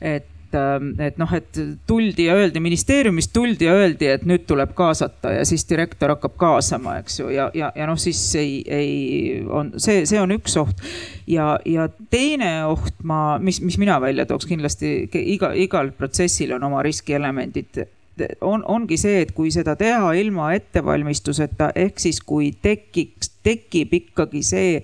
et 0.00 0.30
Ähm, 0.54 0.92
et 0.98 1.18
noh, 1.20 1.30
et 1.36 1.58
tuldi 1.86 2.26
ja 2.26 2.34
öeldi, 2.34 2.60
ministeeriumist 2.62 3.30
tuldi 3.32 3.68
ja 3.68 3.74
öeldi, 3.78 4.08
et 4.10 4.24
nüüd 4.26 4.48
tuleb 4.50 4.72
kaasata 4.78 5.36
ja 5.36 5.44
siis 5.46 5.62
direktor 5.68 6.10
hakkab 6.16 6.34
kaasama, 6.40 6.96
eks 7.02 7.20
ju, 7.20 7.28
ja, 7.30 7.46
ja, 7.54 7.70
ja 7.76 7.86
noh, 7.86 7.98
siis 8.00 8.18
ei, 8.40 8.56
ei 8.66 8.90
on 9.46 9.72
see, 9.78 10.02
see 10.10 10.18
on 10.18 10.34
üks 10.34 10.56
oht. 10.58 10.82
ja, 11.30 11.52
ja 11.68 11.86
teine 12.10 12.50
oht 12.66 12.98
ma, 13.06 13.38
mis, 13.38 13.60
mis 13.62 13.78
mina 13.78 14.00
välja 14.02 14.26
tooks 14.26 14.48
kindlasti 14.50 15.08
iga, 15.36 15.52
igal 15.54 15.94
protsessil 15.94 16.56
on 16.58 16.66
oma 16.66 16.82
riskielemendid 16.82 17.84
on, 18.40 18.64
ongi 18.68 18.98
see, 19.00 19.20
et 19.24 19.32
kui 19.36 19.50
seda 19.54 19.76
teha 19.78 20.12
ilma 20.20 20.52
ettevalmistuseta, 20.56 21.70
ehk 21.78 22.00
siis 22.02 22.20
kui 22.24 22.52
tekiks, 22.62 23.32
tekib 23.44 23.94
ikkagi 23.96 24.42
see 24.44 24.80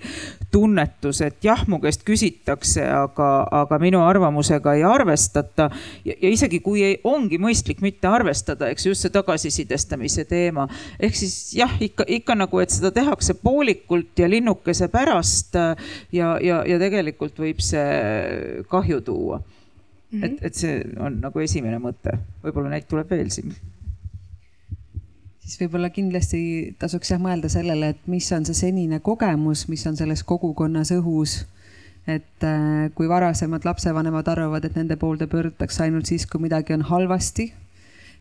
tunnetus, 0.52 1.20
et 1.26 1.44
jah, 1.44 1.60
mu 1.68 1.78
käest 1.82 2.06
küsitakse, 2.08 2.84
aga, 2.88 3.28
aga 3.52 3.78
minu 3.82 4.00
arvamusega 4.04 4.76
ei 4.78 4.84
arvestata. 4.88 5.68
ja 6.04 6.30
isegi 6.30 6.60
kui 6.64 6.82
ei, 6.84 7.00
ongi 7.04 7.38
mõistlik 7.42 7.82
mitte 7.84 8.08
arvestada, 8.08 8.70
eks 8.72 8.86
just 8.86 9.04
see 9.04 9.12
tagasisidestamise 9.12 10.24
teema. 10.24 10.68
ehk 11.00 11.18
siis 11.18 11.36
jah, 11.58 11.76
ikka, 11.80 12.06
ikka 12.08 12.38
nagu, 12.38 12.60
et 12.60 12.72
seda 12.72 12.90
tehakse 12.94 13.36
poolikult 13.42 14.16
ja 14.18 14.30
linnukese 14.30 14.88
pärast 14.88 15.54
ja, 16.12 16.36
ja, 16.40 16.62
ja 16.66 16.80
tegelikult 16.80 17.38
võib 17.38 17.60
see 17.60 18.64
kahju 18.70 19.02
tuua 19.04 19.42
mm. 20.16 20.22
-hmm. 20.22 20.24
et, 20.24 20.44
et 20.50 20.54
see 20.54 20.82
on 20.98 21.20
nagu 21.20 21.40
esimene 21.40 21.78
mõte, 21.78 22.18
võib-olla 22.44 22.74
neid 22.74 22.88
tuleb 22.90 23.10
veel 23.10 23.30
siin 23.30 23.54
siis 25.46 25.60
võib-olla 25.60 25.90
kindlasti 25.94 26.40
tasuks 26.78 27.12
jah 27.12 27.20
mõelda 27.22 27.48
sellele, 27.52 27.92
et 27.94 28.08
mis 28.10 28.26
on 28.34 28.44
see 28.48 28.54
senine 28.66 28.98
kogemus, 29.00 29.68
mis 29.70 29.86
on 29.86 29.96
selles 29.96 30.24
kogukonnas 30.26 30.90
õhus. 30.96 31.44
et 32.06 32.44
äh, 32.46 32.90
kui 32.94 33.08
varasemad 33.08 33.64
lapsevanemad 33.66 34.28
arvavad, 34.28 34.64
et 34.64 34.76
nende 34.78 34.96
poolde 34.96 35.26
pöördutakse 35.26 35.82
ainult 35.82 36.06
siis, 36.06 36.26
kui 36.26 36.40
midagi 36.40 36.72
on 36.72 36.82
halvasti 36.82 37.52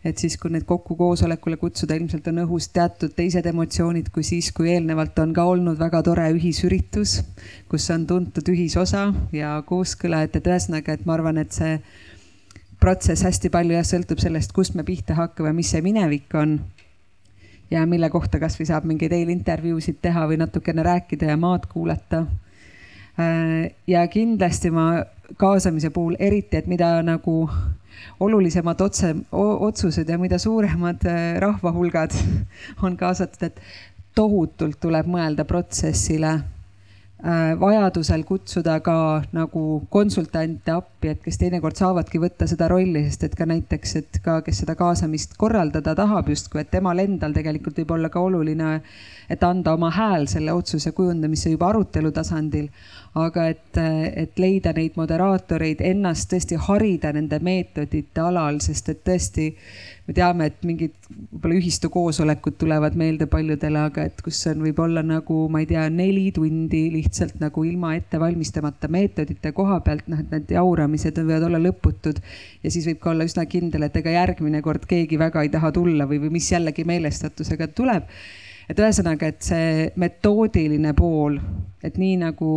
et 0.05 0.21
siis, 0.21 0.37
kui 0.37 0.51
neid 0.53 0.67
kokku 0.69 0.95
koosolekule 0.99 1.57
kutsuda, 1.57 1.95
ilmselt 1.97 2.27
on 2.29 2.43
õhus 2.43 2.67
teatud 2.73 3.15
teised 3.17 3.45
emotsioonid 3.49 4.11
kui 4.13 4.25
siis, 4.27 4.51
kui 4.53 4.69
eelnevalt 4.75 5.17
on 5.23 5.33
ka 5.33 5.45
olnud 5.49 5.79
väga 5.81 6.03
tore 6.05 6.27
ühisüritus, 6.35 7.17
kus 7.71 7.89
on 7.93 8.05
tuntud 8.05 8.51
ühisosa 8.53 9.07
ja 9.33 9.55
kooskõla, 9.65 10.21
et, 10.27 10.37
et 10.37 10.49
ühesõnaga, 10.51 10.93
et 10.93 11.07
ma 11.09 11.17
arvan, 11.17 11.41
et 11.41 11.55
see 11.55 11.79
protsess 12.79 13.25
hästi 13.25 13.49
palju 13.49 13.73
jah, 13.73 13.87
sõltub 13.87 14.21
sellest, 14.21 14.53
kust 14.53 14.75
me 14.77 14.85
pihta 14.85 15.17
hakkame, 15.17 15.55
mis 15.57 15.73
see 15.73 15.81
minevik 15.85 16.33
on. 16.37 16.59
ja 17.71 17.81
mille 17.89 18.11
kohta 18.13 18.37
kasvõi 18.37 18.67
saab 18.69 18.83
mingeid 18.85 19.13
eelintervjuusid 19.17 19.97
teha 20.01 20.27
või 20.29 20.37
natukene 20.37 20.83
rääkida 20.85 21.31
ja 21.31 21.37
maad 21.37 21.65
kuulata. 21.65 22.19
Äh, 23.17 23.73
ja 23.87 24.05
kindlasti 24.07 24.69
ma 24.69 25.01
kaasamise 25.37 25.89
puhul 25.89 26.13
eriti, 26.19 26.59
et 26.61 26.67
mida 26.69 27.01
nagu 27.01 27.47
olulisemad 28.19 28.81
otse, 28.81 29.13
otsused 29.31 30.09
ja 30.09 30.17
mida 30.17 30.39
suuremad 30.41 31.05
äh, 31.05 31.37
rahvahulgad 31.43 32.15
on 32.85 32.97
kaasatud, 32.97 33.49
et 33.49 33.61
tohutult 34.15 34.79
tuleb 34.79 35.07
mõelda 35.11 35.45
protsessile 35.45 36.37
Äh, 37.25 37.55
vajadusel 37.59 38.21
kutsuda 38.27 38.75
ka 38.83 39.23
nagu 39.33 39.61
konsultante 39.89 40.73
appi, 40.73 41.13
et 41.13 41.21
kes 41.23 41.39
teinekord 41.41 41.79
saavadki 41.79 42.19
võtta 42.21 42.45
seda 42.45 42.67
rolli, 42.69 43.05
sest 43.07 43.23
et 43.25 43.37
ka 43.39 43.47
näiteks, 43.49 43.93
et 44.01 44.19
ka, 44.21 44.35
kes 44.43 44.59
seda 44.61 44.75
kaasamist 44.77 45.33
korraldada 45.39 45.95
tahab 45.97 46.27
justkui, 46.29 46.61
et 46.61 46.69
temal 46.69 46.99
endal 47.01 47.33
tegelikult 47.33 47.79
võib 47.79 47.95
olla 47.95 48.11
ka 48.11 48.21
oluline, 48.21 48.75
et 49.31 49.47
anda 49.47 49.73
oma 49.73 49.89
hääl 49.95 50.27
selle 50.29 50.53
otsuse 50.53 50.91
kujundamisse 50.93 51.49
juba 51.49 51.71
arutelu 51.71 52.11
tasandil. 52.13 52.67
Aga 53.15 53.45
et, 53.47 53.77
et 53.79 54.39
leida 54.39 54.73
neid 54.75 54.97
moderaatoreid, 54.99 55.79
ennast 55.87 56.27
tõesti 56.33 56.57
harida 56.59 57.13
nende 57.15 57.37
meetodite 57.39 58.19
alal, 58.19 58.57
sest 58.63 58.89
et 58.91 59.05
tõesti 59.07 59.45
me 60.05 60.13
teame, 60.17 60.49
et 60.51 60.65
mingid 60.67 60.93
võib-olla 61.07 61.55
ühistu 61.55 61.87
koosolekud 61.93 62.57
tulevad 62.59 62.97
meelde 62.99 63.29
paljudele, 63.31 63.85
aga 63.87 64.03
et 64.09 64.19
kus 64.25 64.41
on 64.51 64.65
võib-olla 64.65 64.99
nagu, 65.05 65.37
ma 65.51 65.63
ei 65.63 65.69
tea, 65.69 65.85
neli 65.89 66.27
tundi 66.35 66.83
lihtsalt 66.91 67.39
nagu 67.39 67.63
ilma 67.63 67.93
ette 67.95 68.19
valmistamata 68.19 68.89
meetodite 68.91 69.53
koha 69.55 69.79
pealt, 69.85 70.09
noh, 70.11 70.19
et 70.19 70.33
need 70.35 70.51
jauramised 70.57 71.21
võivad 71.21 71.47
olla 71.47 71.61
lõputud. 71.63 72.19
ja 72.63 72.71
siis 72.71 72.89
võib 72.89 72.99
ka 72.99 73.13
olla 73.13 73.27
üsna 73.29 73.45
kindel, 73.47 73.87
et 73.87 73.95
ega 73.95 74.11
järgmine 74.11 74.59
kord 74.65 74.83
keegi 74.89 75.19
väga 75.21 75.45
ei 75.45 75.53
taha 75.55 75.71
tulla 75.71 76.09
või, 76.09 76.19
või 76.25 76.35
mis 76.35 76.51
jällegi 76.51 76.83
meelestatusega 76.83 77.71
tuleb. 77.71 78.11
et 78.69 78.79
ühesõnaga, 78.79 79.31
et 79.31 79.41
see 79.45 79.93
metoodiline 79.95 80.91
pool, 80.97 81.39
et 81.85 81.95
nii 82.01 82.17
nagu 82.27 82.51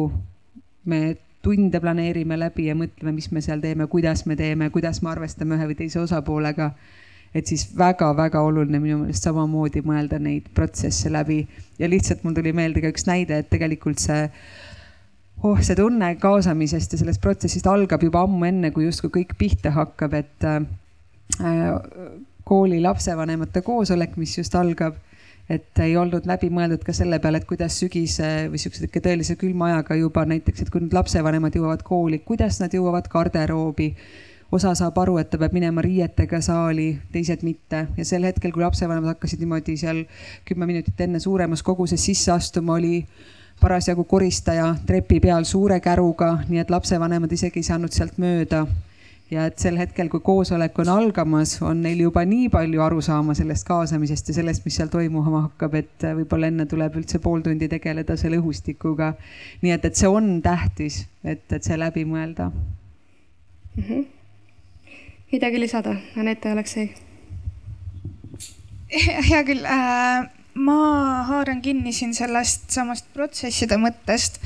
me 0.89 1.17
tunde 1.45 1.81
planeerime 1.81 2.39
läbi 2.41 2.67
ja 2.69 2.75
mõtleme, 2.77 3.15
mis 3.15 3.31
me 3.33 3.43
seal 3.45 3.61
teeme, 3.63 3.87
kuidas 3.87 4.25
me 4.27 4.37
teeme, 4.37 4.71
kuidas 4.75 5.03
me 5.05 5.13
arvestame 5.13 5.57
ühe 5.57 5.69
või 5.71 5.79
teise 5.79 6.01
osapoolega 6.03 6.73
et 7.35 7.47
siis 7.47 7.67
väga-väga 7.77 8.41
oluline 8.41 8.81
minu 8.81 9.03
meelest 9.03 9.27
samamoodi 9.27 9.83
mõelda 9.87 10.19
neid 10.23 10.49
protsesse 10.57 11.13
läbi. 11.13 11.43
Ja 11.79 11.89
lihtsalt 11.91 12.25
mul 12.25 12.37
tuli 12.37 12.55
meelde 12.57 12.83
ka 12.83 12.93
üks 12.93 13.07
näide, 13.09 13.43
et 13.43 13.51
tegelikult 13.53 14.01
see 14.03 14.25
oh, 15.45 15.61
see 15.63 15.77
tunne 15.79 16.15
kaasamisest 16.21 16.95
ja 16.95 17.03
sellest 17.03 17.23
protsessist 17.23 17.69
algab 17.71 18.03
juba 18.03 18.25
ammu 18.27 18.49
enne, 18.49 18.73
kui 18.75 18.89
justkui 18.89 19.13
kõik 19.21 19.37
pihta 19.39 19.73
hakkab, 19.77 20.17
et 20.19 20.49
äh, 20.49 21.69
kooli 22.49 22.81
lapsevanemate 22.83 23.63
koosolek, 23.67 24.17
mis 24.19 24.39
just 24.41 24.57
algab, 24.59 24.97
et 25.49 25.81
ei 25.81 25.97
olnud 25.97 26.27
läbi 26.29 26.51
mõeldud 26.53 26.83
ka 26.85 26.93
selle 26.93 27.19
peale, 27.23 27.41
et 27.41 27.49
kuidas 27.49 27.79
sügise 27.81 28.49
või 28.53 28.61
siukse 28.61 28.89
tõelise 28.93 29.37
külma 29.41 29.71
ajaga 29.73 29.97
juba 29.97 30.25
näiteks, 30.29 30.63
et 30.63 30.73
kui 30.73 30.83
nüüd 30.85 30.97
lapsevanemad 30.97 31.57
jõuavad 31.57 31.85
kooli, 31.87 32.21
kuidas 32.25 32.61
nad 32.61 32.75
jõuavad 32.75 33.09
garderoobi 33.09 33.95
osa 34.53 34.75
saab 34.77 34.99
aru, 35.01 35.19
et 35.21 35.31
ta 35.31 35.41
peab 35.41 35.53
minema 35.57 35.83
riietega 35.85 36.41
saali, 36.45 36.91
teised 37.13 37.45
mitte 37.45 37.87
ja 37.97 38.05
sel 38.09 38.25
hetkel, 38.29 38.53
kui 38.53 38.65
lapsevanemad 38.65 39.15
hakkasid 39.15 39.41
niimoodi 39.45 39.77
seal 39.81 40.05
kümme 40.49 40.69
minutit 40.69 41.01
enne 41.05 41.21
suuremas 41.21 41.63
koguses 41.65 42.05
sisse 42.05 42.33
astuma, 42.33 42.79
oli 42.79 43.03
parasjagu 43.61 44.05
koristaja 44.09 44.71
trepi 44.87 45.21
peal 45.21 45.45
suure 45.49 45.81
käruga, 45.85 46.39
nii 46.49 46.63
et 46.63 46.71
lapsevanemad 46.71 47.33
isegi 47.33 47.61
ei 47.61 47.69
saanud 47.73 47.93
sealt 47.93 48.21
mööda. 48.23 48.65
Ja 49.31 49.47
et 49.49 49.59
sel 49.61 49.77
hetkel, 49.81 50.09
kui 50.09 50.21
koosolek 50.25 50.79
on 50.83 50.91
algamas, 50.93 51.59
on 51.63 51.83
neil 51.85 52.01
juba 52.07 52.25
nii 52.29 52.49
palju 52.53 52.83
aru 52.85 53.01
saama 53.05 53.37
sellest 53.37 53.67
kaasamisest 53.69 54.33
ja 54.33 54.39
sellest, 54.41 54.65
mis 54.65 54.79
seal 54.81 54.93
toimuma 54.93 55.45
hakkab, 55.49 55.75
et 55.83 56.07
võib-olla 56.21 56.49
enne 56.53 56.69
tuleb 56.71 56.97
üldse 57.01 57.21
pool 57.25 57.45
tundi 57.45 57.69
tegeleda 57.69 58.17
selle 58.17 58.41
õhustikuga. 58.41 59.15
nii 59.63 59.75
et, 59.77 59.85
et 59.85 59.97
see 59.97 60.09
on 60.09 60.39
tähtis, 60.43 61.03
et, 61.25 61.45
et 61.53 61.63
see 61.63 61.77
läbi 61.79 62.07
mõelda 62.09 62.51
mm. 62.53 63.83
-hmm 63.83 64.07
midagi 65.33 65.61
lisada, 65.61 65.97
Anette, 66.17 66.51
Aleksei? 66.51 66.95
hea 69.29 69.43
küll 69.45 69.67
äh,, 69.69 70.25
ma 70.59 71.23
haaran 71.29 71.63
kinni 71.63 71.93
siin 71.95 72.15
sellest 72.17 72.71
samast 72.75 73.07
protsesside 73.15 73.79
mõttest 73.81 74.41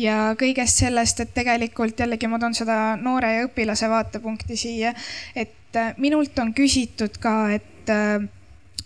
ja 0.00 0.34
kõigest 0.38 0.82
sellest, 0.82 1.20
et 1.22 1.34
tegelikult 1.36 2.00
jällegi 2.00 2.28
ma 2.28 2.40
toon 2.42 2.56
seda 2.56 2.78
noore 3.00 3.32
ja 3.36 3.44
õpilase 3.48 3.88
vaatepunkti 3.90 4.58
siia, 4.60 4.94
et 5.36 5.78
äh, 5.78 5.94
minult 5.98 6.38
on 6.42 6.52
küsitud 6.56 7.16
ka, 7.22 7.36
et 7.56 7.92
äh, 7.92 8.26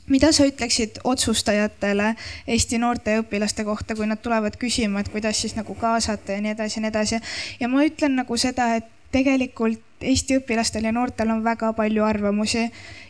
mida 0.08 0.30
sa 0.32 0.46
ütleksid 0.48 1.02
otsustajatele 1.04 2.14
Eesti 2.46 2.78
noorte 2.80 3.16
ja 3.16 3.24
õpilaste 3.24 3.64
kohta, 3.66 3.96
kui 3.96 4.06
nad 4.08 4.22
tulevad 4.22 4.56
küsima, 4.60 5.02
et 5.02 5.10
kuidas 5.12 5.40
siis 5.40 5.56
nagu 5.58 5.74
kaasata 5.78 6.36
ja 6.36 6.44
nii 6.44 6.54
edasi 6.54 6.78
ja 6.78 6.84
nii 6.84 6.94
edasi. 6.94 7.20
ja 7.60 7.68
ma 7.68 7.84
ütlen 7.84 8.16
nagu 8.22 8.40
seda, 8.40 8.74
et 8.78 8.88
tegelikult 9.12 9.82
Eesti 10.00 10.36
õpilastel 10.38 10.84
ja 10.86 10.92
noortel 10.94 11.30
on 11.34 11.42
väga 11.42 11.72
palju 11.74 12.04
arvamusi 12.06 12.68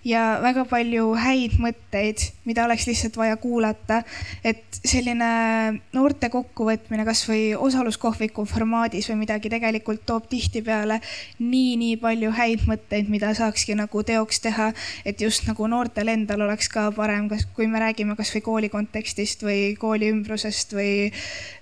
ja 0.08 0.38
väga 0.42 0.64
palju 0.68 1.10
häid 1.18 1.58
mõtteid, 1.60 2.22
mida 2.48 2.64
oleks 2.64 2.86
lihtsalt 2.88 3.16
vaja 3.16 3.36
kuulata. 3.36 4.02
et 4.44 4.64
selline 4.84 5.80
noorte 5.92 6.28
kokkuvõtmine 6.32 7.04
kasvõi 7.04 7.54
osaluskohviku 7.58 8.44
formaadis 8.48 9.08
või 9.10 9.24
midagi 9.24 9.50
tegelikult 9.50 10.04
toob 10.06 10.28
tihtipeale 10.30 11.00
nii-nii 11.38 11.96
palju 12.00 12.30
häid 12.30 12.64
mõtteid, 12.68 13.08
mida 13.08 13.34
saakski 13.34 13.74
nagu 13.74 14.02
teoks 14.02 14.40
teha. 14.40 14.72
et 15.04 15.20
just 15.20 15.46
nagu 15.46 15.66
noortel 15.66 16.08
endal 16.08 16.46
oleks 16.46 16.68
ka 16.68 16.90
parem, 16.92 17.28
kas, 17.28 17.44
kui 17.54 17.66
me 17.66 17.78
räägime 17.78 18.16
kasvõi 18.16 18.40
kooli 18.40 18.68
kontekstist 18.68 19.42
või 19.42 19.76
kooli 19.76 20.10
ümbrusest 20.12 20.72
või, 20.72 21.12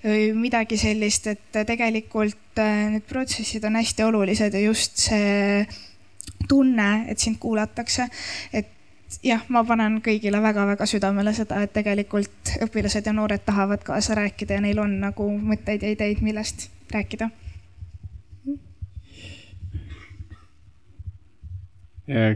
või 0.05 0.32
midagi 0.35 0.77
sellist, 0.77 1.27
et 1.27 1.65
tegelikult 1.66 2.45
äh, 2.62 2.89
need 2.95 3.05
protsessid 3.09 3.65
on 3.65 3.77
hästi 3.78 4.07
olulised 4.07 4.55
ja 4.55 4.61
just 4.61 4.97
see 5.09 5.66
tunne, 6.49 7.07
et 7.11 7.19
sind 7.19 7.39
kuulatakse. 7.41 8.09
et 8.53 8.73
jah, 9.23 9.43
ma 9.49 9.62
panen 9.66 10.01
kõigile 10.05 10.41
väga-väga 10.43 10.87
südamele 10.89 11.33
seda, 11.37 11.62
et 11.62 11.73
tegelikult 11.74 12.57
õpilased 12.66 13.07
ja 13.07 13.15
noored 13.16 13.45
tahavad 13.47 13.85
kaasa 13.87 14.16
rääkida 14.19 14.59
ja 14.59 14.65
neil 14.65 14.81
on 14.83 14.99
nagu 15.03 15.28
mõtteid 15.39 15.85
ja 15.85 15.93
ideid, 15.95 16.23
millest 16.27 16.70
rääkida. 16.95 17.31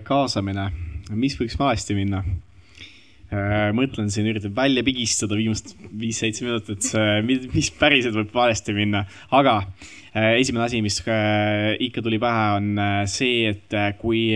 kaasamine, 0.02 0.64
mis 1.14 1.36
võiks 1.38 1.59
valesti 1.59 1.94
minna? 1.94 2.24
mõtlen 3.78 4.09
siin, 4.10 4.26
üritan 4.26 4.51
välja 4.51 4.82
pigistada 4.82 5.36
viimast 5.38 5.76
viis-seitse 5.78 6.42
minutit, 6.42 6.88
mis 7.55 7.68
päriselt 7.78 8.16
võib 8.16 8.32
valesti 8.34 8.74
minna, 8.74 9.05
aga 9.30 9.60
Äh, 9.60 9.99
esimene 10.14 10.64
asi, 10.66 10.82
mis 10.82 11.00
äh, 11.06 11.76
ikka 11.78 12.02
tuli 12.02 12.18
pähe, 12.22 12.46
on 12.58 12.78
äh, 12.78 13.06
see, 13.06 13.50
et 13.52 13.96
kui 14.00 14.30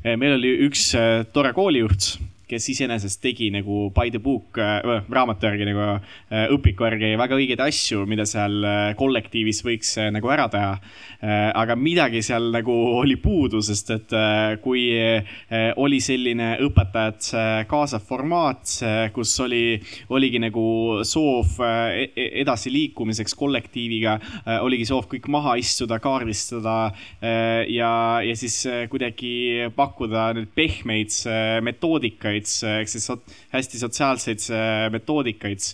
meil 0.00 0.32
oli 0.38 0.54
üks 0.64 0.94
tore 1.34 1.52
koolijuht 1.52 2.14
kes 2.50 2.68
iseenesest 2.74 3.20
tegi 3.22 3.50
nagu 3.54 3.88
by 3.94 4.10
the 4.10 4.20
book 4.22 4.58
äh,, 4.58 4.80
raamatu 5.10 5.48
järgi 5.48 5.68
nagu 5.68 5.84
äh, 5.96 6.48
õpiku 6.54 6.88
järgi 6.88 7.12
väga 7.20 7.38
õigeid 7.38 7.62
asju, 7.64 8.04
mida 8.10 8.26
seal 8.28 8.58
äh, 8.64 8.80
kollektiivis 8.98 9.62
võiks 9.66 9.94
äh, 10.00 10.10
nagu 10.14 10.30
ära 10.32 10.48
teha 10.52 10.72
äh,. 10.76 11.50
aga 11.54 11.76
midagi 11.78 12.22
seal 12.26 12.50
nagu 12.54 12.74
oli 13.00 13.16
puudu, 13.20 13.62
sest 13.64 13.94
et 13.94 14.14
äh, 14.16 14.56
kui 14.64 14.88
äh, 14.98 15.70
oli 15.80 16.00
selline 16.02 16.52
õpetajate 16.66 17.36
äh, 17.38 17.50
kaasav 17.70 18.04
formaat 18.06 18.76
äh,, 18.86 19.00
kus 19.14 19.34
oli, 19.44 19.78
oligi 20.10 20.40
nagu 20.42 21.00
soov 21.06 21.58
äh, 21.64 22.06
e-, 22.10 22.30
edasiliikumiseks 22.42 23.36
kollektiiviga 23.38 24.16
äh,, 24.18 24.58
oligi 24.64 24.88
soov 24.88 25.08
kõik 25.10 25.28
maha 25.32 25.56
istuda, 25.60 26.00
kaardistada 26.02 26.76
äh, 26.90 27.64
ja, 27.70 27.92
ja 28.24 28.36
siis 28.36 28.60
äh, 28.68 28.84
kuidagi 28.90 29.70
pakkuda 29.76 30.30
nüüd 30.36 30.52
pehmeid 30.56 31.14
äh, 31.28 31.58
metoodikaid 31.64 32.39
erinevaid 32.40 32.80
ehk 32.80 32.88
siis 32.88 33.08
hästi 33.50 33.80
sotsiaalseid 33.80 34.46
metoodikaid, 34.94 35.64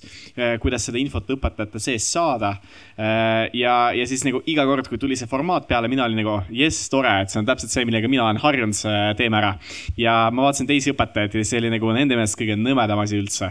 kuidas 0.62 0.86
seda 0.88 1.00
infot 1.00 1.28
õpetajate 1.36 1.80
sees 1.82 2.06
saada. 2.12 2.56
ja, 3.52 3.74
ja 3.92 4.06
siis 4.08 4.24
nagu 4.24 4.40
iga 4.48 4.64
kord, 4.68 4.88
kui 4.88 4.98
tuli 5.00 5.16
see 5.18 5.28
formaat 5.28 5.66
peale, 5.68 5.88
mina 5.92 6.06
olin 6.06 6.16
nagu 6.22 6.38
jess, 6.54 6.88
tore, 6.92 7.12
et 7.22 7.32
see 7.32 7.40
on 7.42 7.48
täpselt 7.48 7.72
see, 7.72 7.84
millega 7.88 8.08
mina 8.08 8.24
olen 8.24 8.40
harjunud, 8.40 8.78
teeme 9.18 9.40
ära. 9.40 9.52
ja 10.00 10.14
ma 10.32 10.46
vaatasin 10.46 10.68
teisi 10.70 10.92
õpetajaid 10.94 11.36
ja 11.36 11.44
see 11.44 11.60
oli 11.60 11.72
nagu 11.74 11.92
nende 11.92 12.16
meelest 12.16 12.38
kõige 12.40 12.56
nõmedam 12.56 13.02
asi 13.02 13.20
üldse. 13.20 13.50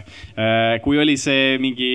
kui 0.82 0.98
oli 0.98 1.16
see 1.20 1.56
mingi 1.62 1.92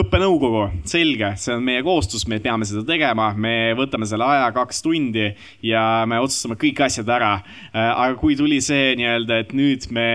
õppenõukogu, 0.00 0.64
selge, 0.88 1.34
see 1.40 1.56
on 1.58 1.64
meie 1.66 1.84
kohustus, 1.84 2.24
me 2.30 2.40
peame 2.44 2.64
seda 2.68 2.84
tegema, 2.88 3.32
me 3.36 3.74
võtame 3.76 4.08
selle 4.08 4.24
aja 4.24 4.48
kaks 4.56 4.80
tundi 4.84 5.28
ja 5.64 5.84
me 6.08 6.22
otsustame 6.24 6.56
kõik 6.60 6.80
asjad 6.88 7.12
ära. 7.12 7.34
aga 7.74 8.14
kui 8.20 8.36
tuli 8.38 8.60
see 8.64 8.94
nii-öelda, 8.96 9.42
et 9.44 9.52
nüüd 9.56 9.90
me 9.92 10.08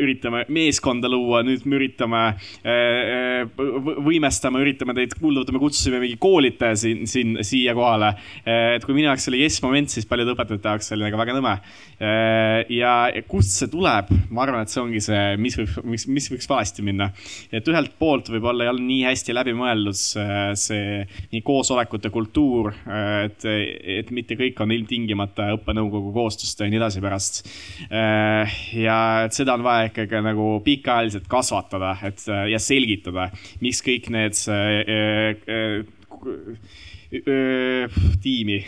üritame 0.00 0.13
meeskonda 0.48 1.08
luua, 1.10 1.42
nüüd 1.46 1.64
me 1.68 1.78
üritame, 1.78 2.22
võimestame, 4.06 4.62
üritame 4.64 4.94
teid 4.96 5.16
kuulda 5.18 5.42
võtta, 5.42 5.54
me 5.54 5.62
kutsusime 5.62 6.00
mingi 6.02 6.18
koolitaja 6.20 6.78
siin, 6.78 7.04
siin, 7.10 7.38
siia 7.46 7.74
kohale. 7.76 8.14
et 8.44 8.84
kui 8.84 8.96
minu 8.96 9.08
jaoks 9.08 9.28
oli 9.30 9.42
jess 9.42 9.62
moment, 9.64 9.90
siis 9.90 10.06
paljude 10.08 10.34
õpetajate 10.34 10.72
jaoks 10.72 10.92
oli 10.96 11.06
nagu 11.06 11.20
väga 11.20 11.36
nõme. 11.36 11.54
ja 12.74 12.94
kust 13.28 13.58
see 13.58 13.70
tuleb, 13.72 14.10
ma 14.30 14.44
arvan, 14.44 14.64
et 14.64 14.72
see 14.72 14.82
ongi 14.82 15.02
see, 15.04 15.22
mis 15.40 15.58
võib, 15.58 15.76
mis, 15.94 16.06
mis 16.10 16.30
võiks 16.32 16.48
valesti 16.50 16.84
minna. 16.86 17.10
et 17.52 17.68
ühelt 17.70 17.94
poolt 17.98 18.30
võib-olla 18.32 18.66
ei 18.66 18.72
ole 18.72 18.84
nii 18.84 19.02
hästi 19.08 19.36
läbi 19.36 19.54
mõeldud 19.56 19.98
see, 19.98 21.04
nii 21.32 21.42
koosolekute 21.46 22.10
kultuur, 22.14 22.72
et, 23.24 23.44
et 23.44 24.10
mitte 24.14 24.38
kõik 24.38 24.60
on 24.64 24.74
ilmtingimata 24.74 25.50
õppenõukogu 25.58 26.12
koostööst 26.14 26.60
ja 26.60 26.70
nii 26.70 26.80
edasi 26.80 27.02
pärast. 27.04 27.42
ja 27.90 28.98
et 29.26 29.36
seda 29.36 29.56
on 29.58 29.64
vaja 29.66 29.90
ikkagi 30.06 30.24
nagu 30.26 30.48
pikaajaliselt 30.64 31.28
kasvatada, 31.30 31.94
et 32.06 32.24
ja 32.50 32.60
selgitada, 32.62 33.28
miks 33.64 33.82
kõik 33.84 34.10
need 34.14 34.38
tiimi, 38.24 38.58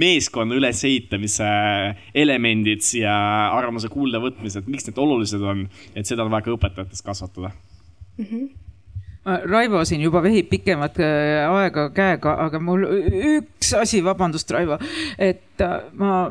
meeskonna 0.00 0.56
ülesehitamise 0.56 1.48
elemendid 2.16 2.84
ja 2.96 3.14
arvamuse 3.52 3.90
kuuldavõtmised, 3.92 4.68
miks 4.70 4.88
need 4.88 5.00
olulised 5.02 5.44
on, 5.44 5.66
et 5.94 6.08
seda 6.08 6.24
on 6.24 6.32
vaja 6.32 6.46
ka 6.46 6.54
õpetajates 6.56 7.04
kasvatada 7.04 7.52
mm. 8.16 8.24
-hmm 8.24 8.52
Raivo 9.24 9.80
siin 9.88 10.02
juba 10.04 10.20
vehib 10.22 10.50
pikemat 10.50 10.98
äh, 11.00 11.48
aega 11.48 11.86
käega, 11.96 12.34
aga 12.44 12.58
mul 12.60 12.84
üks 13.38 13.72
asi, 13.78 14.02
vabandust, 14.04 14.50
Raivo, 14.52 14.76
et 15.18 15.64
äh, 15.64 15.78
ma 15.96 16.26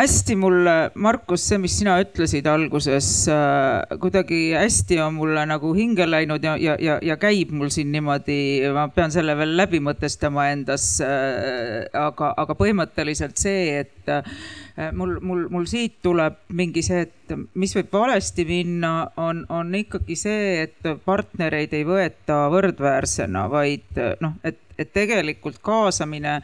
hästi 0.00 0.36
mulle, 0.36 0.74
Markus, 0.94 1.42
see, 1.48 1.58
mis 1.60 1.74
sina 1.80 1.96
ütlesid 2.00 2.46
alguses 2.48 3.08
äh,, 3.28 3.98
kuidagi 4.00 4.38
hästi 4.56 5.00
on 5.04 5.16
mulle 5.18 5.42
nagu 5.48 5.72
hinge 5.76 6.06
läinud 6.08 6.44
ja, 6.44 6.54
ja, 6.60 6.76
ja, 6.80 6.96
ja 7.04 7.16
käib 7.20 7.52
mul 7.56 7.72
siin 7.74 7.90
niimoodi, 7.92 8.38
ma 8.74 8.86
pean 8.94 9.12
selle 9.12 9.36
veel 9.36 9.52
läbi 9.58 9.82
mõtestama 9.84 10.48
endas 10.54 10.86
äh,. 11.04 11.84
aga, 12.00 12.32
aga 12.40 12.56
põhimõtteliselt 12.56 13.40
see, 13.40 13.82
et 13.82 14.12
äh, 14.12 14.90
mul, 14.96 15.18
mul, 15.20 15.44
mul 15.52 15.68
siit 15.68 15.98
tuleb 16.04 16.40
mingi 16.56 16.84
see, 16.86 17.04
et 17.04 17.36
mis 17.60 17.76
võib 17.76 17.92
valesti 17.92 18.46
minna, 18.48 18.94
on, 19.20 19.44
on 19.52 19.74
ikkagi 19.76 20.16
see, 20.18 20.64
et 20.64 20.90
partnereid 21.04 21.76
ei 21.76 21.84
võeta 21.86 22.46
võrdväärsena, 22.52 23.46
vaid 23.52 24.00
noh, 24.24 24.38
et, 24.46 24.62
et 24.80 24.92
tegelikult 24.96 25.60
kaasamine 25.64 26.40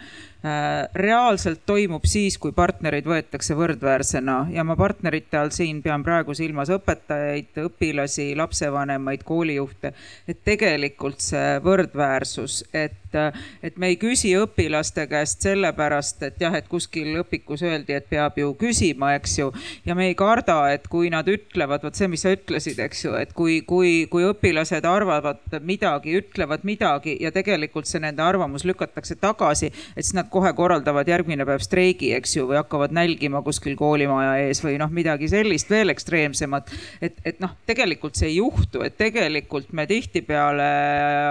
reaalselt 0.95 1.63
toimub 1.67 2.05
siis, 2.07 2.37
kui 2.39 2.53
partnereid 2.55 3.07
võetakse 3.09 3.57
võrdväärsena 3.57 4.37
ja 4.53 4.65
ma 4.67 4.77
partnerite 4.77 5.39
all 5.41 5.53
siin 5.55 5.81
pean 5.83 6.05
praegu 6.05 6.35
silmas 6.37 6.71
õpetajaid, 6.75 7.57
õpilasi, 7.65 8.29
lapsevanemaid, 8.39 9.25
koolijuhte. 9.27 9.93
et 10.29 10.43
tegelikult 10.45 11.21
see 11.25 11.57
võrdväärsus, 11.65 12.63
et, 12.75 13.17
et 13.63 13.77
me 13.77 13.91
ei 13.93 13.97
küsi 13.97 14.35
õpilaste 14.37 15.07
käest 15.11 15.43
sellepärast, 15.47 16.23
et 16.29 16.41
jah, 16.41 16.55
et 16.55 16.69
kuskil 16.69 17.17
õpikus 17.23 17.65
öeldi, 17.67 17.97
et 17.97 18.09
peab 18.11 18.39
ju 18.39 18.53
küsima, 18.61 19.15
eks 19.17 19.39
ju. 19.39 19.51
ja 19.87 19.95
me 19.95 20.11
ei 20.11 20.15
karda, 20.15 20.59
et 20.75 20.87
kui 20.93 21.11
nad 21.11 21.27
ütlevad, 21.29 21.83
vot 21.83 21.97
see, 21.97 22.11
mis 22.13 22.23
sa 22.23 22.35
ütlesid, 22.37 22.79
eks 22.87 23.05
ju, 23.07 23.17
et 23.19 23.33
kui, 23.33 23.61
kui, 23.67 24.07
kui 24.13 24.29
õpilased 24.29 24.87
arvavad 24.87 25.59
midagi, 25.65 26.19
ütlevad 26.21 26.67
midagi 26.69 27.17
ja 27.21 27.33
tegelikult 27.35 27.89
see 27.89 28.05
nende 28.05 28.23
arvamus 28.23 28.67
lükatakse 28.69 29.19
tagasi, 29.21 29.73
et 29.97 30.05
siis 30.05 30.15
nad 30.15 30.31
kohe 30.37 30.53
korraldavad 30.57 31.09
järgmine 31.09 31.47
päev 31.49 31.63
streigi, 31.65 32.11
eks 32.17 32.37
ju, 32.37 32.47
või 32.51 32.59
hakkavad 32.61 32.93
nälgima 32.97 33.41
kuskil 33.47 33.77
koolimaja 33.79 34.35
ees 34.45 34.61
või 34.65 34.77
noh, 34.81 34.93
midagi 34.93 35.31
sellist 35.33 35.71
veel 35.73 35.93
ekstreemsemat. 35.95 36.73
et, 37.01 37.17
et 37.25 37.41
noh, 37.41 37.55
tegelikult 37.69 38.19
see 38.19 38.31
ei 38.31 38.37
juhtu, 38.37 38.83
et 38.87 38.99
tegelikult 39.01 39.73
me 39.77 39.87
tihtipeale 39.89 40.69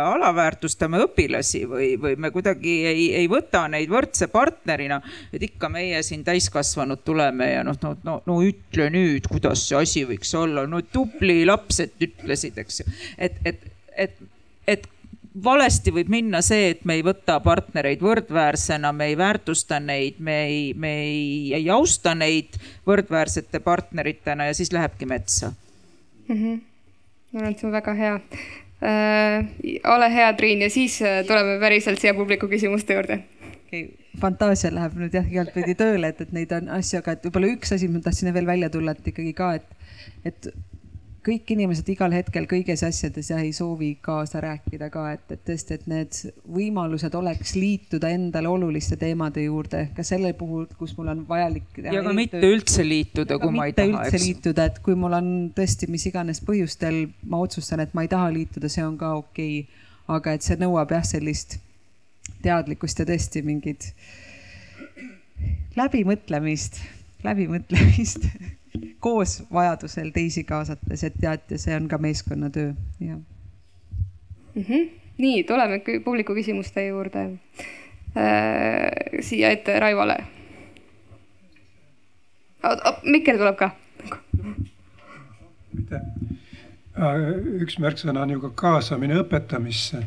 alaväärtustame 0.10 1.04
õpilasi 1.06 1.66
või, 1.70 1.92
või 2.02 2.18
me 2.18 2.32
kuidagi 2.34 2.76
ei, 2.90 3.06
ei 3.22 3.30
võta 3.32 3.66
neid 3.72 3.92
võrdse 3.92 4.30
partnerina. 4.34 5.02
et 5.34 5.46
ikka 5.46 5.70
meie 5.70 6.02
siin 6.06 6.26
täiskasvanud 6.26 7.06
tuleme 7.06 7.52
ja 7.52 7.64
noh, 7.68 7.78
no, 7.84 7.96
no, 8.08 8.18
no 8.26 8.40
ütle 8.46 8.90
nüüd, 8.94 9.30
kuidas 9.30 9.68
see 9.70 9.78
asi 9.80 10.06
võiks 10.10 10.34
olla, 10.38 10.66
no 10.70 10.82
tubli 10.82 11.44
laps, 11.46 11.84
et 11.86 12.10
ütlesid, 12.10 12.58
eks 12.66 12.82
ju, 12.82 12.90
et, 13.18 13.40
et, 13.46 13.72
et, 13.96 14.20
et 14.68 14.90
valesti 15.44 15.92
võib 15.96 16.10
minna 16.12 16.42
see, 16.46 16.70
et 16.74 16.86
me 16.88 16.98
ei 17.00 17.04
võta 17.06 17.38
partnereid 17.44 18.04
võrdväärsena, 18.04 18.92
me 18.96 19.10
ei 19.12 19.18
väärtusta 19.20 19.80
neid, 19.84 20.20
me 20.24 20.38
ei, 20.46 20.60
me 20.74 20.94
ei, 21.04 21.54
ei 21.58 21.70
austa 21.74 22.16
neid 22.16 22.56
võrdväärsete 22.88 23.60
partneritena 23.64 24.50
ja 24.50 24.56
siis 24.58 24.72
lähebki 24.76 25.06
metsa 25.10 25.52
mm. 25.52 26.36
-hmm. 26.36 26.62
ma 27.32 27.40
arvan, 27.40 27.52
et 27.52 27.60
see 27.60 27.68
on 27.68 27.76
väga 27.76 27.94
hea 27.94 28.16
äh,. 28.16 29.46
ole 29.96 30.12
hea, 30.14 30.34
Triin, 30.34 30.62
ja 30.62 30.70
siis 30.70 31.02
äh, 31.02 31.24
tuleme 31.28 31.60
päriselt 31.60 32.00
siia 32.00 32.14
publiku 32.14 32.48
küsimuste 32.48 32.94
juurde 32.94 33.20
okay.. 33.66 33.90
fantaasia 34.22 34.72
läheb 34.76 34.96
nüüd 35.00 35.16
jah, 35.20 35.28
igatpidi 35.32 35.76
tööle, 35.76 36.14
et, 36.14 36.22
et 36.22 36.32
neid 36.32 36.52
on 36.56 36.70
asju, 36.80 37.02
aga 37.02 37.18
et 37.18 37.28
võib-olla 37.28 37.52
üks 37.58 37.76
asi, 37.76 37.92
ma 37.92 38.00
tahtsin 38.00 38.34
veel 38.34 38.48
välja 38.48 38.70
tulla, 38.70 38.96
et 38.96 39.12
ikkagi 39.12 39.34
ka, 39.36 39.54
et, 39.60 39.68
et 40.26 40.50
kõik 41.26 41.52
inimesed 41.56 41.88
igal 41.90 42.14
hetkel 42.14 42.46
kõiges 42.50 42.84
asjades 42.86 43.32
jah 43.32 43.42
ei 43.42 43.52
soovi 43.56 43.92
kaasa 44.04 44.42
rääkida 44.44 44.90
ka, 44.94 45.06
et, 45.16 45.26
et 45.34 45.42
tõesti, 45.48 45.78
et 45.80 45.88
need 45.90 46.20
võimalused 46.58 47.16
oleks 47.18 47.56
liituda 47.58 48.12
endale 48.14 48.50
oluliste 48.52 48.98
teemade 49.02 49.46
juurde, 49.48 49.88
ka 49.98 50.06
sellel 50.06 50.36
puhul, 50.38 50.68
kus 50.78 50.94
mul 50.98 51.10
on 51.16 51.24
vajalik. 51.30 51.80
ja 51.82 52.04
ka 52.06 52.14
mitte 52.16 52.42
üldse 52.46 52.86
liituda, 52.86 53.40
kui 53.42 53.56
ma 53.56 53.70
ei 53.70 53.76
taha. 53.78 54.04
üldse 54.06 54.22
liituda, 54.22 54.68
et 54.70 54.82
kui 54.86 54.98
mul 55.00 55.18
on 55.18 55.32
tõesti 55.58 55.90
mis 55.92 56.06
iganes 56.12 56.44
põhjustel, 56.46 57.06
ma 57.26 57.42
otsustan, 57.46 57.82
et 57.86 57.96
ma 57.98 58.06
ei 58.06 58.12
taha 58.12 58.30
liituda, 58.36 58.70
see 58.72 58.86
on 58.86 59.00
ka 59.02 59.16
okei 59.22 59.64
okay.. 59.64 59.86
aga 60.20 60.36
et 60.38 60.46
see 60.46 60.60
nõuab 60.62 60.94
jah, 60.94 61.08
sellist 61.16 61.58
teadlikkust 62.46 63.02
ja 63.02 63.08
tõesti 63.10 63.42
mingit 63.46 63.90
läbimõtlemist, 65.76 66.80
läbimõtlemist 67.26 68.30
koos 69.06 69.44
vajadusel 69.54 70.10
teisi 70.14 70.44
kaasates, 70.50 71.04
et 71.06 71.18
teate, 71.22 71.60
see 71.62 71.76
on 71.78 71.86
ka 71.88 71.98
meeskonnatöö, 72.02 72.74
jah 73.00 73.20
mm. 74.56 74.64
-hmm. 74.64 74.90
nii, 75.18 75.44
tuleme 75.44 75.82
publiku 76.06 76.34
küsimuste 76.34 76.88
juurde 76.88 77.22
äh,. 77.22 77.32
siia 79.22 79.50
ette 79.50 79.80
Raivole. 79.80 80.18
Mikker 83.04 83.38
tuleb 83.38 83.56
ka. 83.56 83.70
aitäh. 85.78 86.02
Äh, 86.98 87.16
üks 87.62 87.78
märksõna 87.80 88.26
on 88.26 88.30
ju 88.30 88.42
ka 88.42 88.50
kaasamine 88.50 89.22
õpetamisse. 89.22 90.04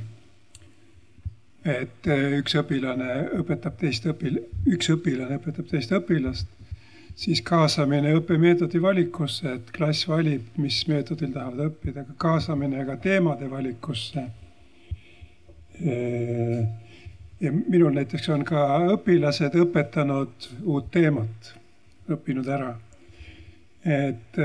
et 1.64 2.06
äh, 2.06 2.38
üks 2.42 2.58
õpilane 2.58 3.28
õpetab 3.44 3.78
teist 3.78 4.06
õpil-, 4.06 4.42
üks 4.66 4.90
õpilane 4.90 5.38
õpetab 5.38 5.70
teist 5.70 5.92
õpilast 5.92 6.57
siis 7.18 7.42
kaasamine 7.42 8.12
õppemeetodi 8.14 8.82
valikusse, 8.82 9.56
et 9.58 9.70
klass 9.74 10.06
valib, 10.08 10.44
mis 10.62 10.78
meetodil 10.90 11.32
tahavad 11.34 11.64
õppida, 11.66 12.04
kaasamine 12.16 12.84
ka 12.86 12.96
teemade 13.02 13.50
valikusse. 13.50 14.26
ja 17.40 17.52
minul 17.52 17.92
näiteks 17.94 18.28
on 18.34 18.44
ka 18.44 18.62
õpilased 18.94 19.54
õpetanud 19.64 20.48
uut 20.62 20.90
teemat, 20.94 21.52
õppinud 22.10 22.48
ära. 22.54 22.76
et 23.84 24.40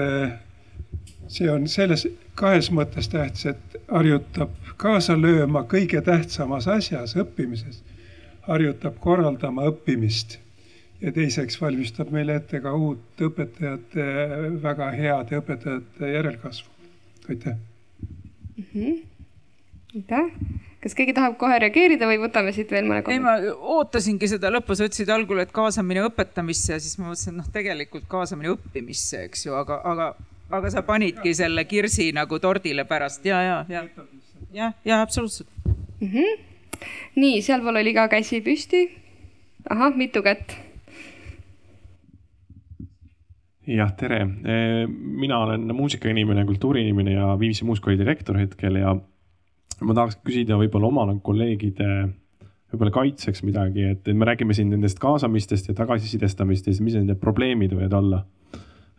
see 1.28 1.50
on 1.50 1.68
selles 1.68 2.08
kahes 2.36 2.72
mõttes 2.72 3.10
tähtis, 3.10 3.46
et 3.46 3.82
harjutab 3.88 4.54
kaasa 4.78 5.18
lööma 5.18 5.64
kõige 5.70 6.02
tähtsamas 6.02 6.68
asjas, 6.68 7.16
õppimises. 7.16 7.84
harjutab 8.48 8.98
korraldama 9.00 9.70
õppimist 9.70 10.43
ja 11.04 11.12
teiseks 11.12 11.60
valmistab 11.62 12.12
meile 12.16 12.38
ette 12.40 12.62
ka 12.64 12.74
uut 12.78 13.24
õpetajate, 13.28 14.06
väga 14.64 14.90
heade 14.96 15.40
õpetajate 15.42 16.12
järelkasvu. 16.14 16.70
aitäh 17.30 17.56
mm. 17.56 18.66
-hmm. 18.74 19.02
aitäh. 19.96 20.32
kas 20.84 20.96
keegi 20.96 21.14
tahab 21.14 21.38
kohe 21.38 21.60
reageerida 21.60 22.08
või 22.08 22.22
võtame 22.24 22.54
siit 22.56 22.72
veel 22.72 22.88
mõne 22.88 23.04
ei, 23.12 23.20
ma 23.24 23.36
ootasingi 23.76 24.28
seda 24.32 24.52
lõpus, 24.52 24.84
ütlesid 24.84 25.12
algul, 25.12 25.44
et 25.44 25.52
kaasamine 25.52 26.06
õpetamisse 26.08 26.74
ja 26.74 26.80
siis 26.80 26.98
ma 26.98 27.10
mõtlesin, 27.12 27.38
noh, 27.40 27.52
tegelikult 27.52 28.08
kaasamine 28.08 28.56
õppimisse, 28.56 29.26
eks 29.28 29.46
ju, 29.46 29.60
aga, 29.60 29.82
aga, 29.84 30.10
aga 30.50 30.72
sa 30.72 30.88
panidki 30.88 31.36
selle 31.36 31.66
kirsi 31.66 32.12
nagu 32.16 32.40
tordile 32.40 32.86
pärast 32.86 33.26
ja, 33.26 33.42
ja, 33.42 33.62
ja, 33.70 33.86
ja, 34.54 34.74
ja 34.86 35.02
absoluutselt 35.02 35.50
mm. 35.68 36.08
-hmm. 36.08 36.44
nii, 37.16 37.42
sealpool 37.42 37.84
oli 37.84 37.94
ka 37.94 38.08
käsi 38.08 38.42
püsti. 38.42 38.88
ahah, 39.70 39.96
mitu 39.96 40.24
kätt 40.24 40.63
jah, 43.68 43.94
tere. 43.96 44.26
mina 44.96 45.40
olen 45.40 45.76
muusikainimene, 45.76 46.46
kultuuriinimene 46.46 47.14
ja 47.14 47.40
Viimsi 47.40 47.66
muusikooli 47.66 48.00
direktor 48.00 48.38
hetkel 48.38 48.76
ja 48.82 48.96
ma 49.84 49.94
tahaks 49.94 50.20
küsida 50.26 50.58
võib-olla 50.60 50.92
oma 50.92 51.08
kolleegide 51.24 51.88
võib-olla 52.74 52.94
kaitseks 52.94 53.44
midagi, 53.46 53.86
et 53.94 54.08
me 54.18 54.26
räägime 54.26 54.56
siin 54.58 54.72
nendest 54.74 54.98
kaasamistest 55.02 55.70
ja 55.70 55.76
tagasisidestamist 55.78 56.68
ja 56.68 56.74
siis 56.74 56.82
mis 56.82 56.98
need 56.98 57.20
probleemid 57.22 57.76
võivad 57.76 58.00
olla. 58.00 58.24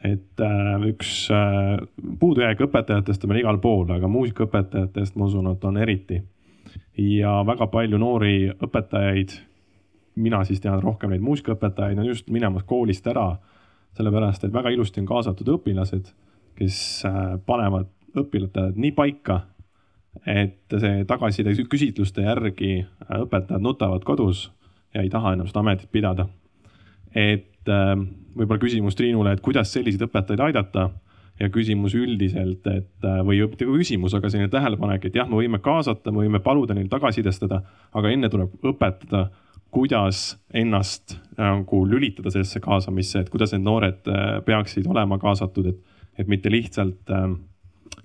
et 0.05 0.41
äh, 0.45 0.83
üks 0.85 1.31
äh, 1.33 1.81
puudujääk 2.21 2.61
õpetajatest 2.67 3.25
on 3.25 3.33
meil 3.33 3.41
igal 3.41 3.59
pool, 3.59 3.89
aga 3.91 4.09
muusikaõpetajatest 4.09 5.17
ma 5.17 5.25
usun, 5.31 5.49
et 5.51 5.65
on 5.65 5.79
eriti. 5.81 6.23
ja 6.99 7.43
väga 7.47 7.67
palju 7.67 7.99
noori 7.99 8.53
õpetajaid, 8.53 9.33
mina 10.15 10.45
siis 10.45 10.61
tean 10.61 10.83
rohkem 10.83 11.11
neid 11.11 11.25
muusikaõpetajaid, 11.25 11.99
on 11.99 12.07
just 12.07 12.31
minemas 12.31 12.63
koolist 12.63 13.07
ära. 13.07 13.39
Sellepärast, 13.95 14.45
et 14.45 14.53
väga 14.53 14.73
ilusti 14.75 15.03
on 15.03 15.09
kaasatud 15.09 15.49
õpilased, 15.57 16.13
kes 16.59 16.79
äh, 17.09 17.35
panevad 17.47 17.91
õpilased 18.15 18.79
nii 18.79 18.95
paika 18.95 19.43
et 20.23 20.77
see 20.81 21.05
tagasiside 21.09 21.55
küsitluste 21.71 22.25
järgi 22.25 22.85
õpetajad 23.19 23.63
nutavad 23.65 24.05
kodus 24.07 24.47
ja 24.95 25.03
ei 25.03 25.11
taha 25.11 25.35
enam 25.35 25.49
seda 25.51 25.65
ametit 25.65 25.91
pidada. 25.93 26.29
et 27.15 27.71
äh, 27.71 27.95
võib-olla 28.35 28.61
küsimus 28.61 28.97
Triinule, 28.99 29.33
et 29.33 29.43
kuidas 29.43 29.73
selliseid 29.73 30.03
õpetajaid 30.09 30.41
aidata 30.49 30.89
ja 31.41 31.49
küsimus 31.51 31.95
üldiselt, 31.95 32.67
et 32.67 33.07
äh, 33.07 33.21
või 33.27 33.41
mitte 33.43 33.67
küsimus, 33.67 34.15
aga 34.15 34.31
selline 34.31 34.51
tähelepanek, 34.51 35.07
et 35.07 35.19
jah, 35.19 35.29
me 35.31 35.39
võime 35.39 35.61
kaasata, 35.63 36.11
me 36.11 36.25
võime 36.25 36.41
paluda 36.43 36.75
neil 36.75 36.91
tagasisidestada, 36.91 37.63
aga 37.95 38.11
enne 38.11 38.31
tuleb 38.31 38.55
õpetada, 38.67 39.29
kuidas 39.75 40.37
ennast 40.55 41.17
nagu 41.39 41.83
lülitada 41.89 42.31
sellesse 42.31 42.63
kaasamisse, 42.63 43.25
et 43.25 43.33
kuidas 43.33 43.55
need 43.55 43.65
noored 43.67 44.07
äh, 44.11 44.39
peaksid 44.47 44.87
olema 44.91 45.19
kaasatud, 45.23 45.73
et, 45.73 45.99
et 46.19 46.31
mitte 46.31 46.53
lihtsalt 46.53 47.11
äh, 47.11 47.27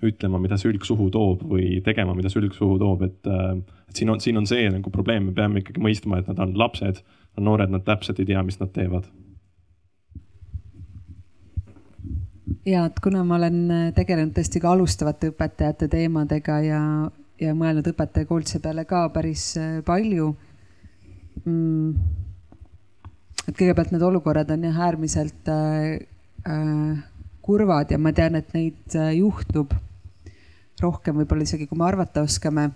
ütlema, 0.06 0.40
mida 0.42 0.58
sülg 0.58 0.84
suhu 0.86 1.10
toob 1.14 1.44
või 1.46 1.78
tegema, 1.86 2.16
mida 2.18 2.32
sülg 2.32 2.56
suhu 2.56 2.78
toob, 2.80 3.06
et, 3.06 3.20
äh, 3.30 3.54
et 3.88 4.02
siin 4.02 4.10
on, 4.10 4.22
siin 4.22 4.40
on 4.40 4.50
see 4.50 4.66
nagu 4.72 4.90
probleem, 4.90 5.30
me 5.30 5.36
peame 5.36 5.62
ikkagi 5.62 5.82
mõistma, 5.84 6.20
et 6.20 6.30
nad 6.32 6.42
on 6.42 6.56
lapsed, 6.58 7.02
noored, 7.40 7.70
nad 7.72 7.86
täpselt 7.86 8.18
ei 8.20 8.28
tea, 8.32 8.42
mis 8.44 8.60
nad 8.60 8.74
teevad. 8.74 9.08
ja 12.66 12.82
et 12.90 12.98
kuna 13.00 13.22
ma 13.24 13.38
olen 13.38 13.92
tegelenud 13.96 14.34
tõesti 14.36 14.60
ka 14.60 14.74
alustavate 14.74 15.30
õpetajate 15.30 15.86
teemadega 15.88 16.58
ja, 16.60 16.80
ja 17.40 17.54
mõelnud 17.56 17.86
õpetajakoolituse 17.94 18.60
peale 18.60 18.84
ka 18.90 19.06
päris 19.14 19.54
palju 19.86 20.34
mm,. 21.44 21.94
et 23.46 23.54
kõigepealt 23.54 23.94
need 23.94 24.04
olukorrad 24.06 24.50
on 24.54 24.66
jah 24.68 24.82
äärmiselt 24.88 25.48
äh, 25.48 26.00
äh, 26.46 26.98
kurvad 27.42 27.90
ja 27.90 27.98
ma 27.98 28.12
tean, 28.12 28.36
et 28.38 28.52
neid 28.54 28.98
äh, 28.98 29.14
juhtub 29.18 29.74
rohkem 30.80 31.18
võib-olla 31.20 31.44
isegi, 31.44 31.66
kui 31.68 31.78
me 31.78 31.86
arvata 31.88 32.24
oskame. 32.24 32.70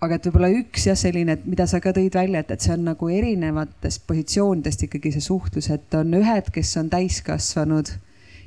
aga 0.00 0.16
et 0.16 0.26
võib-olla 0.30 0.48
üks 0.56 0.86
jah, 0.88 0.96
selline, 0.96 1.36
et 1.36 1.42
mida 1.44 1.66
sa 1.68 1.80
ka 1.84 1.92
tõid 1.92 2.14
välja, 2.16 2.40
et, 2.40 2.52
et 2.54 2.64
see 2.64 2.72
on 2.72 2.86
nagu 2.88 3.08
erinevatest 3.12 4.06
positsioonidest 4.08 4.86
ikkagi 4.86 5.12
see 5.12 5.26
suhtlus, 5.26 5.68
et 5.74 5.96
on 5.98 6.14
ühed, 6.16 6.48
kes 6.54 6.72
on 6.80 6.88
täiskasvanud 6.92 7.92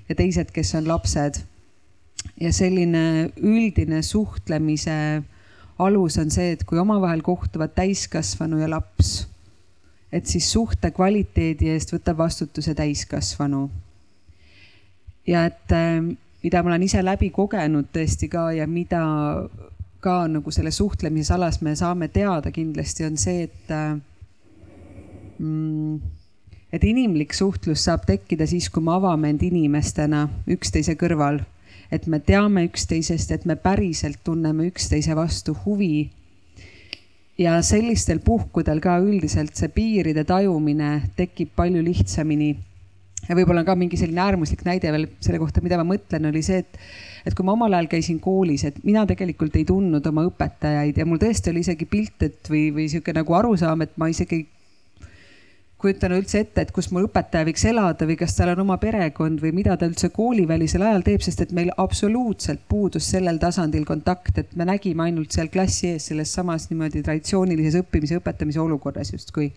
ja 0.10 0.18
teised, 0.18 0.50
kes 0.56 0.74
on 0.80 0.90
lapsed. 0.90 1.44
ja 2.40 2.50
selline 2.56 3.30
üldine 3.38 4.02
suhtlemise 4.02 5.24
alus 5.86 6.18
on 6.22 6.32
see, 6.34 6.54
et 6.56 6.64
kui 6.68 6.80
omavahel 6.80 7.22
kohtuvad 7.26 7.76
täiskasvanu 7.76 8.60
ja 8.62 8.70
laps, 8.72 9.28
et 10.12 10.30
siis 10.30 10.52
suhte 10.52 10.92
kvaliteedi 10.94 11.72
eest 11.74 11.94
võtab 11.96 12.20
vastutuse 12.26 12.76
täiskasvanu 12.78 13.68
ja 15.28 15.46
et 15.46 15.72
äh, 15.72 16.02
mida 16.44 16.64
ma 16.64 16.74
olen 16.74 16.84
ise 16.84 17.04
läbi 17.04 17.30
kogenud 17.34 17.92
tõesti 17.96 18.30
ka 18.32 18.50
ja 18.58 18.68
mida 18.68 19.04
ka 20.04 20.16
nagu 20.28 20.52
selles 20.52 20.78
suhtlemises 20.82 21.32
alas 21.32 21.62
me 21.64 21.76
saame 21.80 22.10
teada 22.12 22.52
kindlasti 22.52 23.08
on 23.08 23.18
see, 23.18 23.48
et 23.48 23.72
äh, 23.72 23.96
mm, 25.40 26.02
et 26.74 26.84
inimlik 26.84 27.36
suhtlus 27.38 27.86
saab 27.88 28.08
tekkida 28.10 28.48
siis, 28.50 28.70
kui 28.70 28.84
me 28.84 28.96
avame 28.98 29.32
end 29.32 29.44
inimestena 29.46 30.26
üksteise 30.50 30.98
kõrval. 31.00 31.44
Et 31.94 32.10
me 32.10 32.20
teame 32.20 32.66
üksteisest, 32.68 33.32
et 33.36 33.46
me 33.46 33.56
päriselt 33.60 34.24
tunneme 34.26 34.68
üksteise 34.72 35.16
vastu 35.16 35.56
huvi. 35.66 36.10
ja 37.38 37.56
sellistel 37.66 38.20
puhkudel 38.22 38.78
ka 38.80 39.00
üldiselt 39.02 39.58
see 39.58 39.72
piiride 39.74 40.22
tajumine 40.24 40.90
tekib 41.18 41.50
palju 41.58 41.82
lihtsamini 41.82 42.52
ja 43.28 43.38
võib-olla 43.38 43.64
ka 43.66 43.76
mingi 43.80 43.98
selline 44.00 44.22
äärmuslik 44.22 44.62
näide 44.68 44.92
veel 44.94 45.08
selle 45.24 45.40
kohta, 45.42 45.64
mida 45.64 45.80
ma 45.80 45.86
mõtlen, 45.94 46.28
oli 46.30 46.44
see, 46.46 46.62
et, 46.64 46.80
et 47.26 47.34
kui 47.34 47.46
ma 47.48 47.56
omal 47.56 47.74
ajal 47.74 47.90
käisin 47.96 48.20
koolis, 48.24 48.66
et 48.70 48.82
mina 48.86 49.06
tegelikult 49.10 49.56
ei 49.60 49.66
tundnud 49.66 50.06
oma 50.10 50.26
õpetajaid 50.28 51.00
ja 51.00 51.08
mul 51.10 51.22
tõesti 51.22 51.54
oli 51.54 51.64
isegi 51.66 51.88
pilt, 51.90 52.28
et 52.28 52.52
või, 52.52 52.68
või 52.76 52.90
sihuke 52.92 53.16
nagu 53.16 53.40
arusaam, 53.40 53.86
et 53.86 53.96
ma 53.98 54.12
isegi 54.12 54.44
kujutan 55.84 56.16
üldse 56.16 56.42
ette, 56.44 56.64
et 56.64 56.74
kus 56.76 56.90
mu 56.96 57.04
õpetaja 57.04 57.48
võiks 57.48 57.66
elada 57.70 58.08
või 58.10 58.18
kas 58.20 58.38
tal 58.38 58.54
on 58.54 58.64
oma 58.64 58.78
perekond 58.82 59.42
või 59.44 59.54
mida 59.60 59.76
ta 59.78 59.90
üldse 59.90 60.10
koolivälisel 60.16 60.86
ajal 60.88 61.04
teeb, 61.06 61.26
sest 61.26 61.44
et 61.44 61.52
meil 61.56 61.74
absoluutselt 61.78 62.64
puudus 62.72 63.10
sellel 63.14 63.42
tasandil 63.42 63.84
kontakt, 63.88 64.38
et 64.40 64.56
me 64.56 64.68
nägime 64.70 65.10
ainult 65.10 65.36
seal 65.36 65.52
klassi 65.54 65.92
ees 65.94 66.08
selles 66.12 66.32
samas 66.34 66.70
niimoodi 66.72 67.04
traditsioonilises 67.04 67.82
õppimise, 67.84 68.22
õpetamise 68.24 68.64
olukorras 68.64 69.12
justkui. 69.14 69.52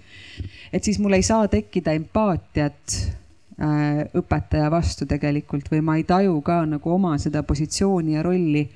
et 0.72 0.84
siis 0.84 0.98
mul 0.98 1.16
ei 1.16 1.24
saa 1.26 1.46
tekkida 1.48 1.94
empaatiat 1.96 2.98
Äh, 3.56 4.02
õpetaja 4.12 4.66
vastu 4.68 5.06
tegelikult 5.08 5.70
või 5.72 5.78
ma 5.80 5.94
ei 5.96 6.02
taju 6.04 6.42
ka 6.44 6.58
nagu 6.68 6.90
oma 6.92 7.14
seda 7.16 7.40
positsiooni 7.40 8.12
ja 8.12 8.22
rolli. 8.22 8.68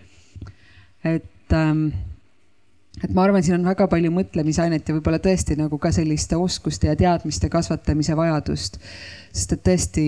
et, 1.05 1.53
ähm, 1.53 1.89
et 2.99 3.13
ma 3.15 3.25
arvan, 3.25 3.45
siin 3.45 3.59
on 3.59 3.69
väga 3.69 3.87
palju 3.91 4.11
mõtlemisainet 4.15 4.89
ja 4.89 4.97
võib-olla 4.97 5.21
tõesti 5.23 5.57
nagu 5.59 5.79
ka 5.79 5.93
selliste 5.95 6.39
oskuste 6.41 6.91
ja 6.91 6.97
teadmiste 6.99 7.49
kasvatamise 7.53 8.17
vajadust. 8.19 8.81
sest 9.33 9.55
et 9.55 9.63
tõesti, 9.69 10.05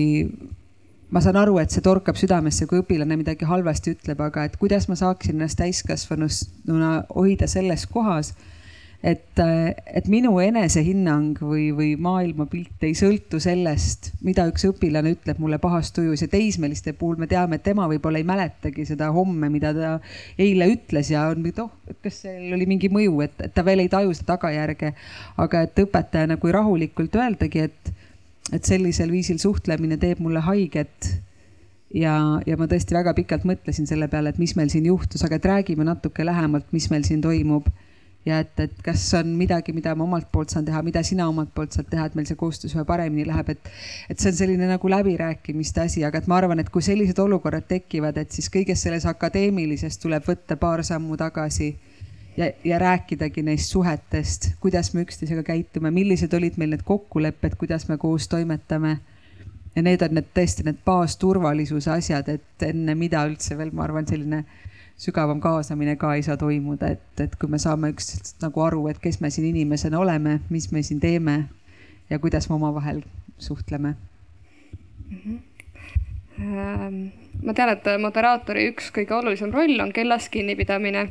ma 1.09 1.21
saan 1.23 1.39
aru, 1.39 1.57
et 1.61 1.71
see 1.71 1.83
torkab 1.85 2.19
südamesse, 2.19 2.67
kui 2.67 2.81
õpilane 2.83 3.17
midagi 3.17 3.47
halvasti 3.47 3.95
ütleb, 3.95 4.21
aga 4.21 4.47
et 4.49 4.57
kuidas 4.59 4.89
ma 4.91 4.99
saaksin 4.99 5.39
ennast 5.39 5.61
täiskasvanuna 5.61 6.93
hoida 7.15 7.47
selles 7.47 7.87
kohas 7.87 8.33
et, 9.03 9.39
et 9.39 10.05
minu 10.07 10.31
enesehinnang 10.39 11.41
või, 11.43 11.65
või 11.75 11.89
maailmapilt 11.99 12.85
ei 12.87 12.93
sõltu 12.95 13.41
sellest, 13.43 14.13
mida 14.23 14.45
üks 14.47 14.63
õpilane 14.69 15.11
ütleb 15.17 15.41
mulle 15.43 15.59
pahas 15.61 15.91
tujus 15.95 16.23
ja 16.23 16.29
teismeliste 16.31 16.93
puhul 16.95 17.19
me 17.19 17.27
teame, 17.27 17.59
et 17.59 17.65
tema 17.67 17.89
võib-olla 17.91 18.21
ei 18.21 18.27
mäletagi 18.27 18.85
seda 18.87 19.11
homme, 19.15 19.51
mida 19.51 19.73
ta 19.75 19.91
eile 20.39 20.69
ütles 20.71 21.11
ja 21.11 21.27
on, 21.33 21.43
et 21.51 21.59
oh, 21.59 21.73
et 21.91 21.99
kas 22.05 22.23
seal 22.23 22.55
oli 22.55 22.69
mingi 22.69 22.87
mõju, 22.93 23.19
et, 23.27 23.35
et 23.43 23.53
ta 23.53 23.67
veel 23.67 23.83
ei 23.83 23.91
taju 23.91 24.15
seda 24.15 24.37
tagajärge. 24.37 24.93
aga 25.43 25.67
et 25.67 25.83
õpetajana, 25.83 26.39
kui 26.39 26.55
rahulikult 26.55 27.19
öeldagi, 27.19 27.67
et, 27.67 27.93
et 28.55 28.63
sellisel 28.63 29.11
viisil 29.11 29.41
suhtlemine 29.41 29.99
teeb 29.99 30.23
mulle 30.23 30.39
haiget 30.47 31.11
ja, 31.93 32.39
ja 32.47 32.55
ma 32.55 32.71
tõesti 32.71 32.95
väga 32.95 33.11
pikalt 33.19 33.43
mõtlesin 33.43 33.89
selle 33.89 34.07
peale, 34.07 34.31
et 34.31 34.39
mis 34.39 34.55
meil 34.55 34.71
siin 34.71 34.87
juhtus, 34.87 35.27
aga 35.27 35.35
et 35.35 35.49
räägime 35.57 35.83
natuke 35.83 36.23
lähemalt, 36.23 36.71
mis 36.71 36.87
meil 36.93 37.03
siin 37.03 37.19
toimub 37.21 37.67
ja 38.25 38.39
et, 38.39 38.59
et 38.59 38.75
kas 38.83 39.03
on 39.19 39.33
midagi, 39.37 39.73
mida 39.75 39.93
ma 39.95 40.05
omalt 40.05 40.29
poolt 40.31 40.53
saan 40.53 40.65
teha, 40.65 40.81
mida 40.85 41.03
sina 41.03 41.27
omalt 41.27 41.51
poolt 41.55 41.75
saad 41.75 41.89
teha, 41.91 42.07
et 42.07 42.15
meil 42.15 42.27
see 42.29 42.39
koostöös 42.39 42.75
ühe 42.77 42.85
paremini 42.87 43.25
läheb, 43.27 43.53
et. 43.55 43.71
et 44.09 44.19
see 44.19 44.31
on 44.31 44.37
selline 44.37 44.69
nagu 44.69 44.91
läbirääkimiste 44.91 45.83
asi, 45.83 46.05
aga 46.07 46.21
et 46.21 46.29
ma 46.31 46.39
arvan, 46.39 46.63
et 46.63 46.71
kui 46.73 46.85
sellised 46.85 47.19
olukorrad 47.19 47.67
tekivad, 47.67 48.17
et 48.17 48.31
siis 48.31 48.49
kõiges 48.53 48.85
selles 48.87 49.07
akadeemilises 49.09 49.99
tuleb 49.99 50.27
võtta 50.27 50.57
paar 50.59 50.83
sammu 50.87 51.17
tagasi. 51.19 51.75
ja, 52.37 52.47
ja 52.65 52.79
rääkidagi 52.79 53.43
neist 53.43 53.69
suhetest, 53.69 54.53
kuidas 54.59 54.93
me 54.93 55.03
üksteisega 55.03 55.43
käitume, 55.43 55.91
millised 55.91 56.33
olid 56.33 56.55
meil 56.57 56.71
need 56.73 56.85
kokkulepped, 56.87 57.59
kuidas 57.59 57.87
me 57.89 57.97
koos 57.97 58.27
toimetame 58.27 58.97
ja 59.75 59.81
need 59.81 60.01
on 60.01 60.15
need 60.17 60.31
tõesti 60.33 60.65
need 60.65 60.79
baasturvalisuse 60.85 61.91
asjad, 61.91 62.29
et 62.29 62.65
enne 62.65 62.95
mida 62.95 63.21
üldse 63.27 63.57
veel, 63.57 63.73
ma 63.73 63.85
arvan, 63.85 64.07
selline 64.09 64.43
sügavam 64.97 65.41
kaasamine 65.41 65.95
ka 65.95 66.15
ei 66.15 66.23
saa 66.23 66.37
toimuda, 66.37 66.87
et, 66.87 67.19
et 67.19 67.35
kui 67.35 67.49
me 67.49 67.59
saame 67.59 67.89
üksteisest 67.93 68.41
nagu 68.43 68.61
aru, 68.61 68.87
et 68.87 68.99
kes 68.99 69.19
me 69.21 69.29
siin 69.29 69.47
inimesena 69.49 69.99
oleme, 69.99 70.39
mis 70.49 70.71
me 70.71 70.83
siin 70.83 70.99
teeme 70.99 71.43
ja 72.09 72.19
kuidas 72.19 72.49
me 72.49 72.55
omavahel 72.55 73.01
suhtleme 73.37 73.95
mm. 75.09 75.17
-hmm. 75.17 75.52
Ähm, 76.41 77.11
ma 77.45 77.53
tean, 77.53 77.69
et 77.75 77.85
moderaatori 78.01 78.65
üks 78.71 78.87
kõige 78.95 79.13
olulisem 79.19 79.51
roll 79.53 79.77
on 79.83 79.91
kellast 79.93 80.31
kinnipidamine. 80.33 81.03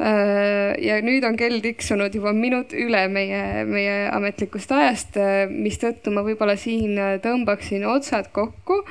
Äh, 0.00 0.72
ja 0.80 0.96
nüüd 1.04 1.26
on 1.28 1.36
kell 1.36 1.60
tiksunud 1.64 2.14
juba 2.16 2.32
minut 2.36 2.72
üle 2.72 3.04
meie, 3.12 3.64
meie 3.68 3.96
ametlikust 4.14 4.72
ajast, 4.72 5.18
äh, 5.20 5.44
mistõttu 5.50 6.14
ma 6.14 6.24
võib-olla 6.24 6.56
siin 6.60 6.96
tõmbaksin 7.24 7.84
otsad 7.90 8.32
kokku. 8.32 8.82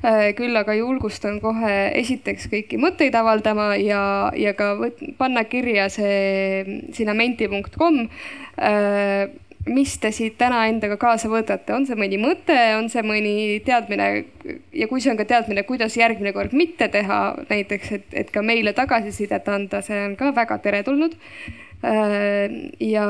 Küll 0.00 0.56
aga 0.56 0.72
julgustan 0.72 1.42
kohe 1.42 1.74
esiteks 2.00 2.46
kõiki 2.48 2.78
mõtteid 2.80 3.12
avaldama 3.20 3.74
ja, 3.76 4.30
ja 4.32 4.54
ka 4.56 4.70
võt, 4.78 5.02
panna 5.18 5.42
kirja 5.44 5.90
see 5.92 6.80
sinna 6.96 7.12
menti.com 7.18 8.06
mis 9.70 9.94
te 10.02 10.10
siit 10.14 10.36
täna 10.40 10.64
endaga 10.70 10.98
kaasa 11.00 11.30
võtate, 11.30 11.72
on 11.74 11.86
see 11.86 11.98
mõni 11.98 12.18
mõte, 12.20 12.56
on 12.78 12.88
see 12.92 13.04
mõni 13.06 13.34
teadmine 13.66 14.10
ja 14.74 14.88
kui 14.90 15.02
see 15.02 15.12
on 15.12 15.20
ka 15.20 15.26
teadmine, 15.30 15.64
kuidas 15.68 15.96
järgmine 15.98 16.34
kord 16.36 16.54
mitte 16.56 16.90
teha, 16.92 17.20
näiteks, 17.50 17.92
et, 17.96 18.06
et 18.24 18.30
ka 18.34 18.42
meile 18.42 18.74
tagasisidet 18.76 19.48
anda, 19.48 19.82
see 19.86 19.98
on 20.08 20.16
ka 20.18 20.32
väga 20.36 20.58
teretulnud. 20.64 21.14
Äh, 21.80 22.52
ja, 22.84 23.06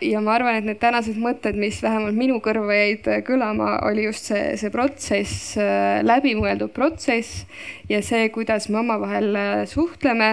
ja 0.00 0.22
ma 0.24 0.36
arvan, 0.38 0.56
et 0.56 0.64
need 0.64 0.80
tänased 0.80 1.18
mõtted, 1.20 1.58
mis 1.60 1.82
vähemalt 1.84 2.16
minu 2.16 2.38
kõrva 2.44 2.78
jäid 2.78 3.10
kõlama, 3.26 3.74
oli 3.90 4.06
just 4.06 4.30
see, 4.30 4.54
see 4.56 4.72
protsess, 4.72 5.52
äh, 5.60 6.00
läbimõeldud 6.06 6.72
protsess 6.76 7.44
ja 7.90 8.00
see, 8.04 8.30
kuidas 8.32 8.70
me 8.70 8.80
omavahel 8.80 9.36
äh, 9.36 9.54
suhtleme, 9.68 10.30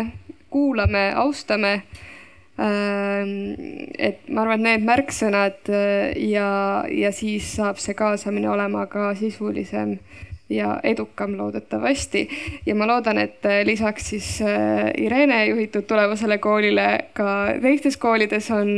kuulame, 0.54 1.10
austame 1.18 1.82
et 2.58 4.28
ma 4.30 4.44
arvan, 4.44 4.62
et 4.62 4.66
need 4.68 4.86
märksõnad 4.86 5.72
äh, 5.74 6.12
ja, 6.30 6.84
ja 6.86 7.10
siis 7.16 7.48
saab 7.58 7.80
see 7.82 7.96
kaasamine 7.98 8.50
olema 8.52 8.86
ka 8.92 9.14
sisulisem 9.18 9.98
ja 10.54 10.76
edukam 10.86 11.34
loodetavasti. 11.38 12.28
ja 12.66 12.76
ma 12.76 12.88
loodan, 12.88 13.18
et 13.18 13.46
äh, 13.46 13.64
lisaks 13.66 14.10
siis 14.14 14.30
äh, 14.46 14.92
Irene 15.02 15.46
juhitud 15.48 15.88
tulevasele 15.90 16.38
koolile 16.38 16.88
ka 17.14 17.58
teistes 17.62 17.98
koolides 17.98 18.52
on 18.54 18.70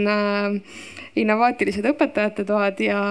innovaatilised 1.15 1.85
õpetajate 1.91 2.47
toad 2.47 2.79
ja, 2.79 3.03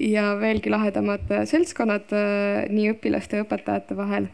ja 0.00 0.36
veelgi 0.40 0.72
lahedamad 0.72 1.24
seltskonnad 1.48 2.12
nii 2.68 2.92
õpilaste 2.92 3.40
ja 3.40 3.48
õpetajate 3.48 3.96
vahel 3.96 4.28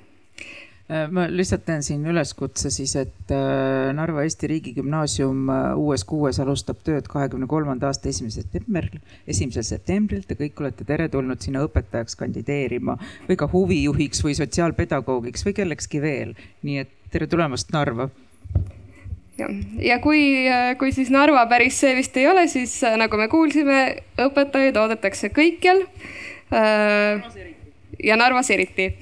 ma 0.89 1.27
lihtsalt 1.29 1.67
teen 1.67 1.83
siin 1.85 2.07
üleskutse 2.09 2.71
siis, 2.73 2.95
et 2.97 3.33
äh, 3.35 3.91
Narva 3.93 4.23
Eesti 4.25 4.49
Riigigümnaasium 4.49 5.51
äh, 5.53 5.65
uues 5.77 6.05
kuues 6.09 6.41
alustab 6.41 6.81
tööd 6.87 7.11
kahekümne 7.13 7.49
kolmanda 7.51 7.91
aasta 7.91 8.09
esimesel 8.09 8.47
septembril, 8.47 9.03
esimesel 9.29 9.67
septembril. 9.69 10.23
Te 10.25 10.39
kõik 10.39 10.63
olete 10.63 10.87
teretulnud 10.89 11.45
sinna 11.45 11.67
õpetajaks 11.67 12.17
kandideerima 12.17 12.97
või 13.29 13.37
ka 13.37 13.51
huvijuhiks 13.53 14.25
või 14.25 14.39
sotsiaalpedagoogiks 14.39 15.45
või 15.45 15.59
kellekski 15.61 16.01
veel. 16.01 16.33
nii 16.65 16.81
et 16.87 16.97
tere 17.13 17.29
tulemast 17.29 17.71
Narva 17.73 18.09
ja, 19.39 19.49
ja 19.85 19.99
kui, 20.01 20.23
kui 20.81 20.93
siis 20.97 21.13
Narva 21.13 21.45
päris 21.51 21.79
see 21.81 21.95
vist 22.01 22.17
ei 22.17 22.27
ole, 22.29 22.47
siis 22.49 22.81
nagu 22.97 23.21
me 23.21 23.29
kuulsime, 23.29 23.79
õpetajaid 24.25 24.81
oodatakse 24.81 25.31
kõikjal 25.37 25.85
äh, 26.53 27.29
ja 28.05 28.17
Narvas 28.17 28.51
eriti. 28.51 28.93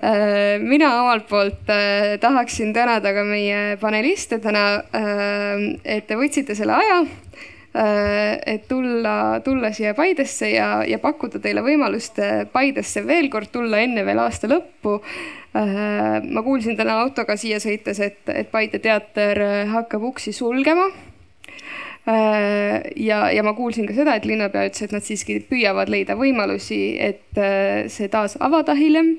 Äh, 0.00 0.58
mina 0.62 0.94
omalt 1.02 1.26
poolt 1.28 1.68
äh, 1.68 2.16
tahaksin 2.20 2.72
tänada 2.72 3.12
ka 3.12 3.24
meie 3.24 3.76
paneliste 3.80 4.38
täna, 4.40 4.64
äh, 4.96 5.66
et 5.84 6.06
te 6.08 6.16
võtsite 6.16 6.56
selle 6.56 6.78
aja 6.78 7.02
et 7.70 8.64
tulla, 8.66 9.38
tulla 9.46 9.68
siia 9.70 9.92
Paidesse 9.94 10.48
ja, 10.50 10.80
ja 10.82 10.96
pakkuda 10.98 11.38
teile 11.38 11.62
võimalust 11.62 12.16
Paidesse 12.50 13.04
veel 13.06 13.28
kord 13.30 13.52
tulla 13.54 13.78
enne 13.78 14.02
veel 14.02 14.18
aasta 14.18 14.50
lõppu. 14.50 14.96
ma 15.54 16.42
kuulsin 16.42 16.74
täna 16.74 16.96
autoga 17.04 17.36
siia 17.38 17.60
sõites, 17.62 18.00
et, 18.02 18.18
et 18.34 18.50
Paide 18.50 18.82
teater 18.82 19.38
hakkab 19.70 20.02
uksi 20.10 20.34
sulgema 20.34 20.88
ja, 22.06 23.30
ja 23.30 23.42
ma 23.44 23.52
kuulsin 23.54 23.86
ka 23.88 23.94
seda, 23.94 24.14
et 24.16 24.24
linnapea 24.28 24.70
ütles, 24.70 24.82
et 24.86 24.94
nad 24.94 25.04
siiski 25.04 25.38
püüavad 25.50 25.90
leida 25.92 26.16
võimalusi, 26.18 26.80
et 27.00 27.38
äh, 27.38 27.86
see 27.92 28.08
taas 28.12 28.36
avada 28.40 28.74
hiljem. 28.78 29.18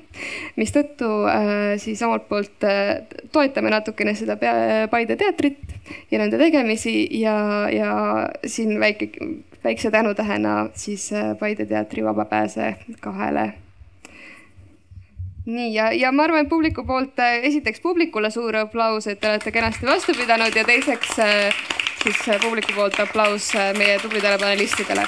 mistõttu 0.56 1.08
äh, 1.30 1.78
siis 1.82 2.02
omalt 2.02 2.28
poolt 2.28 2.66
toetame 3.32 3.70
natukene 3.70 4.14
seda 4.18 4.36
Paide 4.90 5.16
teatrit 5.16 5.74
ja 6.10 6.18
nende 6.18 6.38
tegemisi 6.38 7.06
ja, 7.20 7.68
ja 7.72 7.92
siin 8.46 8.78
väike, 8.80 9.10
väikse 9.64 9.90
tänutähena 9.90 10.68
siis 10.74 11.10
Paide 11.38 11.66
teatri 11.66 12.04
vabapääse 12.04 12.74
kahele 13.00 13.52
nii 15.46 15.72
ja, 15.74 15.90
ja 15.92 16.12
ma 16.12 16.26
arvan, 16.26 16.44
et 16.44 16.50
publiku 16.50 16.84
poolt 16.86 17.18
esiteks 17.42 17.80
publikule 17.82 18.30
suur 18.30 18.56
aplaus, 18.56 19.08
et 19.10 19.20
te 19.20 19.30
olete 19.30 19.50
kenasti 19.54 19.86
vastu 19.86 20.14
pidanud 20.14 20.54
ja 20.54 20.64
teiseks 20.64 21.18
siis 22.02 22.28
äh, 22.28 22.40
publiku 22.40 22.72
poolt 22.74 23.00
aplaus 23.00 23.54
äh, 23.54 23.72
meie 23.78 23.98
tublidele 23.98 24.38
panelistidele. 24.38 25.06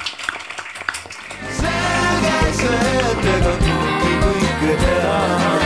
selge 1.59 2.53
see, 2.61 2.95
et 3.11 3.29
ega 3.35 3.55
kõike 3.61 4.81
teha 4.85 5.64